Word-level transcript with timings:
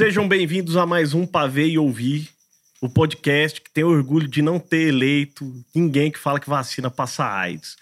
Sejam 0.00 0.26
bem-vindos 0.26 0.78
a 0.78 0.86
mais 0.86 1.12
um 1.12 1.26
Pavê 1.26 1.66
e 1.66 1.78
Ouvir, 1.78 2.30
o 2.80 2.88
podcast 2.88 3.60
que 3.60 3.70
tem 3.70 3.84
orgulho 3.84 4.26
de 4.26 4.40
não 4.40 4.58
ter 4.58 4.88
eleito 4.88 5.62
ninguém 5.74 6.10
que 6.10 6.18
fala 6.18 6.40
que 6.40 6.48
vacina 6.48 6.90
passa 6.90 7.22
AIDS. 7.22 7.76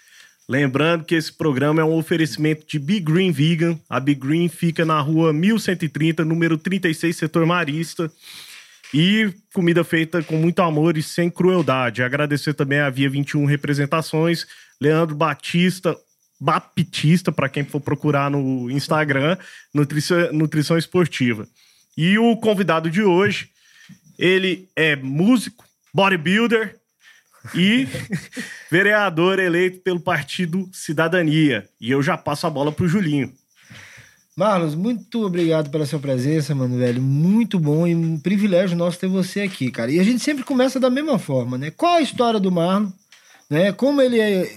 Lembrando 0.45 1.05
que 1.05 1.15
esse 1.15 1.31
programa 1.31 1.79
é 1.79 1.85
um 1.85 1.97
oferecimento 1.97 2.67
de 2.67 2.77
Big 2.77 2.99
Green 3.09 3.31
Vegan. 3.31 3.79
A 3.89 4.01
Big 4.01 4.19
Green 4.19 4.49
fica 4.49 4.83
na 4.83 4.99
rua 4.99 5.31
1130, 5.31 6.25
número 6.25 6.57
36, 6.57 7.15
setor 7.15 7.45
Marista. 7.45 8.11
E 8.93 9.33
comida 9.53 9.85
feita 9.85 10.21
com 10.21 10.35
muito 10.35 10.61
amor 10.61 10.97
e 10.97 11.01
sem 11.01 11.29
crueldade. 11.29 12.03
Agradecer 12.03 12.53
também 12.53 12.79
a 12.79 12.89
Via 12.89 13.09
21 13.09 13.45
Representações, 13.45 14.45
Leandro 14.81 15.15
Batista, 15.15 15.95
Baptista, 16.37 17.31
para 17.31 17.47
quem 17.47 17.63
for 17.63 17.79
procurar 17.79 18.29
no 18.29 18.69
Instagram, 18.69 19.37
Nutrição, 19.73 20.33
Nutrição 20.33 20.77
Esportiva. 20.77 21.47
E 22.01 22.17
o 22.17 22.37
convidado 22.37 22.89
de 22.89 23.03
hoje, 23.03 23.49
ele 24.17 24.69
é 24.73 24.95
músico, 24.95 25.65
bodybuilder 25.93 26.77
e 27.53 27.89
vereador 28.71 29.37
eleito 29.37 29.81
pelo 29.81 29.99
Partido 29.99 30.69
Cidadania. 30.71 31.67
E 31.77 31.91
eu 31.91 32.01
já 32.01 32.15
passo 32.15 32.47
a 32.47 32.49
bola 32.49 32.71
pro 32.71 32.87
Julinho. 32.87 33.33
Marlos, 34.33 34.75
muito 34.75 35.25
obrigado 35.25 35.69
pela 35.69 35.85
sua 35.85 35.99
presença, 35.99 36.55
mano, 36.55 36.77
velho. 36.77 37.01
Muito 37.01 37.59
bom 37.59 37.85
e 37.85 37.93
um 37.93 38.17
privilégio 38.17 38.77
nosso 38.77 38.97
ter 38.97 39.09
você 39.09 39.41
aqui, 39.41 39.69
cara. 39.69 39.91
E 39.91 39.99
a 39.99 40.03
gente 40.03 40.23
sempre 40.23 40.45
começa 40.45 40.79
da 40.79 40.89
mesma 40.89 41.19
forma, 41.19 41.57
né? 41.57 41.69
Qual 41.69 41.95
a 41.95 42.01
história 42.01 42.39
do 42.39 42.49
Marlon? 42.49 42.89
Né? 43.49 43.73
Como 43.73 44.01
ele 44.01 44.21
é, 44.21 44.49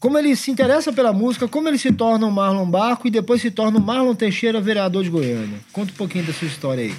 como 0.00 0.16
ele 0.16 0.34
se 0.36 0.50
interessa 0.50 0.92
pela 0.92 1.12
música, 1.12 1.48
como 1.48 1.68
ele 1.68 1.78
se 1.78 1.92
torna 1.92 2.26
um 2.26 2.30
Marlon 2.30 2.70
Barco 2.70 3.08
e 3.08 3.10
depois 3.10 3.42
se 3.42 3.50
torna 3.50 3.78
o 3.78 3.82
Marlon 3.82 4.14
Teixeira, 4.14 4.60
vereador 4.60 5.02
de 5.02 5.10
Goiânia. 5.10 5.58
Conta 5.72 5.92
um 5.92 5.96
pouquinho 5.96 6.24
da 6.24 6.32
sua 6.32 6.46
história 6.46 6.84
aí. 6.84 6.94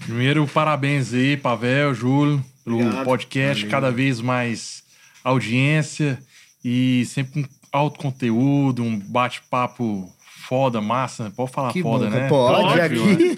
Primeiro, 0.00 0.46
parabéns 0.46 1.12
aí, 1.12 1.36
Pavel, 1.36 1.94
Júlio, 1.94 2.44
pelo 2.64 2.80
Obrigado. 2.80 3.04
podcast, 3.04 3.62
Valeu. 3.64 3.70
cada 3.70 3.90
vez 3.90 4.20
mais 4.20 4.84
audiência 5.24 6.18
e 6.64 7.04
sempre 7.06 7.40
um 7.40 7.44
alto 7.72 7.98
conteúdo, 7.98 8.82
um 8.82 8.98
bate-papo 8.98 10.12
foda, 10.46 10.80
massa. 10.80 11.32
Pode 11.34 11.50
falar 11.50 11.72
que 11.72 11.82
foda, 11.82 12.04
bom, 12.04 12.10
né? 12.10 12.28
Pode, 12.28 12.68
pode 12.68 12.80
aqui. 12.80 13.36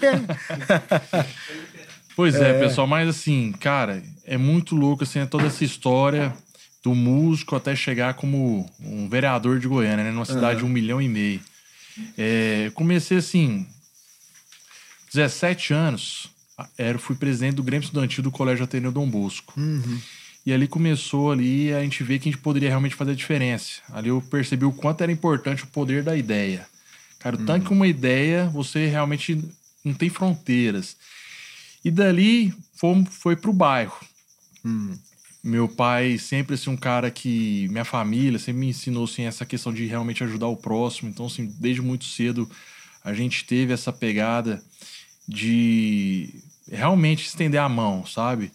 pois 2.15 2.35
é, 2.35 2.51
é, 2.51 2.59
pessoal, 2.59 2.85
mas 2.85 3.09
assim, 3.09 3.51
cara, 3.53 4.03
é 4.25 4.37
muito 4.37 4.75
louco 4.75 5.03
assim, 5.03 5.25
toda 5.25 5.47
essa 5.47 5.63
história 5.63 6.33
do 6.83 6.95
músico 6.95 7.55
até 7.55 7.75
chegar 7.75 8.13
como 8.13 8.69
um 8.79 9.09
vereador 9.09 9.59
de 9.59 9.67
Goiânia, 9.67 10.03
né? 10.03 10.11
Numa 10.11 10.25
cidade 10.25 10.61
uhum. 10.61 10.65
de 10.65 10.65
um 10.65 10.69
milhão 10.69 11.01
e 11.01 11.07
meio. 11.07 11.41
É, 12.17 12.71
comecei 12.73 13.17
assim, 13.17 13.65
17 15.13 15.73
anos, 15.73 16.29
era, 16.77 16.97
fui 16.97 17.15
presidente 17.15 17.55
do 17.55 17.63
Grêmio 17.63 17.85
Estudantil 17.85 18.23
do 18.23 18.31
Colégio 18.31 18.63
Ateneu 18.63 18.91
Dom 18.91 19.09
Bosco. 19.09 19.53
Uhum. 19.57 19.99
E 20.45 20.53
ali 20.53 20.67
começou 20.67 21.31
ali 21.31 21.73
a 21.73 21.81
gente 21.81 22.03
ver 22.03 22.19
que 22.19 22.29
a 22.29 22.31
gente 22.31 22.41
poderia 22.41 22.69
realmente 22.69 22.95
fazer 22.95 23.11
a 23.11 23.15
diferença. 23.15 23.81
Ali 23.91 24.09
eu 24.09 24.21
percebi 24.21 24.63
o 24.63 24.71
quanto 24.71 25.01
era 25.01 25.11
importante 25.11 25.63
o 25.63 25.67
poder 25.67 26.03
da 26.03 26.15
ideia. 26.15 26.65
Cara, 27.19 27.35
o 27.35 27.45
tanque 27.45 27.73
uma 27.73 27.87
ideia, 27.87 28.47
você 28.47 28.87
realmente 28.87 29.43
não 29.83 29.93
tem 29.93 30.09
fronteiras. 30.09 30.95
E 31.83 31.91
dali 31.91 32.53
foi, 32.75 33.05
foi 33.05 33.35
pro 33.35 33.51
bairro. 33.51 33.99
Hum. 34.63 34.97
Meu 35.47 35.69
pai 35.69 36.17
sempre 36.17 36.55
assim 36.55 36.69
um 36.69 36.75
cara 36.75 37.09
que 37.09 37.69
minha 37.69 37.85
família 37.85 38.37
sempre 38.37 38.59
me 38.59 38.67
ensinou 38.67 39.05
assim 39.05 39.23
essa 39.23 39.45
questão 39.45 39.73
de 39.73 39.85
realmente 39.85 40.21
ajudar 40.21 40.47
o 40.47 40.57
próximo. 40.57 41.09
Então 41.09 41.27
assim, 41.27 41.45
desde 41.57 41.81
muito 41.81 42.03
cedo 42.03 42.49
a 43.01 43.13
gente 43.13 43.45
teve 43.45 43.71
essa 43.71 43.93
pegada 43.93 44.61
de 45.25 46.33
realmente 46.69 47.25
estender 47.25 47.61
a 47.61 47.69
mão, 47.69 48.05
sabe? 48.05 48.51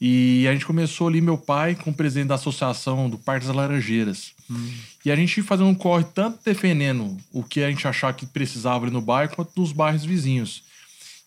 E 0.00 0.46
a 0.46 0.52
gente 0.52 0.64
começou 0.64 1.08
ali, 1.08 1.20
meu 1.20 1.36
pai, 1.36 1.74
com 1.74 1.90
o 1.90 1.94
presidente 1.94 2.28
da 2.28 2.36
associação 2.36 3.10
do 3.10 3.18
Parque 3.18 3.44
das 3.44 3.56
Laranjeiras. 3.56 4.32
Hum. 4.48 4.70
E 5.04 5.10
a 5.10 5.16
gente 5.16 5.42
fazendo 5.42 5.70
um 5.70 5.74
corre 5.74 6.04
tanto 6.04 6.38
defendendo 6.44 7.16
o 7.32 7.42
que 7.42 7.64
a 7.64 7.68
gente 7.68 7.88
achava 7.88 8.12
que 8.12 8.26
precisava 8.26 8.84
ali 8.84 8.92
no 8.92 9.00
bairro, 9.00 9.34
quanto 9.34 9.60
nos 9.60 9.72
bairros 9.72 10.04
vizinhos. 10.04 10.62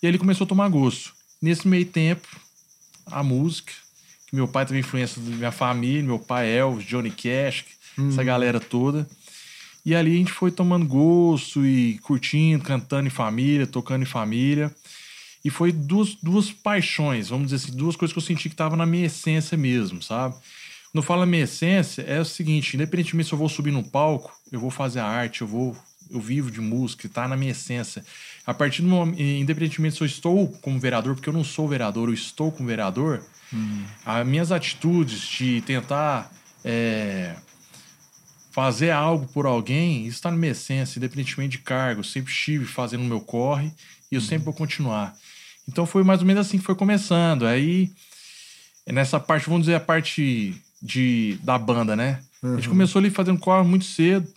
E 0.01 0.05
aí 0.05 0.11
ele 0.11 0.17
começou 0.17 0.45
a 0.45 0.47
tomar 0.47 0.69
gosto. 0.69 1.13
Nesse 1.41 1.67
meio 1.67 1.85
tempo, 1.85 2.27
a 3.05 3.21
música, 3.21 3.73
meu 4.35 4.47
pai 4.47 4.65
teve 4.65 4.79
influência 4.79 5.21
da 5.21 5.35
minha 5.35 5.51
família, 5.51 6.03
meu 6.03 6.19
pai 6.19 6.49
Elvis, 6.49 6.85
Johnny 6.85 7.11
Cash, 7.11 7.65
hum. 7.97 8.09
essa 8.09 8.23
galera 8.23 8.59
toda. 8.59 9.07
E 9.85 9.93
ali 9.95 10.15
a 10.15 10.17
gente 10.17 10.31
foi 10.31 10.51
tomando 10.51 10.85
gosto 10.85 11.65
e 11.65 11.99
curtindo, 11.99 12.63
cantando 12.63 13.07
em 13.07 13.11
família, 13.11 13.67
tocando 13.67 14.01
em 14.01 14.05
família. 14.05 14.73
E 15.43 15.49
foi 15.51 15.71
duas, 15.71 16.15
duas 16.15 16.51
paixões, 16.51 17.29
vamos 17.29 17.51
dizer 17.51 17.67
assim, 17.67 17.77
duas 17.77 17.95
coisas 17.95 18.11
que 18.11 18.17
eu 18.17 18.23
senti 18.23 18.49
que 18.49 18.55
estavam 18.55 18.75
na 18.75 18.85
minha 18.85 19.05
essência 19.05 19.55
mesmo, 19.55 20.01
sabe? 20.01 20.33
Quando 20.95 21.03
eu 21.03 21.03
falo 21.03 21.21
a 21.21 21.25
minha 21.25 21.43
essência, 21.43 22.01
é 22.01 22.19
o 22.19 22.25
seguinte: 22.25 22.75
independentemente 22.75 23.27
se 23.27 23.33
eu 23.33 23.37
vou 23.37 23.47
subir 23.47 23.69
no 23.69 23.83
palco, 23.83 24.33
eu 24.51 24.59
vou 24.59 24.71
fazer 24.71 25.01
a 25.01 25.05
arte, 25.05 25.41
eu 25.41 25.47
vou. 25.47 25.77
Eu 26.09 26.21
vivo 26.21 26.51
de 26.51 26.61
música, 26.61 27.09
tá 27.09 27.27
na 27.27 27.35
minha 27.35 27.51
essência. 27.51 28.05
A 28.45 28.53
partir 28.53 28.81
do 28.81 28.87
momento, 28.87 29.19
independentemente 29.19 29.95
se 29.95 30.01
eu 30.01 30.05
estou 30.05 30.47
como 30.61 30.79
vereador, 30.79 31.15
porque 31.15 31.29
eu 31.29 31.33
não 31.33 31.43
sou 31.43 31.67
vereador, 31.67 32.09
eu 32.09 32.13
estou 32.13 32.51
como 32.51 32.67
vereador, 32.67 33.23
hum. 33.53 33.83
as 34.05 34.25
minhas 34.25 34.51
atitudes 34.51 35.21
de 35.21 35.61
tentar 35.61 36.31
é, 36.63 37.35
fazer 38.51 38.91
algo 38.91 39.27
por 39.27 39.45
alguém, 39.45 40.05
isso 40.05 40.17
está 40.17 40.29
na 40.31 40.37
minha 40.37 40.51
essência, 40.51 40.99
independentemente 40.99 41.57
de 41.57 41.63
cargo. 41.63 42.01
Eu 42.01 42.03
sempre 42.03 42.31
estive 42.31 42.65
fazendo 42.65 43.01
o 43.01 43.05
meu 43.05 43.19
corre 43.19 43.71
e 44.11 44.15
eu 44.15 44.21
hum. 44.21 44.23
sempre 44.23 44.45
vou 44.45 44.53
continuar. 44.53 45.15
Então 45.67 45.85
foi 45.85 46.03
mais 46.03 46.21
ou 46.21 46.27
menos 46.27 46.45
assim 46.45 46.57
que 46.57 46.63
foi 46.63 46.75
começando. 46.75 47.45
Aí, 47.45 47.91
nessa 48.87 49.19
parte, 49.19 49.47
vamos 49.47 49.63
dizer, 49.63 49.75
a 49.75 49.79
parte 49.79 50.55
de, 50.81 51.37
da 51.43 51.57
banda, 51.57 51.95
né? 51.95 52.19
Uhum. 52.41 52.53
A 52.53 52.55
gente 52.55 52.67
uhum. 52.67 52.75
começou 52.75 52.99
ali 52.99 53.09
fazendo 53.09 53.39
corre 53.39 53.67
muito 53.67 53.85
cedo. 53.85 54.27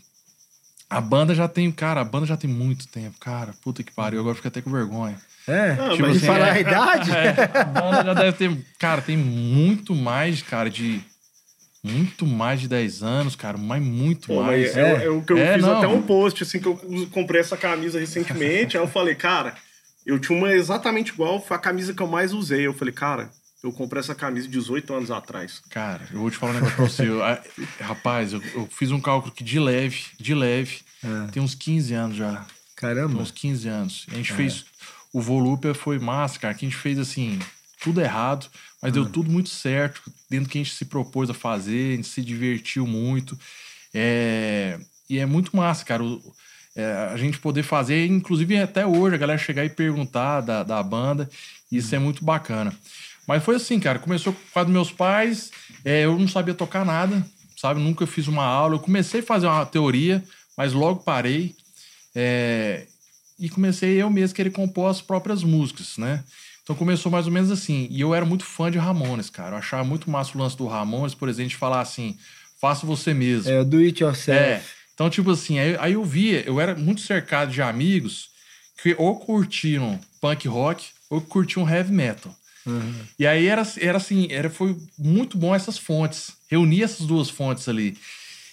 A 0.90 1.00
banda 1.00 1.34
já 1.34 1.46
tem, 1.46 1.70
cara, 1.70 2.00
a 2.00 2.04
banda 2.04 2.26
já 2.26 2.36
tem 2.36 2.48
muito 2.48 2.88
tempo, 2.88 3.18
cara. 3.20 3.52
Puta 3.62 3.82
que 3.82 3.92
pariu, 3.92 4.20
agora 4.20 4.34
fica 4.34 4.48
até 4.48 4.62
com 4.62 4.70
vergonha. 4.70 5.16
É, 5.46 5.74
Não, 5.76 5.90
tipo 5.90 6.02
mas 6.02 6.16
assim, 6.16 6.26
falar 6.26 6.48
é, 6.48 6.50
a 6.50 6.60
idade? 6.60 7.10
É, 7.10 7.60
a 7.60 7.64
banda 7.64 8.04
já 8.04 8.14
deve 8.14 8.32
ter, 8.32 8.56
cara, 8.78 9.00
tem 9.00 9.16
muito 9.16 9.94
mais, 9.94 10.42
cara, 10.42 10.70
de 10.70 11.00
muito 11.82 12.26
mais 12.26 12.60
de 12.60 12.68
10 12.68 13.02
anos, 13.02 13.36
cara, 13.36 13.56
mas 13.56 13.82
muito 13.82 14.28
Pô, 14.28 14.42
mais. 14.42 14.74
Mas 14.74 14.76
é, 14.76 14.80
é, 14.80 14.94
é, 14.96 15.20
que 15.20 15.32
eu 15.32 15.38
é, 15.38 15.54
fiz 15.54 15.62
não. 15.62 15.78
até 15.78 15.86
um 15.86 16.02
post, 16.02 16.42
assim, 16.42 16.58
que 16.58 16.66
eu 16.66 16.76
comprei 17.10 17.40
essa 17.40 17.56
camisa 17.56 17.98
recentemente, 17.98 18.76
aí 18.76 18.82
eu 18.82 18.88
falei, 18.88 19.14
cara, 19.14 19.54
eu 20.06 20.18
tinha 20.18 20.36
uma 20.36 20.52
exatamente 20.52 21.12
igual, 21.12 21.40
foi 21.40 21.56
a 21.56 21.60
camisa 21.60 21.94
que 21.94 22.02
eu 22.02 22.06
mais 22.06 22.32
usei. 22.32 22.66
Eu 22.66 22.74
falei, 22.74 22.92
cara, 22.92 23.30
eu 23.62 23.72
comprei 23.72 24.00
essa 24.00 24.14
camisa 24.14 24.46
18 24.46 24.94
anos 24.94 25.10
atrás. 25.10 25.60
Cara, 25.68 26.06
eu 26.12 26.20
vou 26.20 26.30
te 26.30 26.36
falar 26.36 26.52
um 26.52 26.54
negócio 26.54 26.76
pra 26.76 26.84
você. 26.84 27.08
Eu, 27.08 27.20
rapaz, 27.80 28.32
eu, 28.32 28.42
eu, 28.54 28.68
fiz 28.70 28.90
um 28.90 29.00
cálculo 29.00 29.34
que 29.34 29.42
de 29.42 29.58
leve, 29.58 30.04
de 30.18 30.34
leve, 30.34 30.80
é. 31.02 31.30
tem 31.32 31.42
uns 31.42 31.54
15 31.54 31.94
anos 31.94 32.16
já. 32.16 32.46
Caramba. 32.76 33.14
Tem 33.14 33.22
uns 33.22 33.30
15 33.30 33.68
anos. 33.68 34.06
A 34.10 34.14
gente 34.14 34.32
é. 34.32 34.36
fez. 34.36 34.64
O 35.12 35.20
Volúpia 35.20 35.74
foi 35.74 35.98
massa, 35.98 36.38
cara, 36.38 36.54
que 36.54 36.64
a 36.66 36.68
gente 36.68 36.78
fez 36.78 36.98
assim, 36.98 37.38
tudo 37.80 38.00
errado, 38.00 38.46
mas 38.80 38.92
deu 38.92 39.04
hum. 39.04 39.10
tudo 39.10 39.30
muito 39.30 39.48
certo, 39.48 40.02
dentro 40.28 40.46
do 40.46 40.50
que 40.52 40.58
a 40.58 40.62
gente 40.62 40.74
se 40.74 40.84
propôs 40.84 41.30
a 41.30 41.34
fazer, 41.34 41.94
a 41.94 41.96
gente 41.96 42.08
se 42.08 42.22
divertiu 42.22 42.86
muito. 42.86 43.36
É, 43.92 44.78
e 45.08 45.18
é 45.18 45.26
muito 45.26 45.56
massa, 45.56 45.84
cara. 45.84 46.04
O, 46.04 46.20
é, 46.76 47.10
a 47.12 47.16
gente 47.16 47.38
poder 47.38 47.64
fazer, 47.64 48.06
inclusive 48.06 48.56
até 48.58 48.86
hoje, 48.86 49.16
a 49.16 49.18
galera 49.18 49.38
chegar 49.38 49.64
e 49.64 49.70
perguntar 49.70 50.42
da, 50.42 50.62
da 50.62 50.80
banda. 50.80 51.28
Isso 51.72 51.94
é 51.94 51.98
muito 51.98 52.24
bacana. 52.24 52.72
Mas 53.28 53.44
foi 53.44 53.56
assim, 53.56 53.78
cara. 53.78 53.98
Começou 53.98 54.32
com 54.32 54.60
os 54.60 54.68
meus 54.68 54.90
pais, 54.90 55.50
é, 55.84 56.06
eu 56.06 56.18
não 56.18 56.26
sabia 56.26 56.54
tocar 56.54 56.82
nada, 56.82 57.22
sabe? 57.60 57.78
Nunca 57.78 58.06
fiz 58.06 58.26
uma 58.26 58.42
aula. 58.42 58.76
Eu 58.76 58.80
comecei 58.80 59.20
a 59.20 59.22
fazer 59.22 59.46
uma 59.46 59.66
teoria, 59.66 60.24
mas 60.56 60.72
logo 60.72 61.02
parei. 61.02 61.54
É, 62.14 62.86
e 63.38 63.50
comecei 63.50 64.00
eu 64.00 64.08
mesmo 64.08 64.34
querer 64.34 64.50
compor 64.50 64.90
as 64.90 65.02
próprias 65.02 65.44
músicas, 65.44 65.98
né? 65.98 66.24
Então 66.62 66.74
começou 66.74 67.12
mais 67.12 67.26
ou 67.26 67.32
menos 67.32 67.50
assim. 67.50 67.86
E 67.90 68.00
eu 68.00 68.14
era 68.14 68.24
muito 68.24 68.44
fã 68.44 68.70
de 68.70 68.78
Ramones, 68.78 69.28
cara. 69.28 69.56
Eu 69.56 69.58
achava 69.58 69.84
muito 69.84 70.10
massa 70.10 70.32
o 70.34 70.40
lance 70.40 70.56
do 70.56 70.66
Ramones, 70.66 71.14
por 71.14 71.28
exemplo, 71.28 71.50
de 71.50 71.56
falar 71.56 71.82
assim: 71.82 72.16
faça 72.58 72.86
você 72.86 73.12
mesmo. 73.12 73.52
É, 73.52 73.62
do 73.62 73.76
it 73.76 74.02
yourself. 74.02 74.40
É. 74.40 74.62
Então, 74.94 75.10
tipo 75.10 75.30
assim, 75.30 75.58
aí, 75.58 75.76
aí 75.78 75.92
eu 75.92 76.04
via, 76.04 76.42
eu 76.46 76.58
era 76.58 76.74
muito 76.74 77.02
cercado 77.02 77.52
de 77.52 77.60
amigos 77.60 78.30
que 78.82 78.94
ou 78.98 79.20
curtiam 79.20 80.00
punk 80.20 80.48
rock 80.48 80.86
ou 81.10 81.20
curtiam 81.20 81.68
heavy 81.68 81.92
metal. 81.92 82.34
Uhum. 82.68 82.94
E 83.18 83.26
aí 83.26 83.46
era, 83.46 83.66
era 83.80 83.96
assim, 83.96 84.28
era, 84.30 84.50
foi 84.50 84.76
muito 84.98 85.36
bom 85.36 85.54
essas 85.54 85.78
fontes. 85.78 86.32
Reunir 86.48 86.82
essas 86.82 87.06
duas 87.06 87.28
fontes 87.28 87.68
ali. 87.68 87.96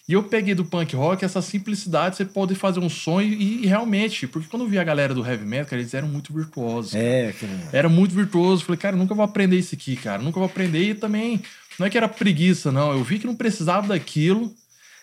E 0.07 0.13
eu 0.13 0.21
peguei 0.23 0.53
do 0.53 0.63
punk 0.63 0.95
rock 0.95 1.25
essa 1.25 1.41
simplicidade, 1.41 2.15
você 2.15 2.25
pode 2.25 2.53
fazer 2.53 2.79
um 2.79 2.89
sonho 2.89 3.27
e, 3.27 3.63
e 3.63 3.65
realmente, 3.65 4.27
porque 4.27 4.47
quando 4.47 4.61
eu 4.61 4.69
vi 4.69 4.77
a 4.77 4.83
galera 4.83 5.15
do 5.15 5.25
heavy 5.25 5.45
metal, 5.45 5.65
cara, 5.65 5.81
eles 5.81 5.95
eram 5.95 6.07
muito 6.07 6.31
virtuosos. 6.31 6.93
É, 6.93 7.33
cara. 7.39 7.69
Era 7.73 7.89
muito 7.89 8.13
virtuoso. 8.13 8.63
Falei, 8.63 8.77
cara, 8.77 8.95
nunca 8.95 9.15
vou 9.15 9.25
aprender 9.25 9.57
isso 9.57 9.73
aqui, 9.73 9.95
cara. 9.95 10.21
Nunca 10.21 10.39
vou 10.39 10.47
aprender. 10.47 10.91
E 10.91 10.93
também, 10.93 11.41
não 11.79 11.87
é 11.87 11.89
que 11.89 11.97
era 11.97 12.07
preguiça, 12.07 12.71
não. 12.71 12.91
Eu 12.91 13.03
vi 13.03 13.17
que 13.17 13.25
não 13.25 13.35
precisava 13.35 13.87
daquilo 13.87 14.53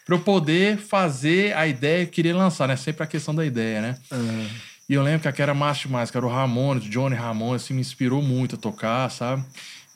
para 0.07 0.15
eu 0.15 0.21
poder 0.21 0.79
fazer 0.79 1.53
a 1.57 1.67
ideia 1.67 2.05
que 2.05 2.11
eu 2.11 2.15
queria 2.15 2.37
lançar, 2.37 2.69
né? 2.69 2.77
Sempre 2.77 3.03
a 3.03 3.07
questão 3.07 3.35
da 3.35 3.45
ideia, 3.45 3.81
né? 3.81 3.99
Uhum. 4.13 4.47
E 4.93 4.95
eu 4.95 5.03
lembro 5.03 5.33
que 5.33 5.41
era 5.41 5.55
massa 5.55 5.89
demais, 5.89 6.11
cara. 6.11 6.27
O 6.27 6.29
Ramones, 6.29 6.85
Johnny 6.85 7.15
Ramones, 7.15 7.63
assim, 7.63 7.73
me 7.73 7.81
inspirou 7.81 8.21
muito 8.21 8.57
a 8.57 8.59
tocar, 8.59 9.11
sabe? 9.11 9.43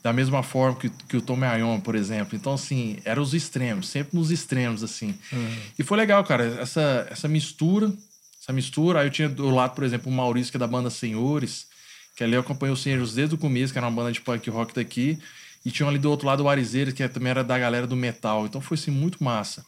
Da 0.01 0.11
mesma 0.11 0.41
forma 0.41 0.75
que, 0.75 0.89
que 0.89 1.15
o 1.15 1.21
Tom 1.21 1.43
Ayon, 1.43 1.79
por 1.79 1.93
exemplo. 1.93 2.35
Então, 2.35 2.55
assim, 2.55 2.97
eram 3.05 3.21
os 3.21 3.35
extremos, 3.35 3.89
sempre 3.89 4.17
nos 4.17 4.31
extremos, 4.31 4.81
assim. 4.81 5.13
Uhum. 5.31 5.57
E 5.77 5.83
foi 5.83 5.99
legal, 5.99 6.23
cara, 6.23 6.45
essa, 6.59 7.07
essa 7.11 7.27
mistura, 7.27 7.93
essa 8.41 8.51
mistura. 8.51 9.01
Aí 9.01 9.05
eu 9.05 9.11
tinha 9.11 9.29
do 9.29 9.51
lado, 9.51 9.75
por 9.75 9.83
exemplo, 9.83 10.11
o 10.11 10.15
Maurício, 10.15 10.49
que 10.49 10.57
é 10.57 10.59
da 10.59 10.65
banda 10.65 10.89
Senhores, 10.89 11.67
que 12.15 12.23
ali 12.23 12.33
eu 12.33 12.41
acompanhei 12.41 12.73
o 12.73 12.75
Senhores 12.75 13.13
desde 13.13 13.35
o 13.35 13.37
começo, 13.37 13.71
que 13.71 13.77
era 13.77 13.85
uma 13.87 13.95
banda 13.95 14.11
de 14.11 14.21
punk 14.21 14.49
rock 14.49 14.73
daqui. 14.73 15.19
E 15.63 15.69
tinha 15.69 15.87
ali 15.87 15.99
do 15.99 16.09
outro 16.09 16.25
lado 16.25 16.43
o 16.43 16.49
Arizeira, 16.49 16.91
que 16.91 17.07
também 17.07 17.29
era 17.29 17.43
da 17.43 17.59
galera 17.59 17.85
do 17.85 17.95
metal. 17.95 18.47
Então 18.47 18.59
foi, 18.59 18.73
assim, 18.73 18.89
muito 18.89 19.23
massa. 19.23 19.63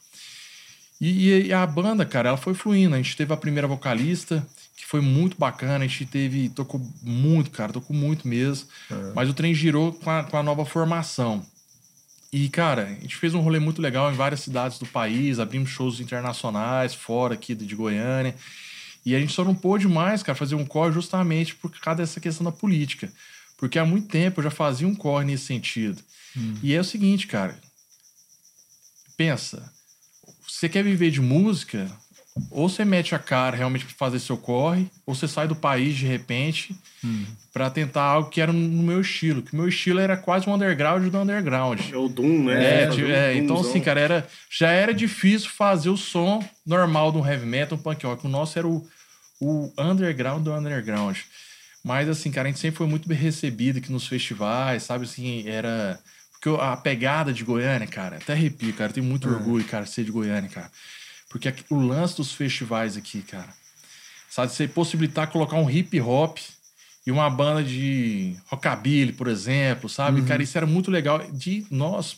E, 0.99 1.45
e, 1.45 1.53
a 1.53 1.67
banda, 1.67 2.03
cara, 2.03 2.29
ela 2.29 2.37
foi 2.37 2.55
fluindo. 2.55 2.95
A 2.95 2.97
gente 2.97 3.15
teve 3.15 3.31
a 3.31 3.37
primeira 3.37 3.67
vocalista, 3.67 4.43
que 4.79 4.85
foi 4.85 5.01
muito 5.01 5.37
bacana. 5.37 5.83
A 5.83 5.87
gente 5.87 6.05
teve. 6.05 6.47
Tocou 6.49 6.81
muito, 7.03 7.51
cara, 7.51 7.73
tocou 7.73 7.95
muito 7.95 8.25
mesmo. 8.27 8.69
É. 8.89 9.11
Mas 9.13 9.29
o 9.29 9.33
trem 9.33 9.53
girou 9.53 9.91
com 9.91 10.09
a, 10.09 10.23
com 10.23 10.37
a 10.37 10.41
nova 10.41 10.63
formação. 10.63 11.45
E, 12.31 12.47
cara, 12.47 12.85
a 12.85 13.01
gente 13.01 13.17
fez 13.17 13.33
um 13.33 13.41
rolê 13.41 13.59
muito 13.59 13.81
legal 13.81 14.09
em 14.11 14.15
várias 14.15 14.39
cidades 14.39 14.79
do 14.79 14.85
país, 14.85 15.39
abrimos 15.39 15.69
shows 15.69 15.99
internacionais, 15.99 16.93
fora 16.93 17.33
aqui 17.33 17.53
de 17.53 17.75
Goiânia. 17.75 18.33
E 19.05 19.15
a 19.15 19.19
gente 19.19 19.33
só 19.33 19.43
não 19.43 19.55
pôde 19.55 19.87
mais, 19.87 20.23
cara, 20.23 20.37
fazer 20.37 20.55
um 20.55 20.65
corre 20.65 20.93
justamente 20.93 21.55
por 21.55 21.71
causa 21.79 21.97
dessa 21.97 22.19
questão 22.19 22.45
da 22.45 22.51
política. 22.51 23.11
Porque 23.57 23.77
há 23.77 23.85
muito 23.85 24.07
tempo 24.07 24.39
eu 24.39 24.43
já 24.45 24.51
fazia 24.51 24.87
um 24.87 24.95
corre 24.95 25.25
nesse 25.25 25.45
sentido. 25.45 26.01
Hum. 26.37 26.55
E 26.63 26.73
é 26.73 26.79
o 26.79 26.83
seguinte, 26.83 27.27
cara. 27.27 27.59
Pensa, 29.17 29.69
você 30.47 30.69
quer 30.69 30.83
viver 30.83 31.11
de 31.11 31.19
música, 31.19 31.91
ou 32.49 32.69
você 32.69 32.85
mete 32.85 33.13
a 33.13 33.19
cara 33.19 33.57
realmente 33.57 33.85
para 33.85 33.95
fazer 33.95 34.19
seu 34.19 34.37
corre, 34.37 34.87
ou 35.05 35.13
você 35.13 35.27
sai 35.27 35.47
do 35.47 35.55
país 35.55 35.95
de 35.95 36.05
repente 36.05 36.75
hum. 37.03 37.25
para 37.51 37.69
tentar 37.69 38.03
algo 38.03 38.29
que 38.29 38.39
era 38.39 38.53
no 38.53 38.83
meu 38.83 39.01
estilo. 39.01 39.41
Que 39.41 39.55
meu 39.55 39.67
estilo 39.67 39.99
era 39.99 40.15
quase 40.15 40.49
um 40.49 40.53
underground 40.53 41.05
do 41.07 41.17
underground. 41.17 41.79
É 41.91 41.97
o 41.97 42.07
Doom, 42.07 42.45
né? 42.45 42.83
É, 42.83 42.87
tipo, 42.87 43.09
é 43.09 43.35
então 43.35 43.59
assim, 43.59 43.81
cara, 43.81 43.99
era, 43.99 44.27
já 44.49 44.69
era 44.69 44.93
difícil 44.93 45.49
fazer 45.49 45.89
o 45.89 45.97
som 45.97 46.43
normal 46.65 47.11
do 47.11 47.25
heavy 47.25 47.45
metal, 47.45 47.77
um 47.77 47.81
punk 47.81 48.05
rock. 48.05 48.25
O 48.25 48.29
nosso 48.29 48.57
era 48.57 48.67
o, 48.67 48.87
o 49.41 49.71
underground 49.77 50.43
do 50.43 50.53
underground. 50.53 51.17
Mas 51.83 52.09
assim, 52.09 52.31
cara, 52.31 52.47
a 52.47 52.51
gente 52.51 52.59
sempre 52.59 52.77
foi 52.77 52.87
muito 52.87 53.07
bem 53.07 53.17
recebido 53.17 53.79
aqui 53.79 53.91
nos 53.91 54.07
festivais, 54.07 54.83
sabe? 54.83 55.05
Assim, 55.05 55.47
era 55.47 55.99
porque 56.31 56.61
a 56.61 56.77
pegada 56.77 57.33
de 57.33 57.43
Goiânia, 57.43 57.85
cara, 57.85 58.15
até 58.15 58.31
arrepio, 58.31 58.73
cara. 58.73 58.89
Eu 58.89 58.93
tenho 58.95 59.05
muito 59.05 59.27
é. 59.27 59.31
orgulho, 59.31 59.65
cara, 59.65 59.83
de 59.83 59.89
ser 59.89 60.05
de 60.05 60.11
Goiânia, 60.11 60.49
cara. 60.49 60.71
Porque 61.29 61.53
o 61.69 61.79
lance 61.79 62.17
dos 62.17 62.33
festivais 62.33 62.97
aqui, 62.97 63.21
cara, 63.21 63.49
sabe, 64.29 64.51
você 64.51 64.67
possibilitar 64.67 65.27
colocar 65.27 65.57
um 65.57 65.69
hip 65.69 65.99
hop 66.01 66.37
e 67.05 67.11
uma 67.11 67.29
banda 67.29 67.63
de 67.63 68.35
rockabilly, 68.47 69.13
por 69.13 69.27
exemplo, 69.27 69.87
sabe? 69.87 70.21
Uhum. 70.21 70.27
Cara, 70.27 70.41
isso 70.41 70.57
era 70.57 70.65
muito 70.65 70.89
legal 70.89 71.19
de 71.31 71.65
nós 71.69 72.17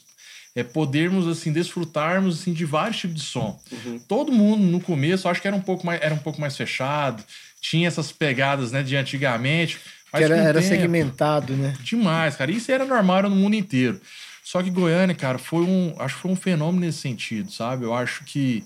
é, 0.55 0.63
podermos, 0.63 1.27
assim, 1.27 1.51
desfrutarmos, 1.51 2.41
assim, 2.41 2.53
de 2.53 2.65
vários 2.65 2.97
tipos 2.97 3.17
de 3.17 3.21
som. 3.21 3.59
Uhum. 3.71 3.99
Todo 4.07 4.31
mundo, 4.31 4.63
no 4.63 4.79
começo, 4.79 5.27
acho 5.27 5.41
que 5.41 5.47
era 5.47 5.55
um 5.55 5.61
pouco 5.61 5.85
mais, 5.85 6.01
era 6.01 6.13
um 6.13 6.19
pouco 6.19 6.39
mais 6.39 6.55
fechado, 6.55 7.23
tinha 7.59 7.87
essas 7.87 8.11
pegadas, 8.11 8.71
né, 8.71 8.81
de 8.81 8.95
antigamente, 8.95 9.79
que 10.17 10.23
era, 10.23 10.35
era 10.35 10.61
segmentado, 10.61 11.55
né? 11.55 11.73
Demais, 11.81 12.35
cara. 12.35 12.51
Isso 12.51 12.71
era 12.71 12.85
normal 12.85 13.19
era 13.19 13.29
no 13.29 13.35
mundo 13.35 13.55
inteiro. 13.55 13.99
Só 14.43 14.61
que 14.61 14.69
Goiânia, 14.69 15.15
cara, 15.15 15.37
foi 15.37 15.63
um. 15.63 15.95
Acho 15.97 16.15
que 16.15 16.21
foi 16.21 16.31
um 16.31 16.35
fenômeno 16.35 16.85
nesse 16.85 16.97
sentido, 16.97 17.51
sabe? 17.51 17.85
Eu 17.85 17.93
acho 17.93 18.25
que. 18.25 18.65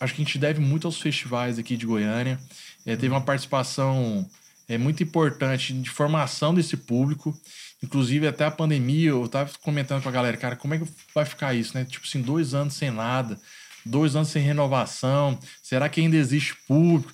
Acho 0.00 0.14
que 0.14 0.22
a 0.22 0.24
gente 0.24 0.38
deve 0.38 0.60
muito 0.60 0.86
aos 0.86 1.00
festivais 1.00 1.58
aqui 1.58 1.76
de 1.76 1.86
Goiânia. 1.86 2.38
É, 2.86 2.96
teve 2.96 3.08
uma 3.08 3.20
participação 3.20 4.28
é, 4.68 4.78
muito 4.78 5.02
importante 5.02 5.72
de 5.72 5.90
formação 5.90 6.54
desse 6.54 6.76
público. 6.76 7.38
Inclusive, 7.82 8.26
até 8.26 8.44
a 8.44 8.50
pandemia, 8.50 9.10
eu 9.10 9.28
tava 9.28 9.50
comentando 9.62 10.02
com 10.02 10.08
a 10.08 10.12
galera, 10.12 10.36
cara, 10.36 10.56
como 10.56 10.74
é 10.74 10.78
que 10.78 10.86
vai 11.14 11.24
ficar 11.24 11.54
isso, 11.54 11.76
né? 11.76 11.84
Tipo 11.84 12.06
assim, 12.06 12.22
dois 12.22 12.54
anos 12.54 12.74
sem 12.74 12.90
nada, 12.90 13.38
dois 13.84 14.16
anos 14.16 14.28
sem 14.28 14.42
renovação. 14.42 15.38
Será 15.62 15.88
que 15.88 16.00
ainda 16.00 16.16
existe 16.16 16.54
público? 16.66 17.12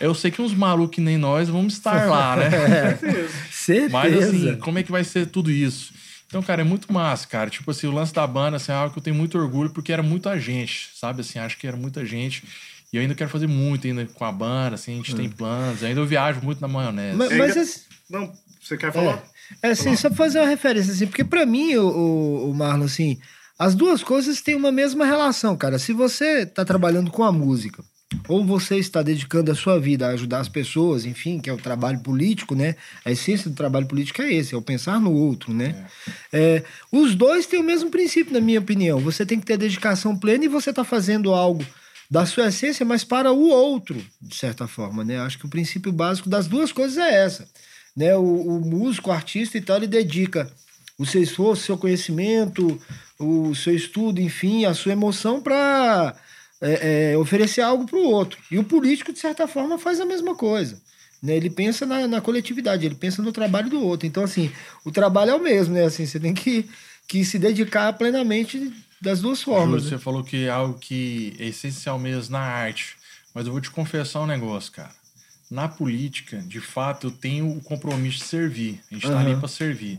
Eu 0.00 0.14
sei 0.14 0.30
que 0.30 0.42
uns 0.42 0.52
malucos 0.52 0.96
que 0.96 1.00
nem 1.00 1.16
nós 1.16 1.48
vamos 1.48 1.74
estar 1.74 2.08
lá, 2.08 2.36
né? 2.36 2.50
Certeza. 3.50 3.90
Mas 3.90 4.16
assim, 4.16 4.56
como 4.56 4.78
é 4.78 4.82
que 4.82 4.90
vai 4.90 5.04
ser 5.04 5.26
tudo 5.26 5.50
isso? 5.50 5.93
Então, 6.34 6.42
cara, 6.42 6.62
é 6.62 6.64
muito 6.64 6.92
massa, 6.92 7.28
cara. 7.28 7.48
Tipo 7.48 7.70
assim, 7.70 7.86
o 7.86 7.92
lance 7.92 8.12
da 8.12 8.26
banda 8.26 8.56
assim, 8.56 8.72
é 8.72 8.74
algo 8.74 8.92
que 8.92 8.98
eu 8.98 9.02
tenho 9.04 9.14
muito 9.14 9.38
orgulho, 9.38 9.70
porque 9.70 9.92
era 9.92 10.02
muita 10.02 10.36
gente, 10.40 10.90
sabe? 10.92 11.20
Assim, 11.20 11.38
acho 11.38 11.56
que 11.56 11.64
era 11.64 11.76
muita 11.76 12.04
gente. 12.04 12.42
E 12.92 12.96
eu 12.96 13.02
ainda 13.02 13.14
quero 13.14 13.30
fazer 13.30 13.46
muito 13.46 13.86
ainda 13.86 14.04
com 14.06 14.24
a 14.24 14.32
banda, 14.32 14.74
assim, 14.74 14.94
a 14.94 14.96
gente 14.96 15.14
hum. 15.14 15.16
tem 15.16 15.28
planos. 15.30 15.84
Ainda 15.84 16.00
eu 16.00 16.06
viajo 16.06 16.40
muito 16.42 16.60
na 16.60 16.66
maionese. 16.66 17.16
Mas, 17.16 17.36
mas 17.36 17.56
ainda... 17.56 17.70
Não, 18.10 18.32
você 18.60 18.76
quer 18.76 18.92
falar? 18.92 19.22
É, 19.62 19.68
é 19.68 19.70
assim, 19.70 19.94
só 19.94 20.10
fazer 20.10 20.40
uma 20.40 20.48
referência, 20.48 20.92
assim, 20.92 21.06
porque 21.06 21.22
para 21.22 21.46
mim, 21.46 21.76
o, 21.76 21.86
o, 21.86 22.50
o 22.50 22.54
Marlon, 22.54 22.86
assim, 22.86 23.16
as 23.56 23.76
duas 23.76 24.02
coisas 24.02 24.42
têm 24.42 24.56
uma 24.56 24.72
mesma 24.72 25.06
relação, 25.06 25.56
cara. 25.56 25.78
Se 25.78 25.92
você 25.92 26.44
tá 26.44 26.64
trabalhando 26.64 27.12
com 27.12 27.22
a 27.22 27.30
música 27.30 27.84
ou 28.28 28.44
você 28.44 28.76
está 28.76 29.02
dedicando 29.02 29.50
a 29.50 29.54
sua 29.54 29.78
vida 29.78 30.06
a 30.06 30.10
ajudar 30.10 30.40
as 30.40 30.48
pessoas, 30.48 31.04
enfim, 31.04 31.38
que 31.38 31.50
é 31.50 31.52
o 31.52 31.58
trabalho 31.58 32.00
político, 32.00 32.54
né? 32.54 32.76
A 33.04 33.10
essência 33.10 33.50
do 33.50 33.56
trabalho 33.56 33.86
político 33.86 34.22
é 34.22 34.32
esse, 34.32 34.54
é 34.54 34.58
o 34.58 34.62
pensar 34.62 35.00
no 35.00 35.12
outro, 35.12 35.52
né? 35.52 35.86
É. 36.32 36.56
É, 36.56 36.64
os 36.90 37.14
dois 37.14 37.46
têm 37.46 37.60
o 37.60 37.64
mesmo 37.64 37.90
princípio, 37.90 38.32
na 38.32 38.40
minha 38.40 38.60
opinião. 38.60 38.98
Você 39.00 39.24
tem 39.24 39.38
que 39.38 39.46
ter 39.46 39.56
dedicação 39.56 40.16
plena 40.16 40.44
e 40.44 40.48
você 40.48 40.70
está 40.70 40.84
fazendo 40.84 41.32
algo 41.32 41.64
da 42.10 42.26
sua 42.26 42.48
essência, 42.48 42.84
mas 42.84 43.02
para 43.02 43.32
o 43.32 43.48
outro, 43.48 44.02
de 44.20 44.36
certa 44.36 44.66
forma, 44.66 45.04
né? 45.04 45.18
Acho 45.20 45.38
que 45.38 45.46
o 45.46 45.50
princípio 45.50 45.92
básico 45.92 46.28
das 46.28 46.46
duas 46.46 46.72
coisas 46.72 46.98
é 46.98 47.24
essa, 47.24 47.48
né? 47.96 48.16
O, 48.16 48.22
o 48.22 48.60
músico, 48.60 49.10
o 49.10 49.12
artista 49.12 49.58
e 49.58 49.60
tal, 49.60 49.76
ele 49.76 49.86
dedica 49.86 50.50
o 50.98 51.04
seu 51.04 51.22
esforço, 51.22 51.62
o 51.62 51.66
seu 51.66 51.78
conhecimento, 51.78 52.80
o 53.18 53.54
seu 53.54 53.74
estudo, 53.74 54.20
enfim, 54.20 54.64
a 54.64 54.74
sua 54.74 54.92
emoção 54.92 55.40
para 55.40 56.14
é, 56.64 57.12
é, 57.12 57.18
oferecer 57.18 57.60
algo 57.60 57.84
para 57.84 57.98
o 57.98 58.04
outro. 58.04 58.38
E 58.50 58.58
o 58.58 58.64
político, 58.64 59.12
de 59.12 59.18
certa 59.18 59.46
forma, 59.46 59.78
faz 59.78 60.00
a 60.00 60.06
mesma 60.06 60.34
coisa. 60.34 60.80
Né? 61.22 61.36
Ele 61.36 61.50
pensa 61.50 61.84
na, 61.84 62.08
na, 62.08 62.20
coletividade, 62.22 62.86
ele 62.86 62.94
pensa 62.94 63.20
no 63.20 63.32
trabalho 63.32 63.68
do 63.68 63.82
outro. 63.82 64.06
Então, 64.06 64.24
assim, 64.24 64.50
o 64.82 64.90
trabalho 64.90 65.32
é 65.32 65.34
o 65.34 65.42
mesmo, 65.42 65.74
né? 65.74 65.84
Assim, 65.84 66.06
você 66.06 66.18
tem 66.18 66.32
que, 66.32 66.66
que 67.06 67.22
se 67.22 67.38
dedicar 67.38 67.92
plenamente 67.92 68.72
das 68.98 69.20
duas 69.20 69.42
formas. 69.42 69.82
Júlio, 69.82 69.84
né? 69.84 69.90
Você 69.90 69.98
falou 69.98 70.24
que 70.24 70.46
é 70.46 70.50
algo 70.50 70.78
que 70.78 71.36
é 71.38 71.46
essencial 71.46 71.98
mesmo 71.98 72.32
na 72.32 72.40
arte. 72.40 72.96
Mas 73.34 73.46
eu 73.46 73.52
vou 73.52 73.60
te 73.60 73.70
confessar 73.70 74.20
um 74.20 74.26
negócio, 74.26 74.72
cara. 74.72 74.92
Na 75.50 75.68
política, 75.68 76.38
de 76.38 76.60
fato, 76.60 77.08
eu 77.08 77.10
tenho 77.10 77.50
o 77.50 77.60
compromisso 77.60 78.18
de 78.18 78.24
servir. 78.24 78.80
A 78.90 78.94
gente 78.94 79.06
uhum. 79.06 79.12
tá 79.12 79.20
ali 79.20 79.36
para 79.36 79.48
servir. 79.48 79.98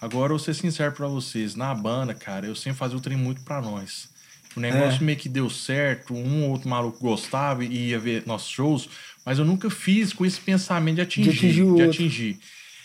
Agora, 0.00 0.32
eu 0.32 0.38
vou 0.38 0.38
ser 0.38 0.54
sincero 0.54 0.90
para 0.92 1.06
vocês. 1.06 1.54
Na 1.54 1.72
banda, 1.72 2.14
cara, 2.14 2.46
eu 2.46 2.56
sempre 2.56 2.78
fazia 2.78 2.96
o 2.96 3.00
trem 3.00 3.16
muito 3.16 3.42
para 3.42 3.60
nós. 3.60 4.08
O 4.56 4.60
negócio 4.60 5.00
é. 5.00 5.04
meio 5.04 5.18
que 5.18 5.28
deu 5.28 5.48
certo, 5.48 6.14
um 6.14 6.44
ou 6.44 6.50
outro 6.50 6.68
maluco 6.68 6.98
gostava 6.98 7.64
e 7.64 7.90
ia 7.90 7.98
ver 7.98 8.24
nossos 8.26 8.50
shows, 8.50 8.88
mas 9.24 9.38
eu 9.38 9.44
nunca 9.44 9.70
fiz 9.70 10.12
com 10.12 10.26
esse 10.26 10.40
pensamento 10.40 10.96
de 10.96 11.02
atingir. 11.02 11.30
De 11.30 11.38
atingir. 11.38 11.74
De 11.74 11.82
atingir. 11.82 12.40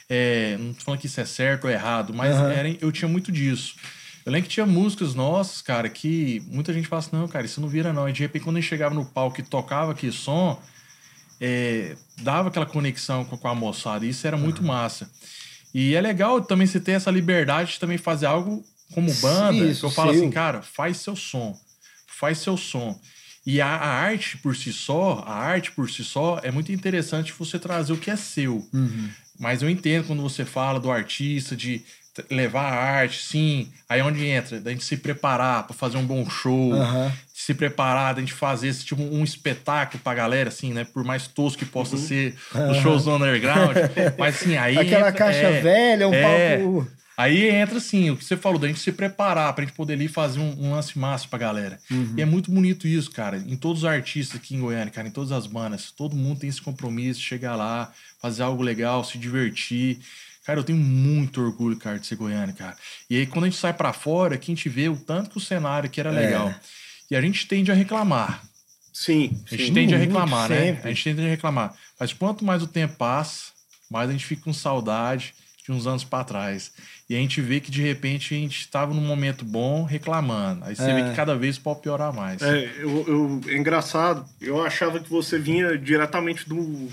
É, 0.08 0.58
não 0.60 0.74
tô 0.74 0.84
falando 0.84 1.00
que 1.00 1.08
isso 1.08 1.20
é 1.20 1.26
certo 1.26 1.66
ou 1.66 1.70
errado, 1.72 2.14
mas 2.14 2.36
uhum. 2.36 2.48
era, 2.48 2.70
eu 2.70 2.92
tinha 2.92 3.08
muito 3.08 3.32
disso. 3.32 3.76
Eu 4.26 4.32
lembro 4.32 4.48
que 4.48 4.54
tinha 4.54 4.66
músicas 4.66 5.14
nossas, 5.14 5.62
cara, 5.62 5.90
que 5.90 6.42
muita 6.48 6.74
gente 6.74 6.88
fala 6.88 7.00
assim, 7.00 7.16
não, 7.16 7.28
cara, 7.28 7.46
isso 7.46 7.62
não 7.62 7.68
vira 7.68 7.94
não. 7.94 8.10
E 8.10 8.14
de 8.14 8.22
repente, 8.22 8.44
quando 8.44 8.58
a 8.58 8.60
gente 8.60 8.70
chegava 8.70 8.94
no 8.94 9.06
palco 9.06 9.40
e 9.40 9.44
tocava 9.44 9.92
aquele 9.92 10.12
som, 10.12 10.60
é, 11.40 11.96
dava 12.22 12.50
aquela 12.50 12.66
conexão 12.66 13.24
com, 13.26 13.38
com 13.38 13.48
a 13.48 13.56
moçada. 13.56 14.06
E 14.06 14.10
isso 14.10 14.26
era 14.26 14.38
muito 14.38 14.64
massa. 14.64 15.10
E 15.74 15.94
é 15.94 16.02
legal 16.02 16.42
também 16.42 16.66
você 16.66 16.80
ter 16.80 16.94
essa 16.94 17.12
liberdade 17.12 17.74
de 17.74 17.80
também 17.80 17.98
fazer 17.98 18.26
algo 18.26 18.64
como 18.94 19.14
banda, 19.16 19.66
Isso, 19.66 19.86
eu 19.86 19.92
falo 19.92 20.12
seu. 20.12 20.22
assim, 20.22 20.32
cara, 20.32 20.62
faz 20.62 20.98
seu 20.98 21.16
som. 21.16 21.58
Faz 22.08 22.38
seu 22.38 22.56
som. 22.56 23.00
E 23.46 23.62
a, 23.62 23.68
a, 23.68 23.88
arte 23.88 24.38
por 24.38 24.56
si 24.56 24.74
só, 24.74 25.24
a 25.26 25.34
arte 25.34 25.72
por 25.72 25.90
si 25.90 26.04
só, 26.04 26.40
é 26.42 26.50
muito 26.50 26.72
interessante 26.72 27.34
você 27.38 27.60
trazer 27.60 27.94
o 27.94 27.98
que 27.98 28.10
é 28.10 28.16
seu. 28.16 28.68
Uhum. 28.74 29.10
Mas 29.40 29.62
eu 29.62 29.70
entendo 29.70 30.08
quando 30.08 30.22
você 30.22 30.44
fala 30.46 30.80
do 30.80 30.90
artista, 30.90 31.56
de 31.56 31.84
levar 32.30 32.64
a 32.64 32.76
arte, 32.76 33.22
sim. 33.22 33.72
Aí 33.90 34.02
onde 34.02 34.26
entra? 34.26 34.60
Da 34.60 34.72
gente 34.72 34.84
se 34.84 34.98
preparar 34.98 35.64
para 35.64 35.76
fazer 35.76 35.98
um 35.98 36.06
bom 36.06 36.28
show, 36.30 36.74
uhum. 36.74 37.12
se 37.34 37.54
preparar, 37.54 38.16
da 38.16 38.22
gente 38.22 38.34
fazer 38.34 38.70
esse 38.70 38.86
tipo 38.86 39.02
um 39.02 39.24
espetáculo 39.24 40.02
pra 40.04 40.14
galera, 40.14 40.50
assim, 40.50 40.74
né? 40.74 40.86
Por 40.86 41.04
mais 41.04 41.28
tosco 41.28 41.60
que 41.60 41.66
possa 41.66 41.96
uhum. 41.96 42.02
ser 42.02 42.36
uhum. 42.54 42.72
os 42.72 42.78
shows 42.78 43.04
do 43.04 43.16
underground. 43.16 43.76
mas 44.18 44.36
assim, 44.36 44.58
aí. 44.58 44.78
Aquela 44.78 45.10
entra, 45.10 45.12
caixa 45.12 45.40
é, 45.40 45.62
velha, 45.62 46.08
um 46.08 46.14
é, 46.14 46.58
palco. 46.58 46.88
Aí 47.18 47.50
entra 47.50 47.78
assim, 47.78 48.10
o 48.10 48.18
que 48.18 48.26
você 48.26 48.36
falou, 48.36 48.60
da 48.60 48.68
gente 48.68 48.80
se 48.80 48.92
preparar 48.92 49.54
pra 49.54 49.64
gente 49.64 49.74
poder 49.74 49.94
ali 49.94 50.08
fazer 50.08 50.40
um, 50.40 50.66
um 50.66 50.72
lance 50.72 50.98
massa 51.00 51.28
pra 51.28 51.40
galera. 51.40 51.80
Uhum. 51.90 52.14
E 52.18 52.22
é 52.22 52.26
muito 52.26 52.52
bonito 52.52 52.88
isso, 52.88 53.10
cara. 53.12 53.38
Em 53.38 53.56
todos 53.56 53.84
os 53.84 53.90
artistas 53.90 54.40
aqui 54.40 54.56
em 54.56 54.60
Goiânia, 54.60 54.92
cara, 54.92 55.08
em 55.08 55.12
todas 55.12 55.32
as 55.32 55.48
bandas, 55.48 55.92
todo 55.92 56.16
mundo 56.16 56.40
tem 56.40 56.50
esse 56.50 56.62
compromisso 56.62 57.20
de 57.20 57.26
chegar 57.26 57.56
lá, 57.56 57.92
fazer 58.22 58.44
algo 58.44 58.62
legal, 58.62 59.04
se 59.04 59.18
divertir. 59.18 60.00
Cara, 60.46 60.60
eu 60.60 60.64
tenho 60.64 60.78
muito 60.78 61.42
orgulho, 61.42 61.78
cara, 61.78 61.98
de 61.98 62.06
ser 62.06 62.16
Goiânia, 62.16 62.54
cara. 62.54 62.76
E 63.10 63.18
aí, 63.18 63.26
quando 63.26 63.46
a 63.46 63.50
gente 63.50 63.60
sai 63.60 63.74
para 63.74 63.94
fora, 63.94 64.38
que 64.38 64.52
a 64.52 64.56
gente 64.56 64.68
vê 64.70 64.90
o 64.90 64.98
tanto 64.98 65.30
que 65.30 65.38
o 65.38 65.42
cenário 65.42 65.88
aqui 65.88 66.00
era 66.00 66.12
é. 66.12 66.14
legal. 66.14 66.50
É. 66.50 66.60
E 67.12 67.16
a 67.16 67.22
gente 67.22 67.48
tende 67.48 67.72
a 67.72 67.76
reclamar. 67.76 68.44
Sim. 68.96 69.42
A 69.46 69.50
gente 69.56 69.68
sim. 69.68 69.74
tende 69.74 69.94
a 69.94 69.98
Muito, 69.98 70.10
reclamar, 70.10 70.50
né? 70.50 70.58
sempre. 70.58 70.90
A 70.90 70.94
gente 70.94 71.04
tende 71.04 71.22
a 71.22 71.30
reclamar. 71.30 71.76
Mas 72.00 72.14
quanto 72.14 72.46
mais 72.46 72.64
o 72.64 72.68
tempo 72.68 72.96
passa, 72.96 73.52
mais 73.90 74.10
a 74.10 74.12
gente 74.12 74.26
fica 74.26 74.44
com 74.44 74.54
saudade 74.54 75.34
de 75.66 75.72
uns 75.72 75.86
anos 75.88 76.04
para 76.04 76.24
trás. 76.24 76.72
E 77.08 77.16
a 77.16 77.20
gente 77.20 77.40
vê 77.40 77.60
que 77.60 77.70
de 77.70 77.82
repente 77.84 78.34
a 78.34 78.38
gente 78.38 78.60
estava 78.62 78.92
num 78.94 79.02
momento 79.06 79.46
bom 79.46 79.84
reclamando. 79.84 80.66
Aí 80.66 80.76
você 80.76 80.90
É. 80.90 80.94
vê 81.04 81.10
que 81.10 81.16
cada 81.16 81.36
vez 81.36 81.58
pode 81.58 81.82
piorar 81.82 82.12
mais. 82.14 82.42
É, 82.42 82.66
eu, 82.80 83.06
eu- 83.08 83.42
é 83.48 83.56
engraçado, 83.56 84.26
eu 84.42 84.66
achava 84.66 85.00
que 85.00 85.10
você 85.10 85.38
vinha 85.38 85.78
diretamente 85.78 86.50
do, 86.50 86.88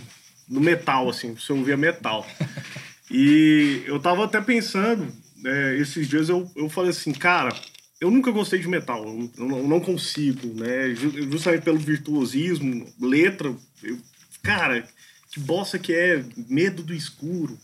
do 0.47 0.61
metal, 0.61 1.09
assim, 1.09 1.35
você 1.35 1.53
ouvia 1.55 1.77
metal. 1.79 2.27
e 3.11 3.83
eu 3.87 3.99
tava 4.01 4.25
até 4.25 4.41
pensando, 4.41 5.09
é, 5.45 5.77
esses 5.79 6.07
dias 6.09 6.29
eu, 6.29 6.51
eu 6.57 6.69
falei 6.69 6.91
assim, 6.91 7.13
cara, 7.13 7.55
eu 8.01 8.11
nunca 8.11 8.31
gostei 8.31 8.59
de 8.59 8.69
metal, 8.69 9.05
eu, 9.07 9.31
eu 9.39 9.49
não- 9.49 9.59
eu 9.59 9.69
não 9.69 9.81
consigo, 9.81 10.47
né? 10.61 10.95
Ju- 10.95 11.31
Justamente 11.31 11.63
pelo 11.63 11.79
virtuosismo, 11.79 12.87
letra, 13.01 13.55
eu- 13.83 13.99
cara, 14.43 14.87
que 15.31 15.41
bosta 15.41 15.79
que 15.79 15.95
é, 15.95 16.23
medo 16.49 16.83
do 16.83 16.93
escuro, 16.93 17.59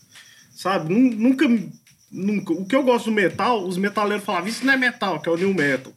sabe? 0.55 0.91
Nun- 0.93 1.15
Nunca, 1.15 1.45
nunca. 2.11 2.53
O 2.53 2.65
que 2.65 2.75
eu 2.75 2.83
gosto 2.83 3.05
do 3.05 3.11
metal, 3.11 3.65
os 3.65 3.77
metaleiros 3.77 4.25
falavam, 4.25 4.47
isso 4.49 4.65
não 4.65 4.73
é 4.73 4.77
metal, 4.77 5.19
que 5.19 5.29
é 5.29 5.31
o 5.31 5.37
new 5.37 5.53
metal. 5.53 5.93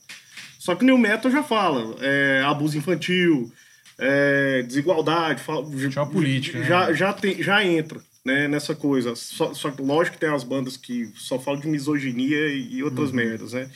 Só 0.59 0.75
que 0.75 0.85
o 0.85 0.87
new 0.87 0.99
metal 0.99 1.31
já 1.31 1.43
fala 1.43 1.97
é, 2.01 2.43
abuso 2.45 2.79
infantil, 2.79 3.53
é, 3.99 4.63
desigualdade, 4.63 5.43
fala, 5.43 5.67
Já 5.91 6.03
é 6.03 6.07
política, 6.07 6.59
né? 6.59 6.65
já, 6.65 6.93
já, 6.93 7.13
tem, 7.13 7.43
já 7.43 7.65
entra 7.65 8.01
né, 8.25 8.47
nessa 8.49 8.75
coisa. 8.75 9.15
Só, 9.17 9.53
só 9.55 9.71
que 9.71 9.83
lógico 9.83 10.15
que 10.17 10.21
tem 10.21 10.33
as 10.33 10.45
bandas 10.45 10.77
que 10.77 11.11
só 11.17 11.39
falam 11.39 11.61
de 11.61 11.69
misoginia 11.69 12.49
e, 12.49 12.83
outras 12.83 13.11
merdas, 13.11 13.53
né? 13.53 13.69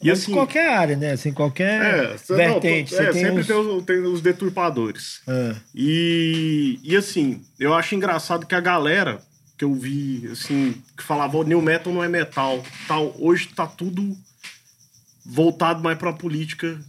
E 0.00 0.08
Mas 0.08 0.20
assim, 0.20 0.32
em 0.32 0.34
qualquer 0.34 0.68
área, 0.68 0.96
né? 0.96 1.12
Assim, 1.12 1.32
qualquer 1.32 1.80
é, 1.80 2.18
cê- 2.18 2.32
não, 2.32 2.60
vertente. 2.60 2.94
é, 2.94 2.98
você 2.98 3.12
tem 3.12 3.24
sempre 3.24 3.40
os... 3.40 3.46
tem, 3.46 3.56
os, 3.56 3.84
tem 3.84 3.98
os 3.98 4.20
deturpadores. 4.20 5.20
É. 5.28 5.54
E, 5.74 6.80
e 6.82 6.96
assim, 6.96 7.40
eu 7.58 7.72
acho 7.72 7.94
engraçado 7.94 8.46
que 8.46 8.54
a 8.54 8.60
galera 8.60 9.20
que 9.62 9.64
eu 9.64 9.74
vi, 9.74 10.28
assim, 10.32 10.74
que 10.96 11.04
falava 11.04 11.36
o 11.36 11.44
new 11.44 11.62
metal 11.62 11.92
não 11.92 12.02
é 12.02 12.08
metal, 12.08 12.64
tal, 12.88 13.14
hoje 13.16 13.46
tá 13.54 13.64
tudo 13.64 14.18
voltado 15.24 15.80
mais 15.80 15.96
pra 15.96 16.12
política, 16.12 16.80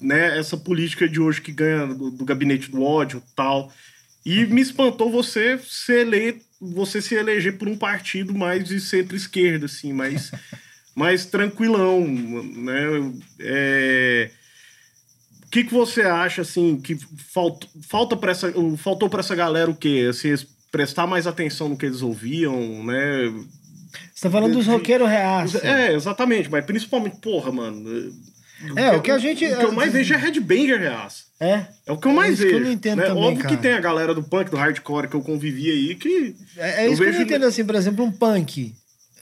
né? 0.00 0.38
Essa 0.38 0.56
política 0.56 1.08
de 1.08 1.20
hoje 1.20 1.40
que 1.40 1.50
ganha 1.50 1.88
do, 1.88 2.08
do 2.08 2.24
gabinete 2.24 2.70
do 2.70 2.84
ódio, 2.84 3.20
tal. 3.34 3.72
E 4.24 4.46
me 4.46 4.60
espantou 4.60 5.10
você 5.10 5.58
se 5.58 5.92
eleger, 5.92 6.40
você 6.60 7.02
se 7.02 7.16
eleger 7.16 7.58
por 7.58 7.66
um 7.66 7.76
partido 7.76 8.32
mais 8.32 8.62
de 8.62 8.80
centro-esquerda, 8.80 9.66
assim, 9.66 9.92
mais, 9.92 10.30
mais 10.94 11.26
tranquilão, 11.26 12.06
né? 12.06 13.12
É, 13.40 14.30
o 15.46 15.50
que, 15.50 15.64
que 15.64 15.74
você 15.74 16.02
acha, 16.02 16.42
assim, 16.42 16.80
que 16.80 16.96
falta, 17.16 17.66
falta 17.88 18.16
para 18.16 18.30
essa, 18.30 18.54
faltou 18.78 19.10
para 19.10 19.18
essa 19.18 19.34
galera 19.34 19.68
o 19.68 19.74
quê? 19.74 20.06
Assim, 20.08 20.28
prestar 20.70 21.06
mais 21.06 21.26
atenção 21.26 21.68
no 21.68 21.76
que 21.76 21.86
eles 21.86 22.02
ouviam, 22.02 22.84
né? 22.84 23.32
Você 24.14 24.22
tá 24.22 24.30
falando 24.30 24.52
dos 24.54 24.66
roqueiros 24.66 25.08
reaça. 25.08 25.58
É, 25.66 25.92
exatamente, 25.94 26.48
mas 26.50 26.64
principalmente, 26.64 27.16
porra, 27.16 27.50
mano. 27.50 28.12
É, 28.76 28.90
o 28.94 29.00
que 29.00 29.10
a 29.10 29.18
gente- 29.18 29.44
O 29.46 29.58
que 29.58 29.64
eu 29.64 29.72
mais 29.72 29.90
vejo 29.92 30.12
é 30.12 30.16
Headbanger 30.18 30.78
reaça. 30.78 31.24
É. 31.40 31.66
É 31.86 31.92
o 31.92 31.96
que 31.96 32.06
eu 32.06 32.12
mais 32.12 32.34
isso 32.34 32.42
que 32.42 32.48
eu 32.48 32.52
vejo. 32.58 32.64
não 32.66 32.72
entendo 32.72 32.98
né? 32.98 33.06
também, 33.06 33.22
Óbvio 33.24 33.42
cara. 33.42 33.56
que 33.56 33.62
tem 33.62 33.72
a 33.72 33.80
galera 33.80 34.14
do 34.14 34.22
punk, 34.22 34.50
do 34.50 34.56
hardcore 34.58 35.08
que 35.08 35.16
eu 35.16 35.22
convivi 35.22 35.70
aí, 35.70 35.94
que. 35.94 36.36
É, 36.58 36.82
é 36.84 36.86
Eu 36.86 36.92
isso 36.92 36.96
que 36.96 37.02
eu 37.02 37.06
vejo- 37.06 37.18
não 37.18 37.24
entendo, 37.24 37.46
assim, 37.46 37.64
por 37.64 37.74
exemplo, 37.74 38.04
um 38.04 38.12
punk 38.12 38.74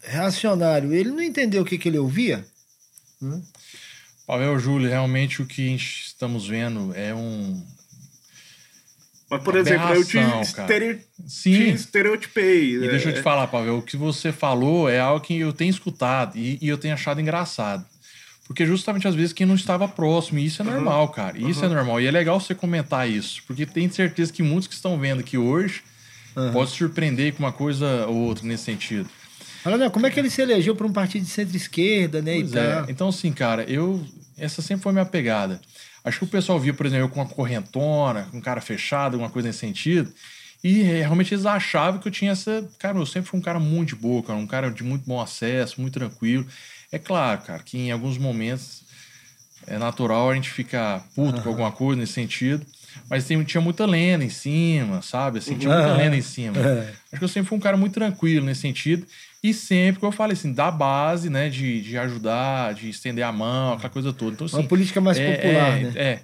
reacionário, 0.02 0.92
ele 0.92 1.10
não 1.10 1.22
entendeu 1.22 1.62
o 1.62 1.64
que, 1.64 1.78
que 1.78 1.88
ele 1.88 1.98
ouvia? 1.98 2.44
Pavel 4.26 4.58
Júlio, 4.58 4.88
realmente 4.88 5.40
o 5.40 5.46
que 5.46 5.62
estamos 5.74 6.46
vendo 6.46 6.92
é 6.94 7.14
um. 7.14 7.62
Mas, 9.30 9.42
por 9.42 9.56
exemplo, 9.56 9.94
eu 9.94 10.04
te, 10.04 10.18
estere... 10.18 11.00
Sim. 11.26 11.52
te 11.52 11.70
estereotipei. 11.72 12.76
E 12.76 12.78
né? 12.78 12.88
deixa 12.88 13.10
eu 13.10 13.14
te 13.14 13.22
falar, 13.22 13.46
Pavel, 13.46 13.78
o 13.78 13.82
que 13.82 13.96
você 13.96 14.32
falou 14.32 14.88
é 14.88 14.98
algo 14.98 15.20
que 15.20 15.38
eu 15.38 15.52
tenho 15.52 15.70
escutado 15.70 16.36
e, 16.36 16.58
e 16.62 16.68
eu 16.68 16.78
tenho 16.78 16.94
achado 16.94 17.20
engraçado. 17.20 17.84
Porque 18.46 18.64
justamente 18.64 19.06
às 19.06 19.14
vezes 19.14 19.34
quem 19.34 19.46
não 19.46 19.54
estava 19.54 19.86
próximo, 19.86 20.38
e 20.38 20.46
isso 20.46 20.62
é 20.62 20.64
normal, 20.64 21.08
cara. 21.10 21.36
Isso 21.38 21.62
é 21.62 21.68
normal. 21.68 22.00
E 22.00 22.06
é 22.06 22.10
legal 22.10 22.40
você 22.40 22.54
comentar 22.54 23.06
isso, 23.08 23.42
porque 23.46 23.66
tenho 23.66 23.92
certeza 23.92 24.32
que 24.32 24.42
muitos 24.42 24.66
que 24.66 24.74
estão 24.74 24.98
vendo 24.98 25.20
aqui 25.20 25.36
hoje 25.36 25.82
podem 26.52 26.66
se 26.66 26.78
surpreender 26.78 27.34
com 27.34 27.40
uma 27.40 27.52
coisa 27.52 28.06
ou 28.06 28.16
outra 28.16 28.46
nesse 28.46 28.64
sentido. 28.64 29.08
Não, 29.64 29.90
como 29.90 30.06
é 30.06 30.10
que 30.10 30.18
ele 30.18 30.30
se 30.30 30.40
elegeu 30.40 30.74
para 30.74 30.86
um 30.86 30.92
partido 30.92 31.24
de 31.24 31.30
centro-esquerda, 31.30 32.22
né? 32.22 32.36
Pois 32.36 32.52
e 32.52 32.58
é. 32.58 32.84
Então, 32.88 33.08
assim, 33.08 33.32
cara, 33.32 33.64
eu. 33.64 34.02
Essa 34.38 34.62
sempre 34.62 34.84
foi 34.84 34.92
minha 34.92 35.04
pegada. 35.04 35.60
Acho 36.04 36.20
que 36.20 36.24
o 36.24 36.28
pessoal 36.28 36.58
via, 36.58 36.72
por 36.72 36.86
exemplo, 36.86 37.04
eu 37.04 37.08
com 37.08 37.20
uma 37.20 37.28
correntona, 37.28 38.28
com 38.30 38.40
cara 38.40 38.60
fechado, 38.60 39.14
alguma 39.14 39.30
coisa 39.30 39.48
nesse 39.48 39.58
sentido. 39.58 40.12
E 40.62 40.82
eh, 40.82 41.00
realmente 41.00 41.34
eles 41.34 41.46
achavam 41.46 42.00
que 42.00 42.08
eu 42.08 42.12
tinha 42.12 42.32
essa. 42.32 42.68
Cara, 42.78 42.98
eu 42.98 43.06
sempre 43.06 43.28
fui 43.28 43.38
um 43.38 43.42
cara 43.42 43.60
muito 43.60 43.90
de 43.90 43.96
boa, 43.96 44.22
cara, 44.22 44.38
um 44.38 44.46
cara 44.46 44.70
de 44.70 44.82
muito 44.82 45.04
bom 45.06 45.20
acesso, 45.20 45.80
muito 45.80 45.94
tranquilo. 45.94 46.46
É 46.90 46.98
claro, 46.98 47.42
cara, 47.42 47.62
que 47.62 47.78
em 47.78 47.92
alguns 47.92 48.18
momentos 48.18 48.82
é 49.66 49.78
natural 49.78 50.30
a 50.30 50.34
gente 50.34 50.50
ficar 50.50 51.04
puto 51.14 51.42
com 51.42 51.48
alguma 51.48 51.70
coisa 51.70 52.00
nesse 52.00 52.14
sentido. 52.14 52.64
Mas 53.08 53.24
tem, 53.26 53.42
tinha 53.44 53.60
muita 53.60 53.86
lenda 53.86 54.24
em 54.24 54.30
cima, 54.30 55.02
sabe? 55.02 55.38
Assim, 55.38 55.56
tinha 55.56 55.72
muita 55.72 55.94
lenda 55.94 56.16
em 56.16 56.22
cima. 56.22 56.58
É. 56.58 56.92
Acho 57.12 57.18
que 57.18 57.24
eu 57.24 57.28
sempre 57.28 57.48
fui 57.48 57.58
um 57.58 57.60
cara 57.60 57.76
muito 57.76 57.92
tranquilo 57.92 58.44
nesse 58.44 58.62
sentido. 58.62 59.06
E 59.42 59.54
sempre 59.54 60.00
que 60.00 60.06
eu 60.06 60.12
falei 60.12 60.32
assim, 60.32 60.52
da 60.52 60.70
base, 60.70 61.30
né? 61.30 61.48
De, 61.48 61.80
de 61.80 61.96
ajudar, 61.96 62.74
de 62.74 62.88
estender 62.88 63.24
a 63.24 63.32
mão, 63.32 63.74
aquela 63.74 63.90
coisa 63.90 64.12
toda. 64.12 64.32
Então, 64.32 64.46
assim, 64.46 64.56
Uma 64.56 64.68
política 64.68 65.00
mais 65.00 65.18
é, 65.18 65.36
popular, 65.36 65.78
é, 65.78 65.82
né? 65.82 65.92
É. 65.96 66.20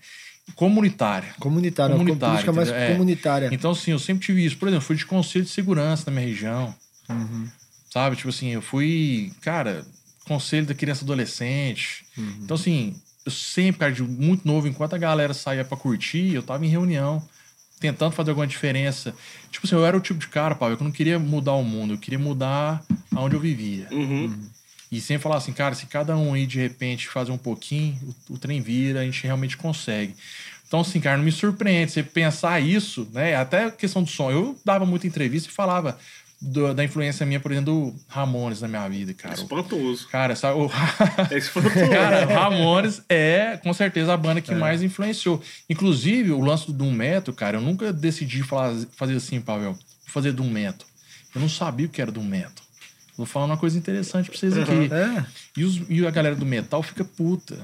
Comunitária. 0.54 1.34
Comunitária, 1.38 1.94
uma 1.94 1.98
Comunitária, 1.98 2.44
política 2.44 2.52
mais? 2.52 2.68
É. 2.68 2.92
comunitária. 2.92 3.48
Então, 3.52 3.70
assim, 3.70 3.92
eu 3.92 3.98
sempre 3.98 4.26
tive 4.26 4.44
isso. 4.44 4.56
Por 4.56 4.68
exemplo, 4.68 4.84
fui 4.84 4.96
de 4.96 5.06
conselho 5.06 5.44
de 5.44 5.50
segurança 5.50 6.04
na 6.06 6.12
minha 6.12 6.26
região. 6.26 6.74
Uhum. 7.08 7.48
Sabe? 7.90 8.16
Tipo 8.16 8.28
assim, 8.28 8.50
eu 8.50 8.60
fui, 8.60 9.32
cara, 9.40 9.84
conselho 10.26 10.66
da 10.66 10.74
criança 10.74 11.04
adolescente. 11.04 12.04
Uhum. 12.18 12.38
Então, 12.42 12.56
assim, 12.56 12.94
eu 13.24 13.32
sempre, 13.32 13.80
cara, 13.80 13.92
de 13.92 14.02
muito 14.02 14.46
novo, 14.46 14.68
enquanto 14.68 14.94
a 14.94 14.98
galera 14.98 15.32
saía 15.32 15.64
pra 15.64 15.76
curtir, 15.76 16.34
eu 16.34 16.42
tava 16.42 16.66
em 16.66 16.68
reunião, 16.68 17.22
tentando 17.84 18.12
fazer 18.12 18.30
alguma 18.30 18.46
diferença. 18.46 19.14
Tipo 19.50 19.66
assim, 19.66 19.74
eu 19.74 19.84
era 19.84 19.94
o 19.94 20.00
tipo 20.00 20.18
de 20.18 20.28
cara, 20.28 20.54
Paulo, 20.54 20.74
que 20.74 20.82
eu 20.82 20.86
não 20.86 20.92
queria 20.92 21.18
mudar 21.18 21.52
o 21.52 21.62
mundo, 21.62 21.92
eu 21.92 21.98
queria 21.98 22.18
mudar 22.18 22.82
aonde 23.14 23.36
eu 23.36 23.40
vivia. 23.40 23.86
Uhum. 23.90 24.34
E 24.90 25.00
sempre 25.02 25.22
falar 25.22 25.36
assim, 25.36 25.52
cara, 25.52 25.74
se 25.74 25.84
cada 25.84 26.16
um 26.16 26.32
aí 26.32 26.46
de 26.46 26.58
repente 26.58 27.08
fazer 27.08 27.30
um 27.30 27.36
pouquinho, 27.36 27.98
o, 28.30 28.34
o 28.34 28.38
trem 28.38 28.62
vira, 28.62 29.00
a 29.00 29.04
gente 29.04 29.22
realmente 29.22 29.54
consegue. 29.58 30.14
Então, 30.66 30.80
assim, 30.80 30.98
cara, 30.98 31.18
não 31.18 31.24
me 31.24 31.32
surpreende 31.32 31.92
você 31.92 32.02
pensar 32.02 32.58
isso, 32.58 33.06
né? 33.12 33.36
Até 33.36 33.66
a 33.66 33.70
questão 33.70 34.02
do 34.02 34.08
som. 34.08 34.30
Eu 34.30 34.58
dava 34.64 34.86
muita 34.86 35.06
entrevista 35.06 35.50
e 35.50 35.52
falava 35.52 35.98
do- 36.52 36.74
da 36.74 36.84
influência 36.84 37.24
minha, 37.26 37.40
por 37.40 37.50
exemplo, 37.52 37.72
do 37.92 37.94
Ramones 38.08 38.60
na 38.60 38.68
minha 38.68 38.88
vida, 38.88 39.14
cara. 39.14 39.34
Espantoso. 39.34 40.06
Cara, 40.08 40.36
sabe? 40.36 40.58
o- 40.58 40.70
É 41.30 41.38
espantoso. 41.38 41.74
Cara, 41.90 42.24
Ramones 42.26 43.02
é 43.08 43.56
com 43.62 43.72
certeza 43.72 44.12
a 44.12 44.16
banda 44.16 44.40
que 44.40 44.54
mais 44.54 44.82
influenciou. 44.82 45.42
Inclusive, 45.68 46.32
o 46.32 46.40
lance 46.40 46.66
do 46.66 46.72
Doom 46.72 46.92
Metal, 46.92 47.34
cara, 47.34 47.56
eu 47.56 47.60
nunca 47.60 47.92
decidi 47.92 48.42
falar, 48.42 48.74
fazer 48.96 49.16
assim, 49.16 49.40
Pavel, 49.40 49.76
fazer 50.06 50.32
Doom 50.32 50.50
Metal. 50.50 50.86
Eu 51.34 51.40
não 51.40 51.48
sabia 51.48 51.86
o 51.86 51.88
que 51.88 52.00
era 52.00 52.12
Doom 52.12 52.24
Metal. 52.24 52.64
Vou 53.16 53.26
falar 53.26 53.46
uma 53.46 53.56
coisa 53.56 53.78
interessante 53.78 54.28
pra 54.28 54.38
vocês 54.38 54.56
aqui. 54.58 54.90
É. 54.92 55.24
E, 55.56 55.64
os- 55.64 55.80
e 55.88 56.04
a 56.06 56.10
galera 56.10 56.34
do 56.34 56.44
metal 56.44 56.82
fica 56.82 57.04
puta, 57.04 57.56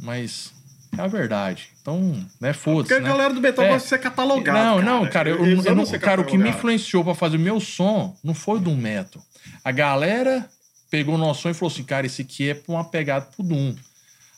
mas 0.00 0.52
é 0.98 1.00
a 1.02 1.06
verdade. 1.06 1.68
Então, 1.80 2.26
né, 2.40 2.52
foda-se. 2.52 2.88
Porque 2.88 2.94
a 2.94 3.00
né? 3.00 3.08
galera 3.08 3.34
do 3.34 3.40
metal 3.40 3.64
É. 3.64 3.68
gosta 3.68 3.82
de 3.84 3.88
ser 3.88 3.98
catalogado. 3.98 4.58
Não, 4.58 4.74
cara. 4.76 4.84
não, 4.84 5.10
cara, 5.10 5.30
eu, 5.30 5.44
eu 5.64 5.74
não- 5.74 5.86
cara, 5.98 6.20
o 6.20 6.24
que 6.24 6.36
me 6.38 6.50
influenciou 6.50 7.04
pra 7.04 7.14
fazer 7.14 7.36
o 7.36 7.40
meu 7.40 7.60
som 7.60 8.16
não 8.22 8.34
foi 8.34 8.56
o 8.58 8.60
Doom 8.60 8.76
Metal. 8.76 9.22
A 9.64 9.70
galera 9.72 10.48
pegou 10.90 11.14
o 11.14 11.18
nosso 11.18 11.42
som 11.42 11.50
e 11.50 11.54
falou 11.54 11.72
assim, 11.72 11.84
cara, 11.84 12.06
esse 12.06 12.22
aqui 12.22 12.50
é 12.50 12.54
pra 12.54 12.72
uma 12.74 12.84
pegada 12.84 13.26
pro 13.26 13.42
Doom. 13.44 13.74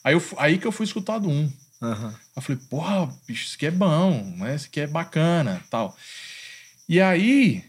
Aí, 0.02 0.14
eu, 0.14 0.22
aí 0.38 0.58
que 0.58 0.66
eu 0.66 0.72
fui 0.72 0.84
escutar 0.84 1.18
Doom. 1.18 1.48
Aham. 1.80 2.14
Eu 2.34 2.42
falei, 2.42 2.60
porra, 2.68 3.06
bicho, 3.26 3.44
isso 3.46 3.56
aqui 3.56 3.66
é 3.66 3.70
bom, 3.70 4.34
né? 4.38 4.54
Isso 4.54 4.66
aqui 4.66 4.80
é 4.80 4.86
bacana 4.86 5.60
tal. 5.70 5.96
E 6.88 7.00
aí, 7.00 7.62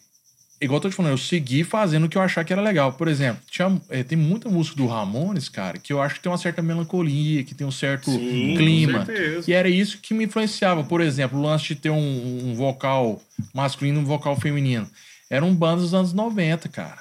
igual 0.61 0.77
eu 0.77 0.81
tô 0.81 0.89
te 0.89 0.95
falando, 0.95 1.11
eu 1.13 1.17
segui 1.17 1.63
fazendo 1.63 2.05
o 2.05 2.09
que 2.09 2.17
eu 2.17 2.21
achava 2.21 2.45
que 2.45 2.53
era 2.53 2.61
legal. 2.61 2.93
Por 2.93 3.07
exemplo, 3.07 3.41
tinha, 3.49 3.79
eh, 3.89 4.03
tem 4.03 4.17
muita 4.17 4.49
música 4.49 4.75
do 4.77 4.85
Ramones, 4.87 5.47
cara, 5.49 5.77
que 5.77 5.91
eu 5.93 6.01
acho 6.01 6.15
que 6.15 6.21
tem 6.21 6.31
uma 6.31 6.37
certa 6.37 6.61
melancolia, 6.61 7.43
que 7.43 7.53
tem 7.55 7.65
um 7.65 7.71
certo 7.71 8.11
Sim, 8.11 8.55
clima. 8.57 9.05
E 9.47 9.53
era 9.53 9.69
isso 9.69 9.99
que 10.01 10.13
me 10.13 10.25
influenciava. 10.25 10.83
Por 10.83 11.01
exemplo, 11.01 11.39
o 11.39 11.41
lance 11.41 11.67
de 11.69 11.75
ter 11.75 11.89
um, 11.89 12.49
um 12.49 12.53
vocal 12.55 13.21
masculino 13.53 13.99
e 13.99 14.03
um 14.03 14.05
vocal 14.05 14.35
feminino. 14.39 14.87
Eram 15.29 15.53
bandas 15.53 15.83
dos 15.83 15.93
anos 15.93 16.13
90, 16.13 16.67
cara. 16.69 16.97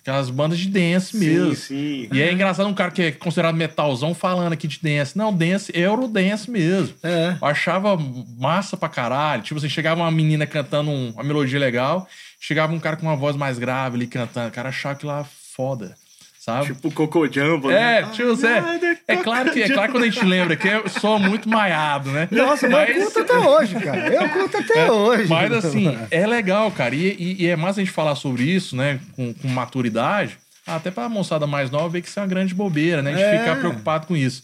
Aquelas 0.00 0.30
bandas 0.30 0.56
de 0.60 0.68
dance 0.68 1.16
mesmo. 1.16 1.52
Sim, 1.56 2.06
sim. 2.06 2.08
E 2.12 2.22
é 2.22 2.32
engraçado 2.32 2.68
um 2.68 2.74
cara 2.74 2.92
que 2.92 3.02
é 3.02 3.10
considerado 3.10 3.56
metalzão 3.56 4.14
falando 4.14 4.52
aqui 4.52 4.68
de 4.68 4.78
dance. 4.80 5.18
Não, 5.18 5.34
dance, 5.34 5.72
eurodance 5.74 6.48
mesmo. 6.48 6.94
É. 7.02 7.36
Eu 7.40 7.46
achava 7.48 7.96
massa 8.38 8.76
pra 8.76 8.88
caralho. 8.88 9.42
Tipo 9.42 9.58
assim, 9.58 9.68
chegava 9.68 10.00
uma 10.02 10.10
menina 10.12 10.46
cantando 10.46 10.90
um- 10.90 11.10
uma 11.10 11.24
melodia 11.24 11.58
legal, 11.58 12.06
chegava 12.40 12.72
um 12.72 12.78
cara 12.80 12.96
com 12.96 13.06
uma 13.06 13.16
voz 13.16 13.36
mais 13.36 13.58
grave 13.58 13.96
ali 13.96 14.06
cantando. 14.06 14.48
O 14.48 14.52
cara 14.52 14.68
achava 14.70 14.94
aquilo 14.94 15.12
lá 15.12 15.24
foda. 15.24 15.94
sabe? 16.38 16.68
Tipo 16.68 16.90
Coco 16.92 17.30
Jumbo. 17.30 17.70
É, 17.70 18.02
né? 18.02 18.10
tio 18.12 18.34
Zé. 18.34 18.58
Ah, 18.60 18.78
É 19.06 19.16
claro 19.16 19.52
que 19.52 19.62
é 19.62 19.68
claro 19.68 19.92
quando 19.92 20.04
a 20.04 20.08
gente 20.10 20.24
lembra 20.24 20.56
que 20.56 20.66
é 20.68 20.88
só 20.88 21.18
muito 21.18 21.46
maiado, 21.48 22.10
né? 22.10 22.26
Nossa, 22.30 22.68
mas 22.68 22.96
eu 22.96 23.02
curto 23.04 23.18
até 23.20 23.38
hoje, 23.38 23.74
cara. 23.80 24.14
Eu 24.14 24.28
curto 24.30 24.56
até 24.56 24.90
hoje. 24.90 25.28
Mas 25.28 25.52
assim, 25.52 25.98
é 26.10 26.26
legal, 26.26 26.70
cara. 26.72 26.94
E, 26.94 27.08
e- 27.18 27.42
e 27.42 27.46
é 27.48 27.56
massa 27.56 27.80
a 27.80 27.84
gente 27.84 27.92
falar 27.92 28.14
sobre 28.14 28.44
isso, 28.44 28.74
né? 28.76 28.98
Com, 29.14 29.34
com 29.34 29.48
maturidade. 29.48 30.38
Até 30.66 30.90
pra 30.90 31.08
moçada 31.08 31.46
mais 31.46 31.70
nova 31.70 31.88
ver 31.88 32.02
que 32.02 32.08
isso 32.08 32.18
é 32.18 32.22
uma 32.22 32.28
grande 32.28 32.54
bobeira, 32.54 33.02
né? 33.02 33.12
A 33.12 33.16
gente 33.16 33.24
É. 33.26 33.38
ficar 33.40 33.56
preocupado 33.56 34.06
com 34.06 34.16
isso. 34.16 34.42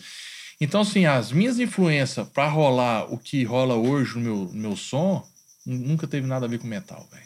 Então, 0.61 0.81
assim, 0.83 1.05
as 1.07 1.31
minhas 1.33 1.59
influências 1.59 2.27
pra 2.29 2.49
rolar 2.49 3.05
o 3.13 3.19
que 3.19 3.45
rola 3.45 3.75
hoje 3.75 4.15
no 4.15 4.21
meu, 4.21 4.37
no 4.53 4.61
meu 4.69 4.77
som 4.77 5.23
nunca 5.67 6.07
teve 6.07 6.27
nada 6.27 6.47
a 6.47 6.49
ver 6.49 6.59
com 6.59 6.67
metal, 6.67 7.07
velho. 7.11 7.25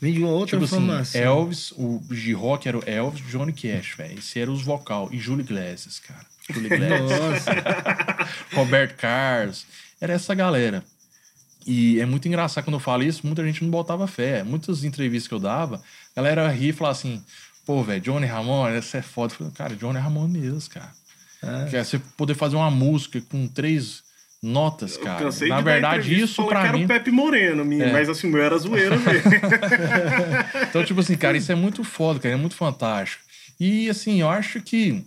Vem 0.00 0.14
de 0.14 0.20
uma 0.20 0.30
outra 0.30 0.56
Tipo 0.58 0.64
assim, 0.64 0.86
formação. 0.86 1.20
Elvis, 1.20 1.72
o 1.72 2.00
de 2.08 2.32
rock 2.32 2.66
era 2.66 2.78
o 2.78 2.82
Elvis, 2.86 3.22
Johnny 3.26 3.52
Cash, 3.52 3.94
velho. 3.96 4.18
Esse 4.18 4.40
era 4.40 4.50
os 4.50 4.62
vocal. 4.62 5.08
E 5.12 5.18
Júlio 5.18 5.42
Iglesias, 5.42 5.98
cara. 5.98 6.24
Júlio 6.50 6.72
Iglesias. 6.72 7.44
Roberto 8.54 8.96
Carlos, 8.96 9.66
era 10.00 10.12
essa 10.14 10.34
galera. 10.34 10.82
E 11.66 12.00
é 12.00 12.06
muito 12.06 12.26
engraçado 12.26 12.64
quando 12.64 12.74
eu 12.74 12.80
falo 12.80 13.02
isso, 13.02 13.26
muita 13.26 13.44
gente 13.44 13.62
não 13.62 13.70
botava 13.70 14.06
fé. 14.06 14.42
Muitas 14.42 14.82
entrevistas 14.84 15.28
que 15.28 15.34
eu 15.34 15.38
dava, 15.38 15.76
a 15.76 16.16
galera 16.16 16.48
ria 16.48 16.70
e 16.70 16.72
falava 16.72 16.96
assim: 16.96 17.22
pô, 17.66 17.82
velho, 17.82 18.00
Johnny 18.00 18.26
Ramon, 18.26 18.68
essa 18.68 18.98
é 18.98 19.02
foda. 19.02 19.34
Eu 19.34 19.38
falei, 19.38 19.52
cara, 19.52 19.76
Johnny 19.76 19.98
Ramon 19.98 20.26
mesmo, 20.26 20.70
cara. 20.70 20.92
Que 21.68 21.76
é 21.76 21.84
você 21.84 21.98
poder 22.16 22.34
fazer 22.34 22.56
uma 22.56 22.70
música 22.70 23.20
com 23.30 23.46
três 23.46 24.02
notas, 24.42 24.96
cara. 24.96 25.28
Na 25.48 25.60
verdade, 25.60 26.18
isso 26.18 26.46
pra 26.46 26.62
que 26.62 26.66
era 26.68 26.76
mim. 26.78 26.84
o 26.84 26.88
Pepe 26.88 27.10
Moreno, 27.10 27.64
minha, 27.64 27.84
É. 27.84 27.92
mas 27.92 28.08
assim, 28.08 28.26
o 28.26 28.30
meu 28.30 28.42
era 28.42 28.56
zoeira 28.58 28.96
mesmo. 28.96 29.30
Então, 30.68 30.84
tipo 30.84 31.00
assim, 31.00 31.16
cara, 31.16 31.36
isso 31.36 31.50
é 31.52 31.54
muito 31.54 31.82
foda, 31.84 32.18
cara, 32.20 32.34
é 32.34 32.38
muito 32.38 32.54
fantástico. 32.56 33.22
E 33.58 33.88
assim, 33.90 34.20
eu 34.20 34.28
acho 34.30 34.60
que 34.62 35.04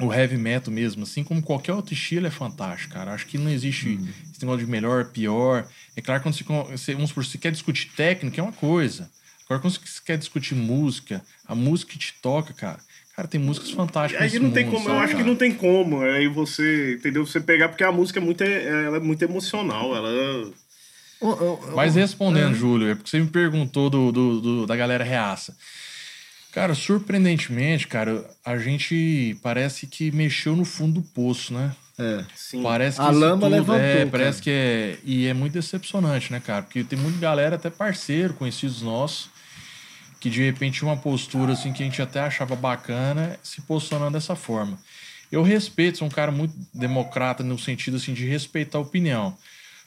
o 0.00 0.12
heavy 0.12 0.36
metal 0.36 0.72
mesmo, 0.72 1.02
assim 1.04 1.22
como 1.22 1.42
qualquer 1.42 1.72
outro 1.72 1.92
estilo, 1.94 2.26
é 2.26 2.30
fantástico, 2.30 2.94
cara. 2.94 3.12
Acho 3.12 3.26
que 3.26 3.38
não 3.38 3.50
existe 3.50 3.98
esse 4.32 4.40
negócio 4.42 4.64
de 4.64 4.70
melhor, 4.70 5.06
pior. 5.06 5.66
É 5.96 6.00
claro 6.00 6.20
que 6.22 6.44
quando 6.44 6.68
você, 6.70 6.94
vamos 6.94 7.10
supor, 7.10 7.24
você 7.24 7.38
quer 7.38 7.52
discutir 7.52 7.90
técnica, 7.96 8.40
é 8.40 8.42
uma 8.42 8.52
coisa. 8.52 9.10
Agora, 9.44 9.60
quando 9.60 9.72
você 9.74 10.00
quer 10.04 10.18
discutir 10.18 10.54
música, 10.54 11.22
a 11.46 11.54
música 11.54 11.92
que 11.92 11.98
te 11.98 12.14
toca, 12.20 12.52
cara. 12.52 12.78
Cara, 13.18 13.26
tem 13.26 13.40
músicas 13.40 13.72
fantásticas. 13.72 14.32
Aí 14.32 14.38
não 14.38 14.52
tem 14.52 14.64
mundo, 14.64 14.74
como, 14.76 14.88
eu 14.88 14.92
sabe, 14.94 15.04
acho 15.06 15.16
que 15.16 15.24
não 15.24 15.34
tem 15.34 15.52
como. 15.52 16.02
Aí 16.02 16.28
você, 16.28 16.94
entendeu? 16.94 17.26
Você 17.26 17.40
pegar, 17.40 17.68
porque 17.68 17.82
a 17.82 17.90
música 17.90 18.20
é 18.20 18.22
muito, 18.22 18.44
ela 18.44 18.98
é 18.98 19.00
muito 19.00 19.20
emocional. 19.24 19.92
Ela. 19.96 20.52
Mas 21.74 21.96
respondendo, 21.96 22.54
Júlio, 22.54 22.90
é 22.90 22.94
porque 22.94 23.10
você 23.10 23.18
me 23.18 23.26
perguntou 23.26 23.90
do, 23.90 24.12
do- 24.12 24.40
do- 24.40 24.66
da 24.68 24.76
galera 24.76 25.02
reaça. 25.02 25.56
Cara, 26.52 26.76
surpreendentemente, 26.76 27.88
cara, 27.88 28.24
a 28.44 28.56
gente 28.56 29.36
parece 29.42 29.88
que 29.88 30.12
mexeu 30.12 30.54
no 30.54 30.64
fundo 30.64 31.00
do 31.00 31.02
poço, 31.08 31.52
né? 31.52 31.72
é. 31.98 32.24
Sim. 32.36 32.60
A 32.60 32.62
Parece 32.62 32.98
que 32.98 33.02
isso 33.02 33.18
lama 33.18 33.40
tudo- 33.42 33.50
levantou, 33.50 33.82
É, 33.84 33.96
cara. 33.96 34.10
parece 34.10 34.40
que 34.40 34.50
é. 34.50 34.96
E 35.04 35.26
é 35.26 35.34
muito 35.34 35.54
decepcionante, 35.54 36.30
né, 36.30 36.38
cara? 36.38 36.62
Porque 36.62 36.84
tem 36.84 36.96
muita 36.96 37.18
galera, 37.18 37.56
até 37.56 37.68
parceiro, 37.68 38.32
conhecidos 38.34 38.80
nossos, 38.80 39.28
que 40.20 40.30
de 40.30 40.42
repente 40.42 40.82
uma 40.82 40.96
postura 40.96 41.52
assim 41.52 41.72
que 41.72 41.82
a 41.82 41.86
gente 41.86 42.02
até 42.02 42.20
achava 42.20 42.56
bacana 42.56 43.38
se 43.42 43.60
posicionando 43.62 44.12
dessa 44.12 44.34
forma. 44.34 44.78
Eu 45.30 45.42
respeito, 45.42 45.98
sou 45.98 46.06
um 46.06 46.10
cara 46.10 46.32
muito 46.32 46.54
democrata 46.72 47.42
no 47.44 47.58
sentido 47.58 47.96
assim 47.96 48.14
de 48.14 48.26
respeitar 48.26 48.78
a 48.78 48.80
opinião. 48.80 49.36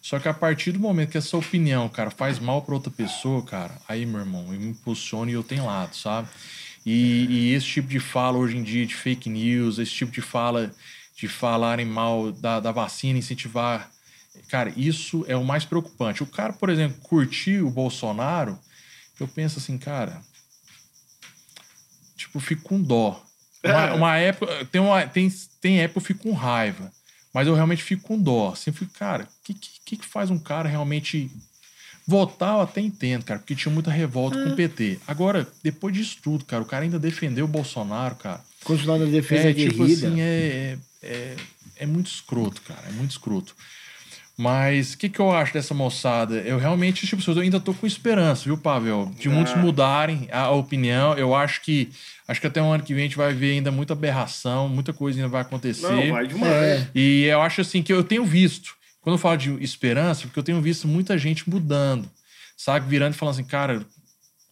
Só 0.01 0.19
que 0.19 0.27
a 0.27 0.33
partir 0.33 0.71
do 0.71 0.79
momento 0.79 1.11
que 1.11 1.17
essa 1.17 1.37
opinião, 1.37 1.87
cara, 1.87 2.09
faz 2.09 2.39
mal 2.39 2.63
pra 2.63 2.73
outra 2.73 2.91
pessoa, 2.91 3.43
cara, 3.43 3.77
aí, 3.87 4.05
meu 4.05 4.19
irmão, 4.19 4.51
eu 4.51 4.59
me 4.59 4.69
impulsiono 4.69 5.29
e 5.29 5.33
eu 5.33 5.43
tenho 5.43 5.65
lado, 5.65 5.95
sabe? 5.95 6.27
E, 6.83 7.25
e 7.29 7.53
esse 7.53 7.67
tipo 7.67 7.87
de 7.87 7.99
fala 7.99 8.37
hoje 8.37 8.57
em 8.57 8.63
dia 8.63 8.85
de 8.85 8.95
fake 8.95 9.29
news, 9.29 9.77
esse 9.77 9.91
tipo 9.91 10.11
de 10.11 10.21
fala 10.21 10.73
de 11.15 11.27
falarem 11.27 11.85
mal 11.85 12.31
da, 12.31 12.59
da 12.59 12.71
vacina, 12.71 13.19
incentivar. 13.19 13.91
Cara, 14.49 14.73
isso 14.75 15.23
é 15.27 15.35
o 15.35 15.45
mais 15.45 15.65
preocupante. 15.65 16.23
O 16.23 16.25
cara, 16.25 16.51
por 16.51 16.69
exemplo, 16.69 16.99
curtir 17.01 17.61
o 17.61 17.69
Bolsonaro, 17.69 18.57
eu 19.19 19.27
penso 19.27 19.59
assim, 19.59 19.77
cara. 19.77 20.21
Tipo, 22.15 22.39
fico 22.39 22.63
com 22.63 22.81
dó. 22.81 23.23
Uma, 23.63 23.93
uma 23.95 24.17
época. 24.17 24.65
Tem, 24.65 24.81
uma, 24.81 25.05
tem, 25.07 25.29
tem 25.59 25.79
época 25.81 25.99
eu 25.99 26.05
fico 26.05 26.23
com 26.23 26.33
raiva. 26.33 26.91
Mas 27.33 27.47
eu 27.47 27.55
realmente 27.55 27.83
fico 27.83 28.03
com 28.03 28.21
dó. 28.21 28.51
Assim, 28.51 28.71
fico, 28.71 28.93
cara, 28.93 29.23
o 29.23 29.27
que, 29.43 29.53
que, 29.53 29.97
que 29.97 30.05
faz 30.05 30.29
um 30.29 30.39
cara 30.39 30.67
realmente. 30.67 31.31
Votar 32.07 32.55
eu 32.55 32.61
até 32.61 32.81
entendo, 32.81 33.23
cara, 33.23 33.39
porque 33.39 33.55
tinha 33.55 33.71
muita 33.71 33.91
revolta 33.91 34.35
com 34.43 34.49
o 34.49 34.55
PT. 34.55 34.99
Agora, 35.07 35.47
depois 35.63 35.95
disso 35.95 36.17
tudo, 36.21 36.43
cara, 36.43 36.63
o 36.63 36.65
cara 36.65 36.83
ainda 36.83 36.97
defendeu 36.99 37.45
o 37.45 37.47
Bolsonaro, 37.47 38.15
cara. 38.15 38.41
Continuar 38.63 38.97
na 38.97 39.05
defesa 39.05 39.49
É, 39.49 39.53
tipo 39.53 39.85
guerrilha. 39.85 40.07
assim, 40.07 40.19
é, 40.19 40.77
é, 41.03 41.35
é 41.77 41.85
muito 41.85 42.07
escroto, 42.07 42.59
cara. 42.63 42.81
É 42.87 42.91
muito 42.91 43.11
escroto. 43.11 43.55
Mas 44.41 44.93
o 44.93 44.97
que, 44.97 45.07
que 45.07 45.19
eu 45.19 45.31
acho 45.31 45.53
dessa 45.53 45.71
moçada? 45.71 46.37
Eu 46.37 46.57
realmente, 46.57 47.05
tipo, 47.05 47.21
eu 47.29 47.39
ainda 47.41 47.59
tô 47.59 47.75
com 47.75 47.85
esperança, 47.85 48.45
viu, 48.45 48.57
Pavel? 48.57 49.11
De 49.19 49.29
muitos 49.29 49.53
mudarem 49.55 50.27
a 50.31 50.49
opinião. 50.49 51.13
Eu 51.13 51.35
acho 51.35 51.61
que. 51.61 51.91
Acho 52.27 52.41
que 52.41 52.47
até 52.47 52.59
o 52.59 52.65
ano 52.65 52.83
que 52.83 52.91
vem 52.91 53.03
a 53.03 53.07
gente 53.07 53.17
vai 53.17 53.35
ver 53.35 53.51
ainda 53.51 53.71
muita 53.71 53.93
aberração, 53.93 54.67
muita 54.67 54.93
coisa 54.93 55.19
ainda 55.19 55.29
vai 55.29 55.41
acontecer. 55.41 55.91
Não, 55.91 56.13
vai 56.13 56.25
demais. 56.25 56.51
É. 56.53 56.87
E 56.95 57.25
eu 57.25 57.39
acho 57.39 57.61
assim 57.61 57.83
que 57.83 57.93
eu 57.93 58.03
tenho 58.03 58.25
visto, 58.25 58.73
quando 59.01 59.13
eu 59.13 59.19
falo 59.19 59.37
de 59.37 59.63
esperança, 59.63 60.23
porque 60.23 60.39
eu 60.39 60.43
tenho 60.43 60.59
visto 60.59 60.87
muita 60.87 61.19
gente 61.19 61.47
mudando, 61.47 62.09
sabe? 62.57 62.89
Virando 62.89 63.13
e 63.13 63.17
falando 63.17 63.35
assim, 63.35 63.43
cara, 63.43 63.85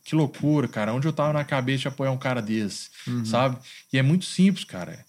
que 0.04 0.14
loucura, 0.14 0.68
cara. 0.68 0.94
Onde 0.94 1.08
eu 1.08 1.14
tava 1.14 1.34
na 1.34 1.44
cabeça 1.44 1.80
de 1.80 1.88
apoiar 1.88 2.12
um 2.12 2.18
cara 2.18 2.44
desse, 2.44 2.90
sabe? 3.26 3.58
E 3.92 3.98
é 3.98 4.04
muito 4.04 4.26
simples, 4.26 4.66
cara. 4.66 5.00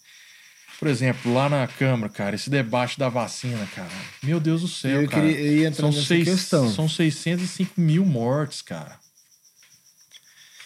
Por 0.81 0.89
exemplo, 0.89 1.33
lá 1.35 1.49
na 1.49 1.67
Câmara, 1.69 2.11
cara, 2.11 2.35
esse 2.35 2.49
debate 2.51 2.99
da 2.99 3.09
vacina, 3.09 3.65
cara. 3.77 3.91
Meu 4.23 4.41
Deus 4.41 4.63
do 4.63 4.69
céu, 4.69 5.03
Eu 5.03 5.09
cara. 5.09 5.23
queria- 5.27 5.39
eu 5.41 5.57
ia 5.59 5.69
entrar 5.69 5.83
são, 5.83 5.91
nessa 5.93 6.07
seis, 6.07 6.25
questão. 6.29 6.71
são 6.73 6.89
605 6.89 7.79
mil 7.81 8.05
mortes, 8.07 8.63
cara. 8.63 8.99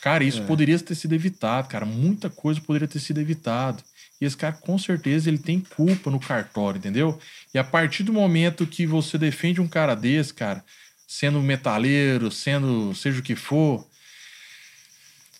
Cara, 0.01 0.23
isso 0.23 0.41
É. 0.43 0.45
poderia 0.45 0.79
ter 0.79 0.95
sido 0.95 1.15
evitado, 1.15 1.67
cara. 1.69 1.85
Muita 1.87 2.29
coisa 2.31 2.61
poderia 2.61 2.87
ter 2.87 3.01
sido 3.01 3.21
evitado. 3.21 3.83
E 4.21 4.25
esse 4.25 4.37
cara, 4.37 4.53
com 4.53 4.79
certeza, 4.79 5.29
ele 5.29 5.39
tem 5.39 5.61
culpa 5.61 6.11
no 6.11 6.21
cartório, 6.21 6.79
entendeu? 6.79 7.19
E 7.53 7.59
a 7.59 7.65
partir 7.65 8.03
do 8.05 8.13
momento 8.13 8.67
que 8.67 8.87
você 8.87 9.19
defende 9.19 9.61
um 9.61 9.67
cara 9.67 9.95
desse, 9.97 10.33
cara, 10.33 10.63
sendo 11.09 11.41
metaleiro, 11.43 12.31
sendo 12.31 12.95
seja 12.95 13.19
o 13.19 13.23
que 13.23 13.35
for, 13.35 13.85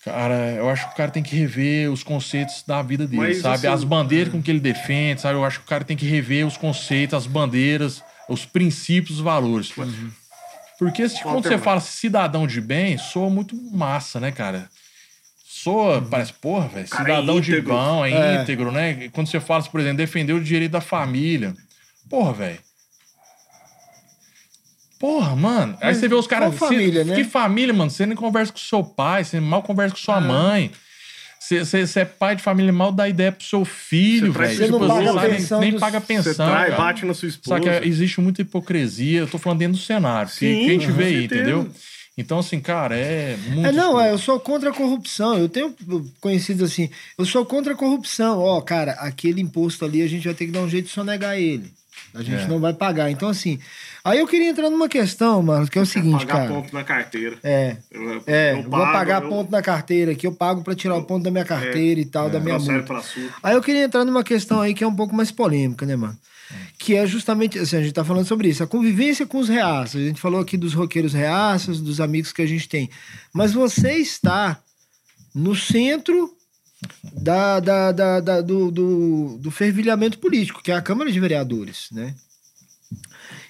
cara, 0.05 0.51
eu 0.51 0.69
acho 0.69 0.87
que 0.87 0.93
o 0.93 0.95
cara 0.95 1.11
tem 1.11 1.23
que 1.23 1.35
rever 1.35 1.91
os 1.91 2.03
conceitos 2.03 2.63
da 2.65 2.81
vida 2.81 3.05
dele, 3.07 3.21
Mas, 3.21 3.37
sabe? 3.39 3.55
assim, 3.55 3.67
as 3.67 3.83
bandeiras 3.83 4.31
com 4.31 4.41
que 4.41 4.51
ele 4.51 4.59
defende, 4.59 5.19
sabe? 5.19 5.35
Eu 5.37 5.43
acho 5.43 5.59
que 5.59 5.65
o 5.65 5.67
cara 5.69 5.83
tem 5.83 5.97
que 5.97 6.05
rever 6.05 6.45
os 6.45 6.55
conceitos, 6.55 7.15
as 7.15 7.25
bandeiras, 7.27 8.03
os 8.29 8.45
princípios, 8.45 9.17
os 9.17 9.23
valores. 9.23 9.73
Porque 10.77 11.09
se, 11.09 11.23
quando 11.23 11.43
você 11.43 11.57
fala 11.57 11.79
cidadão 11.81 12.45
de 12.45 12.61
bem, 12.61 12.97
soa 12.97 13.29
muito 13.29 13.55
massa, 13.71 14.19
né, 14.19 14.31
cara? 14.31 14.69
Soa, 15.43 16.01
parece, 16.01 16.33
porra, 16.33 16.67
velho, 16.67 16.83
é 16.83 16.87
cidadão 16.87 17.41
de 17.41 17.51
íntegro. 17.51 17.73
bom, 17.73 18.05
é, 18.05 18.11
É. 18.11 18.41
íntegro, 18.41 18.71
né? 18.71 19.09
Quando 19.09 19.27
você 19.27 19.39
fala, 19.39 19.63
por 19.63 19.79
exemplo, 19.79 19.97
defender 19.97 20.33
o 20.33 20.43
direito 20.43 20.73
da 20.73 20.81
família. 20.81 21.55
Porra, 22.09 22.33
velho. 22.33 22.59
Porra, 25.05 25.35
mano. 25.35 25.77
Aí 25.81 25.93
você 25.93 26.07
vê 26.07 26.15
os 26.15 26.25
caras. 26.25 26.55
família, 26.55 27.03
você- 27.03 27.09
né? 27.11 27.15
Que 27.15 27.23
família, 27.23 27.73
mano? 27.73 27.91
Você 27.91 28.05
nem 28.07 28.15
conversa 28.15 28.51
com 28.51 28.57
seu 28.57 28.83
pai, 28.83 29.23
você 29.23 29.39
mal 29.39 29.61
conversa 29.61 29.93
com 29.93 30.01
Ah. 30.01 30.03
sua 30.03 30.19
mãe. 30.21 30.71
Você, 31.39 31.63
você, 31.63 31.85
você 31.85 31.99
é 31.99 32.05
pai 32.05 32.35
de 32.35 32.41
família, 32.41 32.73
mal 32.73 32.91
dá 32.91 33.07
ideia 33.07 33.31
pro 33.31 33.45
seu 33.45 33.63
filho, 33.63 34.33
Você 34.33 34.39
velho. 34.39 34.55
Você 34.57 34.67
não 34.67 34.79
Tipo, 34.79 34.87
paga 34.87 35.05
sabe, 35.05 35.19
a 35.19 35.21
nem- 35.29 35.31
pensão 35.37 35.59
nem 35.59 35.71
dos- 35.73 35.79
paga 35.79 35.99
Você 35.99 36.05
pensão. 36.07 36.33
trai, 36.47 36.69
cara. 36.71 36.75
bate 36.81 37.05
na 37.05 37.13
sua 37.13 37.27
esposa. 37.29 37.57
Só 37.57 37.63
que 37.81 37.87
existe 37.87 38.19
muita 38.19 38.41
hipocrisia. 38.41 39.19
Eu 39.19 39.27
tô 39.27 39.37
falando 39.37 39.59
dentro 39.59 39.77
do 39.77 39.83
cenário. 39.83 40.27
que, 40.27 40.35
Sim, 40.37 40.65
que 40.65 40.69
a 40.69 40.73
gente 40.73 40.91
vê 40.91 41.03
aí, 41.03 41.25
entendeu? 41.25 41.69
Então, 42.17 42.39
assim, 42.39 42.59
cara, 42.59 42.95
é 42.97 43.37
muito. 43.49 43.67
É, 43.67 43.71
não, 43.73 43.99
é, 44.01 44.09
eu 44.11 44.17
sou 44.17 44.39
contra 44.39 44.69
a 44.71 44.73
corrupção. 44.73 45.37
Eu 45.37 45.47
tenho 45.49 45.75
conhecido 46.19 46.63
assim, 46.65 46.89
eu 47.17 47.25
sou 47.25 47.45
contra 47.45 47.73
a 47.73 47.75
corrupção. 47.75 48.39
Ó, 48.39 48.59
cara, 48.61 48.93
aquele 48.93 49.39
imposto 49.41 49.85
ali 49.85 50.01
a 50.01 50.07
gente 50.07 50.23
vai 50.25 50.33
ter 50.33 50.45
que 50.47 50.51
dar 50.51 50.61
um 50.61 50.69
jeito 50.69 50.85
de 50.85 50.91
sonegar 50.93 51.37
ele. 51.37 51.71
A 52.13 52.23
gente 52.23 52.43
É. 52.43 52.47
não 52.47 52.59
vai 52.59 52.73
pagar. 52.73 53.09
Então, 53.11 53.27
assim, 53.27 53.59
aí 54.03 54.19
eu 54.19 54.27
queria 54.27 54.49
entrar 54.49 54.69
numa 54.69 54.87
questão, 54.87 55.41
Marcos, 55.43 55.69
que 55.69 55.77
é 55.77 55.81
o 55.81 55.85
seguinte, 55.85 56.25
pagar 56.25 56.47
cara. 56.47 56.47
ponto 56.53 56.73
na 56.73 56.83
carteira. 56.83 57.37
É. 57.43 57.75
Eu, 57.91 58.23
É, 58.25 58.51
eu 58.53 58.57
eu 58.57 58.61
vou 58.63 58.71
pago, 58.71 58.91
pagar 58.93 59.23
eu- 59.23 59.29
ponto 59.29 59.51
na 59.51 59.61
carteira 59.61 60.11
aqui, 60.13 60.25
eu 60.25 60.31
pago 60.31 60.63
pra 60.63 60.73
tirar 60.75 60.95
o 60.95 61.03
ponto 61.03 61.23
da 61.23 61.31
minha 61.31 61.43
carteira 61.45 61.99
e 61.99 62.05
tal, 62.05 62.29
da 62.29 62.39
minha 62.39 62.57
multa. 62.57 63.01
Aí 63.43 63.53
eu 63.55 63.61
queria 63.61 63.83
entrar 63.83 64.05
numa 64.05 64.23
questão 64.23 64.61
aí 64.61 64.73
que 64.73 64.83
é 64.83 64.87
um 64.87 64.95
pouco 64.95 65.13
mais 65.15 65.29
polêmica, 65.31 65.85
né, 65.85 65.95
mano? 65.95 66.17
Que 66.77 66.95
é 66.95 67.05
justamente, 67.07 67.57
assim, 67.57 67.75
a 67.77 67.81
gente 67.81 67.91
tá 67.93 68.03
falando 68.05 68.25
sobre 68.27 68.47
isso, 68.47 68.63
a 68.63 68.67
convivência 68.67 69.25
com 69.25 69.39
os 69.39 69.49
reaças. 69.49 69.99
A 70.01 70.05
gente 70.05 70.21
falou 70.21 70.39
aqui 70.39 70.55
dos 70.55 70.73
roqueiros 70.73 71.11
reaças, 71.13 71.81
dos 71.81 71.99
amigos 71.99 72.31
que 72.31 72.41
a 72.41 72.45
gente 72.47 72.69
tem. 72.69 72.89
Mas 73.33 73.51
você 73.51 73.93
está 73.97 74.59
no 75.33 75.55
centro 75.55 76.31
da, 77.13 77.59
da, 77.59 77.91
da- 77.91 78.19
da- 78.19 78.41
do, 78.41 78.71
do, 78.71 79.37
do 79.39 79.51
fervilhamento 79.51 80.17
político, 80.19 80.61
que 80.63 80.71
é 80.71 80.75
a 80.75 80.81
Câmara 80.81 81.11
de 81.11 81.19
Vereadores, 81.19 81.87
né? 81.91 82.13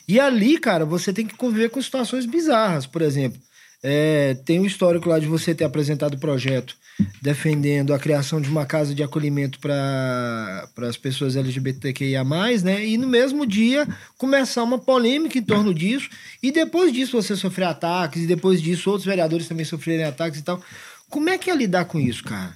E 0.07 0.19
ali, 0.19 0.57
cara, 0.59 0.85
você 0.85 1.11
tem 1.11 1.25
que 1.25 1.35
conviver 1.35 1.69
com 1.69 1.81
situações 1.81 2.25
bizarras. 2.25 2.85
Por 2.85 3.01
exemplo, 3.01 3.39
É, 3.87 4.33
tem 4.45 4.59
um 4.59 4.65
histórico 4.65 5.07
lá 5.09 5.19
de 5.19 5.27
você 5.27 5.53
ter 5.53 5.63
apresentado 5.63 6.17
projeto 6.17 6.75
defendendo 7.21 7.93
a 7.93 7.99
criação 7.99 8.41
de 8.41 8.49
uma 8.49 8.65
casa 8.65 8.95
de 8.95 9.03
acolhimento 9.03 9.59
para 9.59 10.67
as 10.89 10.97
pessoas 10.97 11.35
LGBTQIA, 11.35 12.23
né? 12.63 12.83
E 12.83 12.97
no 12.97 13.07
mesmo 13.07 13.45
dia 13.45 13.85
começar 14.17 14.63
uma 14.63 14.79
polêmica 14.79 15.37
em 15.37 15.43
torno 15.43 15.71
disso, 15.71 16.09
e 16.41 16.51
depois 16.51 16.91
disso 16.91 17.21
você 17.21 17.35
sofrer 17.35 17.65
ataques, 17.65 18.23
e 18.23 18.27
depois 18.27 18.59
disso 18.59 18.89
outros 18.89 19.05
vereadores 19.05 19.47
também 19.47 19.65
sofrerem 19.65 20.05
ataques 20.05 20.39
e 20.39 20.43
tal. 20.43 20.59
Como 21.07 21.29
é 21.29 21.37
que 21.37 21.51
é 21.51 21.55
lidar 21.55 21.85
com 21.85 21.99
isso, 21.99 22.23
cara? 22.23 22.55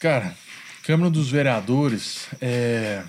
Cara, 0.00 0.34
Câmara 0.82 1.10
dos 1.10 1.30
Vereadores, 1.30 2.26
é... 2.40 3.02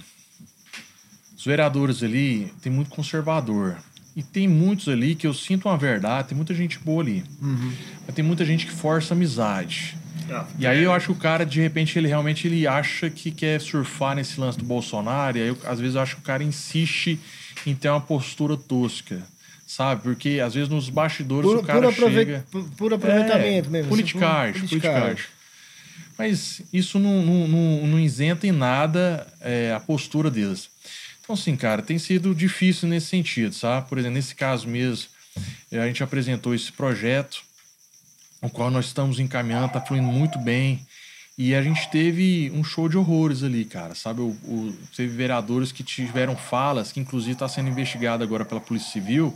os 1.35 1.45
vereadores 1.45 2.03
ali 2.03 2.53
tem 2.61 2.71
muito 2.71 2.91
conservador. 2.91 3.77
E 4.13 4.21
tem 4.21 4.45
muitos 4.45 4.89
ali 4.89 5.15
que 5.15 5.25
eu 5.25 5.33
sinto 5.33 5.69
uma 5.69 5.77
verdade, 5.77 6.27
tem 6.27 6.35
muita 6.35 6.53
gente 6.53 6.77
boa 6.79 7.01
ali. 7.01 7.23
Uhum. 7.41 7.71
Mas 8.05 8.13
tem 8.13 8.25
muita 8.25 8.43
gente 8.43 8.65
que 8.65 8.73
força 8.73 9.13
amizade. 9.13 9.97
Ah, 10.29 10.45
e 10.59 10.67
aí 10.67 10.83
eu 10.83 10.91
acho 10.91 11.07
que 11.07 11.11
o 11.13 11.15
cara, 11.15 11.45
de 11.45 11.61
repente, 11.61 11.97
ele 11.97 12.09
realmente 12.09 12.45
ele 12.45 12.67
acha 12.67 13.09
que 13.09 13.31
quer 13.31 13.61
surfar 13.61 14.13
nesse 14.13 14.37
lance 14.37 14.57
do 14.57 14.65
Bolsonaro. 14.65 15.37
E 15.37 15.41
aí, 15.41 15.47
eu, 15.47 15.57
às 15.65 15.79
vezes, 15.79 15.95
eu 15.95 16.01
acho 16.01 16.15
que 16.17 16.21
o 16.21 16.25
cara 16.25 16.43
insiste 16.43 17.17
em 17.65 17.73
ter 17.73 17.89
uma 17.89 18.01
postura 18.01 18.57
tosca. 18.57 19.21
Sabe? 19.65 20.01
Porque, 20.01 20.41
às 20.45 20.53
vezes, 20.53 20.67
nos 20.67 20.89
bastidores 20.89 21.49
por, 21.49 21.59
o 21.59 21.63
cara 21.63 21.89
por 21.89 22.11
chega... 22.11 22.45
Por 22.75 22.93
aproveitamento 22.93 23.69
é, 23.69 23.71
mesmo. 23.71 23.87
Politicagem, 23.87 24.63
assim, 24.63 24.67
politicagem. 24.67 25.25
Mas 26.17 26.61
isso 26.71 26.99
não, 26.99 27.23
não, 27.23 27.47
não, 27.47 27.87
não 27.87 27.99
isenta 27.99 28.45
em 28.45 28.51
nada 28.51 29.25
é, 29.41 29.73
a 29.73 29.79
postura 29.79 30.29
deles. 30.29 30.69
Então, 31.31 31.33
assim, 31.33 31.55
cara, 31.55 31.81
tem 31.81 31.97
sido 31.97 32.35
difícil 32.35 32.89
nesse 32.89 33.07
sentido, 33.07 33.53
sabe? 33.53 33.87
Por 33.87 33.97
exemplo, 33.97 34.15
nesse 34.15 34.35
caso 34.35 34.67
mesmo, 34.67 35.07
eh, 35.71 35.79
a 35.79 35.87
gente 35.87 36.03
apresentou 36.03 36.53
esse 36.53 36.71
projeto, 36.71 37.41
o 38.41 38.49
qual 38.49 38.69
nós 38.69 38.87
estamos 38.87 39.19
encaminhando, 39.19 39.71
tá 39.71 39.79
fluindo 39.79 40.07
muito 40.07 40.37
bem. 40.39 40.85
E 41.37 41.55
a 41.55 41.61
gente 41.61 41.89
teve 41.89 42.51
um 42.53 42.63
show 42.63 42.89
de 42.89 42.97
horrores 42.97 43.43
ali, 43.43 43.63
cara, 43.63 43.95
sabe? 43.95 44.21
O, 44.21 44.29
o 44.43 44.77
teve 44.95 45.15
vereadores 45.15 45.71
que 45.71 45.83
tiveram 45.83 46.35
falas, 46.35 46.91
que 46.91 46.99
inclusive 46.99 47.33
está 47.33 47.47
sendo 47.47 47.69
investigado 47.69 48.23
agora 48.23 48.43
pela 48.43 48.59
Polícia 48.59 48.91
Civil, 48.91 49.35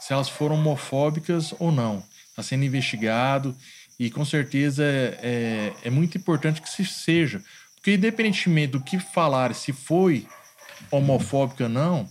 se 0.00 0.12
elas 0.12 0.28
foram 0.28 0.56
homofóbicas 0.56 1.52
ou 1.58 1.72
não. 1.72 2.02
Está 2.30 2.42
sendo 2.42 2.64
investigado 2.64 3.54
e 3.98 4.10
com 4.10 4.24
certeza 4.24 4.84
é, 4.84 5.18
é, 5.22 5.72
é 5.84 5.90
muito 5.90 6.16
importante 6.18 6.60
que 6.60 6.68
se 6.68 6.84
seja. 6.84 7.42
Porque 7.76 7.94
independentemente 7.94 8.72
do 8.72 8.80
que 8.80 8.98
falar, 8.98 9.54
se 9.54 9.72
foi 9.72 10.26
homofóbica 10.90 11.68
não, 11.68 12.08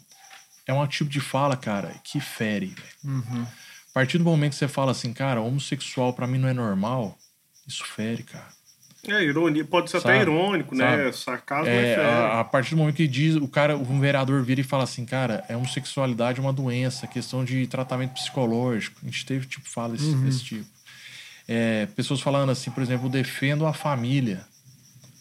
é 0.66 0.74
um 0.74 0.88
tipo 0.88 1.10
de 1.10 1.20
fala, 1.20 1.56
cara, 1.56 1.94
que 2.04 2.20
fere. 2.20 2.76
Uhum. 3.04 3.44
A 3.44 3.94
partir 3.94 4.18
do 4.18 4.24
momento 4.24 4.52
que 4.52 4.58
você 4.58 4.68
fala 4.68 4.92
assim, 4.92 5.14
cara, 5.14 5.42
homossexual 5.42 6.14
para 6.14 6.28
mim 6.28 6.38
não 6.38 6.48
é 6.48 6.54
normal, 6.54 7.18
isso 7.68 7.86
fere, 7.86 8.24
cara. 8.24 8.48
É, 9.08 9.24
ironia, 9.24 9.66
pode 9.66 9.90
ser 9.90 10.00
Sabe? 10.00 10.14
até 10.14 10.22
irônico, 10.22 10.76
né? 10.76 10.86
Sabe? 10.86 11.18
Sarcasmo 11.18 11.68
é, 11.68 11.94
é 11.94 12.06
a, 12.06 12.40
a, 12.42 12.44
partir 12.44 12.72
do 12.72 12.78
momento 12.78 12.96
que 12.96 13.08
diz, 13.08 13.36
o 13.36 13.48
cara, 13.48 13.76
um 13.76 14.00
vereador 14.00 14.44
vira 14.44 14.62
e 14.62 14.64
fala 14.64 14.84
assim, 14.84 15.06
cara, 15.06 15.44
é 15.50 15.58
homossexualidade 15.58 16.40
é 16.40 16.42
uma 16.42 16.54
doença, 16.54 17.08
questão 17.08 17.44
de 17.44 17.66
tratamento 17.66 18.14
psicológico. 18.14 19.00
A 19.02 19.06
gente 19.06 19.26
teve, 19.26 19.48
tipo, 19.48 19.68
fala 19.68 19.96
esse, 19.96 20.06
uhum. 20.06 20.24
desse 20.24 20.44
tipo. 20.44 20.66
É, 21.48 21.86
pessoas 21.88 22.22
falando 22.22 22.52
assim, 22.52 22.72
por 22.72 22.84
exemplo, 22.84 23.10
defendo 23.10 23.66
a 23.66 23.74
família. 23.74 24.46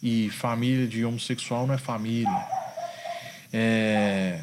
E 0.01 0.29
família 0.31 0.87
de 0.87 1.05
homossexual 1.05 1.67
não 1.67 1.75
é 1.75 1.77
família 1.77 2.29
é, 3.51 4.39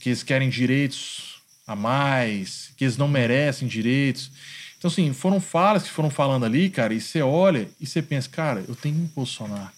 que 0.00 0.08
eles 0.08 0.22
querem 0.22 0.48
direitos 0.48 1.40
a 1.66 1.76
mais, 1.76 2.72
que 2.76 2.84
eles 2.84 2.96
não 2.96 3.08
merecem 3.08 3.68
direitos. 3.68 4.30
Então, 4.78 4.90
assim, 4.90 5.12
foram 5.12 5.40
falas 5.40 5.84
que 5.84 5.90
foram 5.90 6.10
falando 6.10 6.44
ali, 6.44 6.68
cara, 6.68 6.92
e 6.92 7.00
você 7.00 7.22
olha 7.22 7.68
e 7.80 7.86
você 7.86 8.02
pensa, 8.02 8.28
cara, 8.28 8.64
eu 8.66 8.74
tenho 8.74 8.94
que 8.94 9.00
me 9.02 9.08
posicionar. 9.08 9.72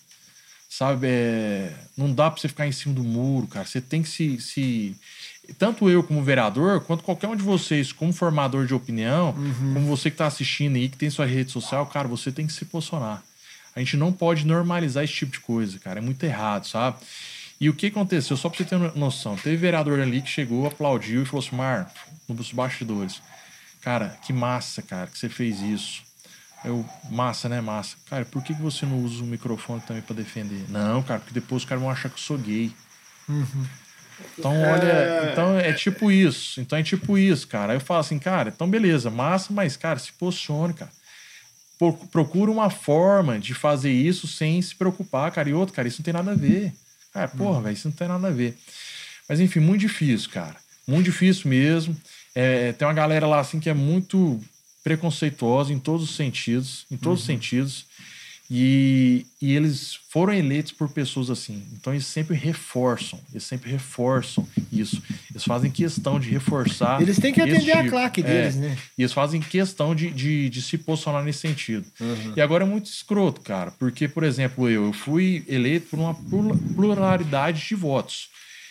Sabe? 0.69 1.07
É, 1.09 1.73
não 1.97 2.13
dá 2.13 2.31
pra 2.31 2.41
você 2.41 2.49
ficar 2.49 2.67
em 2.67 2.73
cima 2.73 2.95
do 2.95 3.05
muro, 3.05 3.47
cara. 3.47 3.65
Você 3.65 3.81
tem 3.81 4.03
que 4.03 4.09
se, 4.09 4.41
se. 4.41 4.97
Tanto 5.59 5.91
eu 5.91 6.03
como 6.03 6.23
vereador, 6.23 6.81
quanto 6.81 7.05
qualquer 7.05 7.29
um 7.29 7.37
de 7.37 7.43
vocês, 7.43 7.93
como 7.93 8.13
formador 8.13 8.67
de 8.67 8.75
opinião, 8.75 9.35
uhum. 9.37 9.75
como 9.75 9.87
você 9.87 10.11
que 10.11 10.17
tá 10.17 10.27
assistindo 10.27 10.77
aí, 10.77 10.89
que 10.89 10.97
tem 10.97 11.11
sua 11.11 11.27
rede 11.27 11.51
social, 11.51 11.87
cara, 11.87 12.09
você 12.09 12.33
tem 12.33 12.47
que 12.47 12.53
se 12.53 12.65
posicionar. 12.65 13.23
A 13.77 13.81
gente 13.81 13.97
não 13.97 14.13
pode 14.13 14.47
normalizar 14.47 15.05
esse 15.05 15.13
tipo 15.13 15.33
de 15.33 15.41
coisa, 15.41 15.79
cara. 15.79 15.99
É 15.99 16.03
muito 16.03 16.23
errado, 16.25 16.67
sabe? 16.67 16.97
E 17.61 17.69
o 17.69 17.75
que 17.75 17.87
aconteceu? 17.87 18.37
Só 18.37 18.49
para 18.49 18.59
você 18.59 18.65
ter 18.65 18.79
noção, 18.97 19.37
teve 19.37 19.57
vereador 19.57 20.01
ali 20.01 20.21
que 20.21 20.29
chegou, 20.29 20.67
aplaudiu 20.67 21.23
e 21.23 21.25
falou 21.25 21.45
assim: 21.45 21.57
Mar, 21.57 21.93
nos 22.29 22.53
bastidores, 22.53 23.21
cara, 23.81 24.19
que 24.25 24.33
massa, 24.33 24.83
cara, 24.83 25.07
que 25.07 25.19
você 25.19 25.29
fez 25.29 25.61
isso. 25.61 26.03
Eu, 26.65 26.85
massa, 27.11 27.49
né, 27.49 27.61
massa. 27.61 27.97
Cara, 28.09 28.25
por 28.25 28.43
que, 28.43 28.55
que 28.55 28.63
você 28.63 28.87
não 28.87 28.99
usa 29.05 29.23
o 29.23 29.27
microfone 29.27 29.83
também 29.83 30.03
para 30.03 30.17
defender? 30.17 30.65
Não, 30.71 31.03
cara, 31.03 31.21
porque 31.21 31.35
depois 31.35 31.63
os 31.63 31.69
caras 31.69 31.83
vão 31.83 31.91
achar 31.91 32.09
que 32.09 32.15
eu 32.15 32.23
sou 32.23 32.39
gay. 32.39 32.73
Uhum. 33.29 33.67
Então, 34.39 34.53
olha, 34.53 34.85
é... 34.85 35.31
então 35.33 35.59
é 35.59 35.73
tipo 35.73 36.11
isso. 36.11 36.61
Então 36.61 36.79
é 36.79 36.83
tipo 36.83 37.17
isso, 37.17 37.47
cara. 37.49 37.73
Aí 37.73 37.77
eu 37.77 37.81
falo 37.81 38.01
assim, 38.01 38.19
cara, 38.19 38.53
então 38.55 38.69
beleza, 38.69 39.11
massa, 39.11 39.53
mas, 39.53 39.77
cara, 39.77 39.99
se 39.99 40.13
posicione, 40.13 40.75
cara. 40.75 40.91
Procura 42.11 42.51
uma 42.51 42.71
forma 42.71 43.39
de 43.39 43.53
fazer 43.53 43.93
isso 43.93 44.27
sem 44.27 44.61
se 44.63 44.75
preocupar, 44.75 45.31
cara. 45.33 45.49
E 45.49 45.55
outro, 45.55 45.75
cara, 45.75 45.89
isso 45.89 46.01
não 46.01 46.05
tem 46.05 46.15
nada 46.15 46.31
a 46.31 46.35
ver. 46.35 46.73
Ah, 47.13 47.29
porra, 47.29 47.61
velho, 47.63 47.75
isso 47.75 47.89
não 47.89 47.95
tem 47.95 48.09
nada 48.09 48.29
a 48.29 48.31
ver. 48.31 48.57
Mas 49.29 49.41
enfim, 49.41 49.61
muito 49.61 49.81
difícil, 49.81 50.31
cara. 50.31 50.57
Muito 50.87 51.05
difícil 51.05 51.49
mesmo. 51.49 51.97
É, 52.35 52.73
tem 52.73 52.87
uma 52.87 52.95
galera 52.95 53.27
lá 53.27 53.41
assim 53.41 53.61
que 53.61 53.71
é 53.71 53.75
muito 53.75 54.41
preconceituosa 54.83 55.73
em 55.73 55.79
todos 55.79 56.11
os 56.11 56.17
sentidos, 56.17 56.87
em 56.91 56.97
todos 56.97 57.21
uhum. 57.21 57.23
os 57.23 57.27
sentidos. 57.27 57.87
E, 58.51 59.27
e 59.41 59.55
eles 59.55 59.99
foram 60.11 60.33
eleitos 60.33 60.73
por 60.73 60.91
pessoas 60.91 61.31
assim. 61.31 61.63
Então 61.73 61.95
eles 61.95 62.07
sempre 62.07 62.37
reforçam, 62.37 63.19
eles 63.33 63.45
sempre 63.45 63.71
reforçam 63.71 64.47
isso. 64.71 65.03
Eles 65.31 65.45
fazem 65.45 65.71
questão 65.71 66.21
de 66.21 66.29
reforçar. 66.31 67.01
Eles 67.01 67.19
têm 67.19 67.33
que 67.33 67.41
atender 67.41 67.61
tipo. 67.61 67.79
a 67.79 67.89
claque 67.89 68.21
é, 68.21 68.25
deles, 68.25 68.57
é, 68.57 68.61
né? 68.61 68.79
E 68.99 69.03
eles 69.03 69.13
fazem 69.13 69.41
questão 69.41 69.95
de, 69.95 70.11
de, 70.11 70.51
de 70.51 70.63
se 70.63 70.77
posicionar 70.77 71.25
nesse 71.25 71.41
sentido. 71.41 71.87
Uhum. 71.99 72.35
E 72.37 72.41
agora 72.41 72.65
é 72.65 72.67
muito 72.67 72.87
escroto, 72.87 73.41
cara, 73.41 73.71
porque, 73.73 74.07
por 74.07 74.23
exemplo, 74.23 74.69
eu, 74.69 74.87
eu 74.87 74.93
fui 74.93 75.43
eleito 75.49 75.89
por 75.89 75.99
uma 75.99 76.15
pluralidade 76.75 77.67
de 77.67 77.75
votos. 77.75 78.29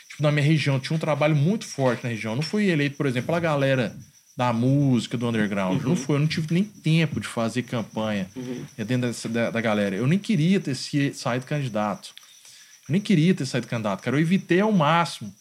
Tipo, 0.07 0.21
na 0.21 0.31
minha 0.31 0.45
região, 0.45 0.79
tinha 0.79 0.95
um 0.95 0.99
trabalho 0.99 1.35
muito 1.35 1.65
forte 1.65 2.03
na 2.03 2.09
região. 2.11 2.33
Eu 2.33 2.35
não 2.37 2.43
fui 2.43 2.69
eleito, 2.69 2.95
por 2.95 3.07
exemplo, 3.07 3.27
pela 3.27 3.39
galera 3.39 3.95
da 4.35 4.51
música, 4.51 5.17
do 5.17 5.27
underground. 5.27 5.81
Uhum. 5.81 5.89
Não 5.89 5.95
foi, 5.95 6.15
eu 6.15 6.19
não 6.19 6.27
tive 6.27 6.53
nem 6.53 6.63
tempo 6.63 7.19
de 7.19 7.27
fazer 7.27 7.63
campanha 7.63 8.27
uhum. 8.35 8.65
dentro 8.77 9.07
dessa, 9.07 9.29
da, 9.29 9.51
da, 9.51 9.61
galera. 9.61 9.95
Eu 9.95 10.07
nem 10.07 10.17
queria 10.17 10.59
ter 10.59 10.75
saído 11.13 11.45
candidato. 11.45 12.13
Eu 12.87 12.93
nem 12.93 13.01
queria 13.01 13.33
ter 13.33 13.45
saído 13.45 13.67
candidato, 13.67 14.01
cara. 14.01 14.17
Eu 14.17 14.21
evitei 14.21 14.59
ao 14.59 14.71
máximo. 14.71 15.33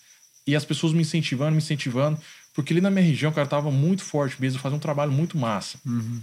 E 0.47 0.55
as 0.55 0.65
pessoas 0.65 0.93
me 0.93 1.01
incentivando, 1.01 1.53
me 1.53 1.59
incentivando. 1.59 2.21
Porque 2.55 2.73
ali 2.73 2.81
na 2.81 2.91
minha 2.91 3.05
região, 3.05 3.33
cara, 3.33 3.47
tava 3.47 3.71
muito 3.71 4.03
forte 4.03 4.37
mesmo, 4.39 4.61
fazia 4.61 4.77
um 4.77 4.81
trabalho 4.81 5.11
muito 5.11 5.39
massa. 5.39 5.79
Uhum. 5.87 6.21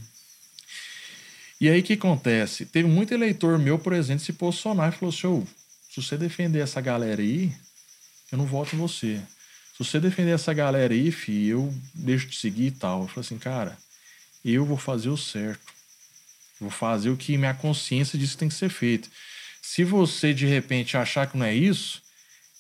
E 1.60 1.67
aí 1.67 1.79
o 1.79 1.84
que 1.84 1.93
acontece? 1.93 2.65
Teve 2.65 2.88
muito 2.88 3.13
eleitor 3.13 3.58
meu, 3.58 3.79
por 3.79 3.93
exemplo, 3.93 4.23
se 4.23 4.32
posicionar 4.32 4.89
e 4.89 4.95
falou 4.95 5.10
assim: 5.10 5.47
se 5.89 6.01
você 6.01 6.17
defender 6.17 6.60
essa 6.60 6.79
galera 6.79 7.21
aí, 7.21 7.51
eu 8.32 8.38
não 8.38 8.45
voto 8.45 8.75
em 8.75 8.79
você 8.79 9.19
se 9.80 9.92
você 9.92 10.00
defender 10.00 10.32
essa 10.32 10.54
galera 10.54 10.94
aí, 10.94 11.10
fi, 11.10 11.48
eu 11.48 11.74
deixo 11.94 12.28
de 12.28 12.36
seguir 12.36 12.68
e 12.68 12.72
tal. 12.72 13.04
Eu 13.04 13.08
falei 13.08 13.22
assim, 13.22 13.38
cara, 13.38 13.78
eu 14.44 14.65
vou 14.65 14.78
fazer 14.78 15.08
o 15.08 15.15
certo. 15.15 15.74
Vou 16.60 16.70
fazer 16.70 17.10
o 17.10 17.15
que 17.15 17.38
minha 17.38 17.54
consciência 17.54 18.20
diz 18.20 18.32
que 18.32 18.38
tem 18.38 18.50
que 18.50 18.56
ser 18.56 18.70
feito. 18.70 19.10
Se 19.62 19.86
você, 19.86 20.34
de 20.34 20.46
repente, 20.46 20.98
achar 20.98 21.28
que 21.28 21.38
não 21.38 21.46
é 21.46 21.56
isso, 21.56 22.02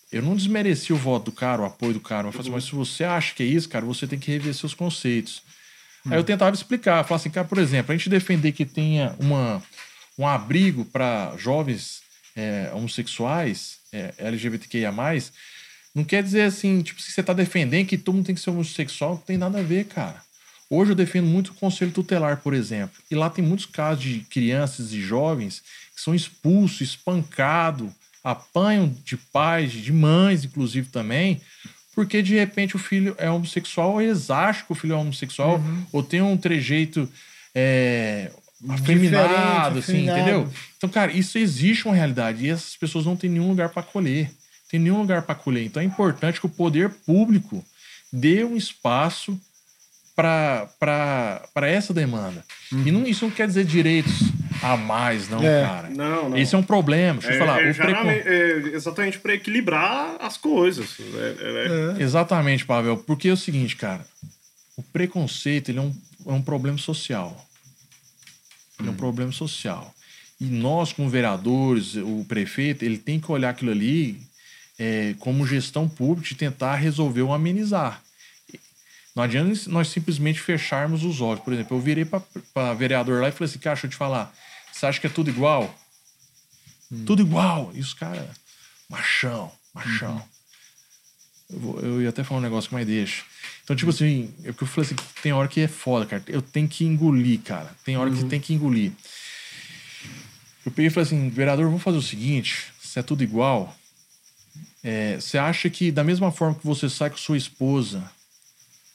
eu 0.09 0.21
não 0.21 0.33
desmereci 0.33 0.93
o 0.93 0.97
voto 0.97 1.25
do 1.25 1.31
cara, 1.33 1.61
o 1.61 1.65
apoio 1.65 1.93
do 1.93 1.99
cara. 1.99 2.27
Mas, 2.27 2.39
assim, 2.39 2.49
mas 2.49 2.63
se 2.63 2.71
você 2.71 3.03
acha 3.03 3.35
que 3.35 3.43
é 3.43 3.45
isso, 3.45 3.67
cara, 3.67 3.85
você 3.85 4.07
tem 4.07 4.17
que 4.17 4.31
rever 4.31 4.53
seus 4.53 4.73
conceitos. 4.73 5.41
Hum. 6.05 6.13
Aí 6.13 6.19
eu 6.19 6.23
tentava 6.23 6.55
explicar. 6.55 7.03
Falar 7.03 7.17
assim, 7.17 7.29
cara, 7.29 7.45
por 7.45 7.57
exemplo, 7.57 7.91
a 7.91 7.97
gente 7.97 8.09
defender 8.09 8.53
que 8.53 8.65
tenha 8.65 9.13
uma, 9.19 9.61
um 10.17 10.25
abrigo 10.25 10.85
para 10.85 11.35
jovens 11.37 12.01
é, 12.33 12.71
homossexuais, 12.73 13.79
é, 13.91 14.13
LGBTQIA+, 14.19 14.93
não 15.93 16.03
quer 16.03 16.23
dizer 16.23 16.43
assim, 16.43 16.81
tipo, 16.81 17.01
se 17.01 17.11
você 17.11 17.21
está 17.21 17.33
defendendo 17.33 17.87
que 17.87 17.97
todo 17.97 18.15
mundo 18.15 18.25
tem 18.25 18.35
que 18.35 18.41
ser 18.41 18.51
homossexual, 18.51 19.11
não 19.11 19.17
tem 19.17 19.37
nada 19.37 19.59
a 19.59 19.63
ver, 19.63 19.85
cara. 19.85 20.21
Hoje 20.69 20.91
eu 20.91 20.95
defendo 20.95 21.25
muito 21.25 21.49
o 21.49 21.55
conselho 21.55 21.91
tutelar, 21.91 22.37
por 22.37 22.53
exemplo. 22.53 22.95
E 23.09 23.15
lá 23.15 23.29
tem 23.29 23.43
muitos 23.43 23.65
casos 23.65 24.03
de 24.03 24.19
crianças 24.19 24.93
e 24.93 25.01
jovens 25.01 25.63
que 25.95 26.01
são 26.01 26.13
expulsos, 26.13 26.81
espancados, 26.81 27.89
apanham 28.23 28.95
de 29.03 29.17
pais, 29.17 29.71
de 29.71 29.91
mães, 29.91 30.45
inclusive 30.45 30.89
também, 30.89 31.41
porque 31.95 32.21
de 32.21 32.35
repente 32.35 32.75
o 32.75 32.79
filho 32.79 33.15
é 33.17 33.29
homossexual, 33.29 33.93
ou 33.93 34.01
eles 34.01 34.29
acham 34.29 34.65
que 34.67 34.71
o 34.71 34.75
filho 34.75 34.93
é 34.93 34.97
homossexual, 34.97 35.57
uhum. 35.57 35.85
ou 35.91 36.03
tem 36.03 36.21
um 36.21 36.37
trejeito 36.37 37.11
é, 37.55 38.31
afeminado, 38.69 39.79
assim, 39.79 40.07
entendeu? 40.07 40.47
Então, 40.77 40.89
cara, 40.89 41.11
isso 41.11 41.37
existe 41.39 41.85
uma 41.85 41.95
realidade 41.95 42.45
e 42.45 42.49
essas 42.49 42.75
pessoas 42.75 43.05
não 43.05 43.15
têm 43.15 43.29
nenhum 43.29 43.49
lugar 43.49 43.69
para 43.69 43.81
acolher 43.81 44.29
tem 44.69 44.79
nenhum 44.79 44.99
lugar 44.99 45.23
para 45.23 45.35
colher. 45.35 45.65
Então 45.65 45.81
é 45.81 45.85
importante 45.85 46.39
que 46.39 46.45
o 46.45 46.49
poder 46.49 46.89
público 46.89 47.63
dê 48.13 48.43
um 48.43 48.55
espaço 48.55 49.39
para 50.15 51.67
essa 51.67 51.93
demanda. 51.93 52.43
E 52.71 52.91
não, 52.91 53.05
isso 53.07 53.25
não 53.25 53.31
quer 53.31 53.47
dizer 53.47 53.65
direitos 53.65 54.13
a 54.61 54.75
mais, 54.75 55.29
não, 55.29 55.41
É. 55.41 55.63
cara. 55.63 55.89
Não, 55.89 56.29
não. 56.29 56.37
Esse 56.37 56.55
é 56.55 56.57
um 56.57 56.63
problema. 56.63 57.19
Deixa 57.21 57.35
eu 57.37 57.43
É, 57.43 57.45
falar. 57.45 57.63
é, 57.63 57.73
precon- 57.73 58.09
é 58.09 58.75
exatamente 58.75 59.19
para 59.19 59.33
equilibrar 59.33 60.17
as 60.19 60.35
coisas. 60.37 60.97
É, 60.99 61.97
é- 61.99 62.03
Exatamente, 62.03 62.65
Pavel. 62.65 62.97
Porque 62.97 63.29
é 63.29 63.33
o 63.33 63.37
seguinte, 63.37 63.75
cara. 63.75 64.05
O 64.75 64.83
preconceito 64.83 65.69
ele 65.69 65.79
é, 65.79 65.81
um, 65.81 65.95
é 66.27 66.31
um 66.31 66.41
problema 66.41 66.77
social. 66.77 67.45
Ele 68.79 68.89
é 68.89 68.91
um 68.91 68.95
problema 68.95 69.31
social. 69.31 69.93
E 70.39 70.45
nós, 70.45 70.93
como 70.93 71.09
vereadores, 71.09 71.95
o 71.95 72.25
prefeito, 72.27 72.83
ele 72.85 72.97
tem 72.97 73.19
que 73.19 73.29
olhar 73.31 73.49
aquilo 73.49 73.71
ali 73.71 74.21
é, 74.79 75.13
como 75.19 75.45
gestão 75.45 75.87
pública 75.89 76.33
e 76.33 76.37
tentar 76.37 76.75
resolver 76.75 77.21
ou 77.21 77.33
amenizar. 77.33 78.01
Não 79.15 79.23
adianta 79.23 79.59
nós 79.69 79.89
simplesmente 79.89 80.39
fecharmos 80.39 81.03
os 81.03 81.19
olhos. 81.19 81.43
Por 81.43 81.51
exemplo, 81.53 81.75
eu 81.77 81.81
virei 81.81 82.05
para 82.05 82.73
vereador 82.73 83.21
lá 83.21 83.27
e 83.27 83.31
falei 83.31 83.49
assim, 83.49 83.59
cara, 83.59 83.75
deixa 83.75 83.87
eu 83.87 83.91
te 83.91 83.97
falar. 83.97 84.33
Você 84.71 84.85
acha 84.85 84.99
que 85.01 85.07
é 85.07 85.09
tudo 85.09 85.29
igual? 85.29 85.73
Tudo 87.05 87.21
igual. 87.21 87.71
E 87.75 87.79
os 87.81 87.93
caras, 87.93 88.25
machão, 88.89 89.51
machão. 89.73 90.23
Eu, 91.49 91.59
vou- 91.59 91.79
eu 91.81 92.01
ia 92.01 92.09
até 92.09 92.23
falar 92.23 92.39
um 92.39 92.43
negócio, 92.43 92.69
mas 92.71 92.85
deixa. 92.87 93.23
Então, 93.63 93.75
tipo 93.75 93.89
assim, 93.89 94.33
é 94.43 94.51
porque 94.51 94.63
eu 94.63 94.67
falei 94.67 94.85
assim, 94.85 94.95
tem 95.21 95.33
hora 95.33 95.47
que 95.47 95.59
é 95.59 95.67
foda, 95.67 96.05
cara. 96.05 96.23
Eu 96.27 96.41
tenho 96.41 96.67
que 96.67 96.85
engolir, 96.85 97.41
cara. 97.41 97.75
Tem 97.83 97.97
hora 97.97 98.09
que 98.11 98.23
tem 98.25 98.39
que 98.39 98.53
engolir. 98.53 98.91
Eu 100.65 100.71
peguei 100.71 100.87
e 100.87 100.89
falei 100.89 101.07
assim, 101.07 101.29
vereador, 101.29 101.65
vamos 101.65 101.81
fazer 101.81 101.97
o 101.97 102.01
seguinte, 102.01 102.67
se 102.81 102.99
é 102.99 103.03
tudo 103.03 103.23
igual, 103.23 103.75
é, 104.83 105.15
você 105.15 105.37
acha 105.37 105.69
que 105.69 105.91
da 105.91 106.03
mesma 106.03 106.31
forma 106.31 106.55
que 106.55 106.65
você 106.65 106.89
sai 106.89 107.09
com 107.09 107.17
sua 107.17 107.37
esposa 107.37 108.09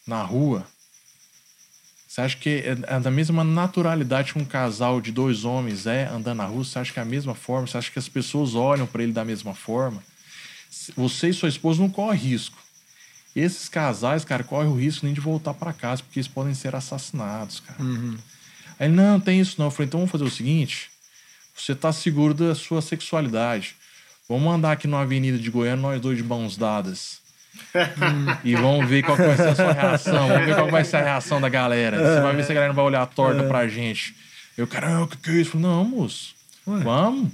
na 0.06 0.22
rua, 0.22 0.66
você 2.06 2.20
acha 2.20 2.36
que 2.36 2.48
é, 2.48 2.76
é 2.96 3.00
da 3.00 3.10
mesma 3.10 3.42
naturalidade 3.42 4.32
que 4.32 4.38
um 4.38 4.44
casal 4.44 5.00
de 5.00 5.10
dois 5.10 5.44
homens 5.44 5.86
é 5.86 6.06
andando 6.06 6.38
na 6.38 6.46
rua? 6.46 6.64
Você 6.64 6.78
acha 6.78 6.92
que 6.92 6.98
é 6.98 7.02
a 7.02 7.06
mesma 7.06 7.34
forma? 7.34 7.66
Você 7.66 7.76
acha 7.76 7.90
que 7.90 7.98
as 7.98 8.08
pessoas 8.08 8.54
olham 8.54 8.86
para 8.86 9.02
ele 9.02 9.12
da 9.12 9.24
mesma 9.24 9.52
forma? 9.52 10.02
Você 10.96 11.30
e 11.30 11.34
sua 11.34 11.48
esposa 11.48 11.82
não 11.82 11.90
correm 11.90 12.20
risco. 12.20 12.56
Esses 13.34 13.68
casais, 13.68 14.24
cara, 14.24 14.44
correm 14.44 14.70
o 14.70 14.76
risco 14.76 15.04
nem 15.04 15.14
de 15.14 15.20
voltar 15.20 15.54
para 15.54 15.72
casa, 15.72 16.02
porque 16.02 16.20
eles 16.20 16.28
podem 16.28 16.54
ser 16.54 16.76
assassinados, 16.76 17.58
cara. 17.60 17.82
Aí, 18.78 18.86
ele, 18.86 18.94
não, 18.94 19.18
tem 19.18 19.40
isso 19.40 19.56
não. 19.58 19.66
Eu 19.66 19.70
falei, 19.72 19.88
então 19.88 19.98
vamos 19.98 20.12
fazer 20.12 20.24
o 20.24 20.30
seguinte: 20.30 20.88
você 21.54 21.74
tá 21.74 21.92
seguro 21.92 22.32
da 22.32 22.54
sua 22.54 22.80
sexualidade. 22.80 23.74
Vamos 24.28 24.54
andar 24.54 24.72
aqui 24.72 24.86
numa 24.86 25.02
avenida 25.02 25.38
de 25.38 25.50
Goiânia, 25.50 25.82
nós 25.82 26.00
dois 26.00 26.16
de 26.16 26.24
mãos 26.24 26.56
dadas. 26.56 27.18
e 28.42 28.54
vamos 28.54 28.88
ver 28.88 29.02
qual 29.02 29.16
vai 29.16 29.36
ser 29.36 29.48
a 29.48 29.54
sua 29.54 29.72
reação. 29.72 30.28
Vamos 30.28 30.46
ver 30.46 30.54
qual 30.54 30.70
vai 30.70 30.84
ser 30.84 30.96
a 30.96 31.02
reação 31.02 31.40
da 31.40 31.48
galera. 31.48 31.98
Você 31.98 32.20
vai 32.20 32.34
ver 32.34 32.44
se 32.44 32.50
a 32.50 32.54
galera 32.54 32.72
não 32.72 32.76
vai 32.76 32.84
olhar 32.84 33.06
torta 33.06 33.42
pra 33.44 33.68
gente. 33.68 34.14
Eu, 34.56 34.66
caramba, 34.66 35.04
o 35.04 35.08
que, 35.08 35.16
que 35.18 35.30
é 35.30 35.34
isso? 35.34 35.58
Não, 35.58 35.84
moço. 35.84 36.34
Vamos. 36.66 37.30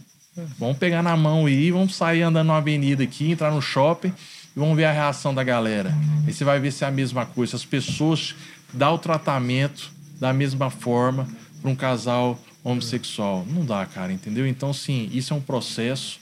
Vamos 0.59 0.79
pegar 0.79 1.03
na 1.03 1.17
mão 1.17 1.47
aí, 1.47 1.71
vamos 1.71 1.95
sair 1.95 2.23
andando 2.23 2.47
numa 2.47 2.59
avenida 2.59 3.03
aqui, 3.03 3.31
entrar 3.31 3.51
no 3.51 3.61
shopping 3.61 4.09
e 4.09 4.59
vamos 4.59 4.77
ver 4.77 4.85
a 4.85 4.93
reação 4.93 5.35
da 5.35 5.45
galera. 5.45 5.95
Aí 6.27 6.33
você 6.33 6.45
vai 6.45 6.59
ver 6.59 6.73
se 6.73 6.85
é 6.85 6.89
a 6.89 6.91
mesma 6.91 7.27
coisa. 7.27 7.51
Se 7.51 7.57
as 7.57 7.65
pessoas 7.65 8.35
dão 8.73 8.95
o 8.95 8.99
tratamento 8.99 9.91
da 10.19 10.33
mesma 10.33 10.71
forma 10.71 11.29
para 11.61 11.71
um 11.71 11.75
casal 11.77 12.39
homossexual. 12.65 13.45
Não 13.49 13.65
dá, 13.65 13.87
cara, 13.87 14.13
entendeu? 14.13 14.47
Então, 14.47 14.73
sim, 14.73 15.09
isso 15.13 15.33
é 15.33 15.37
um 15.37 15.41
processo. 15.41 16.19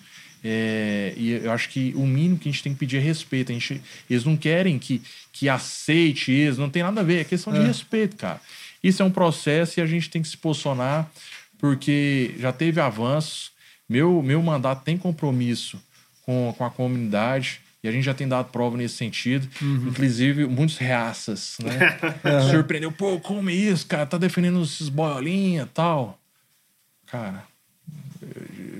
É, 0.50 1.12
e 1.14 1.32
eu 1.32 1.52
acho 1.52 1.68
que 1.68 1.92
o 1.94 2.06
mínimo 2.06 2.38
que 2.38 2.48
a 2.48 2.52
gente 2.52 2.62
tem 2.62 2.72
que 2.72 2.78
pedir 2.78 2.96
é 2.96 3.00
respeito. 3.00 3.52
A 3.52 3.52
gente, 3.52 3.82
eles 4.08 4.24
não 4.24 4.34
querem 4.34 4.78
que, 4.78 5.02
que 5.30 5.46
aceite 5.46 6.32
eles, 6.32 6.56
não 6.56 6.70
tem 6.70 6.82
nada 6.82 7.02
a 7.02 7.04
ver, 7.04 7.20
é 7.20 7.24
questão 7.24 7.52
de 7.52 7.58
respeito, 7.58 8.16
cara. 8.16 8.40
Isso 8.82 9.02
é 9.02 9.04
um 9.04 9.10
processo 9.10 9.78
e 9.78 9.82
a 9.82 9.86
gente 9.86 10.08
tem 10.08 10.22
que 10.22 10.28
se 10.28 10.38
posicionar, 10.38 11.10
porque 11.58 12.34
já 12.38 12.50
teve 12.50 12.80
avanços. 12.80 13.52
Meu, 13.86 14.22
meu 14.22 14.42
mandato 14.42 14.84
tem 14.84 14.96
compromisso 14.96 15.78
com, 16.22 16.54
com 16.56 16.64
a 16.64 16.70
comunidade 16.70 17.60
e 17.84 17.88
a 17.88 17.92
gente 17.92 18.04
já 18.04 18.14
tem 18.14 18.26
dado 18.26 18.50
prova 18.50 18.74
nesse 18.74 18.94
sentido. 18.96 19.46
Inclusive, 19.86 20.46
muitos 20.46 20.78
reaças, 20.78 21.58
né? 21.62 21.98
Surpreendeu, 22.50 22.90
pô, 22.90 23.20
como 23.20 23.50
isso, 23.50 23.86
cara? 23.86 24.06
Tá 24.06 24.16
defendendo 24.16 24.62
esses 24.62 24.88
boiolinha 24.88 25.64
e 25.64 25.74
tal. 25.74 26.18
Cara, 27.06 27.44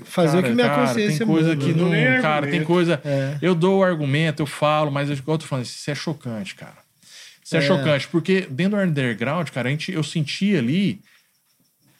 Fazer 0.05 0.37
o 0.39 0.41
Cara, 0.41 0.47
que 0.49 0.55
minha 0.55 0.67
cara, 0.69 0.87
consciência 0.87 1.19
Tem 1.19 1.27
coisa 1.27 1.49
manda. 1.49 1.65
que 1.65 1.73
não. 1.73 1.89
Nem 1.89 2.03
Cara, 2.21 2.27
argumento. 2.37 2.51
tem 2.57 2.63
coisa. 2.63 3.01
É. 3.05 3.37
Eu 3.41 3.53
dou 3.53 3.79
o 3.79 3.83
argumento, 3.83 4.41
eu 4.41 4.47
falo, 4.47 4.91
mas 4.91 5.09
eu 5.09 5.17
tô 5.17 5.39
falando, 5.39 5.65
isso 5.65 5.89
é 5.91 5.95
chocante, 5.95 6.55
cara. 6.55 6.77
Isso 7.43 7.55
é, 7.55 7.59
É. 7.59 7.61
chocante, 7.61 8.07
porque 8.07 8.41
dentro 8.49 8.77
do 8.77 8.83
underground, 8.83 9.47
cara, 9.49 9.67
a 9.69 9.71
gente, 9.71 9.91
eu 9.91 10.03
senti 10.03 10.55
ali 10.55 10.99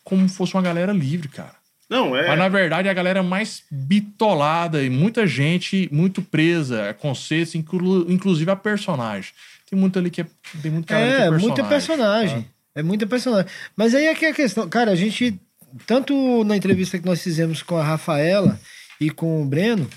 como 0.04 0.28
fosse 0.28 0.54
uma 0.56 0.62
galera 0.64 0.92
livre, 0.92 1.28
cara. 1.28 1.54
Não, 1.90 2.16
é. 2.16 2.28
Mas 2.28 2.38
na 2.38 2.48
verdade 2.50 2.88
é 2.88 2.92
a 2.92 2.94
galera 2.94 3.22
mais 3.24 3.64
bitolada 3.70 4.84
e 4.84 4.90
muita 4.90 5.26
gente 5.26 5.90
muito 5.92 6.22
presa 6.22 6.90
a 6.90 6.94
conceitos, 6.94 7.56
inclu- 7.56 8.06
inclusive 8.12 8.50
a 8.50 8.56
personagem. 8.56 9.32
Tem 9.70 9.78
muito 9.78 9.98
ali 10.00 10.10
que 10.10 10.22
é. 10.22 10.26
Tem 10.62 10.72
muito 10.72 10.88
cara 10.88 11.02
ali 11.04 11.10
que 11.12 11.16
É, 11.16 11.16
é 11.16 11.30
personagem. 11.30 11.48
muita 11.48 11.64
personagem. 11.64 12.48
É 12.76 12.84
muita 12.84 13.08
personagem. 13.08 13.52
Mas 13.76 13.94
aí 13.96 14.06
é 14.06 14.16
que 14.16 14.26
é 14.26 14.30
a 14.30 14.34
questão. 14.34 14.70
Cara, 14.70 14.92
a 14.92 14.96
gente, 14.96 15.40
tanto 15.86 16.44
na 16.44 16.56
entrevista 16.58 16.98
que 17.00 17.06
nós 17.06 17.22
fizemos 17.22 17.62
com 17.64 17.78
a 17.78 17.84
Rafaela 17.84 18.60
e 19.00 19.10
com 19.10 19.42
o 19.42 19.46
Breno. 19.46 19.88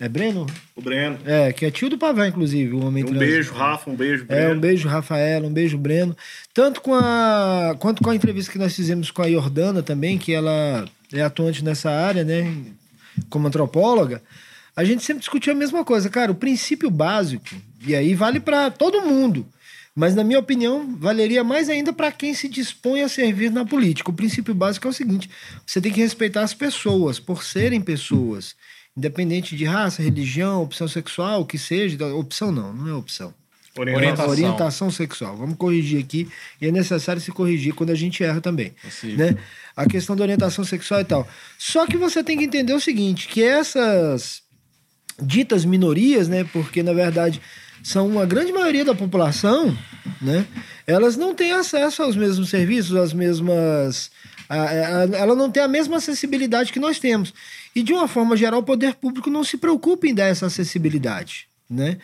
É 0.00 0.08
Breno? 0.08 0.44
O 0.74 0.82
Breno. 0.82 1.18
É, 1.24 1.52
que 1.52 1.64
é 1.64 1.70
tio 1.70 1.88
do 1.88 1.96
Pavel, 1.96 2.26
inclusive, 2.26 2.74
o 2.74 2.84
homem 2.84 3.04
Um 3.04 3.08
trans. 3.08 3.18
beijo, 3.20 3.52
Rafa, 3.54 3.88
um 3.90 3.94
beijo, 3.94 4.24
É, 4.28 4.34
um 4.34 4.46
Breno. 4.46 4.60
beijo, 4.60 4.88
Rafaela, 4.88 5.46
um 5.46 5.52
beijo, 5.52 5.78
Breno. 5.78 6.16
Tanto 6.52 6.80
com 6.80 6.94
a, 6.94 7.76
quanto 7.78 8.02
com 8.02 8.10
a 8.10 8.14
entrevista 8.16 8.50
que 8.50 8.58
nós 8.58 8.74
fizemos 8.74 9.10
com 9.12 9.22
a 9.22 9.30
Jordana 9.30 9.82
também, 9.82 10.18
que 10.18 10.32
ela 10.32 10.84
é 11.12 11.22
atuante 11.22 11.62
nessa 11.64 11.90
área, 11.90 12.24
né, 12.24 12.52
como 13.30 13.46
antropóloga, 13.46 14.20
a 14.76 14.82
gente 14.82 15.04
sempre 15.04 15.20
discutiu 15.20 15.52
a 15.52 15.56
mesma 15.56 15.84
coisa. 15.84 16.10
Cara, 16.10 16.32
o 16.32 16.34
princípio 16.34 16.90
básico, 16.90 17.44
e 17.86 17.94
aí 17.94 18.14
vale 18.16 18.40
para 18.40 18.70
todo 18.72 19.02
mundo, 19.02 19.46
mas 19.94 20.14
na 20.14 20.24
minha 20.24 20.40
opinião, 20.40 20.96
valeria 20.98 21.44
mais 21.44 21.68
ainda 21.68 21.92
para 21.92 22.10
quem 22.10 22.34
se 22.34 22.48
dispõe 22.48 23.02
a 23.02 23.08
servir 23.08 23.50
na 23.50 23.64
política. 23.64 24.10
O 24.10 24.14
princípio 24.14 24.52
básico 24.52 24.88
é 24.88 24.90
o 24.90 24.94
seguinte: 24.94 25.30
você 25.64 25.80
tem 25.80 25.92
que 25.92 26.00
respeitar 26.00 26.42
as 26.42 26.52
pessoas 26.52 27.20
por 27.20 27.44
serem 27.44 27.80
pessoas, 27.80 28.56
independente 28.96 29.54
de 29.54 29.64
raça, 29.64 30.02
religião, 30.02 30.62
opção 30.62 30.88
sexual, 30.88 31.42
o 31.42 31.46
que 31.46 31.58
seja. 31.58 32.04
Opção 32.14 32.50
não, 32.50 32.72
não 32.72 32.88
é 32.88 32.94
opção. 32.94 33.32
Orientação. 33.76 34.28
Orientação. 34.28 34.90
Sexual. 34.90 35.36
Vamos 35.36 35.56
corrigir 35.56 36.00
aqui. 36.00 36.28
E 36.60 36.66
é 36.66 36.72
necessário 36.72 37.20
se 37.20 37.32
corrigir 37.32 37.74
quando 37.74 37.90
a 37.90 37.94
gente 37.94 38.22
erra 38.22 38.40
também. 38.40 38.72
Possível. 38.82 39.16
Né? 39.16 39.38
A 39.76 39.86
questão 39.86 40.14
da 40.14 40.22
orientação 40.22 40.64
sexual 40.64 41.00
e 41.00 41.04
tal. 41.04 41.28
Só 41.58 41.86
que 41.86 41.96
você 41.96 42.22
tem 42.22 42.38
que 42.38 42.44
entender 42.44 42.72
o 42.72 42.80
seguinte: 42.80 43.28
que 43.28 43.42
essas 43.42 44.42
ditas 45.20 45.64
minorias, 45.64 46.28
né? 46.28 46.44
Porque 46.44 46.82
na 46.82 46.92
verdade 46.92 47.40
são 47.84 48.08
uma 48.08 48.26
grande 48.26 48.50
maioria 48.52 48.84
da 48.84 48.94
população, 48.94 49.76
né? 50.20 50.44
Elas 50.86 51.16
não 51.16 51.34
têm 51.34 51.52
acesso 51.52 52.02
aos 52.02 52.16
mesmos 52.16 52.48
serviços, 52.50 52.96
às 52.96 53.12
mesmas. 53.12 54.10
a- 54.48 54.56
a- 54.62 55.16
ela 55.16 55.34
não 55.34 55.50
tem 55.50 55.62
a 55.62 55.68
mesma 55.68 55.96
acessibilidade 55.96 56.70
que 56.72 56.78
nós 56.78 56.98
temos. 56.98 57.32
E 57.74 57.82
de 57.82 57.92
uma 57.94 58.06
forma 58.06 58.36
geral, 58.36 58.60
o 58.60 58.62
poder 58.62 58.94
público 58.94 59.30
não 59.30 59.42
se 59.42 59.56
preocupa 59.56 60.06
em 60.06 60.14
dar 60.14 60.26
essa 60.26 60.46
acessibilidade, 60.46 61.46
né? 61.70 61.96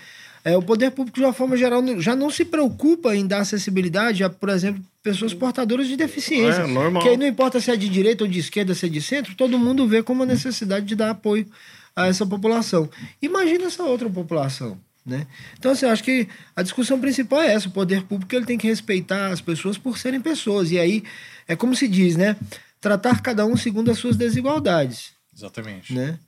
É, 0.43 0.57
o 0.57 0.63
poder 0.63 0.91
público, 0.91 1.19
de 1.19 1.25
uma 1.25 1.35
forma 1.35 1.55
geral, 1.55 1.83
já 2.01 2.17
não 2.17 2.31
se 2.31 2.47
preocupa 2.47 3.15
em 3.15 3.27
dar 3.27 3.41
acessibilidade 3.41 4.25
a, 4.25 4.31
por 4.31 4.49
exemplo, 4.49 4.83
pessoas 5.03 5.35
portadoras 5.35 5.87
de 5.87 5.97
deficiência. 5.99 6.63
É, 6.63 6.67
normal. 6.67 7.03
Que 7.03 7.11
aí 7.11 7.17
não 7.19 7.27
importa 7.27 7.61
se 7.61 7.71
é 7.71 7.77
de 7.77 7.91
direita 7.91 8.25
ou 8.25 8.31
de 8.31 8.39
esquerda, 8.39 8.75
se 8.75 8.87
é 8.87 8.89
de 8.89 9.03
centro, 9.03 9.35
todo 9.35 9.59
mundo 9.59 9.87
vê 9.87 10.03
como 10.03 10.23
a 10.23 10.27
necessidade 10.27 10.87
de 10.87 10.95
dar 10.97 11.11
apoio 11.11 11.47
a 11.95 12.07
essa 12.07 12.25
população. 12.25 12.89
Imagina 13.21 13.65
essa 13.67 13.83
outra 13.83 14.09
população. 14.09 14.79
Né? 15.05 15.27
Então, 15.59 15.73
assim, 15.73 15.87
eu 15.87 15.93
acho 15.93 16.05
que 16.05 16.29
a 16.55 16.63
discussão 16.63 17.01
principal 17.01 17.41
é 17.41 17.53
essa: 17.55 17.69
o 17.69 17.73
poder 17.73 18.03
público 18.03 18.35
ele 18.35 18.47
tem 18.47 18.59
que 18.59 18.67
respeitar 18.67 19.29
as 19.29 19.41
pessoas 19.41 19.79
por 19.79 19.99
serem 19.99 20.21
pessoas. 20.21 20.71
E 20.71 20.79
aí, 20.79 21.03
é 21.49 21.57
como 21.57 21.75
se 21.75 21.89
diz, 21.89 22.17
né? 22.17 22.37
Tratar 22.81 23.21
cada 23.21 23.45
um 23.47 23.57
segundo 23.57 23.91
as 23.91 23.99
suas 23.99 24.17
desigualdades 24.17 25.13
Exatamente. 25.37 25.93
né? 25.93 26.19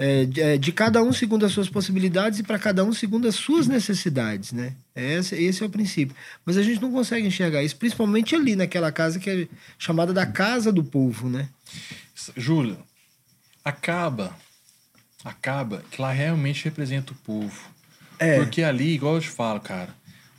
É, 0.00 0.24
de, 0.26 0.40
é, 0.40 0.56
de 0.56 0.70
cada 0.70 1.02
um 1.02 1.12
segundo 1.12 1.44
as 1.44 1.50
suas 1.50 1.68
possibilidades 1.68 2.38
e 2.38 2.44
para 2.44 2.56
cada 2.56 2.84
um 2.84 2.92
segundo 2.92 3.26
as 3.26 3.34
suas 3.34 3.66
necessidades, 3.66 4.52
né? 4.52 4.76
Esse, 4.94 5.34
esse 5.34 5.60
é 5.60 5.66
o 5.66 5.70
princípio. 5.70 6.14
Mas 6.44 6.56
a 6.56 6.62
gente 6.62 6.80
não 6.80 6.92
consegue 6.92 7.26
enxergar 7.26 7.64
isso, 7.64 7.74
principalmente 7.76 8.34
ali 8.36 8.54
naquela 8.54 8.92
casa 8.92 9.18
que 9.18 9.28
é 9.28 9.48
chamada 9.76 10.12
da 10.12 10.24
casa 10.24 10.70
do 10.70 10.84
povo, 10.84 11.28
né? 11.28 11.48
Júlio, 12.36 12.78
acaba, 13.64 14.36
acaba 15.24 15.82
que 15.90 16.00
lá 16.00 16.12
realmente 16.12 16.64
representa 16.64 17.12
o 17.12 17.16
povo. 17.16 17.77
É. 18.18 18.36
Porque 18.36 18.62
ali, 18.62 18.94
igual 18.94 19.14
eu 19.16 19.20
te 19.20 19.28
falo, 19.28 19.60
cara, 19.60 19.90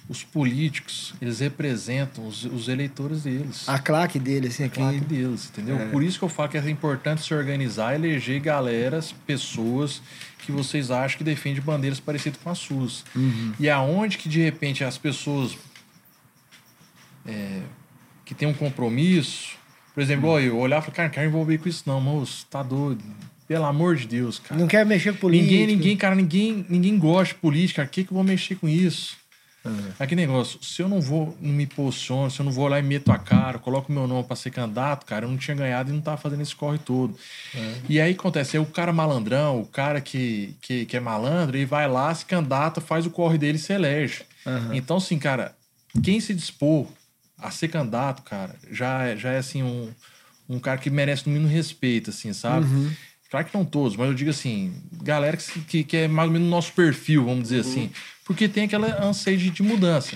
os 0.08 0.24
políticos, 0.24 1.14
eles 1.22 1.40
representam 1.40 2.28
os, 2.28 2.44
os 2.46 2.68
eleitores 2.68 3.24
deles. 3.24 3.70
A 3.70 3.78
claque 3.78 4.20
dele, 4.20 4.48
assim, 4.48 4.64
aqui. 4.64 4.78
claque 4.78 5.00
deles, 5.02 5.50
entendeu? 5.52 5.78
Por 5.92 6.04
isso 6.04 6.18
que 6.18 6.26
eu 6.26 6.30
falo 6.30 6.50
que 6.50 6.58
é 6.58 6.70
importante 6.70 7.22
se 7.22 7.34
organizar, 7.34 7.96
eleger 7.96 8.40
galeras, 8.40 9.14
pessoas 9.26 10.02
que 10.40 10.52
vocês 10.52 10.90
acham 10.90 11.18
que 11.18 11.24
defendem 11.24 11.62
bandeiras 11.62 12.00
parecidas 12.00 12.40
com 12.42 12.50
as 12.50 12.58
suas. 12.58 13.06
E 13.60 13.70
aonde 13.70 14.18
que 14.18 14.28
de 14.28 14.42
repente 14.42 14.84
as 14.84 14.98
pessoas 14.98 15.56
é, 17.26 17.62
que 18.26 18.34
tem 18.34 18.48
um 18.48 18.54
compromisso. 18.54 19.58
Por 19.94 20.02
exemplo, 20.02 20.30
hum. 20.32 20.40
eu 20.40 20.58
olhar 20.58 20.80
e 20.80 20.82
falar, 20.82 20.94
cara, 20.94 21.08
não 21.08 21.14
quero 21.14 21.28
envolver 21.28 21.58
com 21.58 21.70
isso, 21.70 21.84
não, 21.86 22.00
moço, 22.02 22.46
tá 22.50 22.64
doido. 22.64 23.04
Pelo 23.50 23.66
amor 23.66 23.96
de 23.96 24.06
Deus, 24.06 24.38
cara. 24.38 24.62
Não 24.62 24.68
quer 24.68 24.86
mexer 24.86 25.12
com 25.14 25.22
política. 25.22 25.52
Ninguém, 25.52 25.68
ninguém, 25.68 25.98
cara, 25.98 26.14
ninguém, 26.14 26.64
ninguém 26.70 27.00
gosta 27.00 27.34
de 27.34 27.40
política. 27.40 27.84
Por 27.84 27.90
que, 27.90 28.04
que 28.04 28.12
eu 28.12 28.16
vou 28.16 28.24
mexer 28.24 28.54
com 28.54 28.70
isso? 28.70 29.18
É. 30.00 30.06
que 30.06 30.16
negócio, 30.16 30.64
se 30.64 30.84
eu 30.84 30.88
não 30.88 31.02
vou, 31.02 31.36
não 31.42 31.52
me 31.52 31.66
posiciono, 31.66 32.30
se 32.30 32.40
eu 32.40 32.46
não 32.46 32.52
vou 32.52 32.68
lá 32.68 32.80
e 32.80 32.84
meto 32.84 33.12
a 33.12 33.18
cara, 33.18 33.58
coloco 33.58 33.92
meu 33.92 34.08
nome 34.08 34.24
para 34.24 34.36
ser 34.36 34.52
candidato, 34.52 35.04
cara, 35.04 35.26
eu 35.26 35.30
não 35.30 35.38
tinha 35.38 35.58
ganhado 35.58 35.90
e 35.90 35.94
não 35.94 36.00
tava 36.00 36.16
fazendo 36.18 36.42
esse 36.42 36.56
corre 36.56 36.78
todo. 36.78 37.18
É. 37.56 37.76
E 37.90 38.00
aí 38.00 38.12
acontece, 38.12 38.56
aí 38.56 38.62
o 38.64 38.68
cara 38.68 38.94
malandrão, 38.94 39.60
o 39.60 39.66
cara 39.66 40.00
que, 40.00 40.56
que, 40.62 40.86
que, 40.86 40.96
é 40.96 41.00
malandro, 41.00 41.58
ele 41.58 41.66
vai 41.66 41.90
lá, 41.90 42.14
se 42.14 42.26
candidata, 42.26 42.80
faz 42.80 43.08
o 43.08 43.10
corre 43.10 43.40
dele 43.40 43.58
e 43.58 43.62
se 43.62 43.74
elege. 43.74 44.22
Uhum. 44.46 44.76
Então, 44.76 44.98
assim, 44.98 45.18
cara, 45.18 45.56
quem 46.04 46.20
se 46.20 46.36
dispor 46.36 46.86
a 47.36 47.50
ser 47.50 47.68
candidato, 47.70 48.22
cara, 48.22 48.56
já, 48.72 49.08
é, 49.08 49.18
já 49.18 49.32
é 49.32 49.40
assim 49.40 49.64
um, 49.64 49.90
um 50.48 50.60
cara 50.60 50.78
que 50.78 50.90
merece 50.90 51.28
no 51.28 51.34
mínimo 51.34 51.52
respeito, 51.52 52.12
assim, 52.12 52.32
sabe? 52.32 52.66
Uhum. 52.66 52.92
Claro 53.30 53.46
que 53.46 53.56
não 53.56 53.64
todos, 53.64 53.96
mas 53.96 54.08
eu 54.08 54.14
digo 54.14 54.32
assim, 54.32 54.74
galera 55.04 55.38
que, 55.38 55.62
que, 55.62 55.84
que 55.84 55.98
é 55.98 56.08
mais 56.08 56.28
ou 56.28 56.34
menos 56.34 56.48
o 56.48 56.52
nosso 56.52 56.74
perfil, 56.74 57.26
vamos 57.26 57.44
dizer 57.44 57.64
uhum. 57.64 57.70
assim 57.70 57.92
porque 58.30 58.48
tem 58.48 58.66
aquela 58.66 59.04
anseio 59.04 59.40
de, 59.40 59.50
de 59.50 59.64
mudança. 59.64 60.16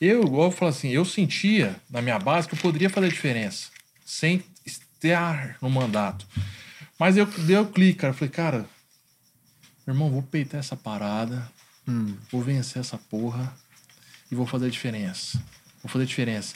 Eu, 0.00 0.22
igual 0.22 0.44
eu 0.44 0.50
falo 0.52 0.70
assim, 0.70 0.90
eu 0.90 1.04
sentia 1.04 1.74
na 1.90 2.00
minha 2.00 2.16
base 2.16 2.46
que 2.46 2.54
eu 2.54 2.58
poderia 2.60 2.88
fazer 2.88 3.08
diferença 3.08 3.70
sem 4.06 4.44
estar 4.64 5.56
no 5.60 5.68
mandato. 5.68 6.24
Mas 6.96 7.16
eu 7.16 7.26
dei 7.26 7.56
o 7.56 7.66
clique, 7.66 7.98
cara. 7.98 8.12
Eu 8.12 8.16
falei, 8.16 8.30
cara, 8.30 8.58
meu 9.84 9.96
irmão, 9.96 10.08
vou 10.08 10.22
peitar 10.22 10.60
essa 10.60 10.76
parada, 10.76 11.50
hum. 11.88 12.14
vou 12.30 12.40
vencer 12.40 12.78
essa 12.78 12.96
porra 12.96 13.52
e 14.30 14.36
vou 14.36 14.46
fazer 14.46 14.66
a 14.66 14.70
diferença. 14.70 15.42
Vou 15.82 15.90
fazer 15.90 16.04
a 16.04 16.06
diferença. 16.06 16.54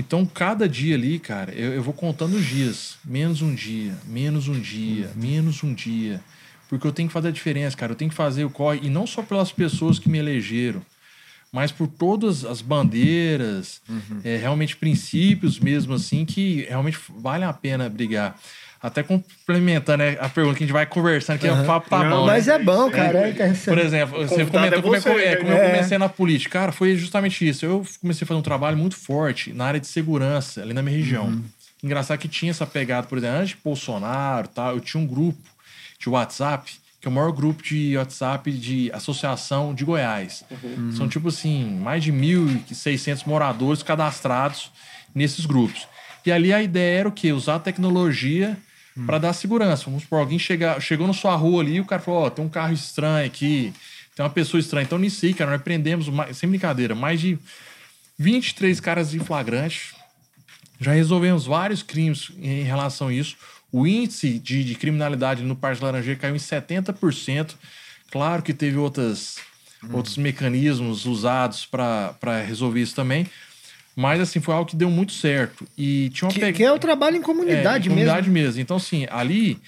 Então, 0.00 0.24
cada 0.24 0.66
dia 0.66 0.94
ali, 0.94 1.18
cara, 1.18 1.52
eu, 1.52 1.74
eu 1.74 1.82
vou 1.82 1.92
contando 1.92 2.34
os 2.34 2.46
dias. 2.46 2.96
Menos 3.04 3.42
um 3.42 3.54
dia, 3.54 3.94
menos 4.06 4.48
um 4.48 4.58
dia, 4.58 5.08
hum. 5.14 5.20
menos 5.20 5.62
um 5.62 5.74
dia. 5.74 6.22
Porque 6.70 6.86
eu 6.86 6.92
tenho 6.92 7.06
que 7.08 7.12
fazer 7.12 7.28
a 7.28 7.30
diferença, 7.30 7.76
cara. 7.76 7.92
Eu 7.92 7.96
tenho 7.96 8.10
que 8.10 8.16
fazer 8.16 8.44
o 8.44 8.50
corre, 8.50 8.80
e 8.82 8.88
não 8.88 9.06
só 9.06 9.22
pelas 9.22 9.52
pessoas 9.52 9.98
que 9.98 10.08
me 10.08 10.16
elegeram, 10.16 10.80
mas 11.52 11.70
por 11.70 11.86
todas 11.86 12.46
as 12.46 12.62
bandeiras, 12.62 13.82
uhum. 13.86 14.20
é, 14.24 14.38
realmente 14.38 14.74
princípios 14.74 15.58
mesmo, 15.58 15.92
assim, 15.92 16.24
que 16.24 16.62
realmente 16.62 16.98
vale 17.18 17.44
a 17.44 17.52
pena 17.52 17.86
brigar. 17.86 18.40
Até 18.82 19.02
complementando 19.02 19.98
né, 19.98 20.16
a 20.18 20.28
pergunta 20.30 20.56
que 20.56 20.64
a 20.64 20.66
gente 20.66 20.72
vai 20.72 20.86
conversando, 20.86 21.38
que 21.38 21.46
uhum. 21.46 21.58
é 21.58 21.62
o 21.62 21.66
papo 21.66 21.90
tá 21.90 22.02
bom. 22.02 22.24
Mas 22.24 22.46
né? 22.46 22.54
é 22.54 22.58
bom, 22.58 22.90
cara. 22.90 23.28
É, 23.28 23.30
é, 23.30 23.52
por 23.52 23.78
exemplo, 23.78 24.26
você 24.26 24.46
comentou 24.46 24.78
é 24.78 24.82
como, 24.82 24.94
você, 24.94 25.10
é, 25.10 25.36
como 25.36 25.52
eu 25.52 25.66
comecei 25.70 25.98
na 25.98 26.08
política. 26.08 26.58
Cara, 26.58 26.72
foi 26.72 26.96
justamente 26.96 27.46
isso. 27.46 27.66
Eu 27.66 27.84
comecei 28.00 28.24
a 28.24 28.26
fazer 28.26 28.38
um 28.38 28.42
trabalho 28.42 28.78
muito 28.78 28.96
forte 28.96 29.52
na 29.52 29.66
área 29.66 29.78
de 29.78 29.86
segurança, 29.86 30.62
ali 30.62 30.72
na 30.72 30.80
minha 30.80 30.96
região. 30.96 31.26
Uhum. 31.26 31.44
Engraçado 31.82 32.18
que 32.18 32.28
tinha 32.28 32.50
essa 32.50 32.66
pegada, 32.66 33.06
por 33.06 33.18
exemplo, 33.18 33.36
antes 33.36 33.50
de 33.50 33.58
Bolsonaro, 33.62 34.48
tá, 34.48 34.70
eu 34.70 34.80
tinha 34.80 35.02
um 35.02 35.06
grupo 35.06 35.38
de 35.98 36.08
WhatsApp, 36.08 36.72
que 36.98 37.06
é 37.06 37.10
o 37.10 37.12
maior 37.12 37.32
grupo 37.32 37.62
de 37.62 37.98
WhatsApp 37.98 38.50
de 38.50 38.90
associação 38.94 39.74
de 39.74 39.84
Goiás. 39.84 40.42
Uhum. 40.50 40.92
São, 40.92 41.06
tipo 41.06 41.28
assim, 41.28 41.78
mais 41.82 42.02
de 42.02 42.10
1.600 42.10 43.26
moradores 43.26 43.82
cadastrados 43.82 44.70
nesses 45.14 45.44
grupos. 45.44 45.86
E 46.24 46.32
ali 46.32 46.50
a 46.50 46.62
ideia 46.62 47.00
era 47.00 47.08
o 47.08 47.12
quê? 47.12 47.32
Usar 47.32 47.56
a 47.56 47.60
tecnologia 47.60 48.56
uhum. 48.96 49.06
para 49.06 49.18
dar 49.18 49.32
segurança. 49.32 49.84
Vamos 49.84 50.02
supor, 50.02 50.20
alguém 50.20 50.38
chegar, 50.38 50.80
chegou 50.80 51.06
na 51.06 51.12
sua 51.12 51.34
rua 51.34 51.62
ali 51.62 51.76
e 51.76 51.80
o 51.80 51.84
cara 51.84 52.00
falou: 52.00 52.22
Ó, 52.22 52.26
oh, 52.26 52.30
tem 52.30 52.44
um 52.44 52.48
carro 52.48 52.72
estranho 52.72 53.26
aqui, 53.26 53.72
tem 54.14 54.24
uma 54.24 54.30
pessoa 54.30 54.60
estranha. 54.60 54.84
Então, 54.84 54.98
nisso 54.98 55.24
aí, 55.24 55.34
cara, 55.34 55.50
nós 55.50 55.62
prendemos, 55.62 56.06
sem 56.34 56.48
brincadeira, 56.48 56.94
mais 56.94 57.20
de 57.20 57.38
23 58.18 58.78
caras 58.80 59.14
em 59.14 59.18
flagrante. 59.18 59.94
Já 60.80 60.92
resolvemos 60.92 61.44
vários 61.44 61.82
crimes 61.82 62.30
em 62.38 62.62
relação 62.62 63.08
a 63.08 63.12
isso. 63.12 63.36
O 63.72 63.86
índice 63.86 64.38
de, 64.38 64.64
de 64.64 64.74
criminalidade 64.74 65.42
no 65.42 65.54
Parque 65.54 65.82
Laranjeira 65.82 66.18
caiu 66.18 66.34
em 66.34 66.38
70%. 66.38 67.54
Claro 68.10 68.42
que 68.42 68.52
teve 68.52 68.76
outras, 68.76 69.36
hum. 69.84 69.88
outros 69.92 70.16
mecanismos 70.16 71.06
usados 71.06 71.66
para 71.66 72.42
resolver 72.46 72.80
isso 72.80 72.94
também. 72.94 73.26
Mas, 73.96 74.20
assim, 74.20 74.40
foi 74.40 74.54
algo 74.54 74.68
que 74.68 74.76
deu 74.76 74.90
muito 74.90 75.12
certo. 75.12 75.66
E 75.76 76.10
tinha 76.10 76.28
uma 76.28 76.34
que, 76.34 76.52
que 76.52 76.62
é 76.62 76.72
o 76.72 76.78
trabalho 76.78 77.16
em 77.16 77.22
comunidade, 77.22 77.84
é, 77.84 77.86
em 77.86 77.94
comunidade 77.94 78.30
mesmo. 78.30 78.46
mesmo. 78.48 78.60
Então, 78.62 78.76
assim, 78.76 79.06
ali 79.10 79.58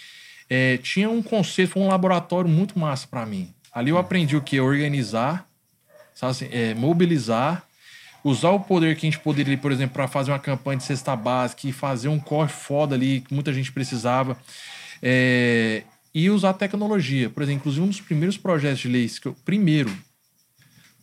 é, 0.48 0.78
tinha 0.78 1.10
um 1.10 1.22
conceito, 1.22 1.72
foi 1.72 1.82
um 1.82 1.88
laboratório 1.88 2.48
muito 2.48 2.78
massa 2.78 3.06
para 3.06 3.26
mim. 3.26 3.48
Ali 3.72 3.90
eu 3.90 3.98
aprendi 3.98 4.36
o 4.36 4.40
que? 4.40 4.60
Organizar, 4.60 5.48
sabe 6.14 6.30
assim, 6.30 6.48
é, 6.50 6.74
mobilizar 6.74 7.66
usar 8.24 8.50
o 8.50 8.60
poder 8.60 8.96
que 8.96 9.06
a 9.06 9.10
gente 9.10 9.18
poderia, 9.18 9.56
por 9.58 9.72
exemplo, 9.72 9.94
para 9.94 10.06
fazer 10.06 10.30
uma 10.30 10.38
campanha 10.38 10.78
de 10.78 10.84
cesta 10.84 11.14
básica 11.16 11.66
e 11.66 11.72
fazer 11.72 12.08
um 12.08 12.18
corre 12.18 12.48
foda 12.48 12.94
ali 12.94 13.20
que 13.20 13.34
muita 13.34 13.52
gente 13.52 13.72
precisava. 13.72 14.36
É, 15.02 15.82
e 16.14 16.30
usar 16.30 16.50
a 16.50 16.54
tecnologia. 16.54 17.28
Por 17.30 17.42
exemplo, 17.42 17.60
inclusive 17.60 17.84
um 17.84 17.88
dos 17.88 18.00
primeiros 18.00 18.36
projetos 18.36 18.80
de 18.80 18.88
lei, 18.88 19.08
que 19.08 19.26
eu, 19.26 19.34
primeiro 19.44 19.92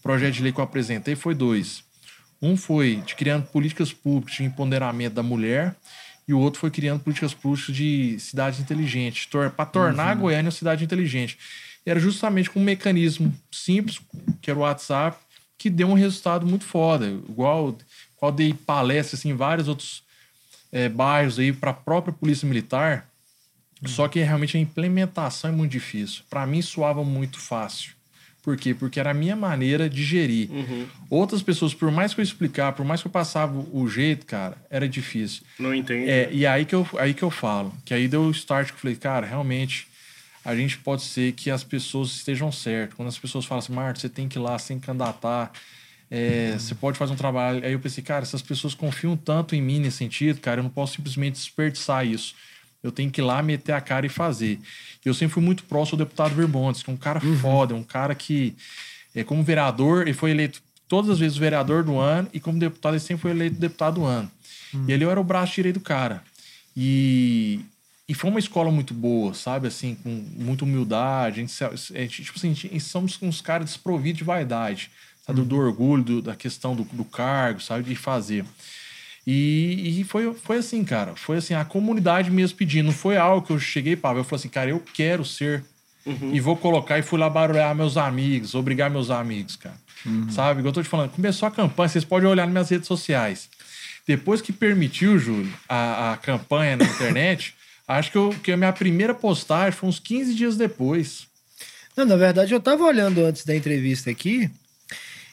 projeto 0.02 0.36
de 0.36 0.44
lei 0.44 0.52
que 0.52 0.60
eu 0.60 0.64
apresentei 0.64 1.16
foi 1.16 1.36
dois. 1.36 1.84
Um 2.42 2.56
foi 2.56 3.04
de 3.06 3.16
criando 3.16 3.46
políticas 3.48 3.92
públicas 3.92 4.36
de 4.36 4.44
empoderamento 4.44 5.14
da 5.14 5.24
mulher 5.24 5.76
e 6.28 6.34
o 6.34 6.40
outro 6.40 6.60
foi 6.60 6.70
criando 6.70 7.02
políticas 7.02 7.34
públicas 7.34 7.76
de 7.76 8.20
cidade 8.20 8.62
inteligente, 8.62 9.28
para 9.56 9.66
tornar 9.66 10.06
uhum. 10.06 10.12
a 10.12 10.16
Goiânia 10.16 10.46
uma 10.46 10.52
cidade 10.52 10.84
inteligente. 10.84 11.38
E 11.84 11.90
era 11.90 12.00
justamente 12.00 12.50
com 12.52 12.60
um 12.60 12.64
mecanismo 12.64 13.34
simples, 13.52 14.00
que 14.40 14.52
era 14.52 14.60
o 14.60 14.62
WhatsApp, 14.62 15.18
que 15.58 15.72
deu 15.72 15.88
um 15.88 15.96
resultado 15.96 16.46
muito 16.46 16.66
foda. 16.66 17.08
Igual, 17.08 17.76
qual 18.16 18.32
dei 18.32 18.54
palestras 18.54 19.22
assim, 19.22 19.32
em 19.32 19.36
vários 19.36 19.68
outros 19.68 20.04
é, 20.72 20.88
bairros 20.88 21.40
aí 21.40 21.52
para 21.52 21.72
a 21.72 21.74
própria 21.74 22.14
Polícia 22.14 22.48
Militar. 22.48 23.10
Uhum. 23.82 23.88
Só 23.88 24.08
que 24.08 24.20
realmente 24.20 24.56
a 24.56 24.60
implementação 24.60 25.50
é 25.50 25.54
muito 25.54 25.72
difícil. 25.72 26.24
Para 26.30 26.46
mim 26.46 26.62
soava 26.62 27.04
muito 27.04 27.40
fácil. 27.40 27.94
Por 28.42 28.56
quê? 28.56 28.74
Porque 28.74 29.00
era 29.00 29.12
a 29.12 29.14
minha 29.14 29.36
maneira 29.36 29.90
de 29.90 30.04
gerir. 30.04 30.50
Uhum. 30.50 30.88
Outras 31.10 31.42
pessoas, 31.42 31.74
por 31.74 31.92
mais 31.92 32.14
que 32.14 32.22
eu 32.22 32.24
explicar, 32.24 32.72
por 32.72 32.86
mais 32.86 33.02
que 33.02 33.08
eu 33.08 33.12
passava 33.12 33.54
o 33.74 33.88
jeito, 33.88 34.26
cara, 34.26 34.58
era 34.70 34.88
difícil. 34.88 35.44
Não 35.60 35.76
entendo. 35.76 36.10
É, 36.10 36.30
e 36.32 36.46
aí 36.46 36.64
que, 36.66 36.74
eu, 36.74 36.88
aí 36.98 37.14
que 37.14 37.24
eu 37.24 37.30
falo. 37.30 37.74
Que 37.84 37.94
aí 37.94 38.08
deu 38.08 38.22
o 38.22 38.32
start 38.32 38.68
que 38.70 38.74
eu 38.74 38.80
falei, 38.80 38.96
cara, 38.96 39.28
realmente 39.28 39.88
a 40.44 40.56
gente 40.56 40.78
pode 40.78 41.04
ser 41.04 41.34
que 41.34 41.52
as 41.52 41.64
pessoas 41.64 42.12
estejam 42.12 42.52
certas. 42.52 42.96
Quando 42.96 43.10
as 43.10 43.18
pessoas 43.18 43.46
falam 43.46 43.60
assim, 43.60 43.74
Marta, 43.74 44.00
você 44.00 44.10
tem 44.10 44.28
que 44.28 44.38
ir 44.38 44.42
lá 44.42 44.58
sem 44.58 44.80
candidatar, 44.80 45.52
é, 46.10 46.52
uhum. 46.54 46.60
você 46.60 46.76
pode 46.76 46.98
fazer 46.98 47.14
um 47.14 47.18
trabalho. 47.18 47.64
Aí 47.64 47.74
eu 47.74 47.80
pensei, 47.80 48.04
cara, 48.04 48.24
essas 48.24 48.42
pessoas 48.42 48.74
confiam 48.74 49.18
tanto 49.18 49.54
em 49.54 49.62
mim 49.62 49.80
nesse 49.80 49.98
sentido, 49.98 50.40
cara, 50.40 50.60
eu 50.60 50.64
não 50.64 50.72
posso 50.72 50.96
simplesmente 50.96 51.34
desperdiçar 51.34 52.06
isso. 52.08 52.36
Eu 52.84 52.92
tenho 52.92 53.12
que 53.12 53.22
ir 53.22 53.24
lá, 53.24 53.42
meter 53.44 53.74
a 53.74 53.82
cara 53.82 54.06
e 54.06 54.10
fazer. 54.10 54.60
Eu 55.04 55.14
sempre 55.14 55.34
fui 55.34 55.44
muito 55.44 55.64
próximo 55.64 55.96
ao 55.96 56.06
deputado 56.06 56.36
Verbontes, 56.36 56.82
que 56.82 56.90
é 56.90 56.94
um 56.94 56.98
cara 56.98 57.24
uhum. 57.24 57.38
foda, 57.38 57.76
um 57.76 57.84
cara 57.84 58.16
que, 58.16 58.56
é, 59.14 59.24
como 59.24 59.44
vereador, 59.44 60.04
ele 60.04 60.14
foi 60.14 60.32
eleito 60.32 60.62
todas 60.88 61.10
as 61.12 61.20
vezes 61.20 61.38
vereador 61.38 61.84
do 61.84 61.98
ano 61.98 62.28
e 62.34 62.40
como 62.40 62.58
deputado 62.58 62.94
ele 62.94 63.00
sempre 63.00 63.22
foi 63.22 63.32
eleito 63.32 63.60
deputado 63.60 63.96
do 63.96 64.06
ano. 64.06 64.32
Uhum. 64.74 64.86
E 64.88 64.94
ele 64.94 65.04
era 65.04 65.20
o 65.20 65.24
braço 65.24 65.56
direito 65.56 65.76
do 65.76 65.82
cara. 65.82 66.24
E 66.76 67.60
e 68.10 68.14
foi 68.16 68.28
uma 68.28 68.40
escola 68.40 68.72
muito 68.72 68.92
boa, 68.92 69.36
sabe? 69.36 69.68
Assim, 69.68 69.94
com 69.94 70.10
muita 70.10 70.66
humildade. 70.66 71.40
A 71.40 71.46
gente, 71.46 71.64
a 71.64 72.02
gente 72.02 72.24
tipo 72.24 72.40
assim, 72.40 72.50
a 72.50 72.54
gente, 72.56 72.80
somos 72.80 73.20
uns 73.22 73.40
caras 73.40 73.68
desprovidos 73.68 74.18
de 74.18 74.24
vaidade, 74.24 74.90
sabe? 75.24 75.42
Uhum. 75.42 75.46
Do, 75.46 75.56
do, 75.56 75.62
orgulho, 75.62 76.04
do, 76.04 76.22
da 76.24 76.36
questão 76.36 76.76
do, 76.76 76.84
do, 76.86 77.06
cargo, 77.06 77.62
sabe? 77.62 77.84
De 77.84 77.96
fazer. 77.96 78.44
E, 79.32 80.00
e, 80.02 80.04
foi, 80.06 80.34
foi 80.34 80.58
assim, 80.58 80.84
cara. 80.84 81.16
Foi 81.16 81.38
assim, 81.38 81.54
a 81.54 81.64
comunidade 81.64 82.32
mesmo 82.32 82.58
pedindo. 82.58 82.88
Não 82.88 82.92
foi 82.92 83.16
algo 83.16 83.46
que 83.46 83.54
eu 83.54 83.60
cheguei, 83.60 83.96
Pablo. 83.96 84.22
Eu 84.22 84.24
falei 84.24 84.40
assim, 84.40 84.50
cara, 84.50 84.72
eu 84.72 84.84
quero 84.92 85.24
ser. 85.24 85.64
Uhum. 86.04 86.34
E 86.34 86.40
vou 86.40 86.58
colocar 86.58 86.98
e 86.98 87.04
fui 87.04 87.20
lá 87.20 87.30
barulhar 87.30 87.76
meus 87.76 87.96
amigos, 87.96 88.56
obrigar 88.56 88.90
meus 88.90 89.12
amigos, 89.12 89.56
cara. 89.56 89.76
Uhum. 90.04 90.32
Sabe? 90.32 90.66
Eu 90.66 90.74
tô 90.74 90.82
te 90.82 90.90
falando, 90.90 91.12
começou 91.12 91.48
a 91.48 91.52
campanha, 91.52 91.90
vocês 91.90 92.04
podem 92.04 92.28
olhar 92.28 92.46
nas 92.46 92.52
minhas 92.52 92.70
redes 92.72 92.88
sociais. 92.88 93.48
Depois 94.08 94.42
que 94.42 94.52
permitiu, 94.52 95.20
Júlio, 95.20 95.54
a, 95.68 96.14
a 96.14 96.18
campanha 96.18 96.78
na 96.78 96.86
internet. 96.86 97.54
Acho 97.88 98.12
que, 98.12 98.18
eu, 98.18 98.36
que 98.44 98.52
a 98.52 98.58
minha 98.58 98.74
primeira 98.74 99.14
postagem 99.14 99.74
foi 99.74 99.90
uns 99.90 100.00
15 100.00 100.34
dias 100.34 100.58
depois. 100.58 101.28
Não, 101.96 102.04
na 102.04 102.16
verdade, 102.16 102.52
eu 102.52 102.58
estava 102.58 102.84
olhando 102.84 103.24
antes 103.24 103.46
da 103.46 103.56
entrevista 103.56 104.10
aqui. 104.10 104.50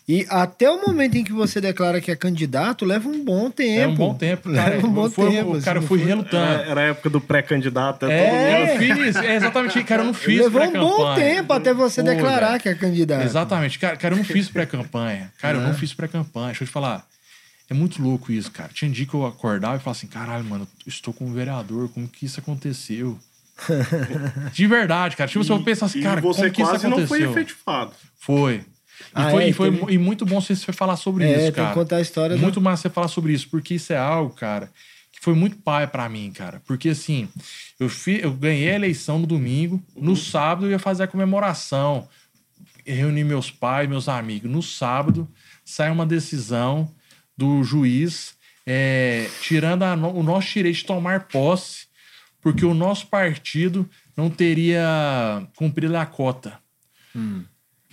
E 0.09 0.24
até 0.30 0.70
o 0.70 0.86
momento 0.86 1.16
em 1.16 1.24
que 1.24 1.32
você 1.32 1.61
declara 1.61 2.00
que 2.00 2.12
é 2.12 2.16
candidato, 2.16 2.84
leva 2.84 3.09
um 3.09 3.24
bom 3.24 3.50
tempo. 3.50 3.80
É 3.80 3.86
um 3.88 3.94
bom 3.94 4.14
tempo, 4.14 4.52
cara. 4.52 4.76
Leva 4.76 4.86
um 4.86 4.92
bom 4.92 5.11
foi, 5.11 5.30
tempo. 5.32 5.57
O 5.57 5.62
cara, 5.62 5.78
eu 5.80 5.82
fui 5.82 5.98
relutando. 6.00 6.44
Era, 6.44 6.70
era, 6.70 6.80
a 6.80 6.84
época 6.84 7.11
do 7.11 7.20
pré-candidato. 7.20 8.07
É, 8.07 8.74
eu 8.74 8.78
fiz. 8.78 9.16
É 9.16 9.34
exatamente, 9.34 9.82
cara, 9.82 10.02
eu 10.02 10.07
não 10.07 10.14
fiz 10.14 10.40
Levou 10.40 10.62
um 10.62 10.72
bom 10.72 11.14
tempo 11.16 11.52
até 11.52 11.74
você 11.74 12.02
Pô, 12.02 12.09
declarar 12.09 12.50
velho. 12.50 12.61
que 12.61 12.68
é 12.68 12.74
candidato. 12.76 13.24
Exatamente. 13.24 13.80
Cara, 13.80 13.96
cara 13.96 14.14
eu 14.14 14.18
não 14.18 14.24
fiz 14.24 14.48
pré-campanha. 14.48 15.32
Cara, 15.40 15.59
é. 15.59 15.61
eu 15.61 15.66
não 15.66 15.74
fiz 15.74 15.92
pré-campanha. 15.92 16.46
Deixa 16.46 16.62
eu 16.62 16.68
te 16.68 16.72
falar. 16.72 17.04
É 17.68 17.74
muito 17.74 18.00
louco 18.00 18.30
isso, 18.30 18.52
cara. 18.52 18.70
Tinha 18.72 18.88
dia 18.88 19.07
que 19.07 19.14
eu 19.14 19.26
acordava 19.26 19.74
e 19.74 19.80
falava 19.80 19.98
assim: 19.98 20.07
caralho, 20.07 20.44
mano, 20.44 20.68
estou 20.86 21.12
com 21.12 21.24
um 21.24 21.32
vereador, 21.32 21.88
como 21.88 22.07
que 22.07 22.26
isso 22.26 22.38
aconteceu? 22.38 23.18
De 24.52 24.66
verdade, 24.68 25.16
cara. 25.16 25.28
Tipo, 25.28 25.42
e, 25.42 25.46
se 25.46 25.50
eu 25.50 25.61
pensar 25.64 25.86
assim, 25.86 26.00
cara, 26.00 26.20
você 26.20 26.42
como 26.42 26.52
que 26.52 26.62
quase 26.62 26.76
isso 26.76 26.86
aconteceu? 26.86 27.18
não 27.18 27.32
foi 27.32 27.42
efetivado. 27.42 27.92
Foi. 28.20 28.64
Ah, 29.14 29.28
e, 29.28 29.30
foi, 29.30 29.44
é, 29.44 29.49
e, 29.49 29.53
foi, 29.53 29.70
teve... 29.72 29.92
e 29.92 29.99
muito 29.99 30.24
bom 30.26 30.40
você 30.40 30.55
falar 30.72 30.97
sobre 30.97 31.24
é, 31.24 31.30
isso, 31.30 31.53
cara. 31.53 31.53
Tem 31.53 31.66
que 31.68 31.74
contar 31.74 31.97
a 31.97 32.01
história. 32.01 32.36
Muito 32.36 32.55
do... 32.55 32.61
massa 32.61 32.82
você 32.82 32.90
falar 32.90 33.09
sobre 33.09 33.32
isso, 33.32 33.49
porque 33.49 33.74
isso 33.74 33.92
é 33.92 33.97
algo, 33.97 34.34
cara, 34.34 34.70
que 35.12 35.20
foi 35.20 35.34
muito 35.34 35.57
pai 35.57 35.86
para 35.86 36.09
mim, 36.09 36.32
cara. 36.32 36.62
Porque 36.66 36.90
assim, 36.90 37.28
eu, 37.78 37.88
fi, 37.88 38.20
eu 38.22 38.32
ganhei 38.32 38.70
a 38.70 38.74
eleição 38.74 39.18
no 39.18 39.26
domingo, 39.26 39.82
no 39.97 40.11
uhum. 40.11 40.16
sábado 40.16 40.66
eu 40.66 40.70
ia 40.70 40.78
fazer 40.78 41.05
a 41.05 41.09
comemoração, 41.09 42.09
reunir 42.84 43.24
meus 43.24 43.51
pais, 43.51 43.88
meus 43.88 44.09
amigos. 44.09 44.51
No 44.51 44.62
sábado 44.62 45.28
sai 45.64 45.90
uma 45.90 46.07
decisão 46.07 46.90
do 47.36 47.62
juiz 47.62 48.36
é, 48.66 49.28
tirando 49.40 49.84
a, 49.84 49.94
o 49.94 50.22
nosso 50.22 50.53
direito 50.53 50.76
de 50.76 50.84
tomar 50.84 51.28
posse, 51.28 51.86
porque 52.40 52.64
o 52.64 52.74
nosso 52.74 53.07
partido 53.07 53.88
não 54.16 54.28
teria 54.28 55.47
cumprido 55.55 55.97
a 55.97 56.05
cota. 56.05 56.59
Hum. 57.14 57.44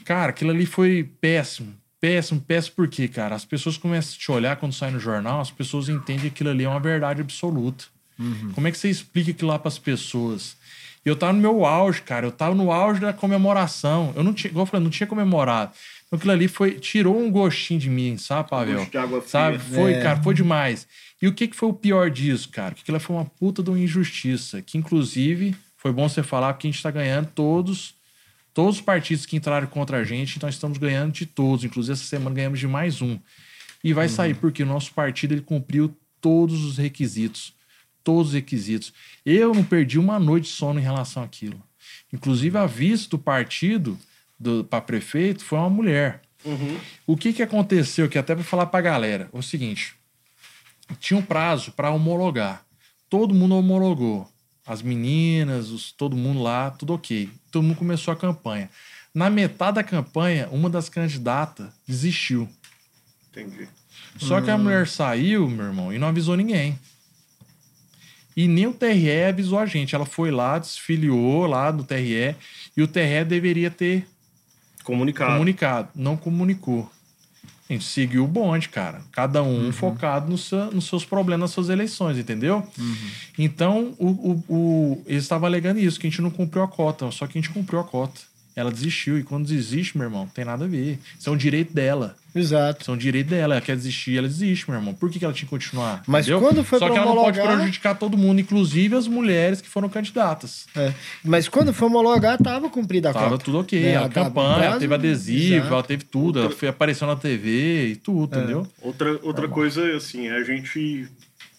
Cara, 0.05 0.29
aquilo 0.29 0.51
ali 0.51 0.65
foi 0.65 1.09
péssimo. 1.21 1.73
Péssimo, 1.99 2.41
péssimo 2.41 2.75
por 2.75 2.87
quê, 2.87 3.07
cara? 3.07 3.35
As 3.35 3.45
pessoas 3.45 3.77
começam 3.77 4.15
a 4.15 4.19
te 4.19 4.31
olhar 4.31 4.55
quando 4.57 4.73
sai 4.73 4.91
no 4.91 4.99
jornal, 4.99 5.39
as 5.39 5.51
pessoas 5.51 5.87
entendem 5.87 6.23
que 6.23 6.27
aquilo 6.27 6.49
ali 6.49 6.65
é 6.65 6.69
uma 6.69 6.79
verdade 6.79 7.21
absoluta. 7.21 7.85
Uhum. 8.19 8.51
Como 8.53 8.67
é 8.67 8.71
que 8.71 8.77
você 8.77 8.89
explica 8.89 9.31
aquilo 9.31 9.49
lá 9.49 9.57
para 9.57 9.69
as 9.69 9.79
pessoas? 9.79 10.55
Eu 11.05 11.15
tava 11.15 11.33
no 11.33 11.39
meu 11.39 11.65
auge, 11.65 12.01
cara. 12.01 12.25
Eu 12.25 12.31
tava 12.31 12.55
no 12.55 12.71
auge 12.71 12.99
da 12.99 13.11
comemoração. 13.11 14.13
Eu 14.15 14.23
não 14.23 14.33
tinha, 14.33 14.49
igual 14.49 14.63
eu 14.63 14.69
falei, 14.69 14.83
não 14.83 14.91
tinha 14.91 15.07
comemorado. 15.07 15.71
Então 16.07 16.17
aquilo 16.17 16.31
ali 16.31 16.47
foi, 16.47 16.73
tirou 16.73 17.19
um 17.19 17.29
gostinho 17.29 17.79
de 17.79 17.89
mim, 17.89 18.17
sabe, 18.17 18.49
Pavel? 18.49 18.85
De 18.85 18.97
água 18.97 19.19
fria. 19.19 19.29
Sabe? 19.29 19.59
Foi, 19.59 19.93
é. 19.93 20.01
cara, 20.01 20.21
foi 20.21 20.33
demais. 20.33 20.87
E 21.21 21.27
o 21.27 21.33
que, 21.33 21.47
que 21.47 21.55
foi 21.55 21.69
o 21.69 21.73
pior 21.73 22.09
disso, 22.09 22.49
cara? 22.49 22.75
Que 22.75 22.81
aquilo 22.81 22.99
foi 22.99 23.15
uma 23.15 23.25
puta 23.25 23.63
de 23.63 23.69
uma 23.69 23.79
injustiça. 23.79 24.61
Que, 24.61 24.77
inclusive, 24.77 25.55
foi 25.77 25.91
bom 25.91 26.07
você 26.07 26.23
falar, 26.23 26.53
porque 26.53 26.67
a 26.67 26.71
gente 26.71 26.83
tá 26.83 26.91
ganhando 26.91 27.27
todos, 27.33 27.95
todos 28.53 28.75
os 28.75 28.81
partidos 28.81 29.25
que 29.25 29.35
entraram 29.35 29.67
contra 29.67 29.97
a 29.97 30.03
gente, 30.03 30.41
nós 30.41 30.55
estamos 30.55 30.77
ganhando 30.77 31.11
de 31.11 31.25
todos. 31.25 31.65
Inclusive, 31.65 31.93
essa 31.93 32.03
semana 32.03 32.35
ganhamos 32.35 32.59
de 32.59 32.67
mais 32.67 33.01
um. 33.01 33.19
E 33.83 33.93
vai 33.93 34.07
uhum. 34.07 34.13
sair, 34.13 34.35
porque 34.35 34.63
o 34.63 34.65
nosso 34.65 34.93
partido 34.93 35.33
ele 35.33 35.41
cumpriu 35.41 35.95
todos 36.21 36.63
os 36.63 36.77
requisitos. 36.77 37.53
Todos 38.03 38.27
os 38.29 38.33
requisitos. 38.33 38.93
Eu 39.25 39.53
não 39.53 39.63
perdi 39.63 39.97
uma 39.97 40.19
noite 40.19 40.45
de 40.45 40.51
sono 40.51 40.79
em 40.79 40.83
relação 40.83 41.23
àquilo. 41.23 41.61
Inclusive, 42.11 42.57
a 42.57 42.65
vista 42.65 43.09
do 43.09 43.19
partido 43.19 43.97
para 44.69 44.81
prefeito 44.81 45.43
foi 45.43 45.57
uma 45.57 45.69
mulher. 45.69 46.21
Uhum. 46.45 46.77
O 47.07 47.17
que, 47.17 47.33
que 47.33 47.41
aconteceu, 47.41 48.09
que 48.09 48.17
até 48.17 48.35
para 48.35 48.43
falar 48.43 48.67
para 48.67 48.79
a 48.79 48.83
galera, 48.83 49.29
é 49.33 49.37
o 49.37 49.41
seguinte: 49.41 49.95
tinha 50.99 51.17
um 51.17 51.23
prazo 51.23 51.71
para 51.71 51.91
homologar. 51.91 52.65
Todo 53.09 53.33
mundo 53.33 53.55
homologou. 53.55 54.29
As 54.65 54.81
meninas, 54.81 55.69
os, 55.69 55.91
todo 55.91 56.15
mundo 56.15 56.41
lá, 56.41 56.71
tudo 56.71 56.93
ok. 56.93 57.29
Todo 57.51 57.63
mundo 57.63 57.77
começou 57.77 58.13
a 58.13 58.17
campanha. 58.17 58.69
Na 59.13 59.29
metade 59.29 59.75
da 59.75 59.83
campanha, 59.83 60.47
uma 60.51 60.69
das 60.69 60.89
candidatas 60.89 61.67
desistiu. 61.87 62.49
Entendi. 63.31 63.67
Só 64.17 64.37
hum. 64.37 64.43
que 64.43 64.49
a 64.49 64.55
hum. 64.55 64.63
mulher 64.63 64.87
saiu, 64.87 65.49
meu 65.49 65.65
irmão, 65.65 65.93
e 65.93 65.99
não 65.99 66.07
avisou 66.07 66.35
ninguém. 66.35 66.79
E 68.35 68.47
nem 68.47 68.65
o 68.65 68.73
TRE 68.73 69.25
avisou 69.25 69.59
a 69.59 69.65
gente. 69.65 69.93
Ela 69.93 70.05
foi 70.05 70.31
lá, 70.31 70.57
desfiliou 70.57 71.45
lá 71.45 71.69
do 71.69 71.83
TRE, 71.83 72.35
e 72.75 72.81
o 72.81 72.87
TRE 72.87 73.23
deveria 73.25 73.69
ter 73.69 74.07
Comunicado. 74.83 75.31
Comunicado. 75.31 75.89
Não 75.95 76.17
comunicou. 76.17 76.91
A 77.73 77.75
gente 77.75 77.85
seguiu 77.85 78.23
o 78.23 78.27
bonde, 78.27 78.69
cara. 78.69 79.01
Cada 79.11 79.41
um 79.41 79.65
uhum. 79.65 79.71
focado 79.71 80.29
no 80.29 80.37
seu, 80.37 80.71
nos 80.71 80.85
seus 80.85 81.03
problemas, 81.03 81.41
nas 81.41 81.51
suas 81.51 81.69
eleições, 81.69 82.17
entendeu? 82.17 82.65
Uhum. 82.77 82.95
Então, 83.37 83.95
o, 83.97 84.07
o, 84.07 84.43
o, 84.47 85.03
eles 85.07 85.23
estavam 85.23 85.47
alegando 85.47 85.79
isso, 85.79 85.99
que 85.99 86.05
a 86.05 86.09
gente 86.09 86.21
não 86.21 86.29
cumpriu 86.29 86.63
a 86.63 86.67
cota. 86.67 87.09
Só 87.09 87.25
que 87.25 87.37
a 87.37 87.41
gente 87.41 87.51
cumpriu 87.51 87.79
a 87.79 87.83
cota. 87.83 88.21
Ela 88.55 88.71
desistiu. 88.71 89.17
E 89.17 89.23
quando 89.23 89.47
desiste, 89.47 89.97
meu 89.97 90.05
irmão, 90.05 90.27
tem 90.27 90.45
nada 90.45 90.65
a 90.65 90.67
ver. 90.67 90.99
Isso 91.19 91.27
é 91.27 91.31
um 91.31 91.37
direito 91.37 91.73
dela. 91.73 92.15
Exato. 92.35 92.89
É 92.89 92.93
um 92.93 92.97
direito 92.97 93.29
dela. 93.29 93.55
Ela 93.55 93.61
quer 93.61 93.75
desistir, 93.75 94.17
ela 94.17 94.27
desiste, 94.27 94.69
meu 94.69 94.79
irmão. 94.79 94.93
Por 94.93 95.09
que, 95.09 95.19
que 95.19 95.25
ela 95.25 95.33
tinha 95.33 95.45
que 95.45 95.49
continuar? 95.49 96.03
Mas 96.07 96.27
entendeu? 96.27 96.47
quando 96.47 96.63
foi 96.63 96.79
Só 96.79 96.89
que 96.89 96.97
ela 96.97 97.05
não 97.05 97.15
pode 97.15 97.39
prejudicar 97.39 97.95
todo 97.95 98.17
mundo, 98.17 98.41
inclusive 98.41 98.95
as 98.95 99.07
mulheres 99.07 99.61
que 99.61 99.69
foram 99.69 99.87
candidatas. 99.89 100.65
É. 100.75 100.93
Mas 101.23 101.47
quando 101.47 101.73
foi 101.73 101.87
homologar, 101.87 102.37
tava 102.37 102.69
cumprida 102.69 103.09
a 103.09 103.13
tava 103.13 103.25
cota. 103.25 103.37
Tava 103.37 103.45
tudo 103.45 103.59
ok. 103.59 103.85
É, 103.85 103.97
a 103.97 104.09
campanha, 104.09 104.65
ela 104.65 104.79
teve 104.79 104.93
adesivo, 104.93 105.55
Exato. 105.55 105.73
ela 105.73 105.83
teve 105.83 106.03
tudo. 106.05 106.39
Outra... 106.39 106.41
Ela 106.41 106.51
foi, 106.51 106.67
apareceu 106.69 107.07
na 107.07 107.15
TV 107.15 107.87
e 107.87 107.95
tudo, 107.95 108.35
é. 108.35 108.39
entendeu? 108.39 108.67
Outra, 108.81 109.19
outra 109.21 109.47
coisa, 109.47 109.95
assim, 109.95 110.29
a 110.29 110.43
gente... 110.43 111.07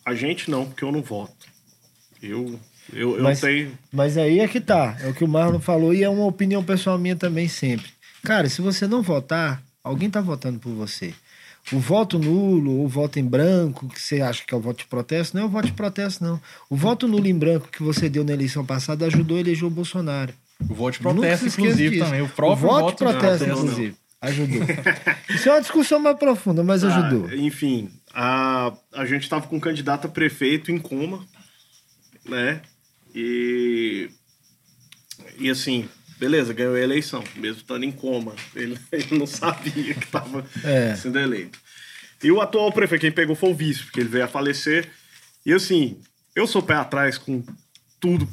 A 0.04 0.14
gente 0.14 0.50
não, 0.50 0.66
porque 0.66 0.84
eu 0.84 0.92
não 0.92 1.00
voto. 1.00 1.32
Eu 2.22 2.58
eu, 2.92 3.16
eu 3.16 3.22
mas, 3.22 3.40
tenho. 3.40 3.72
Mas 3.92 4.18
aí 4.18 4.40
é 4.40 4.48
que 4.48 4.60
tá. 4.60 4.96
É 5.00 5.08
o 5.08 5.14
que 5.14 5.24
o 5.24 5.28
Marlon 5.28 5.60
falou 5.60 5.94
e 5.94 6.02
é 6.02 6.08
uma 6.08 6.26
opinião 6.26 6.62
pessoal 6.62 6.98
minha 6.98 7.16
também 7.16 7.48
sempre. 7.48 7.86
Cara, 8.22 8.48
se 8.48 8.60
você 8.60 8.86
não 8.86 9.02
votar, 9.02 9.62
alguém 9.84 10.08
tá 10.08 10.20
votando 10.20 10.58
por 10.58 10.72
você. 10.72 11.14
O 11.72 11.78
voto 11.78 12.18
nulo 12.18 12.78
ou 12.78 12.84
o 12.84 12.88
voto 12.88 13.18
em 13.18 13.24
branco, 13.24 13.88
que 13.88 14.00
você 14.00 14.20
acha 14.20 14.44
que 14.44 14.52
é 14.52 14.56
o 14.56 14.60
voto 14.60 14.78
de 14.78 14.86
protesto, 14.86 15.36
não 15.36 15.44
é 15.44 15.46
o 15.46 15.50
voto 15.50 15.66
de 15.66 15.72
protesto, 15.72 16.24
não. 16.24 16.40
O 16.68 16.76
voto 16.76 17.06
nulo 17.06 17.26
em 17.26 17.38
branco 17.38 17.68
que 17.68 17.82
você 17.82 18.08
deu 18.08 18.24
na 18.24 18.32
eleição 18.32 18.66
passada 18.66 19.06
ajudou 19.06 19.36
a 19.36 19.40
eleger 19.40 19.64
o 19.64 19.70
Bolsonaro. 19.70 20.32
O 20.68 20.74
voto 20.74 20.94
de 20.94 21.00
protesto, 21.00 21.46
inclusive, 21.46 21.90
disso. 21.90 22.04
também. 22.04 22.22
O 22.22 22.28
próprio 22.28 22.68
o 22.68 22.70
voto, 22.70 22.82
voto 22.82 23.12
de 23.12 23.18
protesto, 23.18 23.46
não, 23.46 23.56
inclusive. 23.56 23.88
Não. 23.88 24.04
Ajudou. 24.28 24.62
Isso 25.28 25.48
é 25.48 25.52
uma 25.52 25.60
discussão 25.60 25.98
mais 26.00 26.18
profunda, 26.18 26.64
mas 26.64 26.82
ah, 26.82 26.88
ajudou. 26.88 27.32
Enfim, 27.34 27.90
a, 28.12 28.72
a 28.92 29.04
gente 29.04 29.22
estava 29.22 29.46
com 29.46 29.56
um 29.56 29.60
candidato 29.60 30.06
a 30.06 30.10
prefeito 30.10 30.70
em 30.70 30.78
coma, 30.78 31.26
né? 32.26 32.62
E, 33.14 34.10
e 35.38 35.50
assim, 35.50 35.88
beleza, 36.24 36.54
ganhou 36.54 36.74
a 36.74 36.80
eleição, 36.80 37.22
mesmo 37.36 37.58
estando 37.58 37.84
em 37.84 37.92
coma. 37.92 38.34
Ele, 38.56 38.78
ele 38.90 39.18
não 39.18 39.26
sabia 39.26 39.94
que 39.94 40.04
estava 40.04 40.44
é. 40.64 40.94
sendo 40.96 41.18
eleito. 41.18 41.58
E 42.22 42.30
o 42.30 42.40
atual 42.40 42.72
prefeito, 42.72 43.02
quem 43.02 43.12
pegou 43.12 43.36
foi 43.36 43.50
o 43.50 43.54
vice, 43.54 43.82
porque 43.84 44.00
ele 44.00 44.08
veio 44.08 44.24
a 44.24 44.28
falecer. 44.28 44.88
E 45.44 45.52
assim, 45.52 46.00
eu 46.34 46.46
sou 46.46 46.62
pé 46.62 46.74
atrás 46.74 47.18
com 47.18 47.44
tudo 48.00 48.26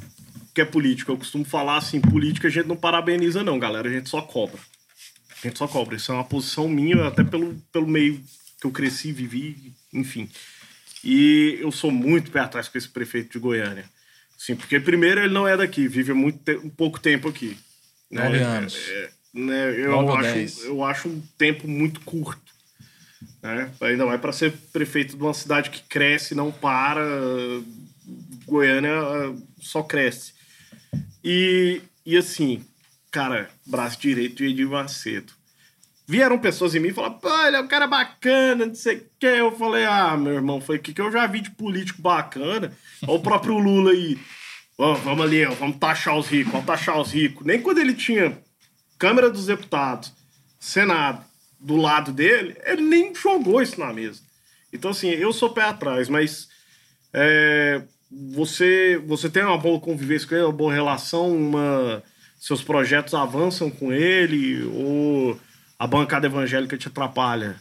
que 0.54 0.62
é 0.62 0.64
político. 0.64 1.12
Eu 1.12 1.18
costumo 1.18 1.44
falar 1.44 1.76
assim, 1.76 2.00
política 2.00 2.48
a 2.48 2.50
gente 2.50 2.66
não 2.66 2.76
parabeniza 2.76 3.42
não, 3.42 3.58
galera, 3.58 3.88
a 3.88 3.92
gente 3.92 4.08
só 4.08 4.22
cobra. 4.22 4.58
A 5.30 5.46
gente 5.46 5.58
só 5.58 5.68
cobra. 5.68 5.96
Isso 5.96 6.10
é 6.10 6.14
uma 6.14 6.24
posição 6.24 6.66
minha, 6.66 7.06
até 7.06 7.22
pelo, 7.22 7.54
pelo 7.70 7.86
meio 7.86 8.22
que 8.58 8.66
eu 8.66 8.70
cresci, 8.70 9.12
vivi, 9.12 9.74
enfim. 9.92 10.30
E 11.04 11.58
eu 11.60 11.70
sou 11.70 11.90
muito 11.90 12.30
pé 12.30 12.40
atrás 12.40 12.68
com 12.68 12.78
esse 12.78 12.88
prefeito 12.88 13.32
de 13.32 13.38
Goiânia. 13.38 13.84
Sim, 14.38 14.56
porque 14.56 14.80
primeiro 14.80 15.20
ele 15.20 15.34
não 15.34 15.46
é 15.46 15.56
daqui, 15.56 15.86
vive 15.86 16.14
muito 16.14 16.38
te 16.38 16.56
um 16.56 16.70
pouco 16.70 16.98
tempo 16.98 17.28
aqui. 17.28 17.58
Né? 18.12 18.24
Nove 18.24 18.38
anos. 18.38 18.76
É, 18.76 19.10
né? 19.32 19.80
eu, 19.80 20.14
acho, 20.14 20.66
eu 20.66 20.84
acho 20.84 21.08
um 21.08 21.22
tempo 21.38 21.66
muito 21.66 22.00
curto. 22.02 22.52
Né? 23.42 23.70
Ainda 23.80 24.04
mais 24.04 24.20
para 24.20 24.32
ser 24.32 24.52
prefeito 24.72 25.16
de 25.16 25.22
uma 25.22 25.34
cidade 25.34 25.70
que 25.70 25.82
cresce, 25.82 26.34
não 26.34 26.52
para. 26.52 27.02
Goiânia 28.44 28.92
só 29.60 29.82
cresce. 29.82 30.34
E, 31.24 31.80
e 32.04 32.16
assim, 32.16 32.62
cara, 33.10 33.48
braço 33.64 33.98
direito 33.98 34.36
de 34.36 34.46
Edir 34.46 34.68
Macedo. 34.68 35.32
Vieram 36.06 36.38
pessoas 36.38 36.74
em 36.74 36.80
mim 36.80 36.88
e 36.88 36.92
falaram, 36.92 37.18
pô, 37.18 37.46
ele 37.46 37.56
é 37.56 37.60
um 37.60 37.68
cara 37.68 37.86
bacana, 37.86 38.66
não 38.66 38.74
sei 38.74 38.96
o 38.96 39.06
que. 39.18 39.26
Eu 39.26 39.52
falei, 39.52 39.84
ah, 39.84 40.16
meu 40.16 40.34
irmão, 40.34 40.60
foi 40.60 40.76
o 40.76 40.80
que 40.80 41.00
eu 41.00 41.10
já 41.10 41.26
vi 41.26 41.40
de 41.40 41.50
político 41.52 42.02
bacana. 42.02 42.76
Olha 43.02 43.12
o 43.12 43.22
próprio 43.22 43.56
Lula 43.56 43.92
aí. 43.92 44.18
Oh, 44.84 44.96
vamos 44.96 45.24
ali, 45.24 45.44
vamos 45.44 45.76
taxar 45.76 46.18
os 46.18 46.26
ricos, 46.26 46.50
vamos 46.50 46.66
taxar 46.66 47.00
os 47.00 47.12
ricos. 47.12 47.46
Nem 47.46 47.62
quando 47.62 47.78
ele 47.78 47.94
tinha 47.94 48.36
Câmara 48.98 49.30
dos 49.30 49.46
Deputados, 49.46 50.12
Senado 50.58 51.24
do 51.60 51.76
lado 51.76 52.10
dele, 52.10 52.56
ele 52.64 52.82
nem 52.82 53.14
jogou 53.14 53.62
isso 53.62 53.78
na 53.78 53.92
mesa. 53.92 54.20
Então, 54.72 54.90
assim, 54.90 55.10
eu 55.10 55.32
sou 55.32 55.50
pé 55.50 55.62
atrás, 55.62 56.08
mas 56.08 56.48
é, 57.12 57.80
você, 58.10 59.00
você 59.06 59.30
tem 59.30 59.44
uma 59.44 59.56
boa 59.56 59.78
convivência 59.78 60.26
com 60.26 60.34
ele, 60.34 60.46
uma 60.46 60.52
boa 60.52 60.74
relação, 60.74 61.32
uma, 61.32 62.02
seus 62.40 62.60
projetos 62.60 63.14
avançam 63.14 63.70
com 63.70 63.92
ele, 63.92 64.64
ou 64.64 65.38
a 65.78 65.86
bancada 65.86 66.26
evangélica 66.26 66.76
te 66.76 66.88
atrapalha? 66.88 67.54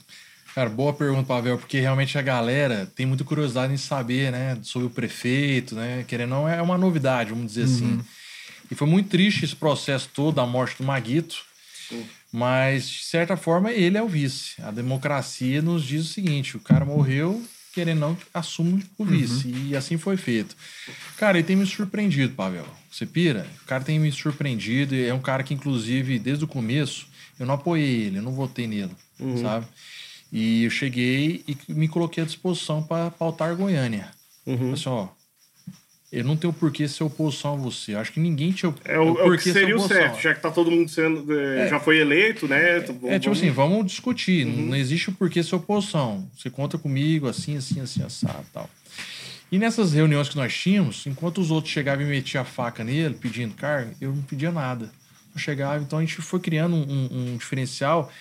Cara, 0.54 0.70
boa 0.70 0.94
pergunta, 0.94 1.24
Pavel, 1.24 1.58
porque 1.58 1.80
realmente 1.80 2.18
a 2.18 2.22
galera 2.22 2.92
tem 2.96 3.06
muita 3.06 3.24
curiosidade 3.24 3.74
em 3.74 3.78
saber, 3.78 4.32
né, 4.32 4.58
sobre 4.64 4.88
o 4.88 4.92
prefeito, 4.92 5.76
né, 5.76 6.04
querendo 6.08 6.32
não 6.32 6.48
é 6.48 6.62
uma 6.62 6.78
novidade, 6.78 7.30
vamos 7.30 7.48
dizer 7.48 7.64
assim. 7.64 7.86
uhum. 7.86 8.00
assim. 8.00 8.06
E 8.70 8.76
foi 8.76 8.88
muito 8.88 9.10
triste 9.10 9.44
esse 9.44 9.56
processo 9.56 10.10
todo, 10.14 10.40
a 10.40 10.48
morte 10.48 10.78
do 10.78 10.86
Maguito, 10.86 11.44
mas 12.32 12.90
de 12.90 13.04
certa 13.04 13.36
forma 13.36 13.72
ele 13.72 13.98
é 13.98 14.02
o 14.02 14.08
vice. 14.08 14.62
A 14.62 14.72
democracia 14.72 15.62
nos 15.62 15.84
diz 15.84 16.06
o 16.06 16.14
seguinte: 16.14 16.56
o 16.56 16.60
cara 16.62 16.86
morreu, 16.86 17.44
querendo 17.74 18.00
não, 18.00 18.18
assume 18.34 18.86
o 18.98 19.04
vice. 19.04 19.48
Uhum. 19.48 19.68
E 19.68 19.76
assim 19.76 19.98
foi 19.98 20.16
feito. 20.16 20.56
Cara, 21.18 21.38
ele 21.38 21.46
tem 21.46 21.58
me 21.58 21.66
surpreendido, 21.66 22.34
Pavel. 22.34 22.66
Você 22.90 23.06
pira? 23.06 23.46
O 23.64 23.66
cara 23.66 23.84
tem 23.84 24.00
me 24.00 24.10
surpreendido, 24.10 24.96
é 24.96 25.14
um 25.14 25.22
cara 25.22 25.44
que, 25.44 25.54
inclusive, 25.54 26.18
desde 26.18 26.46
o 26.46 26.48
começo 26.48 27.08
eu 27.40 27.46
não 27.46 27.56
apoiei 27.56 28.04
ele, 28.04 28.20
eu 28.20 28.22
não 28.22 28.32
votei 28.32 28.68
nele, 28.68 28.92
uhum. 29.20 29.42
sabe? 29.42 29.66
E 30.32 30.64
eu 30.64 30.70
cheguei 30.70 31.44
e 31.48 31.74
me 31.74 31.88
coloquei 31.88 32.24
à 32.24 32.26
disposição 32.26 32.82
para 32.82 33.12
pautar 33.12 33.56
Goiânia. 33.56 34.10
Uhum. 34.46 34.74
Assim, 34.74 34.88
ó, 34.88 35.08
eu 36.12 36.26
não 36.26 36.36
tenho 36.36 36.52
por 36.52 36.72
que 36.72 36.88
ser 36.88 37.04
oposição 37.04 37.54
a 37.54 37.58
você. 37.58 37.94
Eu 37.94 38.00
acho 38.00 38.12
que 38.12 38.20
ninguém 38.20 38.52
tinha 38.52 38.74
é 38.84 39.00
o, 39.00 39.18
é 39.18 39.24
o 39.24 39.38
que 39.38 39.52
seria 39.52 39.76
o 39.76 39.80
certo, 39.80 40.22
já 40.22 40.34
que 40.34 40.42
tá 40.42 40.52
todo 40.52 40.70
mundo 40.70 40.90
sendo. 40.90 41.34
É, 41.34 41.70
já 41.70 41.80
foi 41.80 42.00
eleito, 42.00 42.48
né? 42.48 42.78
É, 42.78 42.80
vamos, 42.82 43.04
é 43.06 43.20
tipo 43.20 43.34
assim, 43.34 43.50
vamos 43.50 43.86
discutir. 43.86 44.46
Uhum. 44.46 44.68
Não 44.68 44.76
existe 44.76 45.10
o 45.10 45.14
porquê 45.14 45.42
ser 45.42 45.56
oposição. 45.56 46.30
Você 46.38 46.50
conta 46.50 46.78
comigo, 46.78 47.28
assim, 47.28 47.56
assim, 47.56 47.80
assim, 47.80 48.04
assado 48.04 48.46
tal. 48.52 48.70
E 49.50 49.58
nessas 49.58 49.94
reuniões 49.94 50.28
que 50.28 50.36
nós 50.36 50.54
tínhamos, 50.54 51.06
enquanto 51.06 51.40
os 51.40 51.50
outros 51.50 51.74
chegavam 51.74 52.06
e 52.06 52.10
metiam 52.10 52.42
a 52.42 52.46
faca 52.46 52.84
nele, 52.84 53.16
pedindo 53.16 53.54
carga, 53.54 53.92
eu 54.00 54.14
não 54.14 54.22
pedia 54.24 54.52
nada. 54.52 54.90
Eu 55.34 55.40
chegava, 55.40 55.82
então 55.82 56.00
a 56.00 56.02
gente 56.02 56.16
foi 56.22 56.40
criando 56.40 56.76
um, 56.76 56.82
um, 56.82 57.34
um 57.34 57.38
diferencial 57.38 58.12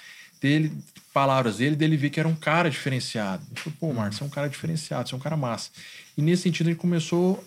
dele, 0.40 0.72
palavras 1.12 1.56
dele, 1.56 1.76
dele 1.76 1.96
ver 1.96 2.10
que 2.10 2.20
era 2.20 2.28
um 2.28 2.34
cara 2.34 2.70
diferenciado. 2.70 3.44
Eu 3.50 3.56
falei, 3.56 3.78
pô, 3.80 3.92
Marcos, 3.92 4.18
você 4.18 4.24
é 4.24 4.26
um 4.26 4.30
cara 4.30 4.48
diferenciado, 4.48 5.08
você 5.08 5.14
é 5.14 5.18
um 5.18 5.20
cara 5.20 5.36
massa. 5.36 5.70
E 6.16 6.22
nesse 6.22 6.42
sentido 6.42 6.68
a 6.68 6.70
gente 6.70 6.80
começou 6.80 7.44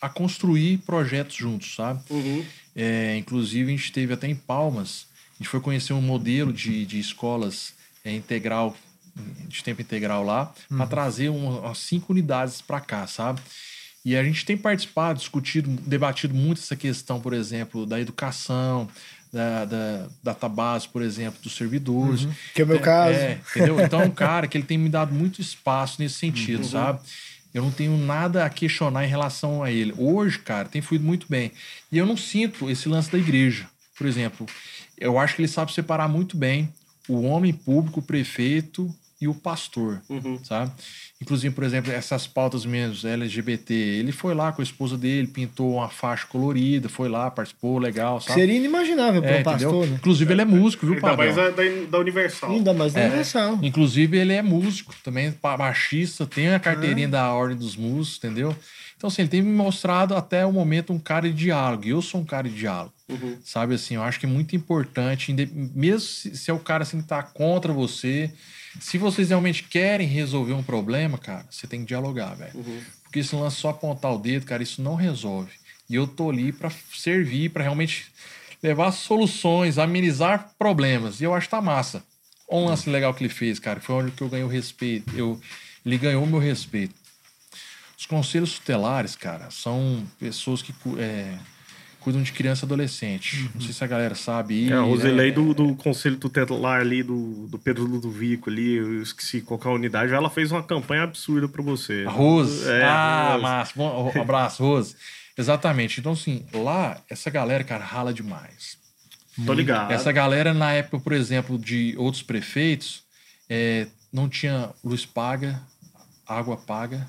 a 0.00 0.08
construir 0.08 0.78
projetos 0.78 1.34
juntos, 1.36 1.74
sabe? 1.74 2.02
Uhum. 2.10 2.44
É, 2.76 3.16
inclusive, 3.16 3.72
a 3.72 3.76
gente 3.76 3.92
teve 3.92 4.12
até 4.12 4.28
em 4.28 4.34
Palmas, 4.34 5.06
a 5.34 5.38
gente 5.38 5.48
foi 5.48 5.60
conhecer 5.60 5.92
um 5.92 6.02
modelo 6.02 6.52
de, 6.52 6.84
de 6.84 6.98
escolas 6.98 7.72
é, 8.04 8.12
integral, 8.12 8.76
de 9.48 9.62
tempo 9.64 9.80
integral 9.80 10.24
lá, 10.24 10.52
uhum. 10.70 10.76
para 10.76 10.86
trazer 10.86 11.28
umas 11.30 11.78
cinco 11.78 12.12
unidades 12.12 12.60
para 12.60 12.80
cá, 12.80 13.06
sabe? 13.06 13.40
E 14.04 14.14
a 14.14 14.22
gente 14.22 14.44
tem 14.44 14.56
participado, 14.56 15.18
discutido, 15.18 15.70
debatido 15.70 16.34
muito 16.34 16.60
essa 16.60 16.76
questão, 16.76 17.18
por 17.18 17.32
exemplo, 17.32 17.86
da 17.86 17.98
educação, 17.98 18.86
da, 19.34 19.64
da 19.64 20.06
database, 20.22 20.88
por 20.88 21.02
exemplo, 21.02 21.40
dos 21.42 21.56
servidores. 21.56 22.22
Uhum. 22.22 22.32
Que 22.54 22.62
é 22.62 22.64
o 22.64 22.68
meu 22.68 22.76
é, 22.76 22.80
caso. 22.80 23.18
É, 23.18 23.40
entendeu? 23.50 23.80
Então 23.80 24.00
é 24.00 24.04
um 24.04 24.10
cara 24.14 24.46
que 24.46 24.56
ele 24.56 24.64
tem 24.64 24.78
me 24.78 24.88
dado 24.88 25.12
muito 25.12 25.40
espaço 25.40 26.00
nesse 26.00 26.14
sentido, 26.14 26.62
uhum. 26.62 26.70
sabe? 26.70 27.00
Eu 27.52 27.62
não 27.62 27.70
tenho 27.70 27.96
nada 27.98 28.44
a 28.44 28.50
questionar 28.50 29.04
em 29.04 29.08
relação 29.08 29.62
a 29.62 29.70
ele. 29.70 29.92
Hoje, 29.96 30.38
cara, 30.38 30.68
tem 30.68 30.80
fluído 30.80 31.04
muito 31.04 31.26
bem. 31.28 31.52
E 31.90 31.98
eu 31.98 32.06
não 32.06 32.16
sinto 32.16 32.70
esse 32.70 32.88
lance 32.88 33.10
da 33.10 33.18
igreja. 33.18 33.66
Por 33.96 34.06
exemplo, 34.06 34.46
eu 34.98 35.18
acho 35.18 35.36
que 35.36 35.42
ele 35.42 35.48
sabe 35.48 35.72
separar 35.72 36.08
muito 36.08 36.36
bem 36.36 36.72
o 37.08 37.22
homem 37.22 37.52
público, 37.52 38.00
o 38.00 38.02
prefeito 38.02 38.92
e 39.20 39.28
o 39.28 39.34
pastor, 39.34 40.00
uhum. 40.08 40.42
sabe? 40.42 40.72
Inclusive, 41.24 41.54
por 41.54 41.64
exemplo, 41.64 41.90
essas 41.90 42.26
pautas 42.26 42.66
mesmo, 42.66 43.08
LGBT, 43.08 43.72
ele 43.72 44.12
foi 44.12 44.34
lá 44.34 44.52
com 44.52 44.60
a 44.60 44.62
esposa 44.62 44.94
dele, 44.94 45.26
pintou 45.26 45.76
uma 45.76 45.88
faixa 45.88 46.26
colorida, 46.26 46.86
foi 46.86 47.08
lá, 47.08 47.30
participou, 47.30 47.78
legal, 47.78 48.20
sabe? 48.20 48.40
Seria 48.40 48.54
inimaginável 48.54 49.22
para 49.22 49.30
é, 49.30 49.40
um 49.40 49.42
pastor, 49.42 49.86
né? 49.86 49.96
Inclusive, 49.96 50.32
ele 50.34 50.42
é 50.42 50.44
músico, 50.44 50.84
viu, 50.84 50.96
Ainda 50.96 51.16
mais 51.16 51.34
da, 51.34 51.48
da 51.90 51.98
Universal. 51.98 52.50
Ainda 52.50 52.74
mais 52.74 52.92
da 52.92 53.00
é, 53.00 53.06
Universal. 53.06 53.58
Inclusive, 53.62 54.18
ele 54.18 54.34
é 54.34 54.42
músico, 54.42 54.94
também 55.02 55.34
machista, 55.58 56.26
tem 56.26 56.52
a 56.52 56.60
carteirinha 56.60 57.08
ah. 57.08 57.10
da 57.10 57.32
Ordem 57.32 57.56
dos 57.56 57.74
Músicos, 57.74 58.18
entendeu? 58.18 58.54
Então, 58.94 59.08
assim, 59.08 59.22
ele 59.22 59.30
tem 59.30 59.40
me 59.40 59.50
mostrado 59.50 60.14
até 60.14 60.44
o 60.44 60.52
momento 60.52 60.92
um 60.92 60.98
cara 60.98 61.26
de 61.26 61.34
diálogo, 61.34 61.86
e 61.86 61.90
eu 61.90 62.02
sou 62.02 62.20
um 62.20 62.24
cara 62.24 62.46
de 62.50 62.54
diálogo. 62.54 62.92
Uhum. 63.08 63.38
Sabe 63.42 63.74
assim, 63.74 63.94
eu 63.94 64.02
acho 64.02 64.20
que 64.20 64.26
é 64.26 64.28
muito 64.28 64.54
importante, 64.54 65.32
mesmo 65.74 66.00
se, 66.00 66.36
se 66.36 66.50
é 66.50 66.54
o 66.54 66.58
cara 66.58 66.82
assim 66.82 67.00
que 67.00 67.08
tá 67.08 67.22
contra 67.22 67.72
você, 67.72 68.30
se 68.80 68.98
vocês 68.98 69.28
realmente 69.28 69.62
querem 69.64 70.06
resolver 70.06 70.52
um 70.52 70.62
problema, 70.62 71.18
cara, 71.18 71.46
você 71.50 71.66
tem 71.66 71.80
que 71.80 71.86
dialogar, 71.86 72.34
velho. 72.34 72.52
Uhum. 72.54 72.82
Porque 73.02 73.22
se 73.22 73.34
não 73.34 73.46
é 73.46 73.50
só 73.50 73.68
apontar 73.68 74.12
o 74.12 74.18
dedo, 74.18 74.46
cara, 74.46 74.62
isso 74.62 74.82
não 74.82 74.94
resolve. 74.94 75.52
E 75.88 75.94
eu 75.94 76.06
tô 76.06 76.30
ali 76.30 76.52
para 76.52 76.70
servir, 76.92 77.50
para 77.50 77.62
realmente 77.62 78.06
levar 78.62 78.90
soluções, 78.92 79.78
amenizar 79.78 80.50
problemas. 80.58 81.20
E 81.20 81.24
eu 81.24 81.34
acho 81.34 81.46
que 81.46 81.50
tá 81.50 81.60
massa. 81.60 82.02
Um 82.50 82.66
lance 82.66 82.88
legal 82.88 83.14
que 83.14 83.22
ele 83.22 83.32
fez, 83.32 83.58
cara, 83.58 83.80
foi 83.80 83.94
onde 83.96 84.10
que 84.10 84.22
eu 84.22 84.28
ganhei 84.28 84.44
o 84.44 84.48
respeito. 84.48 85.16
Eu, 85.16 85.40
ele 85.84 85.98
ganhou 85.98 86.24
o 86.24 86.26
meu 86.26 86.38
respeito. 86.38 86.94
Os 87.98 88.06
conselhos 88.06 88.58
tutelares, 88.58 89.14
cara, 89.16 89.50
são 89.50 90.04
pessoas 90.18 90.60
que 90.60 90.74
é, 90.98 91.38
cuidam 92.04 92.22
de 92.22 92.32
criança 92.32 92.64
e 92.64 92.66
adolescente. 92.66 93.38
Uhum. 93.38 93.48
Não 93.54 93.60
sei 93.62 93.72
se 93.72 93.82
a 93.82 93.86
galera 93.86 94.14
sabe. 94.14 94.70
é, 94.70 94.74
a 94.74 94.82
Roselei 94.82 95.30
é, 95.30 95.32
do, 95.32 95.54
do 95.54 95.74
Conselho 95.74 96.18
Tutelar 96.18 96.80
ali, 96.80 97.02
do, 97.02 97.46
do 97.48 97.58
Pedro 97.58 97.84
Ludovico 97.84 98.50
ali, 98.50 98.74
eu 98.74 99.02
esqueci 99.02 99.40
qual 99.40 99.58
é 99.64 99.68
a 99.68 99.70
unidade, 99.70 100.12
ela 100.12 100.28
fez 100.28 100.52
uma 100.52 100.62
campanha 100.62 101.04
absurda 101.04 101.48
para 101.48 101.62
você. 101.62 102.04
A 102.06 102.10
Rose. 102.10 102.68
É, 102.68 102.84
ah, 102.84 103.30
Rose. 103.30 103.42
massa. 103.42 103.72
Bom, 103.74 104.12
um 104.14 104.20
abraço, 104.20 104.62
Rose. 104.62 104.94
Exatamente. 105.36 105.98
Então, 105.98 106.12
assim, 106.12 106.44
lá, 106.52 107.00
essa 107.08 107.30
galera, 107.30 107.64
cara, 107.64 107.82
rala 107.82 108.12
demais. 108.12 108.76
Tô 109.46 109.52
ligado. 109.54 109.90
Essa 109.90 110.12
galera, 110.12 110.52
na 110.52 110.72
época, 110.72 111.00
por 111.00 111.12
exemplo, 111.14 111.58
de 111.58 111.94
outros 111.96 112.22
prefeitos, 112.22 113.02
é, 113.48 113.86
não 114.12 114.28
tinha 114.28 114.70
luz 114.84 115.06
paga, 115.06 115.60
água 116.28 116.56
paga, 116.56 117.06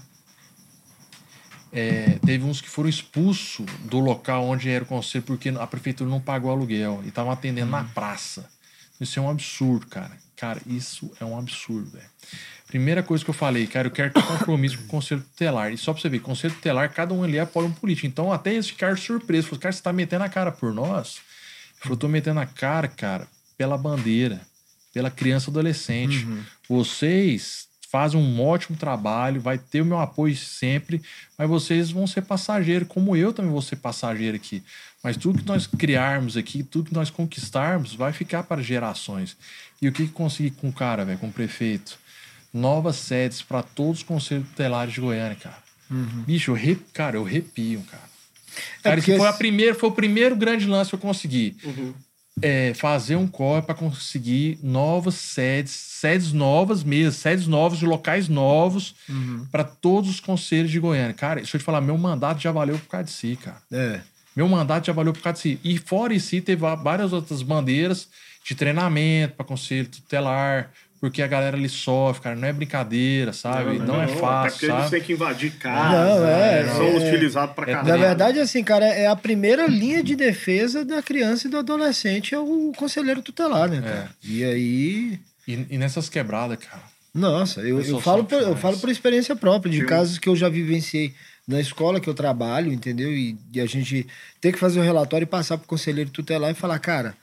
é, 1.76 2.18
teve 2.26 2.46
uns 2.46 2.62
que 2.62 2.70
foram 2.70 2.88
expulsos 2.88 3.66
do 3.84 4.00
local 4.00 4.46
onde 4.46 4.70
era 4.70 4.86
o 4.86 4.88
conselho 4.88 5.26
porque 5.26 5.50
a 5.50 5.68
prefeitura 5.68 6.10
não 6.10 6.22
pagou 6.22 6.50
aluguel 6.50 7.02
e 7.04 7.10
estavam 7.10 7.34
atendendo 7.34 7.70
na 7.70 7.84
praça. 7.84 8.50
Isso 9.00 9.20
é 9.20 9.22
um 9.22 9.30
absurdo, 9.30 9.86
cara. 9.88 10.18
Cara, 10.38 10.62
isso 10.66 11.12
é 11.20 11.26
um 11.26 11.38
absurdo, 11.38 11.92
velho. 11.92 12.06
Primeira 12.68 13.04
coisa 13.04 13.24
que 13.26 13.30
eu 13.30 13.34
falei, 13.34 13.68
cara, 13.68 13.88
eu 13.88 13.92
quero 13.92 14.14
ter 14.14 14.24
compromisso 14.24 14.78
com 14.78 14.84
o 14.86 14.88
conselho 14.88 15.22
tutelar. 15.22 15.74
E 15.74 15.78
só 15.78 15.92
pra 15.92 16.02
você 16.02 16.08
ver, 16.08 16.20
conselho 16.20 16.54
tutelar, 16.54 16.90
cada 16.94 17.14
um 17.14 17.24
ali 17.24 17.38
apoia 17.38 17.68
um 17.68 17.72
político. 17.72 18.08
Então, 18.08 18.32
até 18.32 18.54
eles 18.54 18.70
ficaram 18.70 18.96
surpresos. 18.96 19.46
Falaram, 19.46 19.62
cara, 19.62 19.74
você 19.74 19.82
tá 19.82 19.92
metendo 19.92 20.24
a 20.24 20.30
cara 20.30 20.52
por 20.54 20.74
nós? 20.74 21.18
Eu 21.78 21.84
falei, 21.84 21.98
tô 21.98 22.08
metendo 22.08 22.40
a 22.40 22.46
cara, 22.46 22.88
cara, 22.88 23.28
pela 23.58 23.78
bandeira, 23.78 24.42
pela 24.94 25.12
criança 25.12 25.52
adolescente. 25.52 26.26
Uhum. 26.26 26.42
Vocês 26.70 27.68
fazem 27.96 28.20
um 28.20 28.44
ótimo 28.44 28.78
trabalho, 28.78 29.40
vai 29.40 29.58
ter 29.58 29.80
o 29.80 29.86
meu 29.86 29.98
apoio 29.98 30.36
sempre, 30.36 31.02
mas 31.38 31.48
vocês 31.48 31.92
vão 31.92 32.06
ser 32.06 32.24
passageiros, 32.24 32.90
como 32.90 33.16
eu 33.16 33.32
também 33.32 33.50
vou 33.50 33.62
ser 33.62 33.78
passageiro 33.78 34.36
aqui. 34.36 34.62
Mas 35.02 35.16
tudo 35.16 35.40
que 35.40 35.48
nós 35.48 35.66
criarmos 35.66 36.36
aqui, 36.36 36.62
tudo 36.62 36.90
que 36.90 36.94
nós 36.94 37.10
conquistarmos, 37.10 37.96
vai 37.96 38.12
ficar 38.12 38.44
para 38.44 38.62
gerações. 38.62 39.38
E 39.82 39.88
o 39.88 39.94
que, 39.94 40.08
que 40.08 40.12
consegui 40.12 40.52
com 40.52 40.68
o 40.68 40.74
cara, 40.74 41.06
velho, 41.06 41.18
com 41.18 41.30
o 41.30 41.32
prefeito? 41.32 41.98
Novas 42.54 42.98
sedes 42.98 43.42
para 43.42 43.64
todos 43.64 44.00
os 44.00 44.04
conselhos 44.04 44.50
tutelares 44.50 44.94
de 44.94 45.00
Goiânia, 45.00 45.38
cara. 45.38 45.64
Uhum. 45.90 46.24
Bicho, 46.28 46.52
eu 46.52 46.56
re... 46.56 46.76
cara, 46.92 47.16
eu 47.16 47.26
arrepio, 47.26 47.82
cara. 47.90 48.04
É 48.84 48.90
cara, 48.90 49.02
foi, 49.02 49.26
a 49.26 49.32
primeira, 49.32 49.74
foi 49.74 49.88
o 49.88 49.94
primeiro 49.94 50.36
grande 50.36 50.66
lance 50.66 50.90
que 50.90 50.96
eu 50.98 51.00
consegui. 51.00 51.56
Uhum 51.64 51.94
é, 52.42 52.74
fazer 52.74 53.16
um 53.16 53.28
corre 53.28 53.62
para 53.62 53.76
conseguir 53.76 54.60
novas 54.62 55.16
sedes, 55.16 55.72
sedes 55.72 56.34
novas 56.34 56.84
mesmo, 56.84 57.12
sedes 57.12 57.48
novas 57.48 57.80
de 57.80 57.86
locais 57.86 58.28
novos 58.28 58.96
uhum. 59.08 59.48
para 59.52 59.64
todos 59.64 60.10
os 60.10 60.20
conselhos 60.20 60.72
de 60.72 60.80
Goiânia. 60.80 61.14
Cara, 61.14 61.36
deixa 61.36 61.56
eu 61.56 61.60
te 61.60 61.64
falar, 61.64 61.82
meu 61.82 61.98
mandato 61.98 62.42
já 62.42 62.52
valeu 62.52 62.78
por 62.78 62.88
causa 62.88 63.06
de 63.06 63.12
si, 63.12 63.38
cara. 63.38 63.62
É. 63.72 64.02
Meu 64.36 64.50
mandato 64.50 64.88
já 64.88 64.94
valeu 64.94 65.14
por 65.14 65.22
causa 65.22 65.38
de 65.38 65.42
si. 65.42 65.60
E 65.64 65.78
fora 65.78 66.14
em 66.14 66.20
si, 66.20 66.42
teve 66.42 66.62
várias 66.62 67.14
outras 67.14 67.42
bandeiras 67.42 68.10
de 68.44 68.54
treinamento 68.54 69.36
para 69.36 69.46
conselho 69.46 69.88
tutelar, 69.88 70.72
porque 71.00 71.22
a 71.22 71.28
galera 71.28 71.58
ali 71.58 71.70
sofre, 71.70 72.24
cara, 72.24 72.36
não 72.36 72.48
é 72.48 72.54
brincadeira, 72.54 73.34
sabe? 73.34 73.78
Não, 73.78 73.86
não, 73.86 73.94
não 73.96 74.02
é 74.02 74.08
fácil, 74.08 74.52
porque 74.52 74.68
sabe? 74.68 74.80
eles 74.80 74.90
têm 74.92 75.02
que 75.02 75.14
invadir 75.14 75.52
casa, 75.52 76.20
não, 76.20 76.28
é, 76.28 76.64
né? 76.64 76.74
são 76.74 76.86
é, 76.86 76.98
utilizados 76.98 77.56
para 77.56 77.66
caramba. 77.66 77.90
Na 77.90 77.98
verdade, 77.98 78.40
assim, 78.40 78.64
cara, 78.64 78.86
é 78.86 79.08
a 79.08 79.16
primeira 79.16 79.68
linha 79.68 80.04
de 80.04 80.16
defesa 80.16 80.84
da 80.84 81.02
criança 81.02 81.48
e 81.48 81.50
do 81.50 81.58
adolescente 81.58 82.34
é 82.34 82.40
o 82.40 82.72
conselheiro 82.76 83.22
tutelar, 83.22 83.70
né, 83.70 83.82
cara? 83.82 84.10
É. 84.24 84.28
E 84.28 84.44
aí... 84.44 85.20
E, 85.48 85.68
e, 85.70 85.78
nessas 85.78 86.10
quebradas, 86.10 86.58
cara? 86.58 86.82
Nossa, 87.14 87.62
eu, 87.62 87.80
eu, 87.82 88.02
falo, 88.02 88.26
por, 88.26 88.42
eu 88.42 88.56
falo 88.56 88.78
por 88.78 88.90
experiência 88.90 89.36
própria, 89.36 89.72
de 89.72 89.80
Sim. 89.80 89.86
casos 89.86 90.18
que 90.18 90.28
eu 90.28 90.36
já 90.36 90.50
vivenciei 90.50 91.14
na 91.48 91.62
escola 91.62 92.00
que 92.00 92.10
eu 92.10 92.14
trabalho, 92.14 92.74
entendeu? 92.74 93.14
E, 93.14 93.38
e 93.54 93.62
a 93.62 93.66
gente 93.66 94.08
tem 94.42 94.52
que 94.52 94.58
fazer 94.58 94.80
o 94.80 94.82
um 94.82 94.86
relatório 94.86 95.24
e 95.24 95.28
passar 95.28 95.58
pro 95.58 95.68
conselheiro 95.68 96.10
tutelar 96.10 96.52
e 96.52 96.56
falar, 96.56 96.80
cara, 96.80 97.16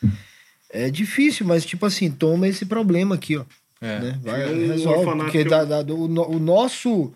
é 0.70 0.88
difícil, 0.88 1.44
mas 1.46 1.66
tipo 1.66 1.84
assim, 1.84 2.10
toma 2.10 2.48
esse 2.48 2.64
problema 2.64 3.16
aqui, 3.16 3.36
ó. 3.36 3.44
É. 3.82 3.98
Né? 3.98 4.20
Vai, 4.22 4.54
um 4.54 4.68
resolve, 4.68 5.16
porque 5.18 5.44
da, 5.44 5.64
da, 5.64 5.82
do, 5.82 5.96
o, 5.96 6.38
nosso 6.38 7.12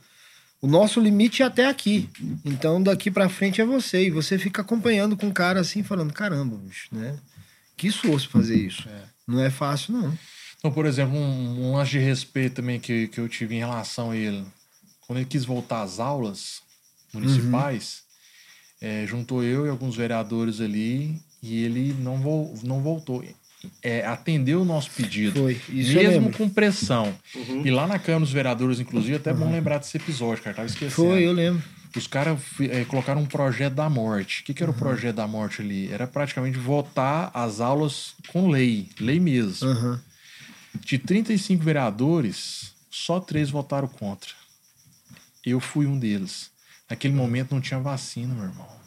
o 0.60 0.66
nosso 0.66 0.98
limite 0.98 1.42
é 1.42 1.46
até 1.46 1.66
aqui. 1.66 2.10
Então 2.44 2.82
daqui 2.82 3.08
para 3.08 3.28
frente 3.28 3.60
é 3.60 3.64
você 3.64 4.06
e 4.06 4.10
você 4.10 4.36
fica 4.36 4.62
acompanhando 4.62 5.16
com 5.16 5.28
o 5.28 5.32
cara 5.32 5.60
assim 5.60 5.84
falando, 5.84 6.12
caramba, 6.12 6.56
bicho, 6.56 6.88
né? 6.90 7.16
Que 7.76 7.86
esforço 7.86 8.28
fazer 8.28 8.56
isso. 8.56 8.88
É. 8.88 9.02
Não 9.28 9.40
é 9.40 9.48
fácil 9.48 9.92
não. 9.92 10.18
Então, 10.58 10.72
por 10.72 10.86
exemplo, 10.86 11.16
um, 11.16 11.68
um 11.68 11.76
lance 11.76 11.92
de 11.92 11.98
respeito 11.98 12.56
também 12.56 12.80
que, 12.80 13.06
que 13.08 13.20
eu 13.20 13.28
tive 13.28 13.54
em 13.54 13.60
relação 13.60 14.10
a 14.10 14.16
ele, 14.16 14.44
quando 15.06 15.20
ele 15.20 15.28
quis 15.28 15.44
voltar 15.44 15.82
às 15.82 16.00
aulas 16.00 16.62
municipais, 17.12 18.02
uhum. 18.82 18.88
é, 18.88 19.06
juntou 19.06 19.44
eu 19.44 19.66
e 19.66 19.68
alguns 19.68 19.94
vereadores 19.94 20.60
ali 20.60 21.20
e 21.40 21.62
ele 21.62 21.92
não, 21.94 22.18
vo, 22.18 22.52
não 22.64 22.80
voltou 22.80 23.22
é, 23.82 24.04
atendeu 24.06 24.62
o 24.62 24.64
nosso 24.64 24.90
pedido, 24.90 25.40
Foi, 25.40 25.60
mesmo 25.68 26.32
com 26.32 26.48
pressão. 26.48 27.14
Uhum. 27.34 27.66
E 27.66 27.70
lá 27.70 27.86
na 27.86 27.98
Câmara 27.98 28.24
dos 28.24 28.32
Vereadores, 28.32 28.80
inclusive, 28.80 29.16
até 29.16 29.30
é 29.30 29.34
bom 29.34 29.50
lembrar 29.50 29.78
desse 29.78 29.96
episódio, 29.96 30.42
cara, 30.42 30.56
tava 30.56 30.66
esquecendo. 30.66 30.92
Foi, 30.92 31.24
eu 31.24 31.32
lembro. 31.32 31.62
Os 31.94 32.06
caras 32.06 32.38
é, 32.60 32.84
colocaram 32.84 33.22
um 33.22 33.26
projeto 33.26 33.74
da 33.74 33.88
morte. 33.88 34.42
O 34.42 34.44
que, 34.44 34.54
que 34.54 34.62
era 34.62 34.70
uhum. 34.70 34.76
o 34.76 34.80
projeto 34.80 35.16
da 35.16 35.26
morte 35.26 35.62
ali? 35.62 35.90
Era 35.90 36.06
praticamente 36.06 36.58
votar 36.58 37.30
as 37.32 37.60
aulas 37.60 38.14
com 38.28 38.48
lei, 38.48 38.88
lei 39.00 39.18
mesmo. 39.18 39.68
Uhum. 39.68 39.98
De 40.80 40.98
35 40.98 41.64
vereadores, 41.64 42.74
só 42.90 43.18
três 43.18 43.48
votaram 43.48 43.88
contra. 43.88 44.30
Eu 45.44 45.60
fui 45.60 45.86
um 45.86 45.98
deles. 45.98 46.50
naquele 46.90 47.14
momento 47.14 47.54
não 47.54 47.60
tinha 47.60 47.80
vacina, 47.80 48.34
meu 48.34 48.44
irmão. 48.44 48.85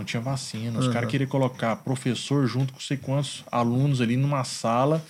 Não 0.00 0.04
tinha 0.04 0.20
vacina. 0.20 0.78
Os 0.78 0.88
caras 0.88 1.10
queriam 1.10 1.28
colocar 1.28 1.76
professor 1.76 2.46
junto 2.46 2.72
com 2.72 2.80
sei 2.80 2.96
quantos 2.96 3.44
alunos 3.52 4.00
ali 4.00 4.16
numa 4.16 4.44
sala 4.44 5.04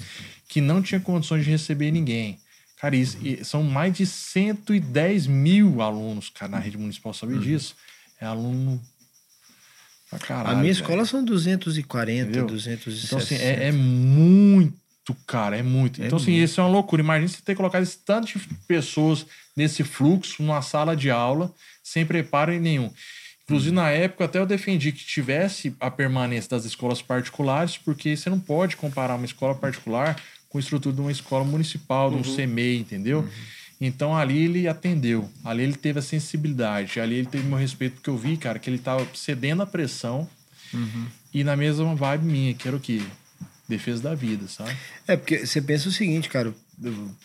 que 0.48 0.60
não 0.60 0.82
tinha 0.82 1.00
condições 1.00 1.44
de 1.44 1.50
receber 1.50 1.92
ninguém. 1.92 2.40
Cara, 2.76 2.96
isso, 2.96 3.16
e 3.22 3.44
são 3.44 3.62
mais 3.62 3.92
de 3.92 4.04
110 4.04 5.28
mil 5.28 5.80
alunos, 5.80 6.28
cara, 6.28 6.52
na 6.52 6.58
rede 6.58 6.76
municipal, 6.76 7.14
sabia 7.14 7.38
disso? 7.38 7.76
É 8.20 8.26
aluno 8.26 8.80
pra 10.08 10.18
caralho. 10.18 10.48
a 10.48 10.60
minha 10.60 10.72
velho. 10.72 10.82
escola 10.82 11.04
são 11.04 11.24
240, 11.24 12.22
Entendeu? 12.22 12.46
260. 12.46 13.06
Então, 13.06 13.18
assim, 13.18 13.36
é, 13.36 13.68
é 13.68 13.72
muito, 13.72 15.14
cara, 15.24 15.56
é 15.56 15.62
muito. 15.62 16.02
então, 16.02 16.18
assim, 16.18 16.32
isso 16.32 16.60
é 16.60 16.64
uma 16.64 16.70
loucura. 16.70 17.00
Imagina 17.00 17.28
você 17.28 17.40
ter 17.42 17.54
colocado 17.54 17.84
esse 17.84 17.98
tanto 17.98 18.26
de 18.26 18.40
pessoas 18.66 19.24
nesse 19.54 19.84
fluxo, 19.84 20.42
numa 20.42 20.62
sala 20.62 20.96
de 20.96 21.10
aula, 21.10 21.54
sem 21.80 22.04
preparo 22.04 22.58
nenhum. 22.58 22.90
Inclusive, 23.50 23.74
na 23.74 23.90
época, 23.90 24.24
até 24.26 24.38
eu 24.38 24.46
defendi 24.46 24.92
que 24.92 25.04
tivesse 25.04 25.74
a 25.80 25.90
permanência 25.90 26.50
das 26.50 26.64
escolas 26.64 27.02
particulares, 27.02 27.76
porque 27.76 28.16
você 28.16 28.30
não 28.30 28.38
pode 28.38 28.76
comparar 28.76 29.16
uma 29.16 29.24
escola 29.24 29.54
particular 29.54 30.16
com 30.48 30.58
a 30.58 30.60
estrutura 30.60 30.94
de 30.94 31.00
uma 31.00 31.12
escola 31.12 31.44
municipal, 31.44 32.10
de 32.10 32.16
um 32.16 32.22
CMEI, 32.22 32.78
entendeu? 32.78 33.26
Então, 33.80 34.16
ali 34.16 34.44
ele 34.44 34.68
atendeu. 34.68 35.28
Ali 35.44 35.62
ele 35.62 35.74
teve 35.74 35.98
a 35.98 36.02
sensibilidade. 36.02 37.00
Ali 37.00 37.16
ele 37.16 37.26
teve 37.26 37.44
meu 37.44 37.58
respeito, 37.58 37.94
porque 37.94 38.10
eu 38.10 38.16
vi, 38.16 38.36
cara, 38.36 38.58
que 38.58 38.68
ele 38.68 38.78
tava 38.78 39.06
cedendo 39.14 39.62
à 39.62 39.66
pressão 39.66 40.28
e 41.32 41.42
na 41.42 41.56
mesma 41.56 41.94
vibe 41.94 42.24
minha, 42.24 42.54
que 42.54 42.68
era 42.68 42.76
o 42.76 42.80
quê? 42.80 43.00
Defesa 43.68 44.02
da 44.02 44.14
vida, 44.14 44.46
sabe? 44.48 44.76
É, 45.08 45.16
porque 45.16 45.46
você 45.46 45.60
pensa 45.62 45.88
o 45.88 45.92
seguinte, 45.92 46.28
cara. 46.28 46.54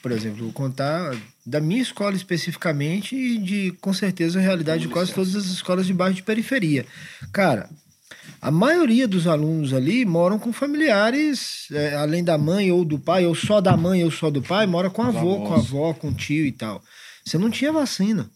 Por 0.01 0.11
exemplo, 0.11 0.43
vou 0.43 0.53
contar 0.53 1.15
da 1.45 1.61
minha 1.61 1.81
escola 1.81 2.15
especificamente 2.15 3.15
e 3.15 3.37
de, 3.37 3.71
com 3.79 3.93
certeza, 3.93 4.39
a 4.39 4.41
realidade 4.41 4.83
de 4.83 4.89
quase 4.89 5.13
todas 5.13 5.35
as 5.35 5.45
escolas 5.45 5.85
de 5.85 5.93
bairro 5.93 6.15
de 6.15 6.23
periferia. 6.23 6.85
Cara, 7.31 7.69
a 8.41 8.51
maioria 8.51 9.07
dos 9.07 9.27
alunos 9.27 9.73
ali 9.73 10.05
moram 10.05 10.37
com 10.37 10.51
familiares, 10.51 11.67
é, 11.71 11.95
além 11.95 12.23
da 12.23 12.37
mãe 12.37 12.71
ou 12.71 12.83
do 12.83 12.99
pai, 12.99 13.25
ou 13.25 13.33
só 13.33 13.61
da 13.61 13.77
mãe 13.77 14.03
ou 14.03 14.11
só 14.11 14.29
do 14.29 14.41
pai, 14.41 14.65
mora 14.67 14.89
com 14.89 15.01
avô, 15.01 15.37
com 15.37 15.53
avó, 15.53 15.93
com 15.93 16.13
tio 16.13 16.45
e 16.45 16.51
tal. 16.51 16.81
Você 17.23 17.37
não 17.37 17.49
tinha 17.49 17.71
vacina. 17.71 18.29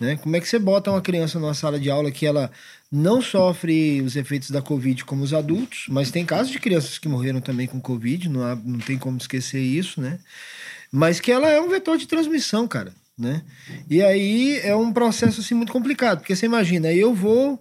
Né? 0.00 0.16
Como 0.16 0.34
é 0.36 0.40
que 0.40 0.48
você 0.48 0.58
bota 0.58 0.90
uma 0.90 1.00
criança 1.00 1.38
numa 1.38 1.54
sala 1.54 1.78
de 1.78 1.90
aula 1.90 2.10
que 2.10 2.26
ela 2.26 2.50
não 2.96 3.20
sofre 3.20 4.00
os 4.02 4.14
efeitos 4.14 4.50
da 4.50 4.62
Covid 4.62 5.04
como 5.04 5.22
os 5.24 5.34
adultos, 5.34 5.86
mas 5.88 6.10
tem 6.10 6.24
casos 6.24 6.52
de 6.52 6.58
crianças 6.60 6.96
que 6.98 7.08
morreram 7.08 7.40
também 7.40 7.66
com 7.66 7.80
Covid, 7.80 8.28
não, 8.28 8.42
há- 8.42 8.54
não 8.56 8.78
tem 8.78 8.96
como 8.96 9.18
esquecer 9.18 9.60
isso, 9.60 10.00
né? 10.00 10.18
Mas 10.92 11.18
que 11.18 11.32
ela 11.32 11.48
é 11.50 11.60
um 11.60 11.68
vetor 11.68 11.98
de 11.98 12.06
transmissão, 12.06 12.68
cara, 12.68 12.94
né? 13.18 13.42
E 13.90 14.00
aí 14.02 14.60
é 14.62 14.76
um 14.76 14.92
processo 14.92 15.40
assim 15.40 15.54
muito 15.54 15.72
complicado, 15.72 16.18
porque 16.20 16.36
você 16.36 16.46
imagina, 16.46 16.92
eu 16.92 17.12
vou 17.12 17.60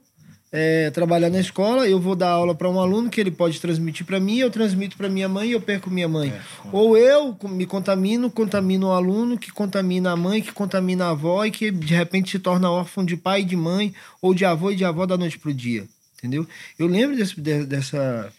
é, 0.55 0.91
trabalhar 0.91 1.31
na 1.31 1.39
escola, 1.39 1.87
eu 1.87 1.99
vou 1.99 2.15
dar 2.15 2.29
aula 2.29 2.53
para 2.53 2.69
um 2.69 2.79
aluno 2.79 3.09
que 3.09 3.19
ele 3.19 3.31
pode 3.31 3.59
transmitir 3.59 4.05
para 4.05 4.19
mim, 4.19 4.37
eu 4.37 4.51
transmito 4.51 4.95
para 4.95 5.09
minha 5.09 5.27
mãe 5.27 5.49
e 5.49 5.53
eu 5.53 5.59
perco 5.59 5.89
minha 5.89 6.07
mãe. 6.07 6.31
Ou 6.71 6.95
eu 6.95 7.35
me 7.49 7.65
contamino, 7.65 8.29
contamino 8.29 8.87
o 8.87 8.91
aluno, 8.91 9.35
que 9.35 9.51
contamina 9.51 10.11
a 10.11 10.15
mãe, 10.15 10.43
que 10.43 10.51
contamina 10.51 11.05
a 11.05 11.09
avó 11.09 11.43
e 11.43 11.49
que 11.49 11.71
de 11.71 11.95
repente 11.95 12.29
se 12.29 12.37
torna 12.37 12.69
órfão 12.69 13.03
de 13.03 13.17
pai 13.17 13.41
e 13.41 13.45
de 13.45 13.55
mãe, 13.55 13.95
ou 14.21 14.31
de 14.35 14.45
avô 14.45 14.69
e 14.69 14.75
de 14.75 14.85
avó 14.85 15.07
da 15.07 15.17
noite 15.17 15.39
pro 15.39 15.51
dia. 15.51 15.85
Entendeu? 16.19 16.47
Eu 16.77 16.85
lembro 16.85 17.17
desse- 17.17 17.41
de- 17.41 17.65
dessa, 17.65 18.31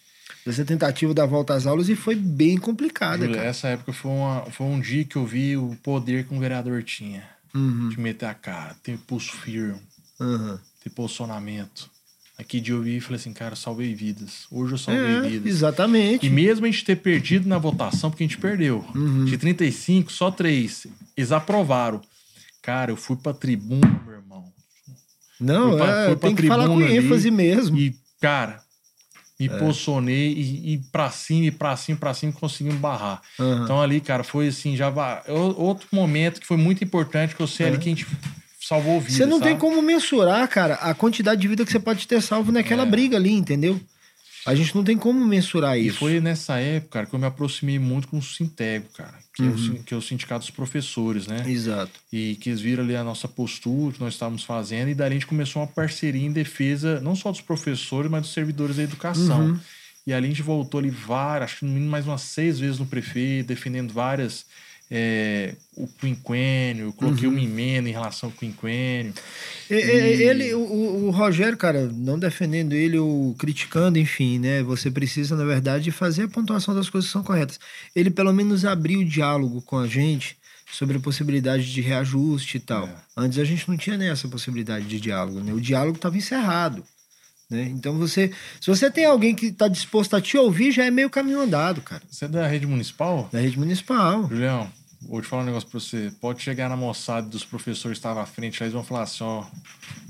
dessa 0.47 0.65
tentativa 0.65 1.12
da 1.12 1.27
volta 1.27 1.53
às 1.55 1.67
aulas 1.67 1.89
e 1.89 1.97
foi 1.97 2.15
bem 2.15 2.57
complicada, 2.59 3.25
Júlio, 3.25 3.35
cara. 3.35 3.49
essa 3.49 3.67
época 3.69 3.93
foi, 3.93 4.12
uma, 4.12 4.43
foi 4.53 4.67
um 4.69 4.79
dia 4.81 5.05
que 5.05 5.17
eu 5.17 5.27
vi 5.27 5.57
o 5.57 5.77
poder 5.83 6.25
que 6.27 6.33
um 6.33 6.39
vereador 6.39 6.83
tinha. 6.85 7.25
Uhum, 7.53 7.89
De 7.89 7.99
meter 8.01 8.27
a 8.27 8.35
cara, 8.35 8.77
ter 8.85 8.97
pulso 8.99 9.33
firme, 9.33 9.81
uhum. 10.21 10.57
ter 10.83 10.91
posicionamento. 10.91 11.93
Aqui 12.37 12.61
de 12.61 12.72
eu 12.72 12.82
vi 12.82 12.97
e 12.97 13.01
falei 13.01 13.16
assim, 13.16 13.32
cara, 13.32 13.55
salvei 13.55 13.95
vidas. 13.95 14.47
Hoje 14.51 14.72
eu 14.74 14.78
salvei 14.78 15.05
É, 15.05 15.20
vidas. 15.20 15.47
exatamente. 15.47 16.26
E 16.26 16.30
mesmo 16.30 16.66
a 16.66 16.70
gente 16.70 16.85
ter 16.85 16.97
perdido 16.97 17.49
na 17.49 17.59
votação, 17.59 18.11
porque 18.11 18.24
a 18.24 18.26
gente 18.26 18.39
perdeu. 18.39 18.85
Uhum. 18.95 19.24
De 19.24 19.39
35, 19.39 20.11
só 20.11 20.30
três. 20.32 20.85
Eles 21.16 21.30
aprovaram. 21.30 22.01
Cara, 22.61 22.91
eu 22.91 22.97
fui 22.97 23.16
pra 23.16 23.32
tribuna, 23.32 24.01
meu 24.05 24.14
irmão. 24.16 24.45
Não, 25.39 25.70
Fui 25.70 25.78
pra- 25.78 26.01
é, 26.01 26.07
fui 26.07 26.16
pra 26.16 26.28
tem 26.28 26.37
que 26.37 26.47
falar 26.49 26.66
com 26.66 26.76
tribuna 26.76 26.87
ali 26.99 27.07
ênfase 27.07 27.30
mesmo. 27.30 27.76
E, 27.78 27.95
cara, 28.20 28.61
me 29.39 29.47
É. 29.47 29.59
posicionei 29.59 30.32
e, 30.32 30.74
e 30.74 30.78
pra 30.91 31.11
cima, 31.11 31.47
e 31.47 31.51
pra 31.53 31.76
cima, 31.76 31.99
pra 31.99 32.14
cima, 32.14 32.32
conseguimos 32.32 32.80
barrar. 32.80 33.22
Aham. 33.39 33.62
Então 33.64 33.80
ali, 33.80 34.01
cara, 34.01 34.24
foi 34.24 34.49
assim, 34.49 34.74
já 34.76 34.93
outro 35.57 35.87
momento 35.93 36.41
que 36.41 36.47
foi 36.49 36.57
muito 36.57 36.82
importante, 36.82 37.37
que 37.37 37.43
eu 37.43 37.47
sei 37.47 37.66
ali 37.66 37.78
que 37.78 37.89
a 37.89 37.95
gente 37.95 38.07
salvou 38.67 39.01
vidas. 39.01 39.17
Você 39.17 39.27
não 39.27 39.41
tem 39.41 39.51
sabe? 39.53 39.61
como 39.61 39.81
mensurar, 39.83 40.47
cara, 40.49 40.75
a 40.75 40.95
quantidade 40.95 41.41
de 41.41 41.49
vida 41.49 41.65
que 41.65 41.73
você 41.73 41.81
pode 41.81 42.07
ter 42.09 42.21
salvo 42.23 42.51
naquela 42.53 42.83
É. 42.85 42.87
briga 42.87 43.17
ali, 43.17 43.31
entendeu? 43.33 43.81
A 44.47 44.55
gente 44.55 44.75
não 44.75 44.85
tem 44.85 44.95
como 44.97 45.25
mensurar 45.25 45.79
E 45.79 45.87
isso. 45.87 45.99
foi 46.01 46.21
nessa 46.21 46.59
época, 46.59 46.93
cara, 46.93 47.07
que 47.07 47.15
eu 47.15 47.19
me 47.19 47.25
aproximei 47.25 47.79
muito 47.79 48.09
com 48.09 48.19
o 48.19 48.23
Sintego, 48.23 48.87
cara, 48.95 49.15
que, 49.35 49.43
é 49.43 49.47
o, 49.47 49.55
Uhum. 49.55 49.83
que 49.83 49.95
é 49.95 49.97
o 49.97 50.03
Sindicato 50.03 50.41
dos 50.41 50.51
Professores, 50.51 51.27
né? 51.27 51.43
Exato. 51.47 51.93
E 52.12 52.37
que 52.37 52.51
eles 52.51 52.61
viram 52.61 52.85
ali 52.85 52.95
a 52.95 53.03
nossa 53.03 53.27
postura, 53.27 53.95
que 53.95 54.01
nós 54.01 54.12
estávamos 54.12 54.45
fazendo, 54.45 54.91
e 54.91 54.95
daí 54.95 55.09
a 55.09 55.12
gente 55.12 55.27
começou 55.27 55.62
uma 55.62 55.69
parceria 55.69 56.27
em 56.27 56.31
defesa, 56.31 57.01
não 57.01 57.17
só 57.17 57.31
dos 57.33 57.41
professores, 57.41 58.11
mas 58.11 58.21
dos 58.21 58.33
servidores 58.35 58.77
da 58.77 58.83
educação. 58.83 59.47
Uhum. 59.47 59.59
E 60.07 60.12
ali 60.12 60.27
a 60.27 60.29
gente 60.29 60.43
voltou 60.43 60.79
ali 60.79 60.91
várias, 60.91 61.51
acho 61.53 61.61
que 61.61 61.65
no 61.65 61.73
mínimo 61.73 61.91
mais 61.91 62.07
umas 62.07 62.21
seis 62.21 62.59
vezes 62.61 62.79
no 62.79 62.85
prefeito, 62.85 63.47
defendendo 63.47 63.95
várias. 63.95 64.45
É, 64.97 65.55
o 65.76 65.88
quinquênio, 65.88 66.84
eu 66.86 66.92
coloquei 66.92 67.26
Uhum. 67.26 67.34
uma 67.34 67.42
emenda 67.42 67.88
em 67.88 67.92
relação 67.92 68.28
ao 68.28 68.32
quinquênio. 68.36 69.12
E- 69.68 69.74
e- 69.74 70.22
Ele, 70.22 70.55
o, 70.55 70.61
o- 70.61 71.07
o 71.07 71.11
Rogério, 71.11 71.57
cara, 71.59 71.90
não 71.92 72.16
defendendo 72.16 72.74
ele 72.74 72.97
ou 72.97 73.34
criticando, 73.34 73.99
enfim, 73.99 74.38
né? 74.38 74.62
Você 74.62 74.92
precisa, 74.92 75.34
na 75.34 75.45
verdade, 75.45 75.90
fazer 75.90 76.22
a 76.24 76.28
pontuação 76.28 76.74
das 76.76 76.88
coisas 76.88 77.09
que 77.09 77.12
são 77.12 77.24
corretas. 77.24 77.59
Ele 77.95 78.09
pelo 78.09 78.32
menos 78.32 78.64
abriu 78.64 79.01
o 79.01 79.05
diálogo 79.05 79.61
com 79.62 79.78
a 79.78 79.88
gente 79.88 80.36
sobre 80.72 80.97
a 80.97 81.01
possibilidade 81.01 81.72
de 81.72 81.80
reajuste 81.80 82.59
e 82.59 82.61
tal. 82.61 82.86
É. 82.86 82.95
Antes 83.16 83.38
a 83.40 83.45
gente 83.45 83.68
não 83.68 83.76
tinha 83.76 83.97
nem 83.97 84.09
essa 84.11 84.28
possibilidade 84.28 84.86
de 84.86 85.01
diálogo, 85.01 85.40
né? 85.40 85.53
O 85.53 85.61
diálogo 85.61 85.97
estava 85.97 86.16
encerrado. 86.16 86.84
Né? 87.51 87.64
Então 87.64 87.99
você, 87.99 88.30
se 88.61 88.68
você 88.68 88.88
tem 88.90 89.05
alguém 89.05 89.34
que 89.34 89.47
está 89.47 89.66
disposto 89.68 90.14
a 90.16 90.20
te 90.20 90.36
ouvir, 90.38 90.70
já 90.72 90.84
é 90.84 90.90
meio 90.90 91.11
caminho 91.11 91.40
andado, 91.40 91.80
cara. 91.82 92.03
Você 92.11 92.24
é 92.24 92.28
da 92.28 92.47
rede 92.47 92.66
municipal? 92.66 93.28
Da 93.32 93.38
rede 93.40 93.59
municipal. 93.59 94.26
Julião, 94.28 94.70
vou 95.09 95.21
te 95.21 95.27
falar 95.29 95.43
um 95.43 95.47
negócio 95.47 95.69
pra 95.69 95.79
você. 95.81 96.13
Pode 96.21 96.43
chegar 96.43 96.69
na 96.69 96.77
moçada 96.77 97.27
dos 97.29 97.45
professores 97.45 97.97
que 97.97 98.01
estavam 98.01 98.23
à 98.23 98.27
frente, 98.27 98.63
aí 98.63 98.67
eles 98.67 98.75
vão 98.75 98.85
falar 98.85 99.03
assim: 99.03 99.23
ó, 99.25 99.41
o 99.43 99.47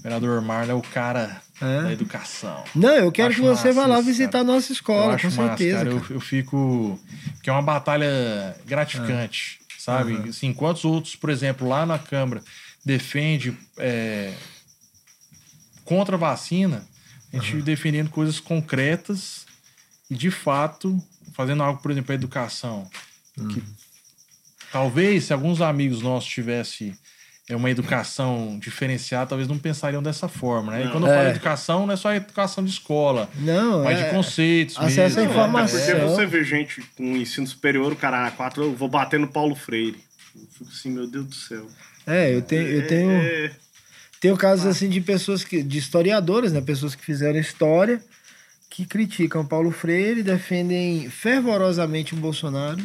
vereador 0.03 0.41
Marlon 0.43 0.71
é 0.73 0.75
o 0.75 0.83
cara 0.83 1.43
É. 1.61 1.83
da 1.83 1.93
educação. 1.93 2.63
Não, 2.75 2.91
eu 2.95 3.11
quero 3.13 3.31
Acho 3.33 3.41
que 3.43 3.47
você 3.49 3.73
vá 3.73 3.83
lá 3.83 3.97
massa 3.97 4.03
visitar 4.03 4.33
cara. 4.33 4.45
a 4.45 4.47
nossa 4.47 4.73
escola, 4.73 5.19
com 5.19 5.27
massa, 5.27 5.31
certeza. 5.49 5.77
cara. 5.79 5.91
Eu, 5.91 6.01
cara. 6.01 6.15
eu 6.15 6.21
fico. 6.21 6.99
Que 7.43 7.51
é 7.51 7.53
uma 7.53 7.63
batalha 7.63 8.57
gratificante, 8.67 9.61
sabe? 9.79 10.29
Assim, 10.29 10.49
enquanto 10.49 10.77
os 10.79 10.85
outros, 10.85 11.17
por 11.17 11.31
exemplo, 11.31 11.69
lá 11.69 11.85
na 11.85 11.99
Câmara, 11.99 12.43
defende 12.85 13.57
é, 13.79 14.33
contra 15.85 16.17
a 16.17 16.19
vacina, 16.19 16.85
a 17.33 17.37
gente 17.39 17.63
defendendo 17.63 18.09
coisas 18.11 18.39
concretas 18.41 19.45
e, 20.11 20.15
de 20.15 20.31
fato, 20.31 21.03
fazendo 21.33 21.63
algo, 21.63 21.81
por 21.83 21.91
exemplo, 21.91 22.13
a 22.13 22.15
educação. 22.15 22.89
Que 23.53 23.63
talvez, 24.75 25.25
se 25.27 25.33
alguns 25.33 25.61
amigos 25.61 26.03
nossos 26.03 26.29
tivessem 26.29 26.93
é, 27.49 27.55
uma 27.55 27.71
educação 27.71 28.59
diferenciada, 28.61 29.27
talvez 29.29 29.47
não 29.49 29.57
pensariam 29.57 30.03
dessa 30.03 30.27
forma, 30.27 30.73
né? 30.73 30.87
E 30.87 30.89
quando 30.91 31.07
eu 31.07 31.13
É. 31.13 31.17
falo 31.17 31.29
educação, 31.29 31.87
não 31.87 31.95
é 31.95 31.97
só 31.97 32.13
educação 32.13 32.65
de 32.65 32.71
escola, 32.71 33.29
Não, 33.37 33.85
mas 33.85 34.01
é... 34.01 34.05
de 34.05 34.11
conceitos 34.11 34.77
acesso 34.77 35.19
à 35.19 35.21
mesmo. 35.21 35.31
informação. 35.33 35.79
Até 35.81 35.95
porque 35.95 36.07
você 36.07 36.27
vê 36.27 36.43
gente 36.43 36.83
com 36.97 37.17
ensino 37.17 37.47
superior, 37.47 37.93
o 37.93 37.97
cara, 37.97 38.27
ah, 38.27 38.31
quatro, 38.33 38.65
eu 38.65 38.75
vou 38.75 38.89
bater 38.89 39.21
no 39.21 39.29
Paulo 39.29 39.55
Freire. 39.55 39.99
Eu 40.35 40.43
fico 40.59 40.71
assim, 40.71 40.91
meu 40.91 41.07
Deus 41.07 41.27
do 41.27 41.35
céu. 41.37 41.67
É, 42.05 42.35
eu 42.35 42.43
tenho, 42.43 42.67
eu 42.67 42.87
tenho, 42.89 43.11
É, 43.13 43.51
tenho 44.21 44.37
casos 44.37 44.67
assim 44.67 44.89
de 44.89 45.01
pessoas 45.01 45.45
que, 45.45 45.63
de 45.63 45.79
historiadores, 45.79 46.53
né? 46.53 46.61
Pessoas 46.61 46.97
que 46.97 47.05
fizeram 47.05 47.39
história, 47.39 48.03
que 48.75 48.85
criticam 48.85 49.47
Paulo 49.47 49.71
Freire, 49.71 50.21
defendem 50.21 51.09
fervorosamente 51.09 52.13
o 52.13 52.17
Bolsonaro. 52.17 52.77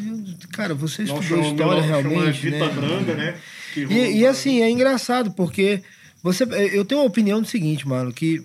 Cara, 0.51 0.75
você 0.75 1.01
estudou 1.01 1.23
chamamos- 1.23 1.51
história 1.51 1.81
realmente, 1.81 2.51
né? 2.51 2.69
Branda, 2.69 3.15
né? 3.15 3.39
E, 3.75 4.19
e 4.19 4.27
assim, 4.27 4.61
é 4.61 4.69
engraçado, 4.69 5.31
porque 5.31 5.81
você, 6.21 6.43
eu 6.73 6.85
tenho 6.85 7.01
uma 7.01 7.07
opinião 7.07 7.41
do 7.41 7.47
seguinte, 7.47 7.87
mano, 7.87 8.13
que 8.13 8.39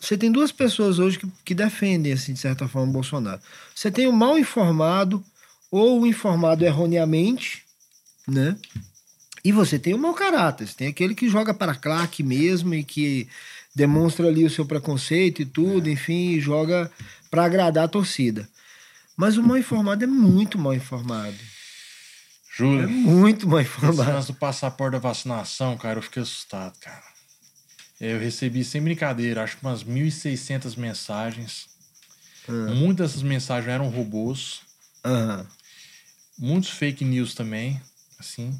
você 0.00 0.18
tem 0.18 0.32
duas 0.32 0.50
pessoas 0.50 0.98
hoje 0.98 1.20
que, 1.20 1.28
que 1.44 1.54
defendem, 1.54 2.12
assim, 2.14 2.32
de 2.32 2.40
certa 2.40 2.66
forma, 2.66 2.88
o 2.88 2.92
Bolsonaro. 2.92 3.40
Você 3.72 3.92
tem 3.92 4.08
o 4.08 4.12
mal 4.12 4.36
informado 4.36 5.22
ou 5.70 6.00
o 6.00 6.06
informado 6.06 6.64
erroneamente, 6.64 7.62
né? 8.26 8.56
E 9.44 9.52
você 9.52 9.78
tem 9.78 9.94
o 9.94 9.98
mau 9.98 10.14
caráter. 10.14 10.66
Você 10.66 10.74
tem 10.74 10.88
aquele 10.88 11.14
que 11.14 11.28
joga 11.28 11.54
para 11.54 11.76
claque 11.76 12.24
mesmo 12.24 12.74
e 12.74 12.82
que 12.82 13.28
demonstra 13.78 14.26
ali 14.26 14.44
o 14.44 14.50
seu 14.50 14.66
preconceito 14.66 15.40
e 15.40 15.46
tudo, 15.46 15.88
enfim, 15.88 16.32
e 16.32 16.40
joga 16.40 16.90
para 17.30 17.44
agradar 17.44 17.84
a 17.84 17.88
torcida. 17.88 18.48
Mas 19.16 19.36
o 19.36 19.42
mal 19.42 19.56
informado 19.56 20.02
é 20.02 20.06
muito 20.06 20.58
mal 20.58 20.74
informado. 20.74 21.36
É 21.36 22.56
Júlio, 22.56 22.90
muito 22.90 23.48
mal 23.48 23.60
esse 23.60 23.70
informado. 23.70 24.10
lance 24.10 24.26
do 24.32 24.34
passaporte 24.34 24.92
da 24.92 24.98
vacinação, 24.98 25.78
cara, 25.78 25.98
eu 25.98 26.02
fiquei 26.02 26.22
assustado, 26.22 26.76
cara. 26.80 27.04
Eu 28.00 28.18
recebi, 28.18 28.64
sem 28.64 28.82
brincadeira, 28.82 29.44
acho 29.44 29.56
que 29.56 29.64
umas 29.64 29.84
1.600 29.84 30.76
mensagens. 30.76 31.68
Muitas 32.48 33.10
dessas 33.10 33.22
mensagens 33.22 33.72
eram 33.72 33.88
robôs. 33.88 34.62
Aham. 35.04 35.46
Muitos 36.38 36.70
fake 36.70 37.04
news 37.04 37.34
também, 37.34 37.80
assim. 38.18 38.58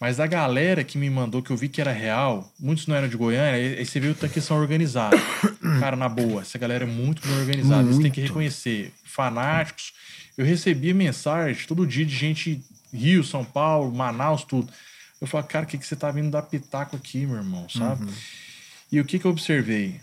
Mas 0.00 0.20
a 0.20 0.26
galera 0.26 0.82
que 0.82 0.98
me 0.98 1.08
mandou, 1.08 1.42
que 1.42 1.50
eu 1.50 1.56
vi 1.56 1.68
que 1.68 1.80
era 1.80 1.92
real, 1.92 2.52
muitos 2.58 2.86
não 2.86 2.96
eram 2.96 3.08
de 3.08 3.16
Goiânia, 3.16 3.78
aí 3.78 3.86
você 3.86 4.00
viu 4.00 4.14
que 4.14 4.40
são 4.40 4.58
organizados. 4.58 5.20
Cara, 5.80 5.96
na 5.96 6.08
boa, 6.08 6.42
essa 6.42 6.58
galera 6.58 6.84
é 6.84 6.86
muito 6.86 7.26
bem 7.26 7.38
organizada, 7.38 7.84
você 7.84 8.02
tem 8.02 8.10
que 8.10 8.20
reconhecer. 8.20 8.92
Fanáticos. 9.04 9.92
Eu 10.36 10.44
recebia 10.44 10.92
mensagem 10.92 11.66
todo 11.66 11.86
dia 11.86 12.04
de 12.04 12.14
gente 12.14 12.60
Rio, 12.92 13.24
São 13.24 13.44
Paulo, 13.44 13.92
Manaus, 13.92 14.44
tudo. 14.44 14.72
Eu 15.20 15.26
falo, 15.26 15.44
cara, 15.44 15.64
o 15.64 15.68
que, 15.68 15.78
que 15.78 15.86
você 15.86 15.96
tá 15.96 16.10
vindo 16.10 16.30
dar 16.30 16.42
pitaco 16.42 16.96
aqui, 16.96 17.24
meu 17.24 17.36
irmão, 17.36 17.68
sabe? 17.68 18.06
E 18.90 19.00
o 19.00 19.04
que, 19.04 19.18
que 19.18 19.24
eu 19.24 19.30
observei? 19.30 20.00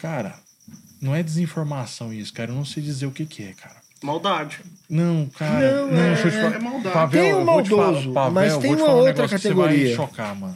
Cara, 0.00 0.38
não 1.00 1.14
é 1.14 1.22
desinformação 1.22 2.12
isso, 2.12 2.32
cara. 2.32 2.50
Eu 2.50 2.54
não 2.54 2.64
sei 2.64 2.82
dizer 2.82 3.06
o 3.06 3.10
que, 3.10 3.26
que 3.26 3.42
é, 3.42 3.52
cara. 3.52 3.77
Maldade. 4.02 4.60
Não, 4.88 5.26
cara. 5.36 5.82
Não, 5.82 5.90
Não, 5.92 5.98
é- 6.00 6.14
deixa 6.14 6.28
eu 6.28 6.30
te 6.30 6.36
falar. 6.36 6.54
é 6.54 6.58
maldade. 6.58 6.94
Pavel, 6.94 7.22
Tem 7.22 7.34
o 7.34 7.38
eu 7.38 7.44
vou 7.44 7.62
te 7.62 7.68
falar- 7.70 7.82
maldoso, 7.92 8.12
Pavel, 8.12 8.32
mas 8.32 8.52
eu 8.52 8.60
tem 8.60 8.68
vou 8.70 8.76
te 8.76 8.80
uma 8.82 8.86
falar 8.86 8.96
um 8.98 9.06
outra 9.06 9.14
negócio 9.14 9.36
que 9.36 9.42
categoria. 9.42 9.78
Você 9.78 9.84
vai 9.96 10.06
chocar, 10.06 10.34
mano. 10.36 10.54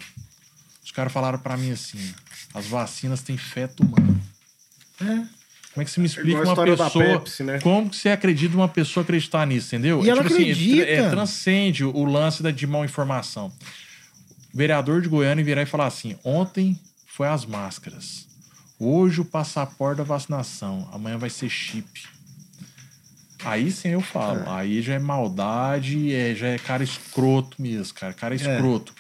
Os 0.85 0.91
caras 0.93 1.13
falaram 1.13 1.39
pra 1.39 1.57
mim 1.57 1.71
assim: 1.73 2.15
as 2.55 2.67
vacinas 2.67 3.23
têm 3.23 3.37
feto 3.37 3.83
humano. 3.83 4.21
É. 5.01 5.05
Como 5.75 5.81
é 5.83 5.85
que 5.87 5.91
você 5.91 6.01
me 6.01 6.07
explica 6.07 6.39
a 6.39 6.43
uma 6.43 6.65
pessoa. 6.65 7.05
Pepsi, 7.19 7.43
né? 7.43 7.59
Como 7.61 7.89
que 7.91 7.97
você 7.97 8.11
acredita 8.11 8.55
uma 8.55 8.69
pessoa 8.69 9.03
acreditar 9.03 9.47
nisso, 9.47 9.69
entendeu? 9.75 10.05
E 10.05 10.11
ela 10.11 10.21
assim, 10.23 10.35
acredita. 10.35 10.83
É, 10.85 11.09
transcende 11.09 11.83
o 11.85 12.05
lance 12.05 12.43
da, 12.43 12.51
de 12.51 12.67
mal 12.67 12.85
informação. 12.85 13.51
O 14.53 14.57
vereador 14.57 15.01
de 15.01 15.09
Goiânia 15.09 15.43
virar 15.43 15.63
e 15.63 15.67
falar 15.67 15.87
assim: 15.87 16.17
ontem 16.23 16.79
foi 17.07 17.27
as 17.27 17.45
máscaras. 17.47 18.27
Hoje 18.79 19.21
o 19.23 19.25
passaporte 19.25 19.99
da 19.99 20.05
vacinação. 20.05 20.89
Amanhã 20.93 21.17
vai 21.17 21.31
ser 21.31 21.49
chip. 21.49 21.87
Aí 23.45 23.71
sim 23.71 23.89
eu 23.89 24.01
falo. 24.01 24.49
Aí 24.49 24.83
já 24.83 24.95
é 24.95 24.99
maldade, 24.99 26.15
é, 26.15 26.35
já 26.35 26.49
é 26.49 26.59
cara 26.59 26.83
escroto 26.83 27.61
mesmo, 27.61 27.95
cara. 27.95 28.13
Cara 28.13 28.35
escroto. 28.35 28.95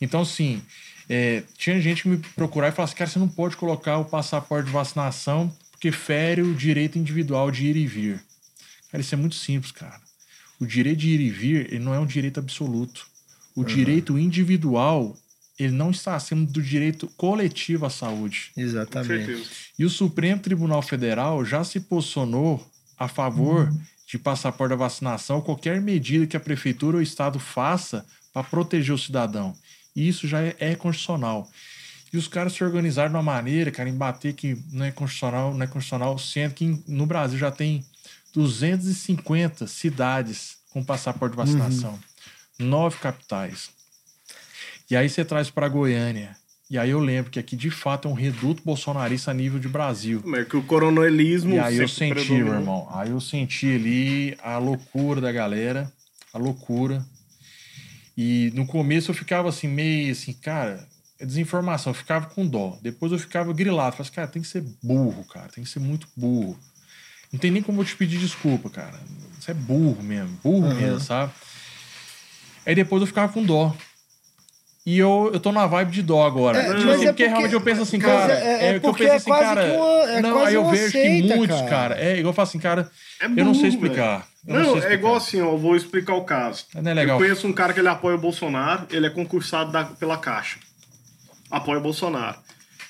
Então, 0.00 0.22
assim, 0.22 0.62
é, 1.08 1.42
tinha 1.56 1.80
gente 1.80 2.02
que 2.02 2.08
me 2.08 2.18
procurar 2.34 2.68
e 2.68 2.72
falar 2.72 2.84
assim, 2.84 2.96
cara, 2.96 3.10
você 3.10 3.18
não 3.18 3.28
pode 3.28 3.56
colocar 3.56 3.98
o 3.98 4.04
passaporte 4.04 4.66
de 4.66 4.72
vacinação 4.72 5.52
porque 5.70 5.92
fere 5.92 6.42
o 6.42 6.54
direito 6.54 6.98
individual 6.98 7.50
de 7.50 7.66
ir 7.66 7.76
e 7.76 7.86
vir. 7.86 8.22
Cara, 8.90 9.02
isso 9.02 9.14
é 9.14 9.18
muito 9.18 9.34
simples, 9.34 9.72
cara. 9.72 10.00
O 10.58 10.66
direito 10.66 11.00
de 11.00 11.10
ir 11.10 11.20
e 11.20 11.30
vir, 11.30 11.66
ele 11.72 11.84
não 11.84 11.92
é 11.92 11.98
um 11.98 12.06
direito 12.06 12.40
absoluto. 12.40 13.06
O 13.54 13.64
direito 13.64 14.18
individual, 14.18 15.16
ele 15.58 15.72
não 15.72 15.90
está 15.90 16.16
acima 16.16 16.44
do 16.46 16.62
direito 16.62 17.06
coletivo 17.16 17.86
à 17.86 17.90
saúde. 17.90 18.50
Exatamente. 18.56 19.46
E 19.78 19.84
o 19.84 19.90
Supremo 19.90 20.40
Tribunal 20.40 20.82
Federal 20.82 21.44
já 21.44 21.62
se 21.62 21.80
posicionou 21.80 22.64
a 22.98 23.08
favor 23.08 23.72
de 24.06 24.18
passaporte 24.18 24.70
da 24.70 24.76
vacinação, 24.76 25.40
qualquer 25.40 25.80
medida 25.80 26.26
que 26.26 26.36
a 26.36 26.40
prefeitura 26.40 26.96
ou 26.96 27.00
o 27.00 27.02
estado 27.02 27.38
faça 27.38 28.04
para 28.32 28.44
proteger 28.44 28.94
o 28.94 28.98
cidadão. 28.98 29.56
E 29.94 30.08
isso 30.08 30.26
já 30.26 30.42
é, 30.42 30.56
é 30.58 30.74
constitucional. 30.74 31.50
E 32.12 32.16
os 32.16 32.28
caras 32.28 32.52
se 32.52 32.62
organizaram 32.62 33.10
de 33.10 33.16
uma 33.16 33.22
maneira, 33.22 33.70
cara, 33.70 33.88
em 33.88 33.96
bater 33.96 34.34
que 34.34 34.56
não 34.70 34.84
é 34.84 34.92
constitucional, 34.92 35.52
não 35.52 35.62
é 35.62 35.66
constitucional, 35.66 36.18
sendo 36.18 36.54
que 36.54 36.82
no 36.86 37.06
Brasil 37.06 37.38
já 37.38 37.50
tem 37.50 37.84
250 38.32 39.66
cidades 39.66 40.58
com 40.70 40.84
passaporte 40.84 41.32
de 41.32 41.36
vacinação. 41.36 41.98
Nove 42.58 42.98
capitais. 42.98 43.70
E 44.90 44.96
aí 44.96 45.08
você 45.08 45.24
traz 45.24 45.50
para 45.50 45.68
Goiânia. 45.68 46.36
E 46.70 46.78
aí 46.78 46.90
eu 46.90 46.98
lembro 46.98 47.30
que 47.30 47.38
aqui 47.38 47.56
de 47.56 47.70
fato 47.70 48.08
é 48.08 48.10
um 48.10 48.14
reduto 48.14 48.62
bolsonarista 48.64 49.30
a 49.30 49.34
nível 49.34 49.58
de 49.58 49.68
Brasil. 49.68 50.22
Como 50.22 50.36
é 50.36 50.44
que 50.44 50.56
o 50.56 50.62
coronelismo. 50.62 51.54
E 51.54 51.58
aí 51.58 51.76
eu 51.76 51.88
senti, 51.88 52.32
meu 52.32 52.54
irmão. 52.54 52.88
Aí 52.90 53.10
eu 53.10 53.20
senti 53.20 53.74
ali 53.74 54.36
a 54.42 54.56
loucura 54.56 55.20
da 55.20 55.30
galera, 55.30 55.92
a 56.32 56.38
loucura. 56.38 57.04
E 58.16 58.50
no 58.54 58.66
começo 58.66 59.10
eu 59.10 59.14
ficava 59.14 59.48
assim, 59.48 59.68
meio 59.68 60.12
assim, 60.12 60.32
cara, 60.32 60.86
é 61.18 61.26
desinformação, 61.26 61.90
eu 61.90 61.94
ficava 61.94 62.26
com 62.26 62.46
dó. 62.46 62.78
Depois 62.80 63.12
eu 63.12 63.18
ficava 63.18 63.52
grilado, 63.52 63.92
falava 63.96 64.02
assim, 64.02 64.12
cara, 64.12 64.28
tem 64.28 64.40
que 64.40 64.48
ser 64.48 64.64
burro, 64.82 65.24
cara, 65.24 65.48
tem 65.48 65.64
que 65.64 65.70
ser 65.70 65.80
muito 65.80 66.08
burro. 66.16 66.58
Não 67.32 67.38
tem 67.38 67.50
nem 67.50 67.62
como 67.62 67.80
eu 67.80 67.84
te 67.84 67.96
pedir 67.96 68.18
desculpa, 68.18 68.70
cara. 68.70 68.98
Você 69.38 69.50
é 69.50 69.54
burro 69.54 70.02
mesmo, 70.02 70.38
burro 70.42 70.74
mesmo, 70.74 71.00
sabe? 71.00 71.32
Aí 72.64 72.74
depois 72.74 73.02
eu 73.02 73.06
ficava 73.06 73.32
com 73.32 73.44
dó. 73.44 73.76
E 74.86 74.98
eu, 74.98 75.30
eu 75.32 75.40
tô 75.40 75.50
na 75.50 75.66
vibe 75.66 75.90
de 75.92 76.02
dó 76.02 76.26
agora. 76.26 76.58
É, 76.58 76.64
Tipo 76.76 76.76
assim, 76.76 76.84
é 76.84 76.88
porque, 76.90 77.06
porque- 77.06 77.26
realmente 77.26 77.54
eu 77.54 77.60
penso 77.62 77.82
assim, 77.82 77.98
cara. 77.98 78.32
é- 78.34 78.36
é 78.36 78.66
É, 78.66 78.70
que 78.72 78.76
eu 78.76 78.80
porque 78.82 79.02
penso 79.04 79.14
é 79.14 79.16
assim, 79.16 79.30
quase 79.30 79.44
cara. 79.44 79.64
que 79.70 79.76
uma- 79.76 80.10
é 80.10 80.20
não, 80.20 80.32
quase 80.32 80.46
aí 80.48 80.54
eu 80.54 80.62
uma 80.62 80.70
vejo 80.72 80.84
que 80.84 80.90
seita, 80.90 81.36
muitos, 81.36 81.56
cara. 81.60 81.70
cara. 81.70 82.00
É, 82.00 82.18
igual 82.18 82.30
eu 82.30 82.34
falo 82.34 82.48
assim, 82.48 82.58
cara. 82.58 82.90
É 83.20 83.24
eu 83.24 83.28
não 83.30 83.36
burro, 83.36 83.54
sei 83.54 83.68
explicar. 83.70 84.26
Eu 84.46 84.54
Não, 84.56 84.62
sei 84.64 84.72
é 84.74 84.76
explicar. 84.76 84.94
igual 84.98 85.14
assim, 85.16 85.40
ó, 85.40 85.52
eu 85.52 85.58
vou 85.58 85.74
explicar 85.74 86.14
o 86.14 86.24
caso. 86.24 86.66
Não 86.74 86.90
é 86.90 86.94
legal. 86.94 87.16
Eu 87.18 87.24
conheço 87.24 87.46
um 87.48 87.52
cara 87.54 87.72
que 87.72 87.80
ele 87.80 87.88
apoia 87.88 88.14
o 88.16 88.20
Bolsonaro, 88.20 88.86
ele 88.90 89.06
é 89.06 89.10
concursado 89.10 89.72
da- 89.72 89.84
pela 89.84 90.18
Caixa. 90.18 90.58
Apoia 91.50 91.78
o 91.78 91.82
Bolsonaro. 91.82 92.36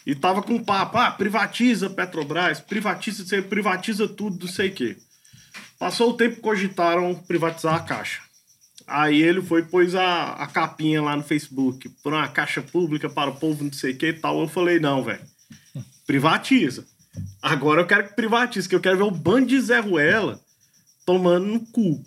E 0.05 0.17
tava 0.17 0.43
com 0.43 0.59
papo, 0.63 0.99
ah, 0.99 1.13
privatiza 1.13 1.89
Petrobras, 1.89 2.59
privatiza, 2.61 3.41
privatiza 3.43 4.09
tudo, 4.09 4.45
não 4.47 4.53
sei 4.53 4.69
o 4.69 4.73
quê. 4.73 4.97
Passou 5.79 6.11
o 6.11 6.15
tempo, 6.15 6.41
cogitaram 6.41 7.15
privatizar 7.15 7.75
a 7.77 7.81
Caixa. 7.81 8.21
Aí 8.87 9.23
ele 9.23 9.41
foi 9.41 9.61
e 9.63 9.65
pôs 9.65 9.95
a, 9.95 10.33
a 10.35 10.47
capinha 10.47 11.01
lá 11.03 11.17
no 11.17 11.23
Facebook, 11.23 11.89
por 12.03 12.13
uma 12.13 12.29
caixa 12.29 12.61
pública 12.61 13.09
para 13.09 13.31
o 13.31 13.37
povo, 13.37 13.65
não 13.65 13.73
sei 13.73 13.93
o 13.93 13.97
que 13.97 14.09
e 14.09 14.13
tal. 14.13 14.41
Eu 14.41 14.49
falei, 14.49 14.79
não, 14.79 15.03
velho, 15.03 15.23
privatiza. 16.07 16.85
Agora 17.41 17.81
eu 17.83 17.87
quero 17.87 18.09
que 18.09 18.15
privatize, 18.15 18.69
que 18.69 18.75
eu 18.75 18.81
quero 18.81 18.97
ver 18.99 19.03
o 19.05 19.11
bando 19.11 19.47
de 19.47 19.61
Zé 19.61 19.79
Ruela 19.81 20.41
tomando 21.07 21.47
no 21.47 21.61
cu. 21.61 22.03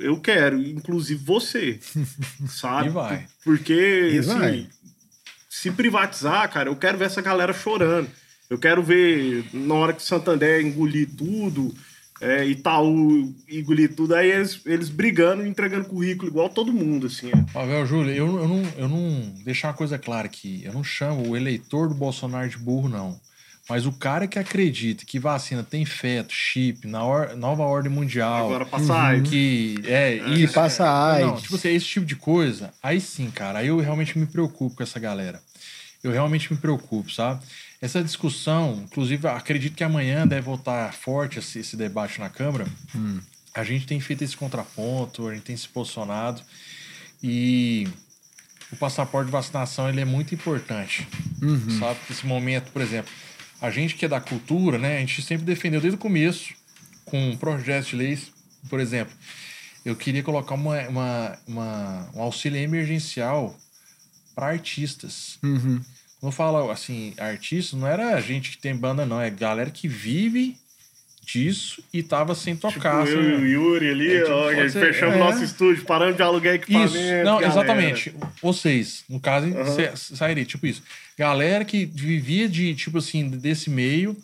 Eu- 0.00 0.18
quero, 0.18 0.60
inclusive 0.60 1.22
você, 1.24 1.78
sabe? 2.48 2.88
E 2.88 2.90
vai. 2.90 3.26
Porque, 3.44 4.10
E 4.14 4.18
assim, 4.18 4.38
vai. 4.38 4.66
se 5.48 5.70
privatizar, 5.70 6.50
cara, 6.50 6.68
eu 6.68 6.74
quero 6.76 6.98
ver 6.98 7.04
essa 7.04 7.22
galera 7.22 7.52
chorando. 7.52 8.10
Eu 8.50 8.58
quero 8.58 8.82
ver 8.82 9.44
na 9.54 9.74
hora 9.74 9.92
que 9.92 10.02
Santander 10.02 10.60
engolir 10.60 11.08
tudo, 11.16 11.72
é, 12.22 12.46
Itaú 12.46 13.34
engolir 13.48 13.94
tudo, 13.94 14.14
aí 14.14 14.30
eles, 14.30 14.60
eles 14.64 14.88
brigando, 14.88 15.44
entregando 15.46 15.84
currículo 15.88 16.28
igual 16.30 16.48
todo 16.48 16.72
mundo, 16.72 17.08
assim. 17.08 17.28
é. 17.30 17.52
Pavel, 17.52 17.84
Júlio, 17.86 18.14
eu, 18.14 18.26
eu, 18.38 18.48
não, 18.48 18.62
eu 18.78 18.88
não. 18.88 19.34
Deixar 19.44 19.68
uma 19.68 19.74
coisa 19.74 19.98
clara 19.98 20.26
aqui. 20.26 20.62
Eu 20.64 20.72
não 20.72 20.84
chamo 20.84 21.28
o 21.28 21.36
eleitor 21.36 21.88
do 21.88 21.94
Bolsonaro 21.94 22.48
de 22.48 22.56
burro, 22.58 22.88
não. 22.88 23.20
Mas 23.68 23.86
o 23.86 23.92
cara 23.92 24.26
que 24.26 24.38
acredita 24.38 25.04
que 25.04 25.18
vacina 25.20 25.62
tem 25.62 25.84
feto, 25.84 26.32
chip, 26.32 26.86
na 26.86 27.04
or- 27.04 27.36
nova 27.36 27.62
ordem 27.62 27.90
mundial. 27.92 28.46
Agora 28.46 28.66
passar 28.66 29.10
AIDS. 29.10 29.30
que 29.30 29.76
é 29.84 30.18
Que 30.18 30.44
isso. 30.44 30.52
passa 30.54 30.84
AIDS. 31.12 31.26
Não, 31.26 31.36
tipo 31.36 31.54
assim, 31.54 31.68
esse 31.68 31.86
tipo 31.86 32.04
de 32.04 32.16
coisa, 32.16 32.72
aí 32.82 33.00
sim, 33.00 33.30
cara, 33.30 33.60
aí 33.60 33.68
eu 33.68 33.78
realmente 33.78 34.18
me 34.18 34.26
preocupo 34.26 34.76
com 34.76 34.82
essa 34.82 34.98
galera. 34.98 35.40
Eu 36.02 36.10
realmente 36.10 36.52
me 36.52 36.58
preocupo, 36.58 37.08
sabe? 37.12 37.40
Essa 37.82 38.02
discussão, 38.02 38.80
inclusive, 38.84 39.26
acredito 39.26 39.74
que 39.74 39.82
amanhã 39.84 40.26
deve 40.26 40.42
voltar 40.42 40.92
forte 40.94 41.38
esse, 41.40 41.58
esse 41.58 41.76
debate 41.76 42.20
na 42.20 42.28
Câmara. 42.30 42.64
A 43.54 43.64
gente 43.64 43.86
tem 43.86 43.98
feito 44.00 44.22
esse 44.22 44.36
contraponto, 44.36 45.26
a 45.28 45.34
gente 45.34 45.42
tem 45.42 45.56
se 45.56 45.68
posicionado 45.68 46.40
e 47.22 47.86
o 48.72 48.76
passaporte 48.76 49.26
de 49.26 49.32
vacinação 49.32 49.88
ele 49.88 50.00
é 50.00 50.04
muito 50.04 50.34
importante, 50.34 51.06
sabe? 51.78 51.98
Nesse 52.08 52.24
momento, 52.26 52.70
por 52.72 52.80
exemplo, 52.80 53.12
a 53.60 53.70
gente 53.70 53.94
que 53.96 54.04
é 54.04 54.08
da 54.08 54.20
cultura, 54.20 54.78
né? 54.78 54.96
A 54.96 55.00
gente 55.00 55.20
sempre 55.20 55.44
defendeu 55.44 55.80
desde 55.80 55.96
o 55.96 55.98
começo 55.98 56.54
com 57.04 57.36
projetos 57.36 57.88
de 57.90 57.96
leis, 57.96 58.32
por 58.70 58.80
exemplo, 58.80 59.12
eu 59.84 59.94
queria 59.96 60.22
colocar 60.22 60.54
uma, 60.54 60.80
uma, 60.88 61.38
uma- 61.46 62.10
um 62.14 62.22
auxílio 62.22 62.58
emergencial 62.58 63.58
para 64.34 64.46
artistas. 64.46 65.38
Uhum. 65.42 65.80
Quando 66.22 66.30
eu 66.30 66.36
falo 66.36 66.70
assim, 66.70 67.14
artista, 67.18 67.76
não 67.76 67.84
era 67.84 68.20
gente 68.20 68.52
que 68.52 68.58
tem 68.58 68.76
banda, 68.76 69.04
não. 69.04 69.20
É 69.20 69.28
galera 69.28 69.68
que 69.72 69.88
vive 69.88 70.56
disso 71.26 71.82
e 71.92 72.00
tava 72.00 72.32
sem 72.36 72.54
tocar. 72.54 73.04
Tipo, 73.04 73.18
assim, 73.18 73.28
eu 73.28 73.40
e 73.40 73.42
o 73.42 73.46
Yuri 73.48 73.90
ali, 73.90 74.12
É, 74.14 74.20
tipo, 74.20 74.32
ó, 74.32 74.68
fechamos 74.70 75.16
é. 75.16 75.18
nosso 75.18 75.42
estúdio, 75.42 75.84
paramos 75.84 76.14
de 76.14 76.22
alugar 76.22 76.54
equipamento. 76.54 76.94
Isso, 76.94 77.02
não, 77.24 77.40
galera. 77.40 77.46
exatamente. 77.48 78.14
Vocês, 78.40 79.02
no 79.08 79.18
caso, 79.18 79.48
cê- 79.74 80.14
sairia, 80.14 80.44
tipo 80.44 80.64
isso. 80.64 80.80
Galera 81.18 81.64
que 81.64 81.86
vivia 81.86 82.48
de, 82.48 82.72
tipo 82.76 82.98
assim, 82.98 83.28
desse 83.28 83.68
meio, 83.68 84.16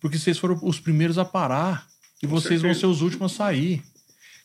porque 0.00 0.18
vocês 0.18 0.38
foram 0.38 0.56
os 0.62 0.78
primeiros 0.78 1.18
a 1.18 1.24
parar 1.24 1.84
e 2.22 2.28
vocês 2.28 2.62
vão 2.62 2.70
certeza. 2.72 2.80
ser 2.80 2.86
os 2.86 3.02
últimos 3.02 3.32
a 3.32 3.36
sair. 3.36 3.82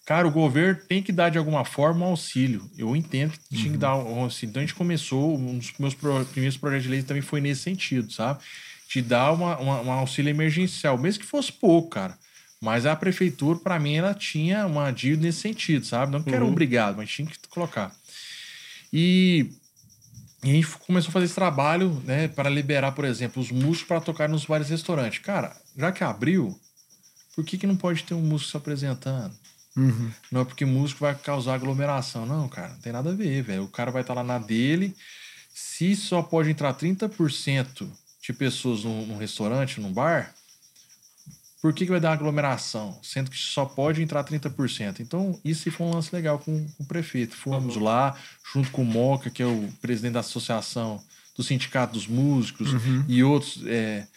Cara, 0.06 0.28
o 0.28 0.32
governo 0.32 0.80
tem 0.88 1.02
que 1.02 1.12
dar 1.12 1.30
de 1.30 1.38
alguma 1.40 1.66
forma 1.66 2.06
um 2.06 2.10
auxílio. 2.10 2.70
Eu 2.78 2.96
entendo 2.96 3.32
que 3.32 3.40
tinha 3.58 3.72
que 3.72 3.78
dar 3.78 3.96
um 3.96 4.22
auxílio. 4.22 4.52
Então 4.52 4.62
a 4.62 4.66
gente 4.66 4.76
começou, 4.76 5.36
um 5.36 5.58
dos 5.58 5.74
meus 5.80 5.96
primeiros 5.96 6.58
projetos 6.58 6.84
de 6.84 6.90
lei 6.90 7.02
também 7.02 7.24
foi 7.24 7.42
nesse 7.42 7.62
sentido, 7.64 8.12
sabe? 8.14 8.40
De 8.88 9.02
dar 9.02 9.32
uma, 9.32 9.58
uma- 9.58 9.82
um 9.82 9.92
auxílio 9.92 10.30
emergencial, 10.30 10.96
mesmo 10.98 11.22
que 11.22 11.26
fosse 11.28 11.52
pouco, 11.52 11.90
cara. 11.90 12.16
Mas 12.62 12.86
a 12.86 12.96
prefeitura, 12.96 13.58
para 13.60 13.80
mim, 13.80 13.96
ela 13.96 14.14
tinha 14.14 14.66
uma 14.68 14.92
dívida 14.92 15.24
nesse 15.24 15.40
sentido, 15.42 15.86
sabe? 15.86 16.12
Não 16.12 16.22
que 16.22 16.30
era 16.30 16.46
obrigado, 16.52 16.98
mas 16.98 17.10
tinha 17.10 17.28
que 17.28 17.38
colocar. 17.50 17.92
E 18.94 19.50
E 20.44 20.52
a 20.52 20.54
gente 20.54 20.68
começou 20.86 21.10
a 21.10 21.12
fazer 21.14 21.26
esse 21.26 21.34
trabalho, 21.34 22.00
né, 22.06 22.28
para 22.28 22.48
liberar, 22.52 22.92
por 22.92 23.04
exemplo, 23.06 23.42
os 23.42 23.50
músicos 23.50 23.88
para 23.88 24.00
tocar 24.00 24.30
nos 24.30 24.46
vários 24.46 24.70
restaurantes. 24.70 25.18
Cara, 25.18 25.56
já 25.76 25.92
que 25.92 26.04
abriu, 26.04 26.56
por 27.36 27.44
que, 27.44 27.58
que 27.58 27.66
não 27.66 27.76
pode 27.76 28.04
ter 28.04 28.14
um 28.14 28.22
músico 28.22 28.52
se 28.52 28.58
apresentando? 28.58 29.34
Uhum. 29.76 30.12
Não 30.32 30.42
é 30.42 30.46
porque 30.46 30.66
músico 30.66 31.02
vai 31.02 31.16
causar 31.16 31.56
aglomeração. 31.56 32.26
Não, 32.26 32.48
cara, 32.48 32.70
não 32.70 32.80
tem 32.80 32.94
nada 32.94 33.12
a 33.12 33.14
ver, 33.14 33.44
velho. 33.44 33.64
O 33.64 33.68
cara 33.68 33.92
vai 33.92 34.02
estar 34.02 34.14
lá 34.14 34.24
na 34.24 34.38
dele. 34.38 34.96
Se 35.54 35.96
só 35.96 36.22
pode 36.22 36.50
entrar 36.50 36.74
30% 36.74 37.88
de 38.22 38.34
pessoas 38.34 38.84
num, 38.84 39.06
num 39.06 39.18
restaurante, 39.18 39.80
num 39.80 39.92
bar, 39.92 40.34
por 41.62 41.74
que, 41.74 41.86
que 41.86 41.92
vai 41.92 42.00
dar 42.00 42.14
aglomeração? 42.14 42.98
Sendo 43.02 43.32
que 43.32 43.38
só 43.38 43.66
pode 43.66 44.02
entrar 44.02 44.24
30%. 44.24 45.00
Então, 45.00 45.40
isso 45.44 45.72
foi 45.72 45.88
um 45.88 45.94
lance 45.94 46.14
legal 46.16 46.38
com, 46.40 46.64
com 46.78 46.84
o 46.84 46.86
prefeito. 46.86 47.36
Fomos 47.36 47.76
lá, 47.76 48.16
junto 48.54 48.70
com 48.72 48.84
o 48.84 48.86
Moca, 48.86 49.30
que 49.30 49.42
é 49.42 49.46
o 49.48 49.68
presidente 49.82 50.14
da 50.14 50.20
associação 50.20 51.02
do 51.36 51.44
Sindicato 51.44 51.94
dos 51.94 52.08
Músicos 52.08 52.70
e 53.10 53.24
outros 53.24 53.62
é, 53.66 54.08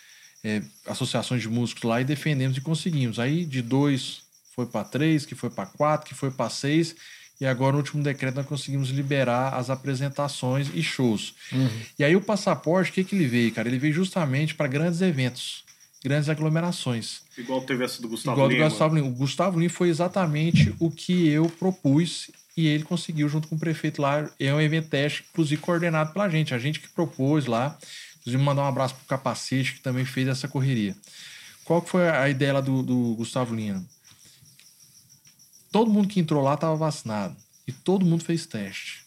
é, 0.44 0.62
associações 0.86 1.42
de 1.42 1.48
músicos 1.48 1.82
lá, 1.84 2.00
e 2.00 2.04
defendemos 2.04 2.56
e 2.56 2.61
conseguimos. 2.61 3.18
Aí, 3.18 3.44
de 3.44 3.62
dois, 3.62 4.20
foi 4.59 4.66
para 4.66 4.84
três, 4.84 5.24
que 5.24 5.36
foi 5.36 5.50
para 5.50 5.66
quatro, 5.66 6.09
que 6.09 6.16
foi 6.16 6.32
para 6.32 6.50
seis. 6.50 6.96
E 7.40 7.46
agora, 7.46 7.72
no 7.72 7.78
último 7.78 8.02
decreto, 8.02 8.34
nós 8.34 8.46
conseguimos 8.46 8.88
liberar 8.88 9.54
as 9.54 9.70
apresentações 9.70 10.68
e 10.74 10.82
shows. 10.82 11.34
E 11.96 12.02
aí, 12.02 12.16
o 12.16 12.20
passaporte, 12.20 12.90
o 12.90 12.94
que, 12.94 13.04
que 13.04 13.14
ele 13.14 13.28
veio, 13.28 13.52
cara? 13.52 13.68
Ele 13.68 13.78
veio 13.78 13.94
justamente 13.94 14.56
para 14.56 14.66
grandes 14.66 15.00
eventos, 15.00 15.62
grandes 16.02 16.28
aglomerações. 16.28 17.20
Igual 17.36 17.61
teve 17.61 17.84
essa 17.84 18.02
do 18.02 18.09
Gustavo 18.09 18.34
Igual 18.34 18.48
do 18.48 18.54
Lima. 18.54 18.68
Gustavo 18.68 18.94
Lima. 18.96 19.06
O 19.06 19.12
Gustavo 19.12 19.61
Lima 19.61 19.70
foi 19.70 19.88
exatamente 19.90 20.74
o 20.80 20.90
que 20.90 21.28
eu 21.28 21.48
propus 21.48 22.28
e 22.56 22.66
ele 22.66 22.82
conseguiu 22.82 23.28
junto 23.28 23.46
com 23.46 23.54
o 23.54 23.59
prefeito 23.59 24.02
lá. 24.02 24.28
É 24.40 24.52
um 24.52 24.61
evento 24.61 24.88
teste, 24.88 25.24
inclusive 25.30 25.62
coordenado 25.62 26.12
pela 26.12 26.28
gente. 26.28 26.52
A 26.52 26.59
gente 26.59 26.80
que 26.80 26.88
propôs 26.88 27.46
lá. 27.46 27.78
Inclusive, 28.18 28.42
mandar 28.42 28.62
um 28.62 28.66
abraço 28.66 28.96
pro 28.96 29.06
Capacete, 29.06 29.74
que 29.74 29.80
também 29.80 30.04
fez 30.04 30.26
essa 30.26 30.48
correria. 30.48 30.96
Qual 31.64 31.80
que 31.80 31.88
foi 31.88 32.09
a 32.09 32.28
ideia 32.28 32.54
lá 32.54 32.61
do, 32.61 32.82
do 32.82 33.14
Gustavo 33.14 33.54
Lima? 33.54 33.84
Todo 35.70 35.90
mundo 35.90 36.08
que 36.08 36.20
entrou 36.20 36.42
lá 36.42 36.54
estava 36.54 36.76
vacinado. 36.76 37.36
E 37.66 37.72
todo 37.72 38.06
mundo 38.06 38.24
fez 38.24 38.46
teste. 38.46 39.04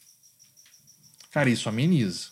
Cara, 1.32 1.50
isso 1.50 1.68
ameniza. 1.68 2.28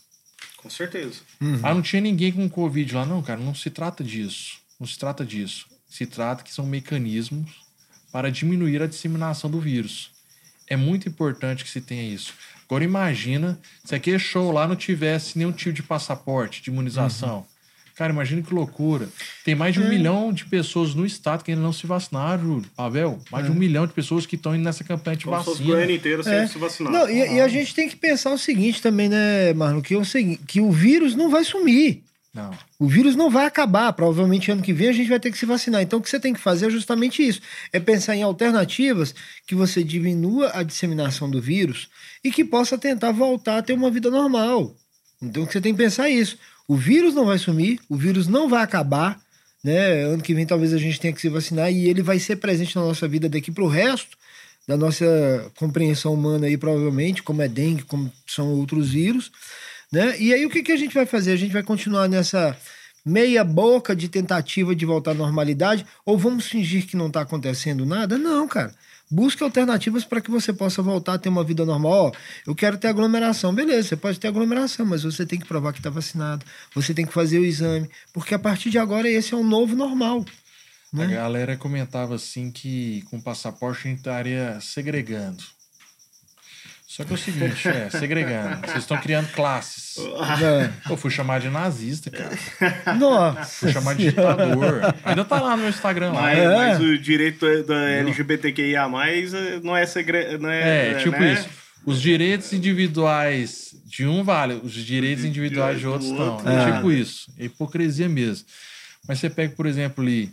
Com 0.57 0.69
certeza. 0.69 1.21
Ah, 1.63 1.73
não 1.73 1.82
tinha 1.82 2.01
ninguém 2.01 2.32
com 2.32 2.49
Covid 2.49 2.93
lá. 2.93 3.05
Não, 3.05 3.23
cara, 3.23 3.39
não 3.39 3.55
se 3.55 3.69
trata 3.69 4.03
disso. 4.03 4.59
Não 4.80 4.86
se 4.86 4.97
trata 4.99 5.25
disso. 5.25 5.65
Se 5.89 6.05
trata 6.05 6.43
que 6.43 6.53
são 6.53 6.65
mecanismos 6.65 7.61
para 8.11 8.30
diminuir 8.30 8.82
a 8.82 8.88
disseminação 8.88 9.49
do 9.49 9.59
vírus. 9.59 10.11
É 10.67 10.75
muito 10.75 11.07
importante 11.09 11.63
que 11.63 11.69
se 11.69 11.82
tenha 11.82 12.03
isso. 12.13 12.34
Agora 12.65 12.84
imagina 12.84 13.59
se 13.84 13.95
aquele 13.95 14.19
show 14.19 14.51
lá 14.51 14.67
não 14.67 14.75
tivesse 14.75 15.38
nenhum 15.38 15.51
tipo 15.51 15.73
de 15.73 15.82
passaporte 15.82 16.61
de 16.61 16.69
imunização. 16.69 17.45
Cara, 18.00 18.14
imagina 18.14 18.41
que 18.41 18.54
loucura. 18.54 19.10
Tem 19.43 19.54
mais 19.54 19.74
de 19.74 19.82
um 19.82 19.89
milhão 19.89 20.32
de 20.32 20.45
pessoas 20.45 20.95
no 20.95 21.06
estado 21.06 21.43
que 21.43 21.52
ainda 21.52 21.62
não 21.62 21.74
se 21.74 21.86
vacinaram, 21.86 22.41
Júlio. 22.41 22.66
Pavel, 22.74 23.20
mais 23.30 23.43
de 23.45 23.52
um 23.52 23.56
milhão 23.56 23.86
de 23.86 23.91
pessoas 23.91 24.26
que 24.26 24.38
estão 24.38 24.56
indo 24.56 24.64
nessa 24.64 24.86
campanha 24.86 25.18
de 25.18 25.26
Como 25.26 25.38
se 25.39 25.43
fosse 25.43 25.64
vacina. 25.64 25.91
Inteira 25.91 26.24
sem 26.24 26.34
É. 26.34 26.47
se 26.47 26.58
vacinar. 26.58 26.93
Não, 26.93 27.10
e, 27.10 27.36
e 27.36 27.41
a 27.41 27.47
gente 27.50 27.76
tem 27.76 27.89
que 27.89 27.97
pensar 27.97 28.32
o 28.32 28.38
seguinte 28.38 28.82
também, 28.82 29.10
né, 29.10 29.54
Marlon? 29.54 29.82
Que, 29.82 29.95
é 29.95 29.97
o 29.97 30.06
seguinte, 30.06 30.41
que 30.47 30.62
o 30.62 30.72
vírus 30.72 31.14
não 31.14 31.30
vai 31.30 31.43
sumir. 31.43 32.02
Não. 32.34 32.52
O 32.80 32.88
vírus 32.88 33.18
não 33.18 33.30
vai 33.30 33.45
acabar. 33.45 33.91
Provavelmente 33.91 34.50
ano 34.50 34.62
que 34.62 34.72
vem 34.72 34.88
a 34.88 34.93
gente 34.93 35.10
vai 35.10 35.20
ter 35.20 35.30
que 35.30 35.38
se 35.38 35.45
vacinar. 35.45 35.82
Então 35.82 36.00
o 36.00 36.02
que 36.02 36.10
você 36.10 36.22
tem 36.22 36.34
que 36.34 36.39
fazer 36.39 36.68
é 36.68 36.70
justamente 36.70 37.22
isso: 37.22 37.41
é 37.74 37.82
pensar 37.82 38.16
em 38.16 38.24
alternativas 38.24 39.14
que 39.45 39.56
você 39.56 39.84
diminua 39.84 40.52
a 40.54 40.64
disseminação 40.64 41.30
do 41.30 41.41
vírus 41.41 41.89
e 42.24 42.32
que 42.32 42.45
possa 42.45 42.78
tentar 42.78 43.12
voltar 43.12 43.58
a 43.58 43.62
ter 43.62 43.74
uma 43.74 43.91
vida 43.91 44.10
normal. 44.10 44.74
Então 45.22 45.45
você 45.45 45.60
tem 45.60 45.74
que 45.74 45.84
pensar 45.84 46.10
isso. 46.10 46.38
O 46.70 46.76
vírus 46.76 47.15
não 47.15 47.26
vai 47.26 47.39
sumir, 47.39 47.80
o 47.89 47.95
vírus 47.95 48.28
não 48.28 48.47
vai 48.47 48.61
acabar. 48.61 49.20
Né? 49.63 50.03
Ano 50.03 50.22
que 50.22 50.36
vem 50.36 50.45
talvez 50.45 50.72
a 50.72 50.78
gente 50.78 50.99
tenha 50.99 51.11
que 51.11 51.20
se 51.20 51.28
vacinar 51.28 51.72
e 51.72 51.89
ele 51.89 52.03
vai 52.03 52.20
ser 52.20 52.36
presente 52.36 52.76
na 52.76 52.84
nossa 52.84 53.07
vida 53.07 53.28
daqui 53.28 53.51
para 53.51 53.63
o 53.63 53.67
resto 53.67 54.15
da 54.67 54.78
nossa 54.78 55.51
compreensão 55.57 56.13
humana 56.13 56.45
aí, 56.45 56.55
provavelmente, 56.55 57.24
como 57.24 57.41
é 57.41 57.47
dengue, 57.47 57.82
como 57.82 58.13
são 58.28 58.53
outros 58.53 58.91
vírus. 58.91 59.32
Né? 59.91 60.15
E 60.20 60.32
aí 60.32 60.45
o 60.45 60.49
que, 60.49 60.61
que 60.61 60.72
a 60.72 60.78
gente 60.78 60.93
vai 60.93 61.07
fazer? 61.07 61.32
A 61.32 61.38
gente 61.38 61.51
vai 61.51 61.63
continuar 61.63 62.07
nessa 62.07 62.55
meia 63.03 63.43
boca 63.43 63.95
de 63.95 64.07
tentativa 64.07 64.76
de 64.76 64.86
voltar 64.86 65.11
à 65.11 65.15
normalidade 65.15 65.88
ou 66.05 66.20
vamos 66.20 66.45
fingir 66.45 66.86
que 66.86 66.95
não 66.95 67.07
está 67.07 67.22
acontecendo 67.22 67.84
nada? 67.84 68.15
Não, 68.15 68.47
cara. 68.47 68.72
Busque 69.12 69.43
alternativas 69.43 70.05
para 70.05 70.22
que 70.22 70.30
você 70.30 70.53
possa 70.53 70.82
voltar 70.84 71.16
a 71.16 71.18
ter 71.18 71.30
uma 71.30 71.43
vida 71.43 71.66
normal. 71.66 71.91
Ó, 71.91 72.12
eu 72.45 72.53
quero 72.53 72.78
ter 72.78 72.88
aglomeração. 72.88 73.53
Beleza, 73.53 73.89
você 73.89 73.95
pode 73.95 74.20
ter 74.20 74.28
aglomeração, 74.28 74.86
mas 74.86 75.03
você 75.03 75.26
tem 75.26 75.39
que 75.39 75.47
provar 75.47 75.74
que 75.74 75.80
está 75.80 75.89
vacinado. 75.89 76.45
Você 76.76 76.93
tem 76.93 77.05
que 77.05 77.14
fazer 77.14 77.39
o 77.39 77.45
exame. 77.45 77.89
Porque 78.14 78.36
a 78.36 78.39
partir 78.39 78.70
de 78.70 78.78
agora 78.78 79.10
esse 79.10 79.34
é 79.34 79.38
o 79.38 79.43
novo 79.43 79.76
normal. 79.76 80.24
A 80.93 81.05
galera 81.05 81.57
comentava 81.57 82.16
assim 82.16 82.51
que 82.51 83.03
com 83.10 83.20
passaporte 83.22 83.88
a 83.88 83.89
gente 83.89 83.99
estaria 83.99 84.60
segregando. 84.62 85.43
Só 86.90 87.04
que 87.04 87.12
é 87.12 87.14
o 87.14 87.18
seguinte, 87.20 87.68
é, 87.68 87.88
segregando. 87.92 88.66
Vocês 88.66 88.80
estão 88.80 88.98
criando 88.98 89.32
classes. 89.32 89.96
É. 90.42 90.92
Eu 90.92 90.98
fui 90.98 91.12
chamar 91.12 91.40
de 91.40 91.48
nazista, 91.48 92.10
cara. 92.10 92.96
Nossa. 92.98 93.46
Fui 93.46 93.72
chamar 93.72 93.94
de 93.94 94.06
ditador. 94.06 94.82
Ainda 95.06 95.24
tá 95.24 95.40
lá 95.40 95.52
no 95.52 95.58
meu 95.58 95.70
Instagram 95.70 96.14
lá. 96.14 96.22
Mas, 96.24 96.40
É. 96.40 96.48
mas 96.48 96.80
o 96.80 96.98
direito 96.98 97.46
da 97.64 97.90
LGBTQIA+, 97.92 98.90
não 99.62 99.78
é 99.78 99.86
segredo, 99.86 100.42
não 100.42 100.50
é... 100.50 100.94
É, 100.94 100.96
tipo 100.96 101.12
né? 101.20 101.34
isso. 101.34 101.48
Os 101.86 102.02
direitos 102.02 102.52
individuais 102.54 103.76
de 103.86 104.08
um 104.08 104.24
vale, 104.24 104.60
os 104.64 104.74
direitos 104.74 105.24
individuais 105.24 105.80
de 105.80 105.86
outros 105.86 106.10
não. 106.10 106.32
outro, 106.32 106.50
É 106.50 106.70
é. 106.70 106.74
tipo 106.74 106.92
isso. 106.92 107.32
É 107.38 107.46
hipocrisia 107.46 108.10
mesmo. 108.10 108.48
Mas 109.08 109.20
você 109.20 109.30
pega, 109.30 109.54
por 109.56 109.68
exemplo, 109.68 110.04
ali, 110.04 110.32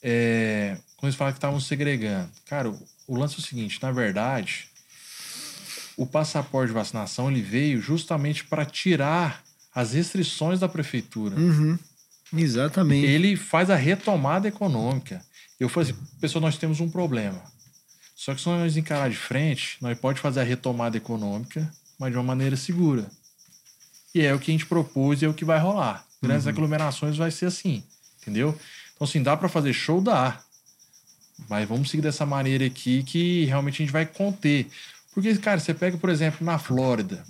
é, 0.00 0.76
quando 0.96 1.08
eles 1.08 1.16
falam 1.16 1.32
que 1.32 1.38
estavam 1.38 1.58
segregando. 1.58 2.28
Cara, 2.48 2.68
o, 2.70 2.78
o 3.08 3.18
lance 3.18 3.34
é 3.34 3.38
o 3.38 3.42
seguinte: 3.42 3.80
na 3.82 3.90
verdade, 3.90 4.68
o 5.96 6.06
passaporte 6.06 6.68
de 6.68 6.74
vacinação 6.74 7.30
ele 7.30 7.40
veio 7.40 7.80
justamente 7.80 8.44
para 8.44 8.64
tirar 8.64 9.42
as 9.74 9.92
restrições 9.92 10.60
da 10.60 10.68
prefeitura. 10.68 11.36
Uhum. 11.36 11.78
Exatamente. 12.36 13.06
Ele 13.06 13.36
faz 13.36 13.70
a 13.70 13.76
retomada 13.76 14.48
econômica. 14.48 15.24
Eu 15.58 15.68
falei 15.68 15.90
assim, 15.90 16.00
pessoal, 16.20 16.42
nós 16.42 16.58
temos 16.58 16.80
um 16.80 16.90
problema. 16.90 17.40
Só 18.14 18.34
que 18.34 18.40
se 18.40 18.48
nós 18.48 18.76
encarar 18.76 19.10
de 19.10 19.16
frente, 19.16 19.76
nós 19.80 19.98
pode 19.98 20.20
fazer 20.20 20.40
a 20.40 20.44
retomada 20.44 20.96
econômica, 20.96 21.70
mas 21.98 22.10
de 22.10 22.16
uma 22.16 22.24
maneira 22.24 22.56
segura. 22.56 23.06
E 24.14 24.22
é 24.22 24.34
o 24.34 24.38
que 24.38 24.50
a 24.50 24.54
gente 24.54 24.66
propôs 24.66 25.20
e 25.20 25.26
é 25.26 25.28
o 25.28 25.34
que 25.34 25.44
vai 25.44 25.58
rolar. 25.58 26.06
Grandes 26.22 26.46
aglomerações 26.46 27.16
vai 27.16 27.30
ser 27.30 27.46
assim, 27.46 27.84
entendeu? 28.20 28.58
Então, 28.94 29.06
assim, 29.06 29.22
dá 29.22 29.36
para 29.36 29.48
fazer 29.48 29.74
show? 29.74 30.00
Dá. 30.00 30.40
Mas 31.48 31.68
vamos 31.68 31.90
seguir 31.90 32.02
dessa 32.02 32.24
maneira 32.24 32.64
aqui 32.64 33.02
que 33.02 33.44
realmente 33.44 33.82
a 33.82 33.84
gente 33.84 33.92
vai 33.92 34.06
conter. 34.06 34.66
Porque, 35.16 35.34
cara, 35.38 35.58
você 35.58 35.72
pega, 35.72 35.96
por 35.96 36.10
exemplo, 36.10 36.44
na 36.44 36.58
Flórida, 36.58 37.24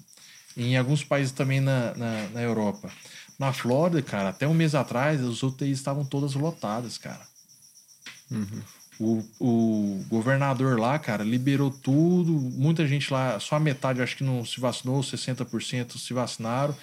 em 0.56 0.76
alguns 0.76 1.04
países 1.04 1.30
também 1.30 1.60
na, 1.60 1.94
na, 1.94 2.28
na 2.30 2.42
Europa. 2.42 2.90
Na 3.38 3.52
Flórida, 3.52 4.02
cara, 4.02 4.30
até 4.30 4.44
um 4.44 4.52
mês 4.52 4.74
atrás, 4.74 5.22
as 5.22 5.40
UTIs 5.44 5.78
estavam 5.78 6.04
todas 6.04 6.34
lotadas, 6.34 6.98
cara. 6.98 7.20
O, 8.98 9.22
o 9.38 10.04
governador 10.08 10.80
lá, 10.80 10.98
cara, 10.98 11.22
liberou 11.22 11.70
tudo. 11.70 12.32
Muita 12.32 12.84
gente 12.88 13.12
lá, 13.12 13.38
só 13.38 13.54
a 13.54 13.60
metade 13.60 14.02
acho 14.02 14.16
que 14.16 14.24
não 14.24 14.44
se 14.44 14.58
vacinou, 14.58 15.00
60% 15.00 15.96
se 15.96 16.12
vacinaram. 16.12 16.74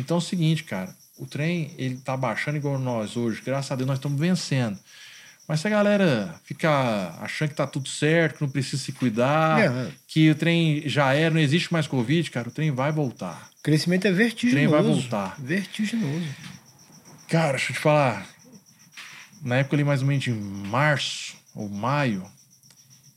Então 0.00 0.16
é 0.16 0.18
o 0.18 0.22
seguinte, 0.22 0.64
cara, 0.64 0.96
o 1.18 1.26
trem 1.26 1.70
ele 1.76 1.98
tá 1.98 2.16
baixando 2.16 2.56
igual 2.56 2.78
nós 2.78 3.14
hoje. 3.14 3.42
Graças 3.44 3.70
a 3.70 3.76
Deus 3.76 3.86
nós 3.86 3.98
estamos 3.98 4.18
vencendo. 4.18 4.78
Mas 5.48 5.60
se 5.60 5.66
a 5.68 5.70
galera 5.70 6.34
ficar 6.44 7.18
achando 7.22 7.50
que 7.50 7.54
tá 7.54 7.66
tudo 7.66 7.88
certo, 7.88 8.36
que 8.38 8.42
não 8.42 8.48
precisa 8.50 8.82
se 8.82 8.90
cuidar, 8.92 9.60
É. 9.60 9.92
que 10.08 10.30
o 10.30 10.34
trem 10.34 10.82
já 10.88 11.12
era, 11.14 11.32
não 11.32 11.40
existe 11.40 11.72
mais 11.72 11.86
Covid, 11.86 12.30
cara, 12.32 12.48
o 12.48 12.52
trem 12.52 12.70
vai 12.72 12.90
voltar. 12.90 13.48
O 13.60 13.62
crescimento 13.62 14.06
é 14.06 14.12
vertiginoso. 14.12 14.56
trem 14.56 14.66
vai 14.66 14.82
voltar. 14.82 15.36
Vertiginoso. 15.40 16.26
Cara, 17.28 17.52
deixa 17.52 17.70
eu 17.72 17.76
te 17.76 17.80
falar. 17.80 18.26
Na 19.42 19.56
época 19.56 19.76
ali, 19.76 19.84
mais 19.84 20.00
ou 20.02 20.08
menos 20.08 20.24
de 20.24 20.32
março 20.32 21.36
ou 21.54 21.68
maio, 21.68 22.24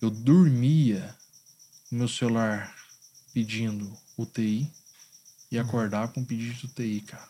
eu 0.02 0.10
dormia 0.12 1.16
no 1.92 2.00
meu 2.00 2.08
celular 2.08 2.72
pedindo 3.34 3.92
UTI 4.18 4.68
e 5.52 5.58
acordar 5.58 6.10
com 6.10 6.22
um 6.22 6.26
pedido 6.26 6.54
de 6.54 6.66
UTI, 6.68 7.02
cara. 7.02 7.28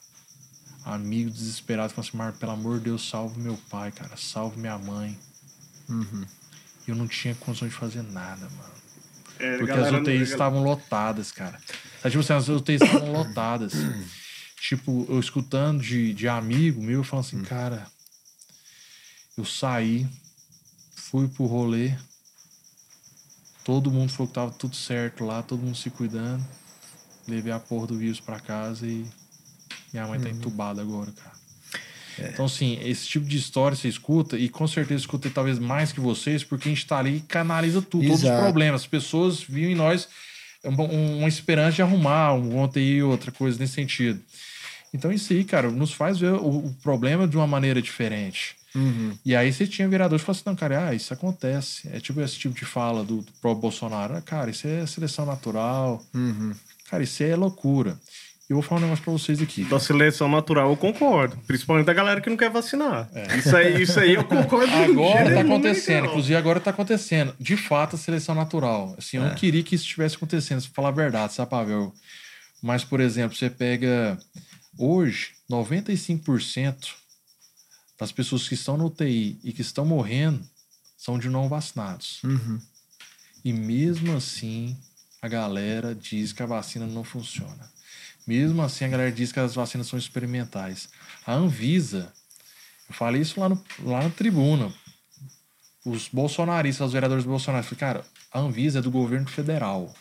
Amigo 0.90 1.30
desesperado, 1.30 1.94
falando 1.94 2.08
assim, 2.08 2.18
Marco, 2.18 2.40
pelo 2.40 2.52
amor 2.52 2.80
de 2.80 2.86
Deus, 2.86 3.08
salve 3.08 3.40
meu 3.40 3.58
pai, 3.70 3.92
cara. 3.92 4.18
Salve 4.18 4.60
minha 4.60 4.78
mãe. 4.78 5.18
E 6.88 6.90
eu 6.90 6.96
não 6.96 7.08
tinha 7.08 7.36
condição 7.36 7.68
de 7.68 7.74
fazer 7.74 8.02
nada, 8.02 8.50
mano. 8.50 8.74
É, 9.38 9.58
Porque 9.58 9.72
galera, 9.72 9.98
as 9.98 10.02
UTIs 10.02 10.30
estavam 10.32 10.64
lotadas, 10.64 11.32
cara. 11.32 11.60
Sabe, 12.02 12.10
tipo 12.10 12.20
assim, 12.20 12.34
as 12.34 12.50
UTIs 12.50 12.82
estavam 12.82 13.12
lotadas. 13.12 13.74
tipo, 14.60 15.06
eu 15.08 15.20
escutando 15.20 15.82
de, 15.82 16.14
de 16.14 16.28
amigo 16.28 16.82
meu, 16.82 17.04
falando 17.04 17.26
assim, 17.26 17.44
cara, 17.44 17.86
eu 19.38 19.46
saí, 19.46 20.08
fui 20.96 21.28
pro 21.28 21.46
rolê, 21.46 21.94
todo 23.64 23.92
mundo 23.92 24.12
falou 24.12 24.28
que 24.28 24.34
tava 24.34 24.52
tudo 24.52 24.76
certo 24.76 25.24
lá, 25.24 25.44
todo 25.44 25.62
mundo 25.62 25.78
se 25.78 25.90
cuidando. 25.90 26.44
levei 27.28 27.54
a 27.54 27.60
porra 27.60 27.88
do 27.88 27.98
vírus 27.98 28.20
pra 28.20 28.40
casa 28.40 28.88
e 28.88 29.06
minha 29.92 30.08
mãe 30.08 30.20
tá 30.20 30.30
entubada 30.30 30.82
agora, 30.82 31.12
cara. 31.12 31.40
Então, 32.28 32.46
assim, 32.46 32.78
esse 32.84 33.08
tipo 33.08 33.26
de 33.26 33.38
história 33.38 33.78
você 33.78 33.88
escuta, 33.88 34.38
e 34.38 34.50
com 34.50 34.68
certeza 34.68 35.02
escuta 35.02 35.30
talvez 35.30 35.58
mais 35.58 35.92
que 35.92 36.02
vocês, 36.02 36.44
porque 36.44 36.68
a 36.68 36.72
gente 36.72 36.86
tá 36.86 36.98
ali 36.98 37.18
e 37.18 37.22
canaliza 37.22 37.82
tudo, 37.82 38.04
todos 38.04 38.18
os 38.18 38.24
Exato. 38.24 38.42
problemas. 38.42 38.82
As 38.82 38.88
pessoas 38.88 39.42
viam 39.42 39.72
em 39.72 39.76
nós 39.76 40.08
uma, 40.64 40.84
uma 40.84 41.28
esperança 41.28 41.78
de 41.78 41.82
arrumar 41.82 42.34
um 42.34 42.58
ontem 42.58 42.84
e 42.84 43.04
outra 43.04 43.32
coisa 43.32 43.58
nesse 43.58 43.74
sentido. 43.74 44.20
Então, 44.94 45.12
isso 45.12 45.32
aí, 45.32 45.44
cara, 45.44 45.72
nos 45.72 45.94
faz 45.94 46.20
ver 46.20 46.34
o, 46.34 46.66
o 46.66 46.76
problema 46.84 47.28
de 47.28 47.38
uma 47.38 47.48
maneira 47.48 47.82
diferente. 47.82 48.56
E 49.26 49.36
aí 49.36 49.52
você 49.52 49.66
tinha 49.66 49.88
vereadores 49.88 50.22
que 50.22 50.26
falavam 50.26 50.40
assim, 50.42 50.50
não, 50.50 50.56
cara, 50.56 50.90
ah, 50.90 50.94
isso 50.94 51.14
acontece. 51.14 51.88
É 51.92 52.00
tipo 52.00 52.22
esse 52.22 52.38
tipo 52.38 52.54
de 52.54 52.66
fala 52.66 53.04
do, 53.04 53.18
do 53.22 53.32
próprio 53.42 53.62
Bolsonaro. 53.62 54.16
Ah, 54.16 54.22
cara, 54.22 54.52
isso 54.52 54.68
é 54.68 54.86
seleção 54.86 55.26
natural. 55.26 56.04
Cara, 56.90 57.04
isso 57.04 57.24
é 57.24 57.36
loucura. 57.36 57.98
Eu 58.50 58.56
vou 58.56 58.64
falar 58.64 58.82
um 58.82 58.84
negócio 58.86 59.04
pra 59.04 59.14
vocês 59.14 59.40
aqui. 59.44 59.64
Da 59.66 59.80
seleção 59.80 60.28
natural 60.28 60.72
eu 60.72 60.76
concordo. 60.76 61.38
Principalmente 61.46 61.86
da 61.86 61.94
galera 61.94 62.20
que 62.20 62.32
não 62.32 62.36
quer 62.36 62.50
vacinar. 62.50 63.08
Isso, 63.38 63.56
aí, 63.56 63.84
isso 63.84 64.00
aí 64.00 64.16
eu 64.16 64.24
concordo. 64.24 64.74
Agora 64.74 65.36
tá 65.36 65.42
acontecendo, 65.42 66.08
inclusive 66.08 66.36
agora 66.36 66.60
tá 66.60 66.72
acontecendo. 66.72 67.36
De 67.40 67.56
fato, 67.56 67.96
a 67.96 68.00
seleção 68.00 68.34
natural. 68.34 68.96
Assim, 68.98 69.18
eu 69.18 69.24
não 69.24 69.36
queria 69.36 69.62
que 69.62 69.76
isso 69.76 69.84
estivesse 69.84 70.16
acontecendo, 70.16 70.62
se 70.62 70.70
falar 70.70 70.90
a 70.90 70.92
verdade, 70.92 71.34
sabe, 71.34 71.52
Pavel? 71.52 71.94
Mas, 72.60 72.84
por 72.84 73.00
exemplo, 73.00 73.38
você 73.38 73.52
pega 73.52 74.18
hoje, 74.80 75.34
95% 75.50 76.96
das 78.00 78.12
pessoas 78.12 78.48
que 78.48 78.56
estão 78.56 78.76
no 78.76 78.88
UTI 78.88 79.40
e 79.44 79.54
que 79.54 79.62
estão 79.62 79.86
morrendo 79.86 80.42
são 80.98 81.20
de 81.20 81.30
não 81.30 81.48
vacinados. 81.48 82.20
E 83.46 83.54
mesmo 83.54 84.18
assim, 84.18 84.76
a 85.22 85.28
galera 85.28 85.94
diz 85.94 86.34
que 86.34 86.42
a 86.42 86.48
vacina 86.48 86.88
não 86.88 87.04
funciona. 87.04 87.70
Mesmo 88.30 88.62
assim, 88.62 88.86
a 88.86 88.90
galera 88.90 89.12
diz 89.12 89.32
que 89.32 89.40
as 89.40 89.56
vacinas 89.56 89.88
são 89.88 89.98
experimentais. 89.98 90.88
A 91.26 91.34
Anvisa, 91.34 92.14
eu 92.88 92.94
falei 92.94 93.24
isso 93.24 93.40
lá, 93.40 93.50
no, 93.50 93.60
lá 93.84 94.04
na 94.04 94.12
tribuna. 94.12 94.72
Os 95.84 96.08
bolsonaristas, 96.08 96.86
os 96.86 96.94
vereadores 96.94 97.26
bolsonaristas, 97.26 97.76
cara, 97.76 98.06
a 98.32 98.38
Anvisa 98.38 98.78
é 98.78 98.82
do 98.84 98.92
governo 98.92 99.28
federal. 99.28 99.92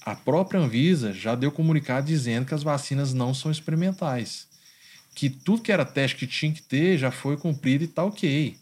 A 0.00 0.16
própria 0.16 0.58
Anvisa 0.58 1.12
já 1.12 1.34
deu 1.34 1.52
comunicado 1.52 2.06
dizendo 2.06 2.46
que 2.46 2.54
as 2.54 2.62
vacinas 2.62 3.12
não 3.12 3.34
são 3.34 3.50
experimentais. 3.50 4.48
Que 5.14 5.28
tudo 5.28 5.60
que 5.60 5.70
era 5.70 5.84
teste 5.84 6.16
que 6.16 6.26
tinha 6.26 6.54
que 6.54 6.62
ter 6.62 6.96
já 6.96 7.10
foi 7.10 7.36
cumprido 7.36 7.84
e 7.84 7.86
tá 7.86 8.02
ok. 8.02 8.56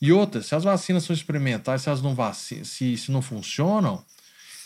E 0.00 0.12
outra, 0.12 0.42
se 0.42 0.56
as 0.56 0.64
vacinas 0.64 1.04
são 1.04 1.14
experimentais, 1.14 1.82
se 1.82 1.88
elas 1.88 2.02
não 2.02 2.16
vaci 2.16 2.64
se, 2.64 2.96
se 2.96 3.12
não 3.12 3.22
funcionam, 3.22 4.04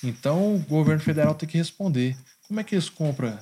então 0.03 0.57
o 0.57 0.59
governo 0.61 1.03
federal 1.03 1.35
tem 1.35 1.47
que 1.47 1.59
responder. 1.59 2.17
Como 2.47 2.61
é 2.61 2.65
que 2.65 2.75
eles 2.75 2.89
compram 2.89 3.39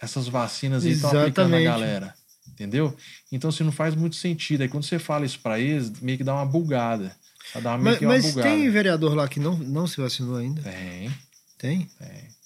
essas 0.00 0.28
vacinas 0.28 0.84
e 0.84 0.90
estão 0.90 1.10
aplicando 1.10 1.50
na 1.50 1.60
Exatamente. 1.60 1.64
galera? 1.90 2.14
Entendeu? 2.48 2.96
Então, 3.30 3.52
se 3.52 3.62
não 3.62 3.70
faz 3.72 3.94
muito 3.94 4.16
sentido. 4.16 4.62
Aí 4.62 4.68
quando 4.68 4.84
você 4.84 4.98
fala 4.98 5.24
isso 5.26 5.38
pra 5.40 5.60
eles, 5.60 6.00
meio 6.00 6.18
que 6.18 6.24
dá 6.24 6.34
uma 6.34 6.46
bugada. 6.46 7.14
Dá 7.62 7.78
meio 7.78 7.84
Mas, 7.84 8.00
uma 8.00 8.08
mas 8.08 8.26
bugada. 8.26 8.48
tem 8.48 8.68
vereador 8.70 9.14
lá 9.14 9.28
que 9.28 9.38
não, 9.40 9.56
não 9.58 9.86
se 9.86 10.00
vacinou 10.00 10.36
ainda? 10.36 10.62
Tem, 10.62 11.10
Tem? 11.56 11.90
tem. 11.98 12.38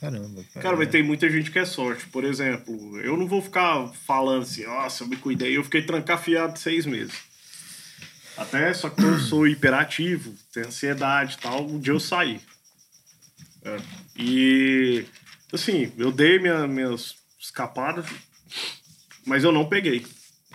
Caramba. 0.00 0.42
Cara, 0.54 0.76
mas 0.76 0.88
tem 0.88 1.02
muita 1.02 1.30
gente 1.30 1.50
que 1.50 1.58
é 1.60 1.64
sorte. 1.64 2.06
Por 2.06 2.24
exemplo, 2.24 2.98
eu 3.00 3.16
não 3.16 3.26
vou 3.28 3.40
ficar 3.40 3.88
falando 4.04 4.42
assim, 4.42 4.64
nossa, 4.64 5.04
eu 5.04 5.08
me 5.08 5.16
cuidei. 5.16 5.56
Eu 5.56 5.62
fiquei 5.62 5.82
trancafiado 5.82 6.58
seis 6.58 6.84
meses. 6.86 7.14
Até, 8.36 8.72
só 8.74 8.88
que 8.88 9.02
eu 9.02 9.18
sou 9.20 9.46
hiperativo, 9.46 10.34
tenho 10.52 10.66
ansiedade 10.66 11.34
e 11.34 11.42
tal, 11.42 11.64
um 11.66 11.78
dia 11.78 11.92
eu 11.92 12.00
saí. 12.00 12.40
É. 13.64 13.76
E, 14.16 15.04
assim, 15.52 15.92
eu 15.96 16.10
dei 16.10 16.38
minha, 16.38 16.66
minhas 16.66 17.14
escapadas, 17.40 18.06
mas 19.26 19.44
eu 19.44 19.52
não 19.52 19.68
peguei. 19.68 20.04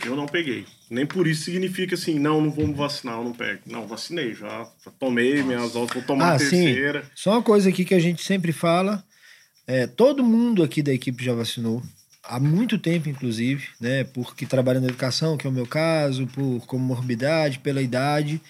Eu 0.05 0.15
não 0.15 0.25
peguei. 0.27 0.65
Nem 0.89 1.05
por 1.05 1.27
isso 1.27 1.43
significa 1.45 1.95
assim, 1.95 2.19
não, 2.19 2.39
não 2.39 2.51
vou 2.51 2.67
me 2.67 2.73
vacinar, 2.73 3.17
eu 3.17 3.23
não 3.23 3.33
pego. 3.33 3.61
Não, 3.65 3.87
vacinei 3.87 4.33
já. 4.33 4.47
já 4.85 4.91
tomei 4.99 5.41
minhas 5.43 5.73
doses, 5.73 5.93
vou 5.93 6.03
tomar 6.03 6.31
Ah, 6.31 6.33
a 6.35 6.39
sim. 6.39 6.49
terceira. 6.49 7.03
Só 7.15 7.31
uma 7.31 7.41
coisa 7.43 7.69
aqui 7.69 7.83
que 7.83 7.95
a 7.95 7.99
gente 7.99 8.23
sempre 8.23 8.51
fala. 8.51 9.03
É, 9.65 9.85
todo 9.87 10.23
mundo 10.23 10.63
aqui 10.63 10.81
da 10.81 10.93
equipe 10.93 11.23
já 11.25 11.33
vacinou. 11.33 11.81
Há 12.23 12.39
muito 12.39 12.77
tempo, 12.77 13.09
inclusive, 13.09 13.67
né? 13.81 14.03
Porque 14.03 14.45
trabalha 14.45 14.79
na 14.79 14.87
educação, 14.87 15.35
que 15.37 15.47
é 15.47 15.49
o 15.49 15.53
meu 15.53 15.65
caso, 15.65 16.27
por 16.27 16.65
comorbidade, 16.67 17.59
pela 17.59 17.81
idade. 17.81 18.41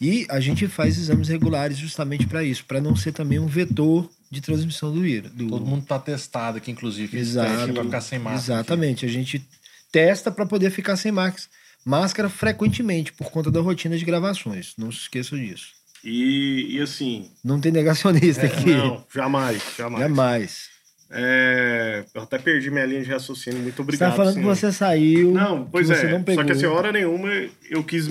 E 0.00 0.26
a 0.28 0.40
gente 0.40 0.66
faz 0.66 0.98
exames 0.98 1.28
regulares 1.28 1.76
justamente 1.76 2.26
para 2.26 2.42
isso, 2.42 2.64
para 2.64 2.80
não 2.80 2.96
ser 2.96 3.12
também 3.12 3.38
um 3.38 3.46
vetor 3.46 4.08
de 4.30 4.40
transmissão 4.40 4.92
do 4.92 5.00
vírus. 5.00 5.30
Do... 5.32 5.48
Todo 5.48 5.64
mundo 5.64 5.86
tá 5.86 5.98
testado 5.98 6.58
aqui, 6.58 6.70
inclusive. 6.70 7.16
Exato. 7.16 7.72
Pra 7.72 7.84
ficar 7.84 8.00
sem 8.00 8.18
máscara. 8.18 8.60
aqui. 8.60 8.72
Exatamente. 8.72 9.06
A 9.06 9.08
gente 9.08 9.46
testa 9.92 10.30
para 10.30 10.44
poder 10.44 10.70
ficar 10.70 10.96
sem 10.96 11.12
máscara, 11.12 11.48
máscara 11.84 12.28
frequentemente, 12.28 13.12
por 13.12 13.30
conta 13.30 13.50
da 13.50 13.60
rotina 13.60 13.96
de 13.96 14.04
gravações. 14.04 14.74
Não 14.76 14.90
se 14.90 14.98
esqueçam 14.98 15.38
disso. 15.38 15.68
E, 16.02 16.76
e 16.76 16.80
assim, 16.80 17.30
Não 17.42 17.60
tem 17.60 17.72
negacionista 17.72 18.44
aqui. 18.44 18.72
É, 18.72 18.76
não, 18.76 19.06
jamais, 19.14 19.62
jamais. 19.78 20.02
Jamais. 20.02 20.73
É, 21.16 22.04
eu 22.12 22.22
até 22.22 22.38
perdi 22.38 22.70
minha 22.72 22.84
linha 22.84 23.02
de 23.02 23.08
raciocínio. 23.10 23.60
Muito 23.60 23.76
Você 23.76 23.82
obrigado. 23.82 24.10
tá 24.10 24.16
falando 24.16 24.34
senhor. 24.34 24.52
que 24.52 24.58
você 24.60 24.72
saiu. 24.72 25.30
Não, 25.30 25.64
pois 25.64 25.88
é. 25.88 25.94
você 25.94 26.06
não. 26.08 26.34
Só 26.34 26.42
que 26.44 26.52
assim, 26.52 26.66
hora 26.66 26.90
nenhuma 26.90 27.28
eu 27.70 27.84
quis 27.84 28.08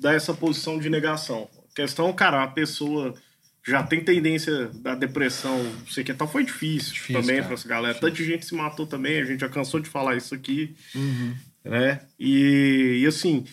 dar 0.00 0.14
essa 0.14 0.32
posição 0.32 0.78
de 0.78 0.88
negação. 0.88 1.48
A 1.72 1.74
questão, 1.74 2.12
cara, 2.12 2.44
a 2.44 2.46
pessoa 2.46 3.12
já 3.66 3.82
tem 3.82 4.02
tendência 4.02 4.68
da 4.74 4.94
depressão, 4.94 5.62
não 5.62 5.86
sei 5.88 6.02
o 6.02 6.06
que 6.06 6.14
tal, 6.14 6.26
foi 6.28 6.44
difícil, 6.44 6.92
Difícil, 6.94 7.20
também 7.20 7.42
pra 7.42 7.54
essa 7.54 7.68
galera. 7.68 7.94
Tanta 7.98 8.14
gente 8.14 8.46
se 8.46 8.54
matou 8.54 8.86
também, 8.86 9.20
a 9.20 9.24
gente 9.24 9.40
já 9.40 9.48
cansou 9.48 9.78
de 9.80 9.88
falar 9.88 10.16
isso 10.16 10.34
aqui, 10.34 10.74
Uhum. 10.94 11.34
né? 11.64 12.00
E, 12.18 13.00
e 13.02 13.06
assim, 13.06 13.44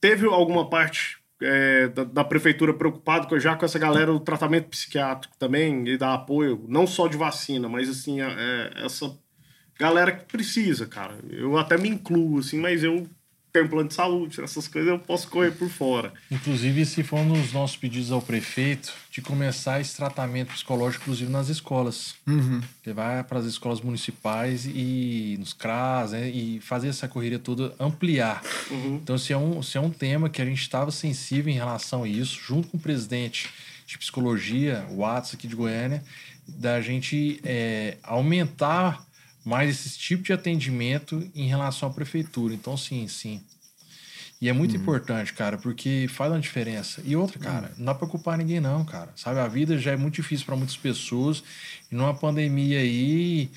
teve 0.00 0.26
alguma 0.26 0.68
parte 0.68 1.16
é, 1.42 1.88
da, 1.88 2.04
da 2.04 2.24
prefeitura 2.24 2.72
preocupada 2.72 3.26
com, 3.26 3.38
já 3.38 3.56
com 3.56 3.64
essa 3.64 3.78
galera 3.78 4.12
do 4.12 4.20
tratamento 4.20 4.68
psiquiátrico 4.68 5.36
também 5.38 5.86
e 5.88 5.96
dar 5.96 6.14
apoio, 6.14 6.64
não 6.68 6.86
só 6.86 7.08
de 7.08 7.16
vacina, 7.16 7.68
mas 7.68 7.88
assim, 7.88 8.20
é, 8.20 8.70
essa 8.84 9.16
galera 9.78 10.12
que 10.12 10.24
precisa, 10.24 10.86
cara. 10.86 11.16
Eu 11.30 11.58
até 11.58 11.76
me 11.76 11.88
incluo, 11.88 12.38
assim, 12.38 12.58
mas 12.58 12.84
eu 12.84 13.06
tenho 13.52 13.68
plano 13.68 13.88
de 13.88 13.94
saúde, 13.94 14.40
essas 14.40 14.66
coisas 14.66 14.90
eu 14.90 14.98
posso 14.98 15.28
correr 15.28 15.50
por 15.50 15.68
fora. 15.68 16.12
Inclusive, 16.30 16.80
esse 16.80 17.02
foi 17.02 17.20
um 17.20 17.32
dos 17.34 17.52
nossos 17.52 17.76
pedidos 17.76 18.10
ao 18.10 18.22
prefeito 18.22 18.92
de 19.10 19.20
começar 19.20 19.78
esse 19.80 19.94
tratamento 19.94 20.52
psicológico, 20.52 21.02
inclusive 21.02 21.30
nas 21.30 21.50
escolas. 21.50 22.14
Uhum. 22.26 22.62
Levar 22.86 23.24
para 23.24 23.38
as 23.38 23.44
escolas 23.44 23.82
municipais 23.82 24.64
e 24.64 25.36
nos 25.38 25.52
CRAS, 25.52 26.12
né? 26.12 26.30
E 26.30 26.60
fazer 26.60 26.88
essa 26.88 27.06
correria 27.06 27.38
toda, 27.38 27.74
ampliar. 27.78 28.42
Então, 28.70 29.18
se 29.18 29.34
é, 29.34 29.36
um, 29.36 29.62
se 29.62 29.76
é 29.76 29.80
um 29.80 29.90
tema 29.90 30.30
que 30.30 30.40
a 30.40 30.46
gente 30.46 30.62
estava 30.62 30.90
sensível 30.90 31.52
em 31.52 31.56
relação 31.56 32.04
a 32.04 32.08
isso, 32.08 32.40
junto 32.42 32.68
com 32.68 32.78
o 32.78 32.80
presidente 32.80 33.50
de 33.86 33.98
psicologia, 33.98 34.86
o 34.90 34.98
Watts 34.98 35.34
aqui 35.34 35.46
de 35.46 35.54
Goiânia, 35.54 36.02
da 36.48 36.80
gente 36.80 37.38
é, 37.44 37.98
aumentar 38.02 39.04
mais 39.44 39.70
esse 39.70 39.98
tipo 39.98 40.22
de 40.22 40.32
atendimento 40.32 41.28
em 41.34 41.46
relação 41.48 41.88
à 41.88 41.92
prefeitura. 41.92 42.54
Então, 42.54 42.76
sim, 42.76 43.06
sim. 43.08 43.40
E 44.40 44.48
é 44.48 44.52
muito 44.52 44.76
importante, 44.76 45.32
cara, 45.32 45.56
porque 45.56 46.06
faz 46.08 46.32
uma 46.32 46.40
diferença. 46.40 47.00
E 47.04 47.14
outra, 47.14 47.38
cara, 47.38 47.70
não 47.78 47.84
dá 47.86 47.94
pra 47.94 48.08
culpar 48.08 48.36
ninguém, 48.36 48.58
não, 48.60 48.84
cara. 48.84 49.10
Sabe, 49.14 49.38
a 49.38 49.46
vida 49.46 49.78
já 49.78 49.92
é 49.92 49.96
muito 49.96 50.14
difícil 50.14 50.44
para 50.46 50.56
muitas 50.56 50.76
pessoas. 50.76 51.44
E 51.90 51.94
numa 51.94 52.12
pandemia 52.12 52.80
aí, 52.80 53.48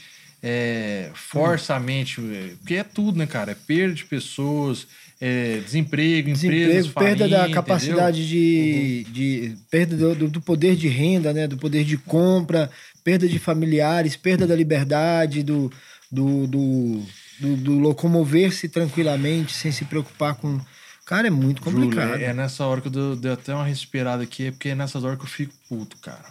é, 0.43 1.09
força 1.15 1.73
a 1.75 1.79
mente. 1.79 2.21
é, 2.21 2.53
Porque 2.59 2.75
é 2.75 2.83
tudo, 2.83 3.17
né, 3.17 3.25
cara? 3.25 3.53
É 3.53 3.55
perda 3.55 3.95
de 3.95 4.05
pessoas, 4.05 4.86
é, 5.19 5.57
desemprego, 5.61 6.29
empresas, 6.29 6.41
Desemprego, 6.86 6.93
perda 6.93 7.27
da 7.27 7.38
falinha, 7.39 7.55
capacidade 7.55 8.27
de, 8.27 9.07
de. 9.11 9.57
perda 9.71 9.97
do, 9.97 10.13
do- 10.15 10.27
do 10.29 10.41
poder 10.41 10.75
de 10.75 10.88
renda, 10.88 11.33
né? 11.33 11.47
Do 11.47 11.57
poder 11.57 11.83
de 11.83 11.97
compra, 11.97 12.69
perda 13.06 13.26
de 13.30 13.38
familiares, 13.39 14.18
perda 14.18 14.45
da 14.47 14.56
liberdade, 14.56 15.43
do, 15.43 15.72
do, 16.12 16.47
do, 16.47 17.03
do- 17.39 17.58
do 17.58 17.80
locomover-se 17.80 18.68
tranquilamente, 18.68 19.53
sem 19.53 19.72
se 19.72 19.86
preocupar 19.86 20.34
com. 20.36 20.60
Cara, 21.06 21.28
é 21.28 21.30
muito 21.30 21.64
Júlio, 21.64 21.82
complicado. 21.89 22.20
é, 22.20 22.24
é 22.26 22.34
nessa 22.34 22.66
hora 22.66 22.82
que 22.82 22.88
eu 22.88 23.16
dei 23.16 23.32
até 23.32 23.53
uma 23.53 23.64
respirada 23.64 24.24
aqui, 24.24 24.47
é 24.47 24.51
porque 24.51 24.70
é 24.70 24.76
nessas 24.76 25.03
horas 25.03 25.20
que 25.20 25.24
eu 25.24 25.30
fico 25.30 25.53
puto, 25.70 25.97
cara. 25.97 26.26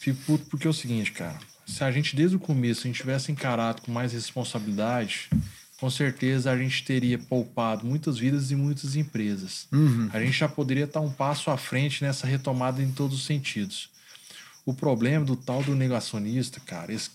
Fico 0.00 0.18
puto 0.26 0.44
porque 0.50 0.66
é 0.66 0.70
o 0.70 0.74
seguinte, 0.74 1.12
cara. 1.12 1.38
Se 1.64 1.84
a 1.84 1.90
gente, 1.92 2.16
desde 2.16 2.34
o 2.34 2.40
começo, 2.40 2.80
a 2.80 2.84
gente 2.88 2.96
tivesse 3.00 3.30
encarado 3.30 3.82
com 3.82 3.92
mais 3.92 4.12
responsabilidade, 4.12 5.28
com 5.78 5.88
certeza 5.88 6.50
a 6.50 6.58
gente 6.58 6.82
teria 6.82 7.18
poupado 7.18 7.86
muitas 7.86 8.18
vidas 8.18 8.50
e 8.50 8.56
muitas 8.56 8.96
empresas. 8.96 9.68
Uhum. 9.70 10.08
A 10.12 10.18
gente 10.18 10.36
já 10.36 10.48
poderia 10.48 10.84
estar 10.84 11.00
um 11.00 11.10
passo 11.10 11.48
à 11.50 11.56
frente 11.56 12.02
nessa 12.02 12.26
retomada 12.26 12.82
em 12.82 12.90
todos 12.90 13.16
os 13.18 13.26
sentidos. 13.26 13.90
O 14.68 14.74
problema 14.74 15.24
do 15.24 15.34
tal 15.34 15.62
do 15.62 15.74
negacionista, 15.74 16.60
cara, 16.60 16.92
esse- 16.92 17.10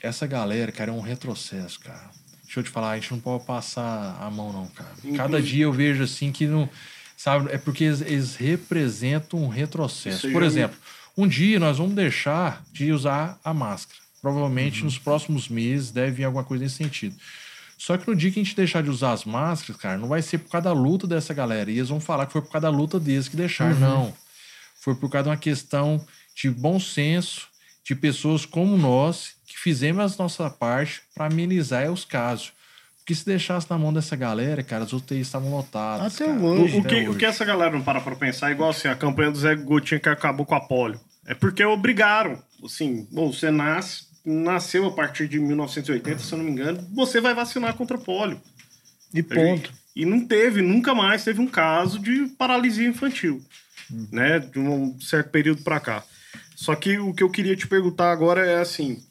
essa 0.00 0.24
galera, 0.26 0.70
cara, 0.70 0.90
é 0.90 0.94
um 0.94 1.00
retrocesso, 1.00 1.80
cara. 1.80 2.10
Deixa 2.44 2.60
eu 2.60 2.64
te 2.64 2.70
falar, 2.70 2.92
a 2.92 2.94
gente 2.98 3.10
não 3.10 3.18
pode 3.18 3.44
passar 3.44 4.16
a 4.20 4.30
mão, 4.30 4.52
não, 4.52 4.66
cara. 4.68 4.90
Cada 5.16 5.42
dia 5.42 5.64
eu 5.64 5.72
vejo 5.72 6.04
assim 6.04 6.30
que 6.30 6.46
não. 6.46 6.68
Sabe, 7.16 7.50
é 7.52 7.58
porque 7.58 7.84
eles, 7.84 8.02
eles 8.02 8.36
representam 8.36 9.42
um 9.42 9.48
retrocesso. 9.48 10.30
Por 10.30 10.42
já- 10.42 10.46
exemplo, 10.46 10.76
Um 11.18 11.26
dia 11.26 11.58
nós 11.58 11.78
vamos 11.78 11.94
deixar 11.94 12.62
de 12.72 12.92
usar 12.92 13.40
a 13.42 13.54
máscara. 13.54 13.98
Provavelmente 14.20 14.84
nos 14.84 14.98
próximos 14.98 15.48
meses 15.48 15.90
deve 15.90 16.10
vir 16.12 16.24
alguma 16.24 16.44
coisa 16.44 16.62
nesse 16.62 16.76
sentido. 16.76 17.16
Só 17.78 17.96
que 17.96 18.06
no 18.06 18.14
dia 18.14 18.30
que 18.30 18.38
a 18.38 18.44
gente 18.44 18.54
deixar 18.54 18.82
de 18.82 18.90
usar 18.90 19.12
as 19.12 19.24
máscaras, 19.24 19.80
cara, 19.80 19.96
não 19.98 20.08
vai 20.08 20.20
ser 20.20 20.36
por 20.38 20.50
causa 20.50 20.66
da 20.66 20.72
luta 20.74 21.06
dessa 21.06 21.32
galera. 21.32 21.70
E 21.70 21.78
eles 21.78 21.88
vão 21.88 21.98
falar 22.00 22.26
que 22.26 22.32
foi 22.34 22.42
por 22.42 22.50
causa 22.52 22.70
da 22.70 22.76
luta 22.76 23.00
deles 23.00 23.28
que 23.28 23.36
deixaram. 23.36 23.78
Não. 23.80 24.14
Foi 24.86 24.94
por 24.94 25.10
causa 25.10 25.24
de 25.24 25.30
uma 25.30 25.36
questão 25.36 26.00
de 26.32 26.48
bom 26.48 26.78
senso, 26.78 27.48
de 27.82 27.92
pessoas 27.92 28.46
como 28.46 28.76
nós, 28.76 29.34
que 29.44 29.58
fizemos 29.58 30.14
a 30.14 30.22
nossa 30.22 30.48
parte 30.48 31.02
para 31.12 31.26
amenizar 31.26 31.90
os 31.90 32.04
casos. 32.04 32.52
Porque 32.98 33.12
se 33.12 33.26
deixasse 33.26 33.68
na 33.68 33.76
mão 33.76 33.92
dessa 33.92 34.14
galera, 34.14 34.62
cara, 34.62 34.84
as 34.84 34.92
UTIs 34.92 35.26
estavam 35.26 35.50
lotadas. 35.50 36.14
Até 36.14 36.26
cara. 36.26 36.38
hoje. 36.38 36.76
O, 36.76 36.76
o 36.76 36.80
Até 36.82 36.88
que, 36.88 36.94
hoje. 37.00 37.08
o 37.08 37.16
que 37.16 37.24
essa 37.24 37.44
galera 37.44 37.72
não 37.72 37.82
para 37.82 38.00
pra 38.00 38.14
pensar, 38.14 38.50
é 38.50 38.52
igual 38.52 38.70
assim, 38.70 38.86
a 38.86 38.94
campanha 38.94 39.32
do 39.32 39.38
Zé 39.38 39.56
Gotinha 39.56 39.98
que 39.98 40.08
acabou 40.08 40.46
com 40.46 40.54
a 40.54 40.60
polio. 40.60 41.00
É 41.26 41.34
porque 41.34 41.64
obrigaram. 41.64 42.40
Assim, 42.64 43.08
bom, 43.10 43.32
você 43.32 43.50
nasce, 43.50 44.04
nasceu 44.24 44.86
a 44.86 44.92
partir 44.92 45.26
de 45.26 45.40
1980, 45.40 46.20
se 46.20 46.32
eu 46.32 46.38
não 46.38 46.44
me 46.44 46.52
engano, 46.52 46.88
você 46.94 47.20
vai 47.20 47.34
vacinar 47.34 47.74
contra 47.74 47.96
a 47.96 48.00
polio. 48.00 48.40
E 49.12 49.20
ponto. 49.20 49.72
E 49.96 50.04
não 50.04 50.24
teve, 50.24 50.62
nunca 50.62 50.94
mais 50.94 51.24
teve 51.24 51.40
um 51.40 51.48
caso 51.48 51.98
de 51.98 52.28
paralisia 52.38 52.86
infantil, 52.86 53.42
né? 53.90 54.38
De 54.38 54.58
um 54.58 54.98
certo 55.00 55.30
período 55.30 55.62
pra 55.62 55.80
cá. 55.80 56.04
Só 56.54 56.74
que 56.74 56.98
o 56.98 57.12
que 57.12 57.22
eu 57.22 57.30
queria 57.30 57.56
te 57.56 57.66
perguntar 57.66 58.10
agora 58.10 58.44
é 58.46 58.60
assim: 58.60 59.02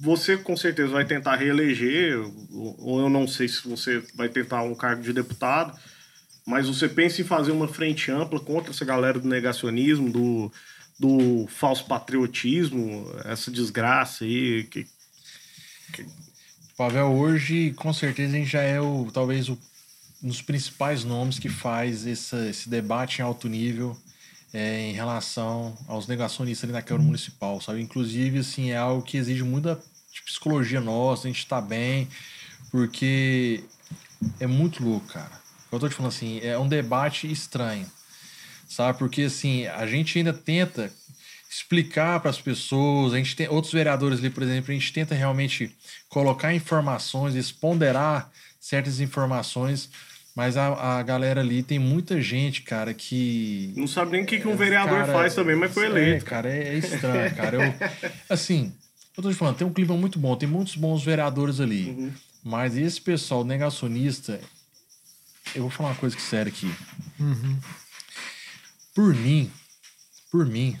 você 0.00 0.36
com 0.36 0.56
certeza 0.56 0.92
vai 0.92 1.04
tentar 1.04 1.36
reeleger, 1.36 2.18
ou 2.50 3.00
eu 3.00 3.10
não 3.10 3.26
sei 3.26 3.48
se 3.48 3.66
você 3.68 4.02
vai 4.14 4.28
tentar 4.28 4.62
um 4.62 4.74
cargo 4.74 5.02
de 5.02 5.12
deputado, 5.12 5.76
mas 6.46 6.66
você 6.68 6.88
pensa 6.88 7.20
em 7.20 7.24
fazer 7.24 7.50
uma 7.50 7.68
frente 7.68 8.10
ampla 8.10 8.40
contra 8.40 8.70
essa 8.70 8.84
galera 8.84 9.18
do 9.18 9.28
negacionismo, 9.28 10.10
do, 10.10 10.52
do 10.98 11.46
falso 11.48 11.84
patriotismo, 11.86 13.10
essa 13.24 13.50
desgraça 13.50 14.24
aí. 14.24 14.64
Que, 14.64 14.86
Pavel, 16.76 17.12
hoje, 17.12 17.72
com 17.76 17.92
certeza, 17.92 18.34
a 18.34 18.38
gente 18.38 18.50
já 18.50 18.62
é 18.62 18.80
o, 18.80 19.10
talvez 19.12 19.48
o, 19.48 19.58
um 20.22 20.28
dos 20.28 20.42
principais 20.42 21.04
nomes 21.04 21.38
que 21.38 21.48
faz 21.48 22.06
esse 22.06 22.68
debate 22.68 23.20
em 23.20 23.22
alto 23.22 23.48
nível 23.48 23.96
é, 24.52 24.80
em 24.90 24.92
relação 24.92 25.76
aos 25.86 26.06
negacionistas 26.06 26.64
ali 26.64 26.72
na 26.72 26.82
Câmara 26.82 27.04
Municipal, 27.04 27.60
sabe? 27.60 27.80
Inclusive, 27.80 28.40
assim, 28.40 28.70
é 28.70 28.76
algo 28.76 29.02
que 29.02 29.16
exige 29.16 29.42
muita 29.42 29.80
de 30.12 30.22
psicologia 30.22 30.80
nossa, 30.80 31.28
a 31.28 31.30
gente 31.30 31.46
tá 31.46 31.60
bem, 31.60 32.08
porque 32.70 33.62
é 34.40 34.46
muito 34.46 34.82
louco, 34.82 35.06
cara. 35.06 35.40
Eu 35.70 35.78
tô 35.78 35.88
te 35.88 35.94
falando 35.94 36.12
assim, 36.12 36.40
é 36.42 36.58
um 36.58 36.66
debate 36.68 37.30
estranho, 37.30 37.86
sabe? 38.68 38.98
Porque, 38.98 39.22
assim, 39.22 39.66
a 39.66 39.86
gente 39.86 40.18
ainda 40.18 40.32
tenta 40.32 40.92
explicar 41.48 42.20
para 42.20 42.30
as 42.30 42.40
pessoas. 42.40 43.12
A 43.12 43.16
gente 43.16 43.36
tem 43.36 43.48
outros 43.48 43.72
vereadores 43.72 44.18
ali, 44.18 44.30
por 44.30 44.42
exemplo, 44.42 44.70
a 44.70 44.74
gente 44.74 44.92
tenta 44.92 45.14
realmente 45.14 45.74
colocar 46.08 46.52
informações, 46.52 47.34
exponderar 47.34 48.30
certas 48.60 49.00
informações, 49.00 49.90
mas 50.34 50.56
a, 50.56 50.98
a 50.98 51.02
galera 51.02 51.40
ali 51.40 51.62
tem 51.62 51.78
muita 51.78 52.20
gente, 52.20 52.62
cara, 52.62 52.94
que 52.94 53.72
não 53.76 53.86
sabe 53.86 54.12
nem 54.12 54.22
o 54.22 54.26
que, 54.26 54.38
que 54.38 54.48
um 54.48 54.56
vereador 54.56 55.00
Cara, 55.00 55.12
faz 55.12 55.34
também, 55.34 55.56
mas 55.56 55.72
foi 55.72 55.84
é, 55.84 55.88
eleito. 55.88 56.24
cara, 56.24 56.48
é, 56.48 56.68
é 56.68 56.78
estranho, 56.78 57.34
cara. 57.34 57.56
Eu, 57.56 57.74
assim, 58.28 58.72
eu 59.16 59.22
tô 59.22 59.28
te 59.30 59.34
falando, 59.34 59.56
tem 59.56 59.66
um 59.66 59.72
clima 59.72 59.96
muito 59.96 60.18
bom, 60.18 60.36
tem 60.36 60.48
muitos 60.48 60.76
bons 60.76 61.04
vereadores 61.04 61.60
ali. 61.60 61.90
Uhum. 61.90 62.12
Mas 62.42 62.76
esse 62.76 63.00
pessoal 63.00 63.44
negacionista, 63.44 64.40
eu 65.54 65.62
vou 65.62 65.70
falar 65.70 65.90
uma 65.90 65.96
coisa 65.96 66.16
que 66.16 66.22
séria 66.22 66.50
aqui. 66.50 66.72
Por 68.94 69.14
mim, 69.14 69.50
por 70.30 70.46
mim, 70.46 70.78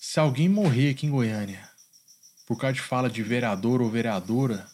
se 0.00 0.20
alguém 0.20 0.48
morrer 0.48 0.90
aqui 0.90 1.06
em 1.06 1.10
Goiânia 1.10 1.68
por 2.46 2.56
causa 2.56 2.74
de 2.74 2.80
fala 2.80 3.10
de 3.10 3.22
vereador 3.22 3.82
ou 3.82 3.90
vereadora, 3.90 4.66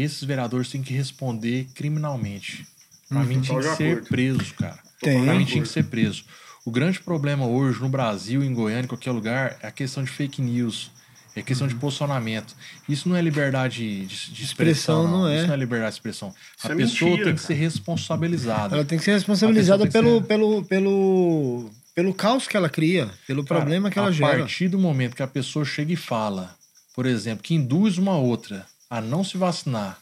esses 0.00 0.22
vereadores 0.24 0.68
têm 0.70 0.82
que 0.82 0.94
responder 0.94 1.66
criminalmente. 1.74 2.66
Pra 3.08 3.22
mim 3.24 3.40
tinha 3.40 3.58
que 3.58 3.76
ser 3.76 3.92
acordo. 3.92 4.08
preso, 4.08 4.54
cara. 4.54 4.78
Tem. 5.00 5.24
Pra 5.24 5.34
mim 5.34 5.44
tinha 5.44 5.62
que 5.62 5.68
ser 5.68 5.84
preso. 5.84 6.24
O 6.64 6.70
grande 6.70 7.00
problema 7.00 7.46
hoje 7.46 7.80
no 7.80 7.88
Brasil, 7.88 8.42
em 8.42 8.54
Goiânia, 8.54 8.84
em 8.84 8.88
qualquer 8.88 9.10
lugar, 9.10 9.58
é 9.60 9.66
a 9.66 9.70
questão 9.70 10.02
de 10.02 10.10
fake 10.10 10.40
news. 10.40 10.90
É 11.34 11.40
a 11.40 11.42
questão 11.42 11.66
de 11.66 11.74
posicionamento. 11.74 12.54
Isso 12.88 13.08
não 13.08 13.16
é 13.16 13.22
liberdade 13.22 14.06
de, 14.06 14.06
de 14.06 14.44
expressão, 14.44 15.02
Expressão 15.04 15.08
não 15.08 15.28
é. 15.28 15.36
Isso 15.38 15.46
não 15.46 15.54
é 15.54 15.56
liberdade 15.56 15.92
de 15.92 15.96
expressão. 15.96 16.34
Isso 16.56 16.68
a 16.68 16.72
é 16.72 16.76
pessoa 16.76 17.10
mentira, 17.10 17.24
tem 17.26 17.34
que 17.34 17.40
cara. 17.42 17.54
ser 17.54 17.54
responsabilizada. 17.54 18.76
Ela 18.76 18.84
tem 18.84 18.98
que 18.98 19.04
ser 19.04 19.12
responsabilizada 19.12 19.84
A 19.84 19.90
pelo, 19.90 20.20
que 20.20 20.28
pelo, 20.28 20.64
pelo, 20.64 21.70
pelo 21.94 22.14
caos 22.14 22.46
que 22.46 22.56
ela 22.56 22.68
cria, 22.68 23.10
pelo 23.26 23.44
Cara, 23.44 23.60
problema 23.60 23.90
que 23.90 23.98
ela 23.98 24.08
a 24.08 24.12
gera. 24.12 24.38
partir 24.38 24.68
do 24.68 24.78
momento 24.78 25.16
que 25.16 25.22
a 25.22 25.26
pessoa 25.26 25.64
chega 25.64 25.92
e 25.92 25.96
fala, 25.96 26.54
por 26.94 27.06
exemplo, 27.06 27.42
que 27.42 27.54
induz 27.54 27.96
uma 27.96 28.16
outra 28.16 28.66
a 28.92 29.00
não 29.00 29.24
se 29.24 29.38
vacinar, 29.38 29.98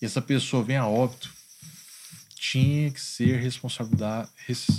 e 0.00 0.06
essa 0.06 0.22
pessoa 0.22 0.64
vem 0.64 0.76
a 0.78 0.86
óbito, 0.86 1.30
tinha 2.34 2.90
que 2.90 3.00
ser 3.00 3.38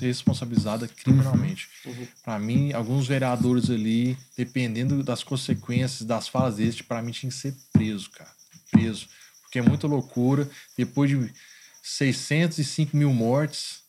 responsabilizada 0.01 0.87
criminalmente. 0.87 1.69
Uhum. 1.85 2.07
Para 2.23 2.39
mim, 2.39 2.73
alguns 2.73 3.07
vereadores 3.07 3.69
ali, 3.69 4.17
dependendo 4.35 5.03
das 5.03 5.23
consequências 5.23 6.01
das 6.01 6.27
falas 6.27 6.55
deles, 6.57 6.81
para 6.81 7.01
mim 7.03 7.11
tinha 7.11 7.29
que 7.31 7.37
ser 7.37 7.53
preso, 7.71 8.09
cara. 8.09 8.31
Preso. 8.71 9.07
Porque 9.41 9.59
é 9.59 9.61
muita 9.61 9.85
loucura. 9.87 10.49
Depois 10.75 11.09
de 11.09 11.31
605 11.83 12.97
mil 12.97 13.13
mortes, 13.13 13.81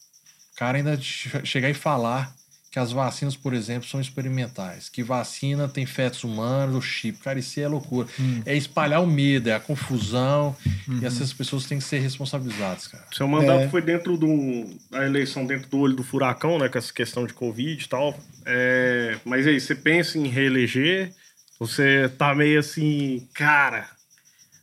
o 0.53 0.57
cara 0.57 0.79
ainda 0.79 0.97
che- 1.01 1.45
chegar 1.47 1.71
e 1.71 1.75
falar 1.75 2.35
que 2.75 2.81
as 2.81 2.91
vacinas, 2.91 3.37
por 3.37 3.55
exemplo, 3.55 3.89
são 3.89 4.01
experimentais, 4.01 4.89
que 4.89 5.01
vacina 5.01 5.69
tem 5.69 5.87
fetos 5.87 6.25
humanos, 6.25 6.75
o 6.75 6.83
chip. 6.83 7.21
Cara, 7.21 7.39
isso 7.39 7.61
é 7.61 7.69
loucura. 7.69 8.09
Hum. 8.19 8.43
É 8.45 8.57
espalhar 8.57 9.01
o 9.01 9.07
medo, 9.07 9.49
é 9.49 9.55
a 9.55 9.61
confusão, 9.61 10.57
Uhum. 10.89 10.99
e 11.01 11.07
essas 11.07 11.33
pessoas 11.33 11.67
têm 11.67 11.79
que 11.79 11.85
ser 11.85 12.01
responsabilizadas, 12.01 12.89
cara. 12.89 13.05
Seu 13.13 13.29
mandato 13.29 13.61
É. 13.61 13.69
foi 13.69 13.81
dentro 13.81 14.17
do, 14.17 14.67
da 14.91 15.07
eleição, 15.07 15.47
dentro 15.47 15.69
do 15.71 15.79
olho 15.79 15.95
do 15.95 16.03
furacão, 16.03 16.59
né? 16.59 16.69
Com 16.69 16.77
essa 16.77 16.93
questão 16.93 17.25
de 17.29 17.33
Covid 17.33 17.81
e 17.85 17.89
tal. 17.89 18.19
É, 18.45 19.19
mas 19.25 19.47
aí, 19.47 19.61
você 19.61 19.77
pensa 19.77 20.19
em 20.19 20.27
reeleger? 20.27 21.13
Você 21.61 22.09
tá 22.19 22.35
meio 22.35 22.59
assim, 22.59 23.29
cara, 23.35 23.87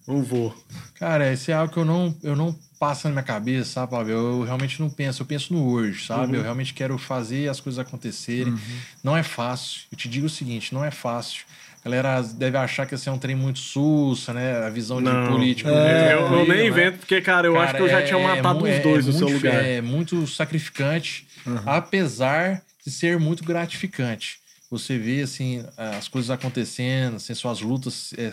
não 0.05 0.21
vou. 0.21 0.53
Cara, 0.95 1.31
esse 1.31 1.49
é 1.49 1.55
algo 1.55 1.71
que 1.71 1.79
eu 1.79 1.85
não, 1.85 2.13
eu 2.21 2.35
não 2.35 2.53
passo 2.81 3.07
na 3.07 3.11
minha 3.13 3.23
cabeça, 3.23 3.73
sabe, 3.73 3.91
Pavel? 3.91 4.17
Eu 4.17 4.43
realmente 4.43 4.81
não 4.81 4.89
penso, 4.89 5.21
eu 5.21 5.25
penso 5.27 5.53
no 5.53 5.69
hoje, 5.71 6.03
sabe? 6.07 6.35
Eu 6.35 6.41
realmente 6.41 6.73
quero 6.73 6.97
fazer 6.97 7.47
as 7.47 7.59
coisas 7.59 7.77
acontecerem. 7.77 8.57
Não 9.03 9.15
é 9.15 9.21
fácil. 9.21 9.81
Eu 9.91 9.97
te 9.97 10.09
digo 10.09 10.25
o 10.25 10.29
seguinte, 10.29 10.73
não 10.73 10.83
é 10.83 10.89
fácil. 10.89 11.43
A 11.83 11.85
galera 11.89 12.21
deve 12.21 12.57
achar 12.57 12.87
que 12.87 12.95
esse 12.95 13.07
é 13.07 13.11
um 13.11 13.17
trem 13.19 13.35
muito 13.35 13.59
sussa, 13.59 14.33
né? 14.33 14.65
A 14.65 14.69
visão 14.69 14.99
Não. 14.99 15.23
de 15.25 15.29
político. 15.29 15.69
É, 15.69 16.13
eu, 16.13 16.19
eu 16.21 16.27
tranquila, 16.27 16.53
nem 16.55 16.63
né? 16.63 16.67
invento, 16.67 16.97
porque, 16.99 17.21
cara, 17.21 17.45
eu 17.47 17.59
acho 17.59 17.75
que 17.75 17.81
eu 17.81 17.87
já 17.87 17.93
Cara, 17.97 18.05
tinha 18.07 18.19
é- 18.19 18.35
matado 18.35 18.67
é 18.67 18.71
os 18.71 18.77
mu- 18.77 18.83
dois 18.83 19.05
é 19.05 19.11
no 19.11 19.17
seu 19.17 19.29
muito- 19.29 19.45
lugar. 19.45 19.63
É 19.65 19.81
muito 19.81 20.27
sacrificante, 20.27 21.27
apesar 21.65 22.61
de 22.85 22.91
ser 22.91 23.19
muito 23.19 23.43
gratificante. 23.43 24.39
Você 24.69 24.97
vê, 24.97 25.21
assim, 25.21 25.63
as 25.77 26.07
coisas 26.07 26.29
acontecendo, 26.31 27.17
assim, 27.17 27.33
suas 27.35 27.61
lutas, 27.61 28.13
é, 28.17 28.25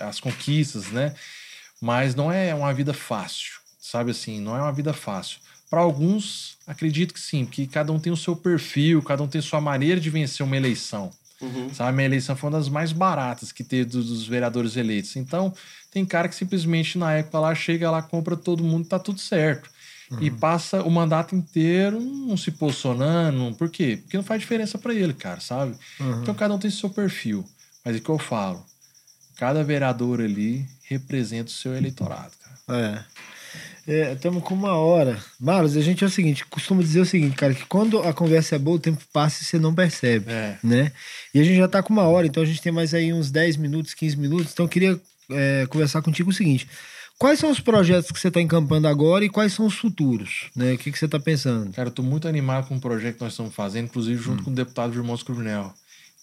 é, 0.00 0.04
as 0.04 0.18
conquistas, 0.20 0.86
né? 0.90 1.14
Mas 1.80 2.14
não 2.14 2.30
é 2.32 2.54
uma 2.54 2.72
vida 2.72 2.94
fácil, 2.94 3.52
sabe 3.82 4.12
assim? 4.12 4.40
Não 4.40 4.56
é 4.56 4.62
uma 4.62 4.72
vida 4.72 4.92
fácil. 4.92 5.40
Para 5.68 5.80
alguns, 5.80 6.56
acredito 6.66 7.12
que 7.12 7.20
sim, 7.20 7.44
que 7.44 7.66
cada 7.66 7.92
um 7.92 7.98
tem 7.98 8.12
o 8.12 8.16
seu 8.16 8.36
perfil, 8.36 9.02
cada 9.02 9.22
um 9.22 9.28
tem 9.28 9.40
sua 9.40 9.60
maneira 9.60 10.00
de 10.00 10.08
vencer 10.08 10.46
uma 10.46 10.56
eleição. 10.56 11.10
Uhum. 11.40 11.74
Sabe, 11.74 11.88
a 11.90 11.92
minha 11.92 12.06
eleição 12.06 12.36
foi 12.36 12.50
uma 12.50 12.58
das 12.58 12.68
mais 12.68 12.92
baratas 12.92 13.50
que 13.50 13.64
teve 13.64 13.86
dos, 13.86 14.26
vereadores 14.28 14.76
eleitos. 14.76 15.16
Então, 15.16 15.52
tem 15.90 16.04
cara 16.04 16.28
que 16.28 16.34
simplesmente 16.36 16.96
na 16.96 17.14
época 17.14 17.40
lá 17.40 17.54
chega 17.54 17.90
lá, 17.90 18.00
compra 18.00 18.36
todo 18.36 18.62
mundo, 18.62 18.86
tá 18.86 18.98
tudo 18.98 19.18
certo. 19.18 19.68
E 20.20 20.30
passa 20.30 20.82
o 20.82 20.90
mandato 20.90 21.34
inteiro 21.34 21.98
não 21.98 22.36
se 22.36 22.50
posicionando. 22.50 23.56
Por 23.56 23.70
quê? 23.70 23.98
Porque 24.02 24.18
não 24.18 24.22
faz 24.22 24.42
diferença 24.42 24.76
para 24.76 24.92
ele, 24.92 25.14
cara, 25.14 25.40
sabe? 25.40 25.74
Então 26.20 26.34
cada 26.34 26.52
um 26.52 26.58
tem 26.58 26.70
seu 26.70 26.90
perfil. 26.90 27.46
Mas 27.82 27.96
é 27.96 27.98
o 27.98 28.02
que 28.02 28.10
eu 28.10 28.18
falo. 28.18 28.62
Cada 29.36 29.64
vereador 29.64 30.20
ali 30.20 30.68
representa 30.82 31.48
o 31.48 31.54
seu 31.54 31.74
eleitorado, 31.74 32.32
cara. 32.36 32.78
É. 32.78 33.04
Estamos 33.86 34.42
com 34.44 34.54
uma 34.54 34.76
hora. 34.76 35.18
Marlos, 35.40 35.76
a 35.76 35.80
gente 35.80 36.04
é 36.04 36.06
o 36.06 36.10
seguinte, 36.10 36.44
costuma 36.46 36.82
dizer 36.82 37.00
o 37.00 37.04
seguinte, 37.04 37.34
cara, 37.36 37.52
que 37.52 37.64
quando 37.66 37.98
a 38.00 38.12
conversa 38.12 38.54
é 38.54 38.58
boa, 38.58 38.76
o 38.76 38.80
tempo 38.80 39.02
passa 39.12 39.42
e 39.42 39.44
você 39.46 39.58
não 39.58 39.74
percebe, 39.74 40.30
É. 40.30 40.56
né? 40.62 40.92
E 41.34 41.40
a 41.40 41.44
gente 41.44 41.56
já 41.56 41.66
tá 41.66 41.82
com 41.82 41.92
uma 41.92 42.04
hora, 42.04 42.26
então 42.26 42.42
a 42.42 42.46
gente 42.46 42.62
tem 42.62 42.70
mais 42.72 42.94
aí 42.94 43.12
uns 43.12 43.30
10 43.30 43.56
minutos, 43.56 43.92
15 43.94 44.16
minutos, 44.16 44.52
então 44.52 44.66
eu 44.66 44.68
queria 44.68 45.00
é, 45.30 45.66
conversar 45.68 46.00
contigo 46.02 46.30
o 46.30 46.32
seguinte, 46.32 46.68
quais 47.18 47.38
são 47.40 47.50
os 47.50 47.58
projetos 47.60 48.10
que 48.12 48.20
você 48.20 48.28
está 48.28 48.40
encampando 48.40 48.86
agora 48.86 49.24
e 49.24 49.28
quais 49.28 49.52
são 49.52 49.66
os 49.66 49.74
futuros, 49.74 50.46
né? 50.54 50.74
O 50.74 50.78
que, 50.78 50.92
que 50.92 50.98
você 50.98 51.06
está 51.06 51.18
pensando? 51.18 51.72
Cara, 51.72 51.88
eu 51.88 51.92
tô 51.92 52.02
muito 52.04 52.28
animado 52.28 52.68
com 52.68 52.76
o 52.76 52.80
projeto 52.80 53.16
que 53.16 53.22
nós 53.24 53.32
estamos 53.32 53.52
fazendo, 53.54 53.86
inclusive 53.86 54.20
Hum. 54.20 54.22
junto 54.22 54.44
com 54.44 54.50
o 54.50 54.54
deputado 54.54 54.94
Irmãos 54.94 55.22
Coronel, 55.24 55.72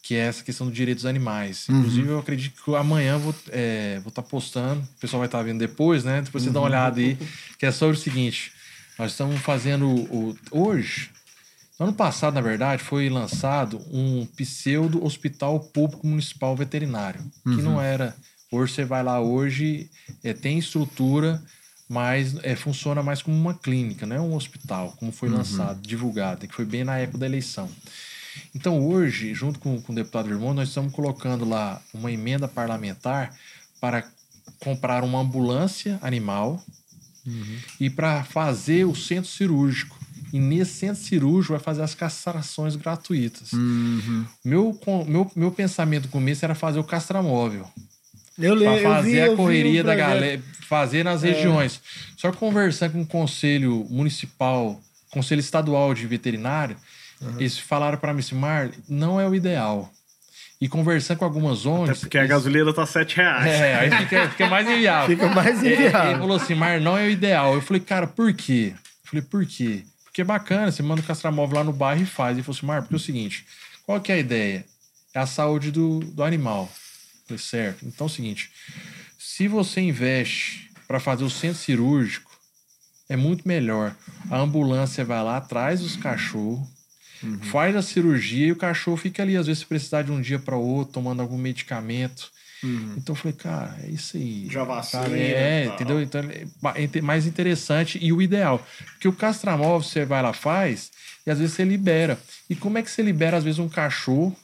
que 0.10 0.16
é 0.16 0.22
essa 0.22 0.44
questão 0.44 0.66
dos 0.66 0.76
direitos 0.76 1.04
dos 1.04 1.10
animais. 1.10 1.70
Uhum. 1.70 1.78
Inclusive, 1.82 2.08
eu 2.10 2.18
acredito 2.18 2.64
que 2.64 2.76
amanhã 2.76 3.20
vou 3.20 3.30
estar 3.30 3.52
é, 3.54 4.00
vou 4.00 4.12
tá 4.12 4.24
postando, 4.24 4.82
o 4.82 5.00
pessoal 5.00 5.20
vai 5.20 5.28
estar 5.28 5.44
vendo 5.44 5.60
depois, 5.60 6.04
né? 6.04 6.24
Depois 6.24 6.44
você 6.44 6.50
dá 6.50 6.60
uma 6.60 6.66
Uhum. 6.66 6.72
olhada 6.74 7.00
aí, 7.00 7.16
que 7.60 7.66
é 7.68 7.72
sobre 7.72 7.96
o 7.96 8.00
seguinte: 8.00 8.52
nós 8.98 9.12
estamos 9.12 9.40
fazendo 9.40 9.88
o, 9.88 10.36
hoje, 10.50 11.12
No 11.80 11.86
ano 11.86 11.94
passado, 11.94 12.34
na 12.34 12.42
verdade, 12.42 12.84
foi 12.84 13.08
lançado 13.08 13.80
um 13.92 14.26
pseudo 14.36 15.06
hospital 15.06 15.60
público 15.60 16.06
municipal 16.08 16.56
veterinário, 16.56 17.22
que 17.44 17.50
Uhum. 17.52 17.62
não 17.62 17.80
era. 17.82 18.16
Hoje 18.52 18.74
você 18.74 18.84
vai 18.86 19.04
lá 19.04 19.22
hoje, 19.22 19.92
é, 20.24 20.34
tem 20.34 20.58
estrutura, 20.58 21.40
mas 21.88 22.36
é, 22.42 22.56
funciona 22.56 23.04
mais 23.04 23.22
como 23.22 23.38
uma 23.38 23.54
clínica, 23.54 24.08
não 24.08 24.16
é 24.16 24.20
um 24.20 24.34
hospital, 24.36 24.92
como 25.00 25.12
foi 25.12 25.30
lançado, 25.30 25.80
divulgado, 25.88 26.48
que 26.48 26.54
foi 26.56 26.66
bem 26.66 26.84
na 26.84 26.98
época 26.98 27.20
da 27.20 27.28
eleição. 27.28 27.70
Então, 28.56 28.88
hoje, 28.88 29.34
junto 29.34 29.60
com, 29.60 29.82
com 29.82 29.92
o 29.92 29.96
deputado 29.96 30.30
Irmão, 30.30 30.54
nós 30.54 30.70
estamos 30.70 30.94
colocando 30.94 31.48
lá 31.48 31.82
uma 31.94 32.12
emenda 32.12 32.48
parlamentar 32.48 33.34
para 33.80 34.04
comprar 34.60 35.04
uma 35.04 35.20
ambulância 35.20 36.00
animal 36.02 36.64
e 37.80 37.90
para 37.90 38.24
fazer 38.24 38.86
o 38.86 38.96
centro 38.96 39.30
cirúrgico. 39.30 39.98
E 40.32 40.40
nesse 40.40 40.74
centro 40.74 41.02
cirúrgico 41.02 41.54
vai 41.54 41.62
fazer 41.62 41.82
as 41.82 41.96
castrações 41.96 42.76
gratuitas. 42.76 43.54
Uhum. 43.54 44.26
Meu, 44.44 44.80
meu, 45.08 45.32
meu 45.36 45.52
pensamento 45.52 46.06
no 46.06 46.12
começo 46.12 46.46
era 46.46 46.54
fazer 46.54 46.80
o 46.80 46.84
castramóvel. 46.84 47.68
Eu 48.38 48.56
Para 48.56 48.72
lembro. 48.72 48.84
fazer 48.84 49.18
eu 49.20 49.26
vi, 49.26 49.34
a 49.34 49.36
correria 49.36 49.84
da 49.84 49.96
galera, 49.96 50.42
fazer 50.68 51.04
nas 51.04 51.24
regiões. 51.24 51.82
Só 52.16 52.32
conversando 52.32 52.94
com 52.94 53.02
o 53.02 53.06
Conselho 53.06 53.86
Municipal, 53.90 54.80
Conselho 55.10 55.40
Estadual 55.40 55.94
de 55.94 56.06
Veterinário, 56.08 56.78
eles 57.38 57.58
falaram 57.58 57.98
para 57.98 58.14
mim 58.14 58.20
assim, 58.20 58.36
Mar, 58.36 58.70
não 58.88 59.20
é 59.20 59.28
o 59.28 59.36
ideal. 59.36 59.92
E 60.62 60.68
conversando 60.68 61.18
com 61.20 61.26
algumas 61.26 61.62
Até 61.62 61.70
ONGs... 61.70 62.00
porque 62.02 62.18
a 62.18 62.22
eles- 62.22 62.30
gasolina 62.32 62.74
tá 62.74 62.86
7 62.86 63.16
reais. 63.18 63.46
É, 63.48 63.76
aí 63.76 63.92
fica, 63.92 64.30
fica 64.30 64.48
mais 64.50 64.68
inviável. 64.68 65.16
Fica 65.16 65.30
mais 65.30 65.64
inviável. 65.64 66.10
Ele 66.12 66.20
falou 66.20 66.36
assim, 66.38 66.54
Mar, 66.56 66.82
não 66.82 66.98
é 66.98 67.06
o 67.06 67.10
ideal. 67.10 67.54
Eu 67.54 67.62
falei, 67.62 67.82
cara, 67.82 68.06
por 68.08 68.34
quê? 68.34 68.74
Eu 68.76 69.10
falei, 69.10 69.22
por 69.26 69.46
quê? 69.46 69.84
Porque 70.04 70.22
é 70.22 70.26
bacana, 70.26 70.70
você 70.72 70.84
manda 70.84 71.02
o 71.02 71.04
castramóvel 71.06 71.58
lá 71.60 71.64
no 71.64 71.72
bairro 71.72 72.02
e 72.04 72.06
faz. 72.06 72.36
Ele 72.36 72.44
falou 72.44 72.58
assim, 72.58 72.66
Mar, 72.66 72.82
porque 72.82 72.96
é 72.96 72.98
o 72.98 73.00
seguinte, 73.00 73.46
qual 73.86 74.02
que 74.02 74.12
é 74.12 74.16
a 74.16 74.20
ideia? 74.20 74.66
É 75.14 75.20
a 75.20 75.26
saúde 75.26 75.72
do, 75.72 76.00
do 76.00 76.24
animal. 76.24 76.64
Eu 76.64 77.38
falei, 77.38 77.42
certo. 77.42 77.86
Então 77.86 78.06
é 78.06 78.10
o 78.10 78.14
seguinte, 78.14 78.52
se 79.18 79.48
você 79.48 79.80
investe 79.80 80.70
para 80.88 81.00
fazer 81.00 81.24
o 81.24 81.30
centro 81.30 81.58
cirúrgico, 81.60 82.30
é 83.08 83.16
muito 83.16 83.48
melhor. 83.48 83.96
A 84.30 84.38
ambulância 84.38 85.06
vai 85.06 85.24
lá, 85.24 85.40
traz 85.40 85.82
os 85.82 85.96
cachorros, 85.96 86.68
faz 87.52 87.76
a 87.76 87.82
cirurgia 87.82 88.48
e 88.48 88.52
o 88.52 88.56
cachorro 88.56 88.98
fica 88.98 89.22
ali. 89.24 89.36
Às 89.38 89.48
vezes, 89.48 89.60
se 89.62 89.66
precisar 89.66 90.02
de 90.04 90.12
um 90.12 90.22
dia 90.22 90.40
para 90.40 90.56
outro, 90.56 90.94
tomando 90.94 91.22
algum 91.22 91.38
medicamento. 91.38 92.32
Então 92.98 93.14
eu 93.14 93.16
falei, 93.16 93.38
cara, 93.38 93.78
é 93.84 93.90
isso 93.90 94.18
aí. 94.18 94.48
Já 94.52 94.66
vacina 94.66 95.08
e 95.18 95.22
É, 95.22 95.64
tal. 95.66 95.76
entendeu? 95.76 96.02
Então 96.02 96.22
é 96.76 97.02
mais 97.02 97.26
interessante 97.26 97.98
e 98.02 98.12
o 98.12 98.22
ideal. 98.22 98.66
Porque 98.94 99.08
o 99.08 99.14
castramóvel 99.14 99.82
você 99.82 100.04
vai 100.04 100.22
lá, 100.22 100.34
faz, 100.34 100.92
e 101.26 101.32
às 101.32 101.40
vezes 101.40 101.56
você 101.56 101.64
libera. 101.64 102.20
E 102.50 102.56
como 102.56 102.78
é 102.78 102.82
que 102.82 102.92
você 102.92 103.02
libera, 103.02 103.38
às 103.38 103.46
vezes, 103.46 103.60
um 103.60 103.70
cachorro 103.70 104.36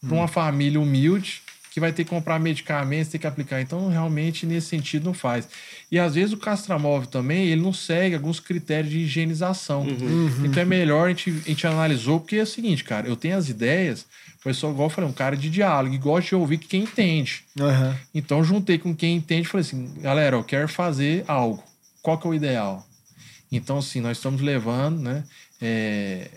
para 0.00 0.14
uma 0.14 0.26
família 0.28 0.80
humilde 0.80 1.41
que 1.72 1.80
vai 1.80 1.92
ter 1.92 2.04
que 2.04 2.10
comprar 2.10 2.38
medicamentos, 2.38 3.10
ter 3.10 3.18
que 3.18 3.26
aplicar. 3.26 3.60
Então, 3.60 3.88
realmente, 3.88 4.44
nesse 4.44 4.68
sentido, 4.68 5.04
não 5.04 5.14
faz. 5.14 5.48
E 5.90 5.98
às 5.98 6.14
vezes 6.14 6.32
o 6.32 6.36
castramóvel 6.36 7.08
também, 7.08 7.46
ele 7.46 7.62
não 7.62 7.72
segue 7.72 8.14
alguns 8.14 8.38
critérios 8.38 8.92
de 8.92 8.98
higienização. 9.00 9.86
Então 10.44 10.62
é 10.62 10.66
melhor, 10.66 11.06
a 11.06 11.08
gente, 11.08 11.30
a 11.30 11.48
gente 11.48 11.66
analisou, 11.66 12.20
porque 12.20 12.36
é 12.36 12.42
o 12.42 12.46
seguinte, 12.46 12.84
cara, 12.84 13.08
eu 13.08 13.16
tenho 13.16 13.36
as 13.36 13.48
ideias, 13.48 14.06
mas 14.44 14.56
sou 14.56 14.70
igual 14.70 14.86
eu 14.86 14.90
falei, 14.90 15.08
um 15.08 15.14
cara 15.14 15.36
de 15.36 15.48
diálogo, 15.48 15.94
e 15.94 15.98
gosta 15.98 16.28
de 16.28 16.34
ouvir 16.34 16.58
quem 16.58 16.82
entende. 16.82 17.44
Aham. 17.58 17.96
Então 18.14 18.44
juntei 18.44 18.78
com 18.78 18.94
quem 18.94 19.16
entende 19.16 19.48
e 19.48 19.50
falei 19.50 19.66
assim, 19.66 19.92
galera, 20.00 20.36
eu 20.36 20.44
quero 20.44 20.68
fazer 20.68 21.24
algo. 21.26 21.62
Qual 22.02 22.18
que 22.18 22.26
é 22.26 22.30
o 22.30 22.34
ideal? 22.34 22.86
Então, 23.50 23.78
assim, 23.78 24.00
nós 24.00 24.16
estamos 24.16 24.40
levando, 24.40 25.00
né? 25.00 25.24
é, 25.62 26.28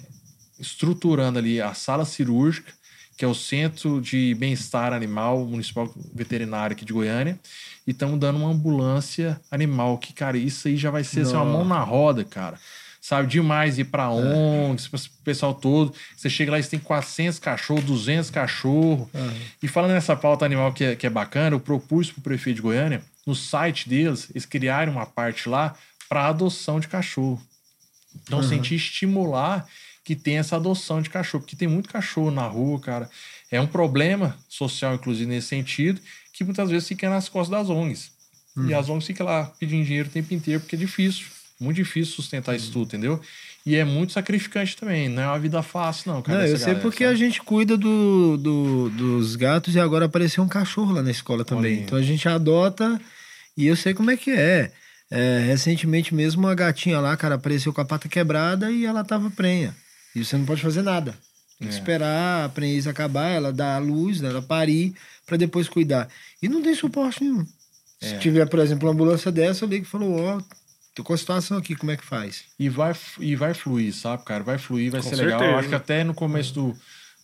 estruturando 0.60 1.40
ali 1.40 1.60
a 1.60 1.74
sala 1.74 2.06
cirúrgica, 2.06 2.72
que 3.18 3.24
é 3.24 3.28
o 3.28 3.34
Centro 3.36 4.02
de 4.02 4.34
Bem-Estar 4.36 4.92
Animal 4.94 5.46
Municipal 5.46 5.92
Veterinário 6.14 6.76
aqui 6.76 6.84
de 6.86 6.94
Goiânia, 6.94 7.40
e 7.88 7.92
estamos 7.92 8.20
dando 8.20 8.38
uma 8.40 8.50
ambulância 8.50 9.40
animal, 9.50 9.98
que, 9.98 10.12
cara, 10.14 10.38
isso 10.38 10.68
aí 10.68 10.76
já 10.76 10.90
vai 10.92 11.04
ser 11.04 11.22
assim, 11.22 11.34
uma 11.36 11.46
mão 11.46 11.64
na 11.66 11.80
roda, 11.80 12.24
cara. 12.24 12.60
Sabe, 13.00 13.28
demais 13.28 13.78
ir 13.78 13.84
pra 13.84 14.10
ONGs, 14.10 14.88
para 14.88 14.98
o 15.00 15.24
pessoal 15.24 15.54
todo. 15.54 15.94
Você 16.18 16.28
chega 16.28 16.52
lá 16.52 16.60
e 16.60 16.64
tem 16.64 16.80
400 16.80 17.38
cachorros, 17.38 17.84
200 17.84 18.32
cachorros. 18.32 19.08
E 19.62 19.68
falando 19.68 19.92
nessa 19.92 20.16
pauta 20.16 20.44
animal 20.44 20.74
que 20.74 20.84
é, 20.84 20.96
que 20.96 21.06
é 21.06 21.10
bacana, 21.10 21.56
eu 21.56 21.60
propus 21.60 22.12
pro 22.12 22.22
prefeito 22.22 22.56
de 22.56 22.62
Goiânia, 22.64 23.04
no 23.24 23.36
site 23.36 23.88
deles, 23.88 24.28
eles 24.32 24.46
criaram 24.48 24.94
uma 24.94 25.06
parte 25.06 25.48
lá 25.48 25.76
para 26.10 26.28
adoção 26.28 26.80
de 26.80 26.88
cachorro. 26.88 27.40
Então, 28.24 28.40
Uhum. 28.40 28.48
sentir 28.50 28.74
estimular 28.76 29.68
que 30.06 30.16
tem 30.16 30.38
essa 30.38 30.56
adoção 30.56 31.02
de 31.02 31.10
cachorro, 31.10 31.42
porque 31.42 31.56
tem 31.58 31.68
muito 31.68 31.90
cachorro 31.90 32.32
na 32.32 32.46
rua, 32.48 32.80
cara. 32.80 33.10
É 33.52 33.60
um 33.60 33.68
problema 33.68 34.38
social, 34.48 34.96
inclusive, 34.96 35.26
nesse 35.28 35.48
sentido, 35.48 36.00
que 36.32 36.44
muitas 36.46 36.70
vezes 36.70 36.88
fica 36.88 37.10
nas 37.10 37.28
costas 37.28 37.60
das 37.60 37.70
ONGs. 37.70 38.12
E 38.56 38.60
Uhum. 38.72 38.80
as 38.80 38.88
ONGs 38.88 39.08
ficam 39.08 39.26
lá 39.26 39.46
pedindo 39.60 39.84
dinheiro 39.84 40.08
o 40.08 40.12
tempo 40.12 40.34
inteiro, 40.34 40.62
porque 40.62 40.76
é 40.76 40.80
difícil. 40.80 41.26
Muito 41.60 41.78
difícil 41.78 42.14
sustentar 42.16 42.52
Uhum. 42.52 42.58
isso 42.58 42.72
tudo, 42.72 42.88
entendeu? 42.88 43.20
E 43.66 43.76
é 43.76 43.84
muito 43.84 44.14
sacrificante 44.14 44.76
também. 44.78 45.10
Não 45.10 45.24
é 45.24 45.28
uma 45.28 45.40
vida 45.40 45.64
fácil, 45.64 46.12
não, 46.14 46.22
cara. 46.22 46.38
Não, 46.40 46.46
eu 46.46 46.56
sei 46.58 46.66
galera, 46.68 46.80
porque 46.82 47.04
sabe? 47.04 47.16
a 47.16 47.18
gente 47.18 47.42
cuida 47.42 47.76
do, 47.78 48.38
do- 48.38 48.90
dos 48.92 49.36
gatos 49.36 49.74
e 49.74 49.80
agora 49.80 50.06
apareceu 50.06 50.44
um 50.44 50.48
cachorro 50.48 50.94
lá 50.94 51.02
na 51.02 51.10
escola 51.12 51.44
também. 51.44 51.78
Olha. 51.78 51.82
Então 51.84 51.98
a 51.98 52.02
gente 52.04 52.28
adota 52.30 53.02
e 53.58 53.66
eu 53.66 53.76
sei 53.76 53.94
como 53.96 54.12
é 54.12 54.18
que 54.18 54.30
é. 54.32 54.72
É, 55.10 55.40
recentemente 55.48 56.14
mesmo 56.14 56.42
uma 56.44 56.54
gatinha 56.56 57.00
lá, 57.00 57.16
cara, 57.16 57.36
apareceu 57.36 57.72
com 57.72 57.80
a 57.82 57.86
pata 57.86 58.10
quebrada 58.10 58.70
e 58.72 58.86
ela 58.86 59.04
tava 59.04 59.30
prenha. 59.32 59.74
E 60.16 60.24
você 60.24 60.38
não 60.38 60.46
pode 60.46 60.62
fazer 60.62 60.82
nada. 60.82 61.12
Tem 61.60 61.68
que 61.68 61.74
É. 61.74 61.78
esperar 61.78 62.46
a 62.46 62.50
prenhez 62.50 62.88
acabar, 62.88 63.30
ela 63.30 63.52
dar 63.54 63.76
a 63.76 63.80
luz, 63.80 64.22
ela 64.24 64.42
parir, 64.42 64.94
pra 65.26 65.38
depois 65.38 65.68
cuidar. 65.70 66.08
E 66.42 66.48
não 66.50 66.62
tem 66.62 66.74
suporte 66.76 67.22
nenhum. 67.24 67.46
Se 68.02 68.16
É. 68.16 68.18
tiver, 68.20 68.48
por 68.48 68.60
exemplo, 68.60 68.88
uma 68.88 68.94
ambulância 68.94 69.32
dessa, 69.32 69.64
eu 69.66 69.70
ligo 69.70 69.86
e 69.86 69.88
falo, 69.88 70.16
ó, 70.22 70.42
tô 70.94 71.04
com 71.04 71.14
a 71.14 71.18
situação 71.18 71.58
aqui, 71.58 71.76
como 71.76 71.92
é 71.92 71.98
que 71.98 72.06
faz? 72.06 72.44
E 72.60 72.70
vai, 72.70 72.94
e 73.20 73.36
vai 73.36 73.54
fluir, 73.54 73.94
sabe, 73.94 74.24
cara? 74.26 74.44
Vai 74.44 74.58
fluir, 74.58 74.92
vai 74.92 75.02
Com 75.02 75.10
ser 75.10 75.16
legal. 75.16 75.40
certeza. 75.40 75.52
Eu 75.54 75.60
acho 75.60 75.70
que 75.70 75.76
até 75.76 76.04
no 76.04 76.14
começo 76.14 76.54
do 76.54 76.78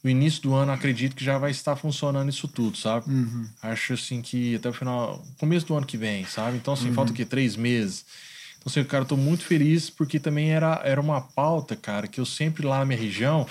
no 0.04 0.10
início 0.10 0.42
do 0.42 0.56
ano, 0.56 0.72
acredito 0.72 1.16
que 1.16 1.24
já 1.24 1.38
vai 1.38 1.52
estar 1.52 1.76
funcionando 1.76 2.28
isso 2.28 2.48
tudo, 2.48 2.76
sabe? 2.76 3.08
Uhum. 3.12 3.48
Acho 3.62 3.94
assim 3.94 4.20
que 4.20 4.56
até 4.56 4.68
o 4.68 4.74
final, 4.74 5.24
começo 5.38 5.68
do 5.68 5.76
ano 5.76 5.86
que 5.86 5.96
vem, 5.96 6.26
sabe? 6.26 6.58
Então, 6.58 6.74
assim, 6.74 6.88
Uhum. 6.88 6.96
falta 6.96 7.12
o 7.12 7.14
quê? 7.16 7.24
Três 7.24 7.56
meses. 7.56 8.04
Então, 8.62 8.70
assim, 8.70 8.84
cara, 8.84 9.04
eu 9.04 9.08
tô 9.08 9.18
muito 9.18 9.44
feliz 9.44 9.90
porque 9.90 10.20
também 10.20 10.52
era, 10.52 10.80
era 10.84 11.02
uma 11.02 11.20
pauta, 11.20 11.76
cara, 11.76 12.08
que 12.08 12.20
eu 12.20 12.26
sempre 12.26 12.66
lá 12.66 12.80
na 12.80 12.86
minha 12.86 13.00
região, 13.00 13.48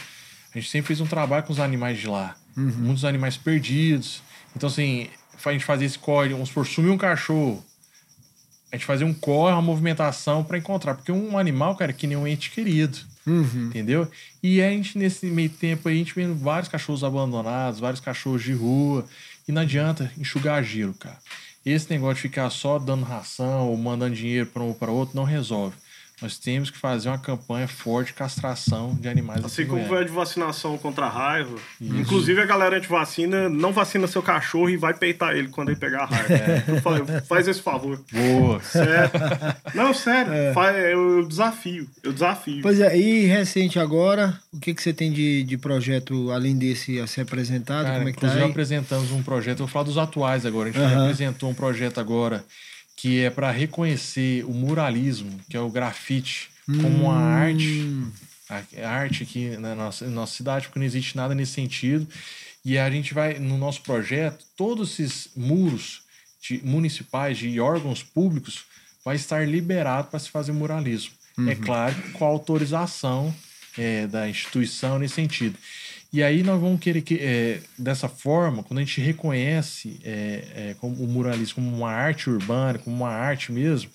a 0.55 0.59
gente 0.59 0.71
sempre 0.71 0.89
fez 0.89 1.01
um 1.01 1.07
trabalho 1.07 1.43
com 1.43 1.53
os 1.53 1.59
animais 1.59 1.99
de 1.99 2.07
lá. 2.07 2.37
Uhum. 2.57 2.73
Muitos 2.79 3.05
animais 3.05 3.37
perdidos. 3.37 4.23
Então, 4.55 4.69
assim, 4.69 5.09
a 5.45 5.53
gente 5.53 5.65
fazia 5.65 5.87
esse 5.87 5.99
código, 5.99 6.35
vamos 6.35 6.49
supor, 6.49 6.67
sumiu 6.67 6.93
um 6.93 6.99
cachorro. 6.99 7.65
A 8.73 8.77
gente 8.77 8.87
fazia 8.87 9.05
um 9.05 9.13
corre, 9.13 9.53
uma 9.53 9.63
movimentação 9.63 10.45
para 10.45 10.57
encontrar. 10.57 10.95
Porque 10.95 11.11
um 11.11 11.37
animal, 11.37 11.75
cara, 11.75 11.91
é 11.91 11.95
que 11.95 12.07
nem 12.07 12.17
um 12.17 12.27
ente 12.27 12.51
querido. 12.51 12.99
Uhum. 13.27 13.67
Entendeu? 13.67 14.09
E 14.41 14.63
a 14.63 14.71
gente, 14.71 14.97
nesse 14.97 15.27
meio 15.27 15.51
tempo, 15.51 15.89
aí, 15.89 15.97
a 15.97 15.99
gente 15.99 16.15
vendo 16.15 16.37
vários 16.37 16.69
cachorros 16.69 17.03
abandonados, 17.03 17.81
vários 17.81 18.01
cachorros 18.01 18.43
de 18.45 18.53
rua. 18.53 19.05
E 19.49 19.53
não 19.53 19.63
adianta 19.63 20.13
enxugar 20.17 20.63
gelo, 20.63 20.95
cara. 20.95 21.19
Esse 21.65 21.91
negócio 21.91 22.17
de 22.17 22.23
ficar 22.23 22.51
só 22.51 22.79
dando 22.79 23.05
ração 23.05 23.69
ou 23.69 23.77
mandando 23.77 24.15
dinheiro 24.17 24.51
para 24.51 24.63
um 24.63 24.69
ou 24.69 24.75
para 24.75 24.93
outro 24.93 25.17
não 25.17 25.25
resolve. 25.25 25.77
Nós 26.23 26.39
temos 26.39 26.71
que 26.71 26.77
fazer 26.79 27.09
uma 27.09 27.19
campanha 27.19 27.67
forte 27.67 28.09
de 28.09 28.13
castração 28.15 28.95
de 28.95 29.09
animais 29.09 29.45
Assim 29.45 29.65
como 29.67 29.87
foi 29.87 29.99
a 30.01 30.05
de 30.05 30.11
vacinação 30.11 30.77
contra 30.77 31.07
a 31.07 31.09
raiva. 31.09 31.57
Inclusive, 31.81 32.41
a 32.41 32.45
galera 32.47 32.77
antivacina 32.77 33.49
não 33.49 33.73
vacina 33.73 34.07
seu 34.07 34.23
cachorro 34.23 34.69
e 34.71 34.77
vai 34.77 34.93
peitar 34.95 35.35
ele 35.35 35.49
quando 35.49 35.71
ele 35.71 35.79
pegar 35.79 36.03
a 36.03 36.07
raiva. 36.07 36.65
Eu 36.69 36.81
falo, 36.83 37.07
Faz 37.27 37.49
esse 37.49 37.63
favor. 37.63 38.01
Boa. 38.13 38.61
Sério. 38.61 39.11
Não, 39.75 39.95
sério. 39.95 40.33
Fa- 40.53 40.73
Eu, 40.73 41.19
eu 41.21 41.27
desafio. 41.27 41.89
Eu 42.03 42.13
desafio. 42.13 42.61
Pois 42.63 42.81
é, 42.81 42.97
e 42.99 43.27
recente 43.27 43.79
agora, 43.79 44.39
o 44.53 44.59
que, 44.61 44.75
que 44.75 44.83
você 44.83 44.93
tem 44.93 45.11
de, 45.13 45.43
de 45.45 45.57
projeto 45.57 46.31
além 46.33 46.57
desse 46.57 47.01
a 47.01 47.07
ser 47.07 47.23
apresentado? 47.23 47.85
Cara, 47.85 47.99
Como 47.99 48.09
é 48.09 48.13
que 48.13 48.19
tá 48.19 48.27
inclusive 48.27 48.45
aí? 48.45 48.51
apresentamos 48.51 49.11
um 49.13 49.23
projeto, 49.23 49.61
eu 49.61 49.67
vou 49.67 49.69
falar 49.69 49.85
dos 49.85 49.97
atuais 49.99 50.45
agora, 50.45 50.69
a 50.69 50.73
gente 50.73 50.83
Aham. 50.83 51.05
apresentou 51.05 51.49
um 51.51 51.55
projeto 51.55 51.99
agora 52.01 52.45
que 53.01 53.23
é 53.25 53.31
para 53.31 53.51
reconhecer 53.51 54.45
o 54.45 54.53
muralismo, 54.53 55.41
que 55.49 55.57
é 55.57 55.61
o 55.61 55.71
grafite, 55.71 56.51
como 56.67 57.05
uma 57.05 57.17
arte, 57.17 57.81
Hum, 57.81 58.13
a 58.51 58.89
arte 58.89 59.23
aqui 59.23 59.57
na 59.57 59.75
nossa, 59.75 60.05
na 60.05 60.11
nossa 60.11 60.35
cidade, 60.35 60.67
porque 60.67 60.79
não 60.79 60.87
existe 60.87 61.17
nada 61.17 61.35
nesse 61.35 61.53
sentido. 61.53 62.07
E 62.63 62.77
a 62.77 62.91
gente 62.91 63.15
vai, 63.15 63.39
no 63.39 63.57
nosso 63.57 63.81
projeto, 63.81 64.45
todos 64.55 64.91
esses 65.01 65.31
muros 65.35 66.03
de, 66.43 66.61
municipais 66.63 67.39
de 67.39 67.59
órgãos 67.59 68.03
públicos 68.03 68.65
vai 69.03 69.17
estar 69.17 69.49
liberado 69.49 70.09
para 70.09 70.19
se 70.19 70.29
fazer 70.29 70.53
muralismo. 70.53 71.13
É 71.49 71.55
claro, 71.55 71.95
com 72.13 72.25
a 72.27 72.29
autorização 72.29 73.35
é, 73.79 74.07
da 74.07 74.29
instituição 74.29 74.99
nesse 74.99 75.15
sentido. 75.15 75.57
E 76.13 76.23
aí 76.23 76.43
nós 76.43 76.61
vamos 76.61 76.81
querer 76.81 77.03
que, 77.03 77.19
é, 77.21 77.61
dessa 77.79 78.09
forma, 78.09 78.63
quando 78.65 78.79
a 78.79 78.83
gente 78.83 79.01
reconhece 79.01 80.01
é, 80.03 80.45
é, 80.71 80.77
como 80.81 80.95
o 80.97 81.07
muralismo 81.07 81.57
como 81.63 81.77
uma 81.77 81.91
arte 81.93 82.29
urbana, 82.29 82.79
como 82.79 82.97
uma 82.97 83.11
arte 83.11 83.53
mesmo, 83.53 83.91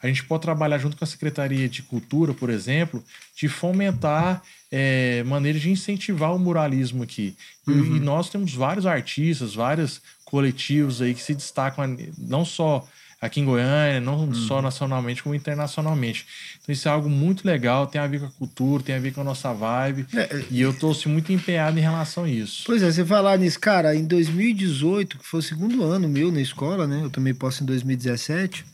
a 0.00 0.06
gente 0.06 0.24
pode 0.24 0.42
trabalhar 0.42 0.78
junto 0.78 0.96
com 0.96 1.04
a 1.04 1.08
Secretaria 1.08 1.68
de 1.68 1.82
Cultura, 1.82 2.32
por 2.34 2.50
exemplo, 2.50 3.02
de 3.34 3.48
fomentar 3.48 4.42
é, 4.70 5.22
maneiras 5.24 5.60
de 5.62 5.70
incentivar 5.70 6.34
o 6.34 6.38
muralismo 6.38 7.02
aqui. 7.02 7.34
E, 7.66 7.70
Uhum. 7.70 7.96
e 7.96 8.00
nós 8.00 8.28
temos 8.28 8.54
vários 8.54 8.86
artistas, 8.86 9.54
vários 9.54 10.00
coletivos 10.24 11.00
aí 11.02 11.14
que 11.14 11.22
se 11.22 11.34
destacam, 11.34 11.96
não 12.18 12.44
só 12.44 12.86
aqui 13.20 13.40
em 13.40 13.44
Goiânia, 13.44 14.00
não 14.00 14.24
Uhum. 14.24 14.34
só 14.34 14.60
nacionalmente, 14.60 15.22
como 15.22 15.34
internacionalmente. 15.34 16.26
Então 16.62 16.72
isso 16.72 16.86
é 16.86 16.90
algo 16.90 17.08
muito 17.08 17.46
legal, 17.46 17.86
tem 17.86 18.00
a 18.00 18.06
ver 18.06 18.20
com 18.20 18.26
a 18.26 18.30
cultura, 18.30 18.82
tem 18.82 18.94
a 18.94 18.98
ver 18.98 19.12
com 19.12 19.20
a 19.22 19.24
nossa 19.24 19.52
vibe. 19.52 20.06
É, 20.14 20.44
E 20.50 20.60
eu 20.60 20.72
tô 20.72 20.90
assim, 20.90 21.08
muito 21.08 21.32
empenhado 21.32 21.78
em 21.78 21.82
relação 21.82 22.24
a 22.24 22.28
isso. 22.28 22.62
Pois 22.66 22.82
é, 22.82 22.90
você 22.92 23.04
falar 23.04 23.38
nisso, 23.38 23.58
cara, 23.58 23.94
em 23.96 24.04
2018, 24.04 25.18
que 25.18 25.26
foi 25.26 25.40
o 25.40 25.42
segundo 25.42 25.82
ano 25.82 26.08
meu 26.08 26.30
na 26.30 26.40
escola, 26.40 26.86
né? 26.86 27.00
Eu 27.02 27.10
tomei 27.10 27.32
posse 27.34 27.62
em 27.62 27.66
2017. 27.66 28.64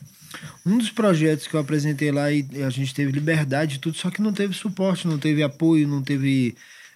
Um 0.65 0.77
dos 0.77 0.89
projetos 0.89 1.47
que 1.47 1.53
eu 1.53 1.59
apresentei 1.59 2.11
lá 2.11 2.31
e 2.31 2.45
a 2.65 2.69
gente 2.69 2.93
teve 2.93 3.11
liberdade 3.11 3.75
e 3.75 3.79
tudo, 3.79 3.95
só 3.97 4.09
que 4.09 4.21
não 4.21 4.33
teve 4.33 4.53
suporte, 4.53 5.07
não 5.07 5.17
teve 5.19 5.43
apoio, 5.43 5.87
não 5.87 6.01
teve 6.01 6.55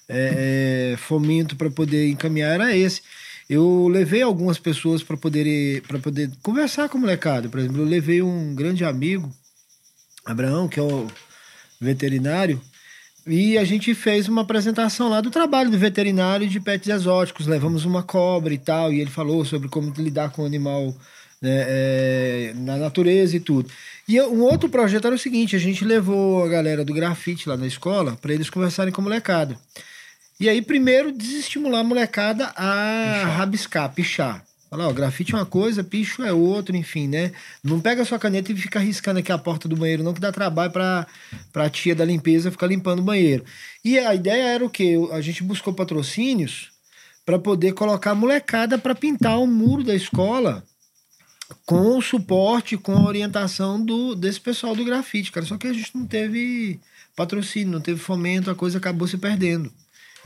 é, 0.09 0.93
é, 0.93 0.97
fomento 0.97 1.55
para 1.55 1.69
poder 1.69 2.09
encaminhar, 2.09 2.51
era 2.53 2.75
esse. 2.75 3.01
Eu 3.49 3.87
levei 3.87 4.21
algumas 4.21 4.59
pessoas 4.59 5.01
para 5.01 5.15
poder, 5.15 5.81
pra 5.83 5.99
poder 5.99 6.29
conversar 6.43 6.89
com 6.89 6.97
a 6.97 7.01
molecada. 7.01 7.47
Por 7.47 7.59
exemplo, 7.59 7.81
eu 7.81 7.85
levei 7.85 8.21
um 8.21 8.53
grande 8.53 8.83
amigo, 8.83 9.31
Abraão, 10.25 10.67
que 10.67 10.79
é 10.79 10.83
o 10.83 11.07
veterinário, 11.79 12.61
e 13.25 13.57
a 13.57 13.63
gente 13.63 13.93
fez 13.93 14.27
uma 14.27 14.41
apresentação 14.41 15.09
lá 15.09 15.19
do 15.21 15.29
trabalho 15.29 15.69
do 15.69 15.77
veterinário 15.77 16.47
de 16.47 16.59
pets 16.59 16.89
exóticos. 16.89 17.45
Levamos 17.45 17.85
uma 17.85 18.03
cobra 18.03 18.53
e 18.53 18.57
tal, 18.57 18.91
e 18.91 19.01
ele 19.01 19.09
falou 19.09 19.43
sobre 19.43 19.67
como 19.67 19.93
lidar 19.97 20.31
com 20.31 20.43
o 20.43 20.45
animal 20.45 20.95
né, 21.41 21.65
é, 21.67 22.53
na 22.55 22.77
natureza 22.77 23.35
e 23.35 23.39
tudo. 23.39 23.69
E 24.07 24.19
um 24.21 24.41
outro 24.41 24.69
projeto 24.69 25.05
era 25.05 25.15
o 25.15 25.19
seguinte: 25.19 25.55
a 25.55 25.59
gente 25.59 25.83
levou 25.83 26.43
a 26.43 26.47
galera 26.47 26.85
do 26.85 26.93
grafite 26.93 27.49
lá 27.49 27.57
na 27.57 27.67
escola 27.67 28.17
para 28.21 28.33
eles 28.33 28.49
conversarem 28.49 28.93
com 28.93 29.01
a 29.01 29.03
molecada. 29.03 29.57
E 30.39 30.47
aí, 30.47 30.61
primeiro, 30.61 31.11
desestimular 31.11 31.81
a 31.81 31.83
molecada 31.83 32.53
a 32.55 33.25
rabiscar, 33.37 33.91
pichar. 33.93 34.45
Falar, 34.69 34.87
ó, 34.89 34.93
grafite 34.93 35.33
é 35.33 35.37
uma 35.37 35.45
coisa, 35.45 35.83
picho 35.83 36.21
é 36.23 36.33
outra, 36.33 36.75
enfim, 36.75 37.07
né? 37.07 37.31
Não 37.63 37.79
pega 37.79 38.01
a 38.01 38.05
sua 38.05 38.19
caneta 38.19 38.51
e 38.51 38.55
fica 38.55 38.79
riscando 38.79 39.19
aqui 39.19 39.31
a 39.31 39.37
porta 39.37 39.67
do 39.67 39.77
banheiro, 39.77 40.03
não, 40.03 40.13
que 40.13 40.19
dá 40.19 40.31
trabalho 40.31 40.71
pra, 40.71 41.07
pra 41.53 41.69
tia 41.69 41.95
da 41.95 42.03
limpeza 42.03 42.51
ficar 42.51 42.67
limpando 42.67 42.99
o 42.99 43.03
banheiro. 43.03 43.45
E 43.83 43.97
a 43.97 44.13
ideia 44.13 44.43
era 44.43 44.65
o 44.65 44.69
quê? 44.69 44.95
A 45.11 45.21
gente 45.21 45.41
buscou 45.41 45.73
patrocínios 45.73 46.69
para 47.25 47.39
poder 47.39 47.73
colocar 47.73 48.11
a 48.11 48.15
molecada 48.15 48.77
para 48.77 48.93
pintar 48.93 49.39
o 49.39 49.47
muro 49.47 49.83
da 49.83 49.95
escola 49.95 50.63
com 51.65 51.97
o 51.97 52.01
suporte, 52.01 52.77
com 52.77 52.91
a 52.91 53.07
orientação 53.07 53.83
do, 53.83 54.15
desse 54.15 54.39
pessoal 54.39 54.75
do 54.75 54.83
grafite, 54.83 55.31
cara. 55.31 55.45
Só 55.45 55.57
que 55.57 55.67
a 55.67 55.73
gente 55.73 55.95
não 55.95 56.05
teve 56.05 56.79
patrocínio, 57.15 57.71
não 57.71 57.81
teve 57.81 57.99
fomento, 57.99 58.51
a 58.51 58.55
coisa 58.55 58.77
acabou 58.77 59.07
se 59.07 59.17
perdendo. 59.17 59.71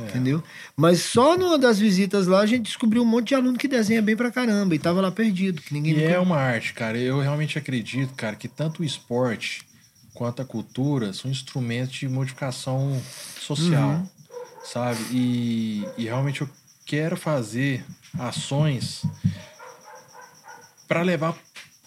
Entendeu? 0.09 0.43
Mas 0.75 0.99
só 1.01 1.37
numa 1.37 1.57
das 1.57 1.79
visitas 1.79 2.27
lá 2.27 2.39
a 2.41 2.45
gente 2.45 2.63
descobriu 2.63 3.01
um 3.01 3.05
monte 3.05 3.29
de 3.29 3.35
aluno 3.35 3.57
que 3.57 3.67
desenha 3.67 4.01
bem 4.01 4.15
pra 4.15 4.31
caramba 4.31 4.73
e 4.75 4.79
tava 4.79 5.01
lá 5.01 5.11
perdido, 5.11 5.61
que 5.61 5.73
ninguém 5.73 5.93
E 5.93 5.95
nunca- 5.97 6.09
é 6.15 6.19
uma 6.19 6.37
arte, 6.37 6.73
cara. 6.73 6.97
Eu 6.97 7.19
realmente 7.19 7.57
acredito, 7.57 8.13
cara, 8.15 8.35
que 8.35 8.47
tanto 8.47 8.81
o 8.81 8.85
esporte 8.85 9.63
quanto 10.13 10.41
a 10.41 10.45
cultura 10.45 11.13
são 11.13 11.29
instrumentos 11.31 11.95
de 11.95 12.07
modificação 12.09 13.01
social, 13.39 13.91
Uhum. 13.91 14.07
sabe? 14.63 14.99
E, 15.11 15.87
e 15.97 16.03
realmente 16.05 16.41
eu 16.41 16.49
quero 16.85 17.15
fazer 17.15 17.83
ações 18.19 19.03
para 20.87 21.01
levar 21.01 21.35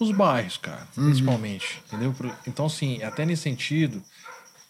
os 0.01 0.11
bairros, 0.11 0.57
cara, 0.57 0.87
Uhum. 0.97 1.05
principalmente, 1.05 1.83
entendeu? 1.87 2.15
Então, 2.47 2.67
assim, 2.67 3.03
até 3.03 3.25
nesse 3.27 3.43
sentido, 3.43 4.03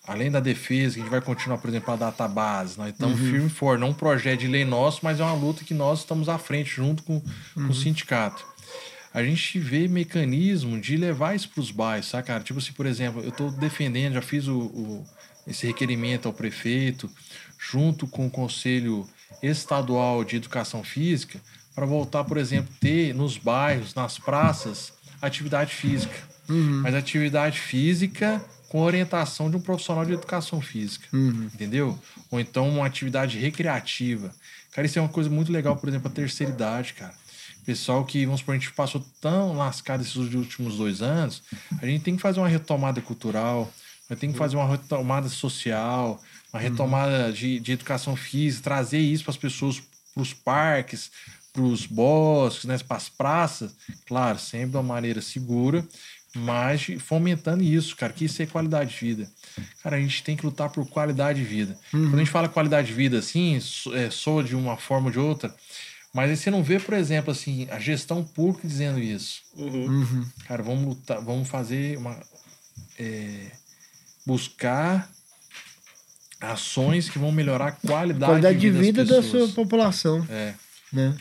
além 0.06 0.30
da 0.30 0.40
defesa, 0.40 0.94
que 0.94 1.00
a 1.00 1.04
gente 1.04 1.10
vai 1.10 1.20
continuar, 1.20 1.58
por 1.58 1.68
exemplo, 1.68 1.92
a 1.92 1.96
database, 1.96 2.76
nós 2.78 2.90
estamos 2.90 3.18
Uhum. 3.20 3.30
firme 3.30 3.46
e 3.46 3.50
forte, 3.50 3.80
não 3.80 3.88
um 3.90 3.94
projeto 3.94 4.40
de 4.40 4.46
lei 4.48 4.64
nosso, 4.64 5.00
mas 5.02 5.18
é 5.20 5.24
uma 5.24 5.34
luta 5.34 5.64
que 5.64 5.72
nós 5.74 6.00
estamos 6.00 6.28
à 6.28 6.36
frente 6.38 6.70
junto 6.70 7.02
com, 7.02 7.20
com 7.20 7.60
Uhum. 7.60 7.70
o 7.70 7.74
sindicato. 7.74 8.44
A 9.12 9.22
gente 9.22 9.58
vê 9.58 9.86
mecanismo 9.88 10.80
de 10.80 10.96
levar 10.96 11.34
isso 11.36 11.48
para 11.48 11.60
os 11.60 11.70
bairros, 11.70 12.06
sabe, 12.08 12.26
cara? 12.26 12.42
Tipo 12.42 12.58
assim, 12.58 12.72
por 12.72 12.84
exemplo, 12.84 13.22
eu 13.22 13.28
estou 13.28 13.50
defendendo, 13.50 14.14
já 14.14 14.22
fiz 14.22 14.48
o, 14.48 14.58
o- 14.58 15.06
esse 15.46 15.66
requerimento 15.66 16.26
ao 16.26 16.32
prefeito, 16.34 17.08
junto 17.58 18.06
com 18.06 18.26
o 18.26 18.30
Conselho 18.30 19.06
Estadual 19.42 20.24
de 20.24 20.36
Educação 20.36 20.82
Física, 20.82 21.38
para 21.74 21.86
voltar, 21.86 22.24
por 22.24 22.36
exemplo, 22.38 22.72
ter 22.80 23.14
nos 23.14 23.36
bairros, 23.38 23.94
nas 23.94 24.18
praças, 24.18 24.92
atividade 25.22 25.74
física. 25.74 26.16
Mas 26.48 26.94
atividade 26.94 27.58
física 27.60 28.44
com 28.74 28.80
orientação 28.80 29.48
de 29.48 29.56
um 29.56 29.60
profissional 29.60 30.04
de 30.04 30.14
educação 30.14 30.60
física. 30.60 31.06
Entendeu? 31.54 31.96
Ou 32.28 32.40
então 32.40 32.68
uma 32.68 32.84
atividade 32.84 33.38
recreativa. 33.38 34.34
Cara, 34.72 34.84
isso 34.84 34.98
é 34.98 35.02
uma 35.02 35.08
coisa 35.08 35.30
muito 35.30 35.52
legal, 35.52 35.76
por 35.76 35.88
exemplo, 35.88 36.08
a 36.08 36.10
terceira 36.10 36.52
idade, 36.52 36.94
cara. 36.94 37.14
Pessoal 37.64 38.04
que, 38.04 38.24
vamos 38.26 38.40
supor, 38.40 38.56
a 38.56 38.58
gente 38.58 38.72
passou 38.72 39.06
tão 39.20 39.56
lascado 39.56 40.00
esses 40.00 40.16
últimos 40.16 40.76
dois 40.76 41.02
anos, 41.02 41.44
a 41.80 41.86
gente 41.86 42.02
tem 42.02 42.16
que 42.16 42.20
fazer 42.20 42.40
uma 42.40 42.48
retomada 42.48 43.00
cultural, 43.00 43.72
vai 44.08 44.18
ter 44.18 44.26
que 44.26 44.36
fazer 44.36 44.56
uma 44.56 44.68
retomada 44.68 45.28
social, 45.28 46.20
uma 46.52 46.60
retomada 46.60 47.32
de, 47.32 47.60
de 47.60 47.70
educação 47.70 48.16
física, 48.16 48.64
trazer 48.64 48.98
isso 48.98 49.22
para 49.22 49.30
as 49.30 49.36
pessoas, 49.36 49.80
para 50.12 50.20
os 50.20 50.34
parques, 50.34 51.12
para 51.52 51.62
os 51.62 51.86
bosques, 51.86 52.64
né, 52.64 52.76
para 52.78 52.96
as 52.96 53.08
praças, 53.08 53.72
claro, 54.04 54.36
sempre 54.36 54.70
de 54.70 54.76
uma 54.76 54.82
maneira 54.82 55.22
segura, 55.22 55.86
mas 56.34 56.80
de- 56.80 56.98
fomentando 56.98 57.62
isso, 57.62 57.94
cara, 57.96 58.12
que 58.12 58.24
isso 58.24 58.42
é 58.42 58.46
qualidade 58.46 58.90
de 58.94 59.00
vida. 59.00 59.30
Cara, 59.82 59.96
a 59.96 60.00
gente 60.00 60.22
tem 60.22 60.36
que 60.36 60.44
lutar 60.44 60.68
por 60.70 60.86
qualidade 60.88 61.38
de 61.38 61.44
vida. 61.44 61.78
Quando 61.90 62.14
a 62.14 62.18
gente 62.18 62.30
fala 62.30 62.48
qualidade 62.48 62.88
de 62.88 62.92
vida 62.92 63.18
assim, 63.18 63.56
é, 63.94 64.10
soa 64.10 64.42
de 64.42 64.56
uma 64.56 64.76
forma 64.76 65.06
ou 65.06 65.12
de 65.12 65.18
outra, 65.18 65.54
mas 66.12 66.30
aí 66.30 66.36
você 66.36 66.50
não 66.50 66.62
vê, 66.62 66.78
por 66.80 66.94
exemplo, 66.94 67.30
assim, 67.32 67.66
a 67.70 67.78
gestão 67.78 68.22
pública 68.24 68.66
dizendo 68.66 68.98
isso. 69.00 69.42
Uhum. 69.56 70.24
Cara, 70.46 70.62
vamos 70.62 70.84
lutar, 70.84 71.20
vamos 71.20 71.48
fazer 71.48 71.96
uma. 71.98 72.16
é, 72.98 73.50
buscar 74.26 75.10
ações 76.40 77.08
que 77.08 77.18
vão 77.18 77.32
melhorar 77.32 77.68
a 77.68 77.72
qualidade, 77.72 78.30
qualidade 78.30 78.58
de 78.58 78.70
vida, 78.70 79.04
das 79.04 79.24
da 79.24 79.30
sua 79.30 79.48
população, 79.48 80.26
É. 80.30 80.54
né? 80.92 81.16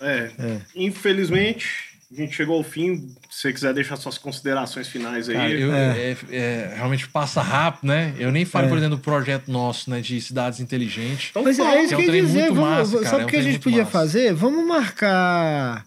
É. 0.00 0.30
É. 0.38 0.60
Infelizmente, 0.76 1.97
a 2.10 2.14
gente 2.14 2.34
chegou 2.34 2.56
ao 2.56 2.64
fim. 2.64 3.08
Se 3.30 3.42
você 3.42 3.52
quiser 3.52 3.74
deixar 3.74 3.96
suas 3.96 4.16
considerações 4.16 4.88
finais 4.88 5.28
aí. 5.28 5.34
Cara, 5.36 5.50
eu- 5.50 5.72
é, 5.74 6.16
é, 6.30 6.72
realmente 6.76 7.06
passa 7.08 7.42
rápido, 7.42 7.86
né? 7.88 8.14
Eu 8.18 8.32
nem 8.32 8.44
falei, 8.44 8.66
É. 8.66 8.70
por 8.70 8.78
exemplo, 8.78 8.96
do 8.96 9.02
projeto 9.02 9.50
nosso, 9.50 9.90
né, 9.90 10.00
de 10.00 10.20
cidades 10.20 10.58
inteligentes. 10.60 11.28
Então 11.30 11.42
Mas 11.44 11.58
é 11.58 11.82
isso 11.84 11.94
é 11.94 11.96
que 11.96 12.02
eu 12.02 12.06
ia 12.06 12.06
trem 12.06 12.24
dizer. 12.26 12.48
Vamos, 12.52 12.58
massa, 12.60 12.92
cara, 12.98 13.10
sabe 13.10 13.22
é 13.22 13.24
o 13.24 13.28
que 13.28 13.36
a 13.36 13.42
gente 13.42 13.58
podia 13.58 13.78
massa. 13.80 13.90
fazer? 13.92 14.32
Vamos 14.34 14.66
marcar 14.66 15.84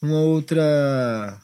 uma 0.00 0.20
outra, 0.20 0.62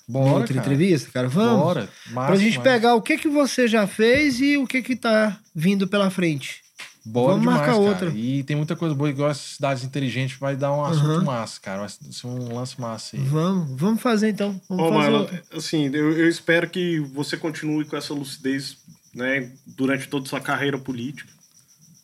uma 0.08 0.20
Bora, 0.20 0.32
outra 0.34 0.54
cara. 0.54 0.60
entrevista, 0.60 1.10
cara? 1.12 1.28
Vamos? 1.28 1.60
Bora. 1.64 1.88
Massa, 2.10 2.26
pra 2.28 2.36
gente 2.36 2.60
pegar 2.60 2.94
o 2.94 3.02
que, 3.02 3.18
que 3.18 3.28
você 3.28 3.66
já 3.66 3.86
fez 3.88 4.40
e 4.40 4.56
o 4.56 4.66
que 4.66 4.82
que 4.82 4.94
tá 4.94 5.36
vindo 5.54 5.88
pela 5.88 6.10
frente. 6.10 6.61
Bora 7.04 7.32
Vamos 7.32 7.40
demais, 7.40 7.58
marcar 7.58 7.72
cara. 7.72 7.84
outra. 7.84 8.10
E 8.10 8.44
tem 8.44 8.54
muita 8.56 8.76
coisa 8.76 8.94
boa, 8.94 9.10
igual 9.10 9.28
as 9.30 9.38
cidades 9.38 9.82
inteligentes, 9.82 10.38
vai 10.38 10.54
dar 10.54 10.72
um 10.72 10.84
assunto 10.84 11.10
Aham. 11.10 11.24
massa, 11.24 11.60
cara. 11.60 11.80
Vai 11.80 11.88
ser 11.88 12.26
um 12.26 12.54
lance 12.54 12.80
massa 12.80 13.16
aí. 13.16 13.22
Vamos, 13.24 13.80
vamos 13.80 14.00
fazer 14.00 14.28
então. 14.28 14.60
Vamos 14.68 14.84
Ô, 14.84 14.88
fazer 14.88 14.98
Marlon, 15.00 15.18
outra. 15.20 15.42
assim, 15.52 15.86
eu, 15.92 16.16
eu 16.16 16.28
espero 16.28 16.70
que 16.70 17.00
você 17.12 17.36
continue 17.36 17.84
com 17.84 17.96
essa 17.96 18.14
lucidez, 18.14 18.76
né, 19.14 19.50
durante 19.66 20.06
toda 20.08 20.26
a 20.26 20.28
sua 20.28 20.40
carreira 20.40 20.78
política, 20.78 21.28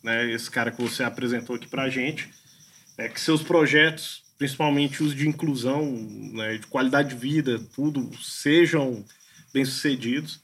né, 0.03 0.29
esse 0.31 0.51
cara 0.51 0.69
que 0.69 0.81
você 0.81 1.03
apresentou 1.03 1.55
aqui 1.55 1.67
pra 1.67 1.89
gente, 1.89 2.29
é 2.97 3.07
que 3.07 3.19
seus 3.21 3.41
projetos, 3.41 4.21
principalmente 4.37 5.01
os 5.01 5.15
de 5.15 5.27
inclusão, 5.27 5.85
né, 6.33 6.57
de 6.57 6.67
qualidade 6.67 7.09
de 7.09 7.15
vida, 7.15 7.59
tudo, 7.73 8.09
sejam 8.21 9.03
bem-sucedidos, 9.53 10.39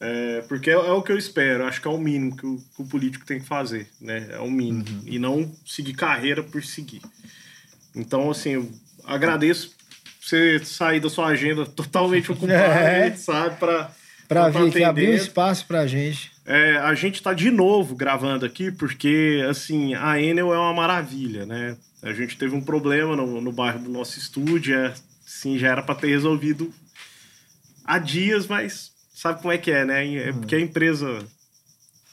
é, 0.00 0.42
porque 0.48 0.70
é, 0.70 0.74
é 0.74 0.92
o 0.92 1.02
que 1.02 1.10
eu 1.12 1.18
espero, 1.18 1.64
acho 1.64 1.80
que 1.80 1.88
é 1.88 1.90
o 1.90 1.98
mínimo 1.98 2.36
que 2.36 2.46
o, 2.46 2.56
que 2.56 2.82
o 2.82 2.86
político 2.86 3.26
tem 3.26 3.40
que 3.40 3.46
fazer, 3.46 3.88
né, 4.00 4.28
é 4.30 4.38
o 4.38 4.50
mínimo, 4.50 4.84
e 5.06 5.18
não 5.18 5.50
seguir 5.66 5.94
carreira 5.94 6.42
por 6.42 6.62
seguir. 6.62 7.02
Então, 7.94 8.30
assim, 8.30 8.50
eu 8.50 8.70
agradeço 9.04 9.74
você 10.20 10.58
sair 10.64 11.00
da 11.00 11.08
sua 11.10 11.26
agenda 11.28 11.64
totalmente 11.66 12.30
ocupada, 12.30 12.54
É. 12.54 13.14
sabe, 13.16 13.56
para 13.56 13.90
Pra 14.28 14.50
vir 14.50 14.68
aqui, 14.68 14.84
abrir 14.84 15.08
um 15.08 15.14
espaço 15.14 15.64
pra 15.66 15.86
gente. 15.86 16.30
é, 16.44 16.76
a 16.76 16.94
gente 16.94 17.22
tá 17.22 17.32
de 17.32 17.50
novo 17.50 17.96
gravando 17.96 18.44
aqui 18.44 18.70
porque, 18.70 19.42
assim, 19.48 19.94
a 19.94 20.20
Enel 20.20 20.52
é 20.52 20.58
uma 20.58 20.74
maravilha, 20.74 21.46
né? 21.46 21.78
A 22.02 22.12
gente 22.12 22.36
teve 22.36 22.54
um 22.54 22.60
problema 22.60 23.16
no, 23.16 23.40
no 23.40 23.50
bairro 23.50 23.78
do 23.80 23.90
nosso 23.90 24.18
estúdio, 24.18 24.76
é, 24.76 24.92
assim, 25.26 25.58
já 25.58 25.68
era 25.68 25.82
para 25.82 25.94
ter 25.94 26.08
resolvido 26.08 26.70
há 27.84 27.98
dias, 27.98 28.46
mas 28.46 28.92
sabe 29.20 29.40
como 29.40 29.52
é 29.52 29.58
que 29.58 29.70
é, 29.70 29.84
né? 29.84 30.14
É 30.16 30.32
porque 30.32 30.54
a 30.56 30.60
empresa 30.60 31.24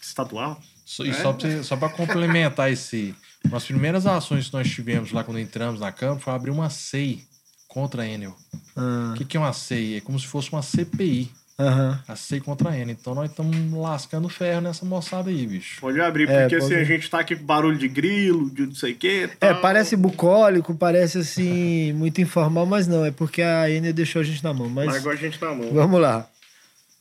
estadual. 0.02 0.60
Só- 0.86 1.03
E 1.03 1.10
É. 1.10 1.14
só 1.14 1.34
pra, 1.34 1.49
você- 1.49 1.64
só 1.64 1.76
pra 1.76 1.90
complementar 1.90 2.72
esse. 2.72 3.15
As 3.52 3.64
primeiras 3.65 4.06
ações 4.06 4.48
que 4.48 4.53
nós 4.53 4.69
tivemos 4.69 5.11
lá 5.11 5.23
quando 5.23 5.40
entramos 5.40 5.80
na 5.80 5.91
Câmara 5.91 6.19
foi 6.19 6.34
abrir 6.34 6.52
uma 6.52 6.69
SEI 6.69 7.23
contra 7.68 8.03
a 8.03 8.07
Enel. 8.07 8.36
Ah, 8.76 9.11
O 9.14 9.18
que, 9.18 9.26
que 9.26 9.38
é 9.38 9.40
uma 9.40 9.53
SEI? 9.53 9.98
É 9.98 10.02
como 10.02 10.19
se 10.19 10.27
fosse 10.27 10.52
uma 10.52 10.61
CPI. 10.61 11.32
Aham. 11.57 12.03
A 12.06 12.18
C 12.18 12.41
contra 12.41 12.69
a 12.72 12.77
N. 12.77 12.91
Então 12.91 13.15
nós 13.15 13.30
estamos 13.32 13.56
lascando 13.80 14.27
ferro 14.27 14.60
nessa 14.60 14.86
moçada 14.86 15.30
aí, 15.30 15.48
bicho. 15.48 15.80
Pode 15.80 16.02
abrir, 16.02 16.30
É, 16.30 16.41
porque 16.41 16.57
pode 16.57 16.73
assim, 16.73 16.82
a 16.82 16.84
gente 16.84 17.10
tá 17.10 17.19
aqui 17.19 17.34
com 17.34 17.45
barulho 17.45 17.77
de 17.77 17.88
grilo, 17.88 18.49
de 18.49 18.65
não 18.65 18.76
sei 18.76 18.91
o 18.91 18.95
quê. 18.98 19.30
É, 19.40 19.53
tal. 19.53 19.61
parece 19.61 19.95
bucólico, 19.95 20.76
parece 20.76 21.19
assim, 21.19 21.94
muito 21.95 22.19
informal, 22.19 22.65
mas 22.65 22.88
não, 22.88 23.06
é 23.06 23.11
porque 23.11 23.41
a 23.41 23.69
Enia 23.72 23.94
deixou 23.94 24.22
a 24.22 24.26
gente 24.26 24.44
na 24.44 24.53
mão. 24.53 24.68
Mas 24.68 24.94
agora 24.98 25.15
a 25.15 25.18
gente 25.18 25.41
na 25.41 25.53
mão. 25.56 25.72
vamos 25.73 26.02
lá. 26.02 26.27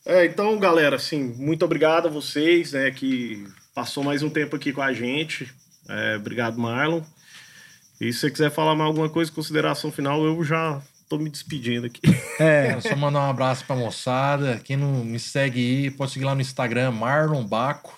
É, 0.06 0.24
então, 0.26 0.58
galera, 0.58 0.96
assim, 0.96 1.22
muito 1.38 1.64
obrigado 1.64 2.06
a 2.08 2.10
vocês, 2.10 2.72
né, 2.72 2.90
que 2.90 3.46
passou 3.74 4.04
mais 4.04 4.22
um 4.22 4.28
tempo 4.30 4.54
aqui 4.56 4.72
com 4.72 4.82
a 4.82 4.92
gente. 4.92 5.50
É, 5.88 6.16
obrigado, 6.16 6.58
Marlon. 6.58 7.00
E 8.00 8.12
se 8.12 8.20
você 8.20 8.30
quiser 8.30 8.50
falar 8.50 8.74
mais 8.74 8.88
alguma 8.88 9.08
coisa, 9.08 9.30
consideração 9.32 9.90
final, 9.90 10.22
eu 10.24 10.44
já 10.44 10.80
tô 11.08 11.16
me 11.18 11.30
despedindo 11.30 11.86
aqui. 11.86 12.00
É, 12.40 12.80
só 12.80 12.96
mandar 12.96 13.20
um 13.20 13.30
abraço 13.30 13.64
pra 13.64 13.76
moçada. 13.76 14.60
Quem 14.64 14.76
não 14.76 15.04
me 15.04 15.20
segue 15.20 15.60
aí, 15.84 15.90
pode 15.92 16.10
seguir 16.10 16.24
lá 16.24 16.34
no 16.34 16.40
Instagram, 16.40 16.90
Marlon 16.90 17.44
Baco. 17.44 17.96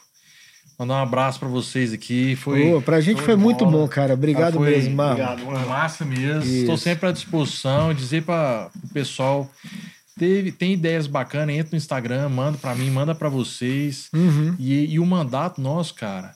Mandar 0.79 0.97
um 0.97 1.03
abraço 1.05 1.39
pra 1.41 1.49
vocês 1.49 1.91
aqui. 1.95 2.37
Foi. 2.37 2.71
Pô, 2.71 2.83
pra 2.83 3.01
gente 3.01 3.23
foi 3.23 3.35
de 3.35 3.41
muito 3.41 3.65
bom, 3.65 3.89
cara. 3.89 4.13
Obrigado 4.13 4.57
Ah, 4.57 4.59
foi- 4.59 4.71
mesmo, 4.73 4.95
Marlon. 4.95 5.13
Obrigado, 5.15 5.39
Foi 5.43 5.55
Marlon. 5.55 5.69
massa 5.71 6.05
mesmo. 6.05 6.43
Isso. 6.43 6.55
Estou 6.61 6.77
sempre 6.77 7.09
à 7.09 7.13
disposição. 7.13 7.95
Dizer 7.95 8.25
para 8.25 8.69
o 8.85 8.89
pessoal. 8.93 9.51
Teve, 10.19 10.51
tem 10.51 10.73
ideias 10.73 11.07
bacanas, 11.07 11.55
entra 11.55 11.73
no 11.73 11.77
Instagram, 11.77 12.29
manda 12.31 12.57
pra 12.57 12.75
mim, 12.75 12.91
manda 12.91 13.15
pra 13.15 13.29
vocês. 13.29 14.09
Uhum. 14.15 14.57
E, 14.59 14.95
e 14.95 14.99
o 14.99 15.05
mandato 15.05 15.61
nosso, 15.61 15.95
cara, 15.95 16.33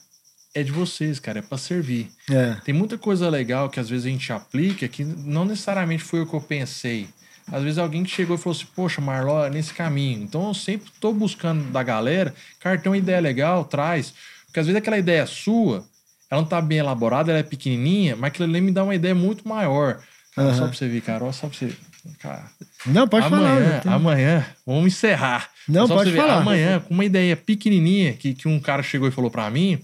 é 0.53 0.61
de 0.61 0.71
vocês, 0.71 1.19
cara, 1.19 1.39
é 1.39 1.41
pra 1.41 1.57
servir. 1.57 2.11
É. 2.29 2.57
Tem 2.63 2.73
muita 2.73 2.97
coisa 2.97 3.27
legal 3.29 3.69
que 3.69 3.79
às 3.79 3.89
vezes 3.89 4.05
a 4.05 4.09
gente 4.09 4.31
aplica 4.31 4.87
que 4.87 5.03
não 5.03 5.45
necessariamente 5.45 6.03
foi 6.03 6.21
o 6.21 6.27
que 6.27 6.33
eu 6.33 6.41
pensei. 6.41 7.07
Às 7.51 7.63
vezes 7.63 7.79
alguém 7.79 8.03
que 8.03 8.11
chegou 8.11 8.35
e 8.35 8.39
falou 8.39 8.55
assim, 8.55 8.67
poxa, 8.75 9.01
Marlon, 9.01 9.45
é 9.45 9.49
nesse 9.49 9.73
caminho. 9.73 10.23
Então 10.23 10.47
eu 10.47 10.53
sempre 10.53 10.91
tô 10.99 11.11
buscando 11.11 11.71
da 11.71 11.81
galera, 11.81 12.33
cara, 12.59 12.77
tem 12.77 12.91
uma 12.91 12.97
ideia 12.97 13.19
legal, 13.19 13.65
traz. 13.65 14.13
Porque 14.45 14.59
às 14.59 14.67
vezes 14.67 14.77
aquela 14.77 14.97
ideia 14.97 15.25
sua, 15.25 15.83
ela 16.29 16.41
não 16.41 16.47
tá 16.47 16.61
bem 16.61 16.77
elaborada, 16.77 17.31
ela 17.31 17.39
é 17.39 17.43
pequenininha, 17.43 18.15
mas 18.15 18.27
aquilo 18.27 18.47
ali 18.47 18.61
me 18.61 18.71
dá 18.71 18.83
uma 18.83 18.95
ideia 18.95 19.15
muito 19.15 19.47
maior. 19.47 19.99
Cara, 20.35 20.49
Aham. 20.49 20.57
Só 20.57 20.67
pra 20.67 20.73
você 20.77 20.87
ver, 20.87 21.01
cara, 21.01 21.31
só 21.31 21.47
pra 21.47 21.57
você... 21.57 21.73
Cara, 22.19 22.45
Não, 22.85 23.07
pode 23.07 23.29
falar. 23.29 23.49
amanhã, 23.51 23.73
não 23.73 23.79
tem- 23.81 23.91
amanhã, 23.93 24.45
vamos 24.65 24.87
encerrar. 24.87 25.49
Não, 25.67 25.85
pra 25.87 25.97
pode 25.97 26.09
você 26.09 26.15
ver, 26.15 26.21
falar. 26.21 26.41
Amanhã, 26.41 26.79
com 26.79 26.93
uma 26.93 27.05
ideia 27.05 27.35
pequenininha 27.37 28.13
que, 28.13 28.33
que 28.33 28.47
um 28.47 28.59
cara 28.59 28.81
chegou 28.83 29.07
e 29.07 29.11
falou 29.11 29.29
pra 29.29 29.49
mim, 29.49 29.79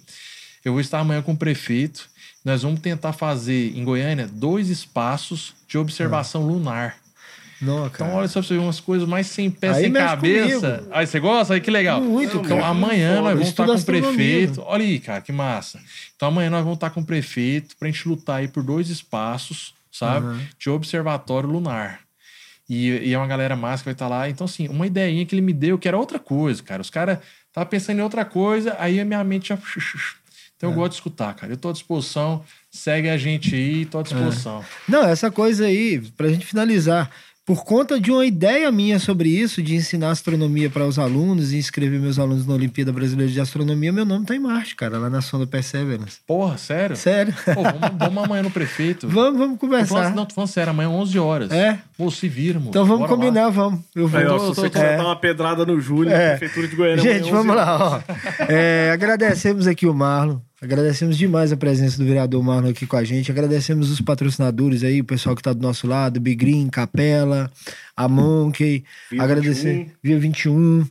eu 0.66 0.72
vou 0.74 0.82
estar 0.82 1.00
amanhã 1.00 1.22
com 1.22 1.34
o 1.34 1.38
prefeito. 1.38 2.10
Nós 2.44 2.62
vamos 2.64 2.80
tentar 2.80 3.14
fazer 3.14 3.76
em 3.78 3.84
Goiânia 3.84 4.28
dois 4.32 4.70
espaços 4.70 5.54
de 5.68 5.78
observação 5.78 6.42
lunar. 6.46 6.96
Não, 7.60 7.88
Então, 7.88 8.14
olha 8.14 8.28
só 8.28 8.40
pra 8.40 8.48
você 8.48 8.54
ver 8.54 8.60
umas 8.60 8.80
coisas 8.80 9.08
mais 9.08 9.26
sem 9.28 9.50
pé, 9.50 9.70
Aí 9.70 9.84
sem 9.86 9.92
cabeça. 9.94 10.72
comigo. 10.78 10.88
Aí 10.92 11.08
você 11.08 11.20
gosta? 11.20 11.54
Aí 11.56 11.60
que 11.62 11.72
legal. 11.72 12.00
Muito, 12.00 12.38
Então, 12.38 12.58
cara. 12.60 12.68
amanhã 12.68 13.10
Foda. 13.16 13.22
nós 13.22 13.34
vamos 13.34 13.48
estar 13.50 13.66
com 13.66 13.74
o 13.74 13.84
prefeito. 13.84 14.62
Olha 14.66 14.84
aí, 14.86 15.00
cara, 15.00 15.22
que 15.22 15.32
massa. 15.32 15.80
Então, 16.16 16.28
amanhã 16.30 16.50
nós 16.52 16.62
vamos 16.62 16.78
estar 16.78 16.90
com 16.92 17.02
o 17.02 17.06
prefeito 17.06 17.76
pra 17.80 17.88
gente 17.90 18.08
lutar 18.08 18.38
aí 18.38 18.48
por 18.48 18.62
dois 18.64 18.90
espaços, 18.90 19.74
sabe? 19.92 20.28
Uhum. 20.28 20.40
De 20.60 20.70
observatório 20.70 21.50
lunar. 21.50 22.02
E, 22.70 22.90
e 23.10 23.14
é 23.14 23.18
uma 23.18 23.28
galera 23.28 23.56
massa 23.56 23.82
que 23.84 23.86
vai 23.86 23.94
estar 23.94 24.08
lá. 24.08 24.30
Então, 24.30 24.46
assim, 24.46 24.68
uma 24.68 24.86
ideinha 24.86 25.26
que 25.26 25.34
ele 25.34 25.42
me 25.42 25.54
deu, 25.54 25.78
que 25.78 25.88
era 25.88 25.98
outra 25.98 26.20
coisa, 26.20 26.62
cara. 26.62 26.82
Os 26.82 26.90
caras 26.90 27.20
estavam 27.48 27.70
pensando 27.70 28.00
em 28.00 28.02
outra 28.02 28.26
coisa, 28.26 28.76
aí 28.80 29.00
a 29.00 29.06
minha 29.06 29.24
mente 29.24 29.50
já. 29.50 29.58
Então, 30.58 30.70
eu 30.70 30.74
É. 30.74 30.76
gosto 30.76 30.92
de 30.92 30.96
escutar, 30.98 31.34
cara. 31.36 31.54
Eu 31.54 31.58
tô 31.58 31.70
à 31.70 31.72
disposição. 31.74 32.44
Segue 32.70 33.10
a 33.10 33.18
gente 33.18 33.56
aí, 33.56 33.86
tô 33.86 34.00
à 34.00 34.04
disposição. 34.04 34.64
Não, 34.88 35.04
essa 35.04 35.32
coisa 35.32 35.66
aí, 35.66 36.02
pra 36.18 36.28
gente 36.28 36.46
finalizar, 36.46 37.10
por 37.46 37.64
conta 37.64 37.98
de 38.00 38.12
uma 38.12 38.26
ideia 38.26 38.70
minha 38.72 39.00
sobre 39.00 39.30
isso, 39.30 39.62
de 39.62 39.74
ensinar 39.76 40.10
astronomia 40.12 40.70
para 40.70 40.86
os 40.86 41.00
alunos 41.00 41.54
e 41.54 41.58
inscrever 41.58 42.00
meus 42.00 42.20
alunos 42.20 42.46
na 42.46 42.54
Olimpíada 42.54 42.92
Brasileira 42.92 43.32
de 43.32 43.40
Astronomia, 43.40 43.94
meu 43.94 44.04
nome 44.04 44.26
tá 44.26 44.36
em 44.36 44.40
Marte, 44.40 44.76
cara, 44.76 44.98
lá 44.98 45.10
na 45.10 45.22
sonda 45.22 45.48
Perseverance. 45.48 46.20
Porra, 46.28 46.58
sério? 46.58 46.96
Sério. 46.98 47.34
Pô, 47.54 47.64
vamos, 47.64 47.98
vamos 47.98 48.24
amanhã 48.26 48.44
no 48.44 48.52
prefeito. 48.52 49.08
vamos, 49.10 49.40
vamos 49.40 49.58
Tô 49.60 49.68
falando, 49.68 49.88
conversar. 49.88 50.16
não, 50.16 50.26
tô 50.26 50.36
falando 50.36 50.50
sério, 50.50 50.72
amanhã 50.72 50.90
11 50.90 51.18
horas. 51.20 51.52
É? 51.52 51.80
Pô, 51.98 52.12
se 52.12 52.28
vira, 52.30 52.60
moço. 52.60 52.70
Então 52.70 52.86
vamos 52.86 53.00
Bora 53.02 53.12
lá. 53.12 53.18
combinar, 53.18 53.50
vamos. 53.50 53.80
Eu 53.96 54.08
vou. 54.08 54.20
Aí, 54.20 54.26
ó, 54.28 54.38
tô- 54.38 54.54
se 54.54 54.62
você 54.62 54.70
quiser 54.70 54.94
é. 54.94 54.98
dar 54.98 55.06
uma 55.06 55.16
pedrada 55.16 55.66
no 55.66 55.80
Júlio, 55.82 56.12
É. 56.12 56.38
Prefeitura 56.38 56.68
de 56.68 56.76
Goiânia. 56.76 57.04
Gente, 57.04 57.30
amanhã, 57.30 57.32
vamos 57.32 57.56
11 57.56 57.58
lá, 57.58 57.78
ó. 58.40 58.44
É, 58.48 58.92
agradecemos 58.94 59.66
aqui 59.66 59.88
o 59.88 59.94
Marlon. 59.94 60.38
Agradecemos 60.62 61.18
demais 61.18 61.52
a 61.52 61.58
presença 61.58 61.98
do 61.98 62.06
vereador 62.06 62.44
Marlon 62.44 62.70
aqui 62.70 62.86
com 62.88 62.98
a 62.98 63.04
gente. 63.04 63.32
Agradecemos 63.32 63.90
os 63.92 64.00
patrocinadores 64.02 64.84
aí, 64.84 65.02
o 65.02 65.06
pessoal 65.06 65.36
que 65.36 65.42
tá 65.42 65.54
do 65.54 65.62
nosso 65.62 65.88
lado, 65.88 66.20
Big 66.20 66.36
Green, 66.36 66.68
Capela, 66.70 67.50
a 67.96 68.08
Monkey. 68.08 68.84
Via 69.12 69.22
agradecer 69.24 69.74
21. 69.74 69.92
Via 70.04 70.20
21. 70.20 70.86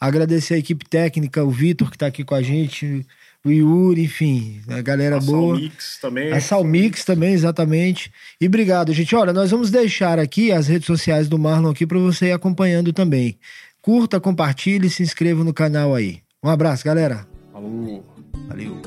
Agradecer 0.00 0.54
a 0.54 0.58
equipe 0.58 0.84
técnica, 0.88 1.42
o 1.44 1.50
Vitor 1.50 1.90
que 1.90 1.98
tá 1.98 2.06
aqui 2.06 2.24
com 2.24 2.34
a 2.34 2.42
gente, 2.42 3.04
o 3.44 3.50
Yuri, 3.50 4.04
enfim, 4.04 4.60
a 4.68 4.80
galera 4.80 5.16
A 5.16 5.20
boa. 5.20 5.56
Salmix 5.56 5.98
também. 6.00 6.32
A 6.32 6.40
Salmix 6.40 7.04
também, 7.04 7.34
exatamente. 7.34 8.12
E 8.40 8.46
obrigado, 8.46 8.92
gente. 8.92 9.14
Olha, 9.16 9.32
nós 9.32 9.50
vamos 9.50 9.70
deixar 9.70 10.18
aqui 10.18 10.52
as 10.52 10.68
redes 10.68 10.86
sociais 10.86 11.28
do 11.28 11.38
Marlon 11.38 11.70
aqui 11.70 11.86
para 11.86 11.98
você 11.98 12.26
ir 12.26 12.32
acompanhando 12.32 12.92
também. 12.92 13.38
Curta, 13.80 14.20
compartilhe 14.20 14.86
e 14.86 14.90
se 14.90 15.02
inscreva 15.02 15.42
no 15.42 15.52
canal 15.52 15.94
aí. 15.94 16.20
Um 16.42 16.48
abraço, 16.48 16.84
galera. 16.84 17.26
Falou. 17.52 18.04
Valeu. 18.48 18.80